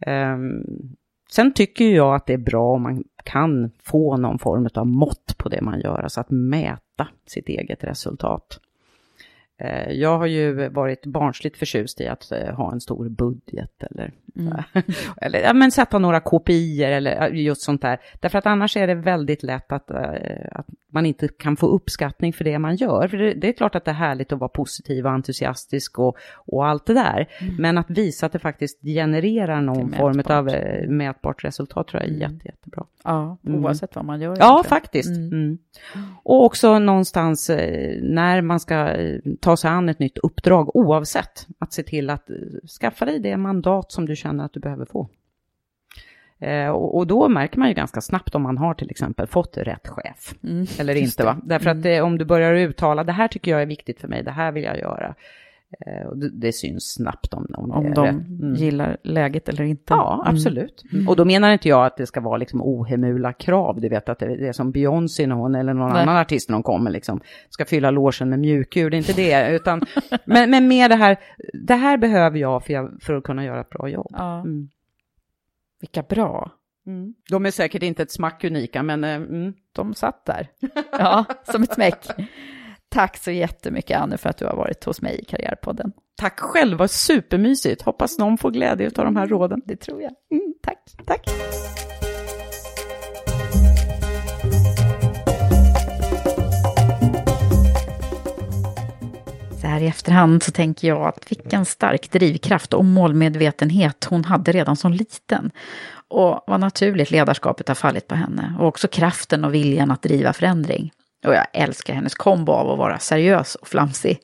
Um, 0.08 0.96
sen 1.32 1.54
tycker 1.54 1.86
jag 1.86 2.16
att 2.16 2.26
det 2.26 2.34
är 2.34 2.38
bra 2.38 2.74
om 2.74 2.84
man 2.84 3.04
kan 3.24 3.72
få 3.84 4.18
någon 4.18 4.40
form 4.40 4.70
av 4.74 4.88
mått 4.88 5.36
på 5.38 5.50
det 5.50 5.62
man 5.62 5.80
gör, 5.80 6.00
alltså 6.00 6.22
att 6.22 6.30
mäta 6.30 7.08
sitt 7.26 7.50
eget 7.50 7.84
resultat. 7.84 8.60
Eh, 9.62 9.92
jag 9.92 10.18
har 10.18 10.26
ju 10.26 10.70
varit 10.70 11.06
barnsligt 11.06 11.58
förtjust 11.58 12.02
i 12.02 12.08
att 12.08 12.32
eh, 12.32 12.56
ha 12.56 12.72
en 12.72 12.82
stor 12.82 13.10
budget 13.10 13.84
eller, 13.84 14.14
mm. 14.36 14.64
eller 15.22 15.40
ja, 15.40 15.54
men 15.54 15.72
sätta 15.72 16.00
några 16.00 16.20
kopior 16.20 16.90
eller 16.90 17.30
just 17.30 17.62
sånt 17.62 17.82
där. 17.82 18.00
Därför 18.20 18.38
att 18.38 18.46
annars 18.46 18.78
är 18.78 18.88
det 18.88 18.96
väldigt 18.96 19.44
lätt 19.44 19.72
att, 19.72 19.92
eh, 19.92 20.00
att 20.52 20.68
man 20.94 21.06
inte 21.06 21.28
kan 21.28 21.56
få 21.56 21.68
uppskattning 21.68 22.34
för 22.34 22.44
det 22.44 22.60
man 22.60 22.76
gör. 22.76 23.08
För 23.08 23.18
det, 23.18 23.34
det, 23.34 23.48
är 23.48 23.54
klart 23.54 23.76
att 23.76 23.86
det 23.86 23.92
är 23.92 23.96
härligt 23.96 24.32
att 24.32 24.40
vara 24.40 24.50
positiv 24.50 25.06
och 25.06 25.12
entusiastisk 25.12 26.00
och, 26.00 26.18
och 26.34 26.68
allt 26.68 26.86
det 26.86 26.94
där. 26.94 27.30
Mm. 27.40 27.56
Men 27.56 27.78
att 27.78 27.90
visa 27.90 28.26
att 28.26 28.32
det 28.32 28.40
faktiskt 28.40 28.82
genererar 28.82 29.62
någon 29.62 29.92
form 29.92 30.22
av 30.26 30.46
mätbart 30.88 31.44
resultat 31.44 31.88
tror 31.88 32.02
jag 32.02 32.12
är 32.12 32.16
mm. 32.16 32.32
jätte, 32.32 32.48
jättebra. 32.48 32.86
Ja, 33.04 33.38
mm. 33.46 33.66
oavsett 33.66 33.96
vad 33.96 34.06
man 34.06 34.22
gör. 34.22 34.36
Ja, 34.40 34.64
faktiskt. 34.68 35.18
Mm. 35.18 35.34
Mm. 35.34 35.58
Och 36.24 36.46
också 36.46 36.80
någonstans 36.80 37.50
när 38.02 38.42
man 38.42 38.60
ska 38.60 38.96
ta 39.40 39.58
sig 39.58 39.70
an 39.70 39.90
ett 39.90 40.00
nytt 40.00 40.18
uppdrag 40.18 40.76
oavsett. 40.76 41.48
Att 41.60 41.74
se 41.74 41.84
till 41.84 42.10
att 42.10 42.30
skaffa 42.82 43.06
dig 43.06 43.20
det 43.20 43.38
mandat 43.38 43.92
som 43.92 44.06
du 44.06 44.16
känner 44.16 44.46
att 44.46 44.54
du 44.54 44.60
behöver 44.60 44.86
få. 44.86 45.10
Eh, 46.42 46.70
och, 46.70 47.08
då 47.08 47.28
märker 47.28 47.60
man 47.60 47.68
ju 47.68 47.74
ganska 47.74 48.02
snabbt 48.02 48.36
om 48.36 48.42
man 48.42 48.58
har 48.58 48.74
till 48.74 48.90
exempel 48.92 49.28
fått 49.28 49.58
rätt 49.58 49.88
chef. 49.88 50.34
Mm, 50.44 50.66
eller 50.80 50.96
inte 50.96 51.24
va? 51.24 51.38
Därför 51.44 51.70
att 51.70 51.84
det, 51.84 52.02
om 52.02 52.18
du 52.18 52.26
börjar 52.26 52.54
uttala 52.54 53.04
det 53.04 53.12
här 53.12 53.28
tycker 53.28 53.52
jag 53.52 53.62
är 53.62 53.66
viktigt 53.66 54.02
för 54.02 54.08
mig, 54.08 54.24
det 54.24 54.32
här 54.32 54.52
vill 54.52 54.64
jag 54.64 54.80
göra. 54.80 55.16
Eh, 55.80 56.08
och 56.08 56.18
det, 56.18 56.30
det, 56.30 56.54
syns 56.54 56.94
snabbt 56.94 57.34
om, 57.34 57.48
om, 57.54 57.72
om 57.72 57.94
de 57.94 58.08
mm. 58.08 58.56
gillar 58.56 58.98
läget 59.04 59.50
eller 59.50 59.64
inte. 59.64 59.94
Ja, 59.94 60.14
mm. 60.14 60.36
absolut. 60.36 60.84
Mm. 60.94 61.10
Och 61.10 61.16
då 61.16 61.26
menar 61.26 61.52
inte 61.52 61.70
jag 61.70 61.86
att 61.86 61.98
det 61.98 62.06
ska 62.06 62.22
vara 62.22 62.38
liksom 62.38 62.62
ohemula 62.62 63.34
krav. 63.34 63.82
Du 63.82 63.90
vet 63.90 64.10
att 64.10 64.20
det, 64.20 64.48
är 64.48 64.54
som 64.54 64.72
Beyoncé 64.72 65.28
när 65.28 65.36
hon 65.36 65.56
eller 65.56 65.74
någon 65.74 65.94
Nej. 65.94 66.02
annan 66.02 66.18
artist 66.18 66.50
när 66.50 66.54
hon 66.54 66.64
kommer 66.64 66.92
liksom 66.92 67.22
ska 67.50 67.66
fylla 67.66 67.92
låsen 67.92 68.30
med 68.30 68.40
mjukdjur. 68.40 68.90
Det 68.90 68.96
är 68.96 68.98
inte 68.98 69.14
det. 69.14 69.56
Utan, 69.56 69.82
men, 70.26 70.50
men 70.50 70.68
mer 70.68 70.90
det 70.90 70.96
här, 70.96 71.18
det 71.54 71.76
här 71.76 71.98
behöver 71.98 72.38
jag 72.38 72.66
för, 72.66 72.74
jag 72.74 72.92
för, 73.02 73.14
att 73.14 73.24
kunna 73.24 73.46
göra 73.46 73.62
ett 73.62 73.70
bra 73.70 73.90
jobb. 73.90 74.12
Ja. 74.18 74.46
Vilka 75.82 76.02
bra. 76.02 76.52
Mm. 76.88 77.14
De 77.30 77.46
är 77.46 77.52
säkert 77.52 77.84
inte 77.84 78.04
ett 78.04 78.12
smack 78.12 78.44
unika, 78.44 78.84
men 78.84 79.04
eh, 79.04 79.16
mm. 79.16 79.54
de 79.72 79.94
satt 79.94 80.26
där. 80.26 80.48
ja, 80.92 81.26
som 81.44 81.64
ett 81.64 81.74
smäck. 81.74 82.08
Tack 82.90 83.18
så 83.18 83.32
jättemycket 83.32 83.98
Anne 84.00 84.18
för 84.18 84.30
att 84.30 84.38
du 84.38 84.46
har 84.46 84.56
varit 84.56 84.84
hos 84.84 85.02
mig 85.02 85.20
i 85.22 85.26
Karriärpodden. 85.26 85.92
Tack 86.18 86.40
själv, 86.40 86.78
vad 86.78 86.92
supermysigt. 86.92 87.82
Hoppas 87.82 88.18
någon 88.18 88.38
får 88.38 88.52
glädje 88.52 88.88
av 88.88 89.06
de 89.06 89.16
här 89.16 89.28
råden. 89.28 89.62
Det 89.66 89.76
tror 89.76 90.02
jag. 90.02 90.12
Mm, 90.32 90.54
tack. 90.64 90.80
Tack. 91.06 91.30
Här 99.82 99.88
i 99.88 99.90
efterhand 99.90 100.44
så 100.44 100.52
tänker 100.52 100.88
jag 100.88 101.08
att 101.08 101.32
vilken 101.32 101.66
stark 101.66 102.12
drivkraft 102.12 102.74
och 102.74 102.86
målmedvetenhet 102.86 104.04
hon 104.10 104.26
hade 104.26 104.52
redan 104.52 104.76
som 104.76 104.94
liten. 104.94 105.52
Och 106.08 106.44
vad 106.48 106.60
naturligt 106.60 107.12
ledarskapet 107.12 107.68
har 107.68 107.76
fallit 107.76 108.08
på 108.08 108.16
henne. 108.16 108.56
Och 108.60 108.68
också 108.68 108.88
kraften 108.88 109.46
och 109.46 109.54
viljan 109.54 109.92
att 109.92 110.02
driva 110.02 110.34
förändring. 110.34 110.92
Och 111.26 111.34
jag 111.34 111.46
älskar 111.54 111.94
hennes 111.94 112.16
kombo 112.16 112.52
av 112.52 112.72
att 112.72 112.78
vara 112.78 113.00
seriös 113.00 113.56
och 113.56 113.68
flamsig. 113.68 114.20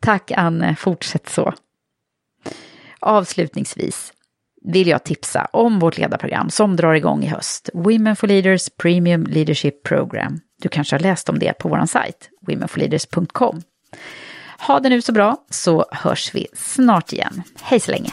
Tack 0.00 0.30
Anne, 0.30 0.76
fortsätt 0.76 1.28
så. 1.28 1.54
Avslutningsvis 3.00 4.12
vill 4.64 4.88
jag 4.88 5.04
tipsa 5.04 5.48
om 5.52 5.78
vårt 5.78 5.98
ledarprogram 5.98 6.50
som 6.50 6.76
drar 6.76 6.94
igång 6.94 7.24
i 7.24 7.26
höst. 7.26 7.70
Women 7.74 8.16
for 8.16 8.26
Leaders 8.26 8.68
Premium 8.82 9.24
Leadership 9.24 9.82
Program. 9.82 10.40
Du 10.62 10.68
kanske 10.68 10.96
har 10.96 11.00
läst 11.00 11.28
om 11.28 11.38
det 11.38 11.52
på 11.52 11.68
vår 11.68 11.86
sajt, 11.86 12.30
womenforleaders.com. 12.46 13.62
Ha 14.58 14.80
det 14.80 14.88
nu 14.88 15.02
så 15.02 15.12
bra 15.12 15.36
så 15.50 15.86
hörs 15.90 16.34
vi 16.34 16.46
snart 16.54 17.12
igen. 17.12 17.42
Hej 17.62 17.80
så 17.80 17.90
länge! 17.90 18.12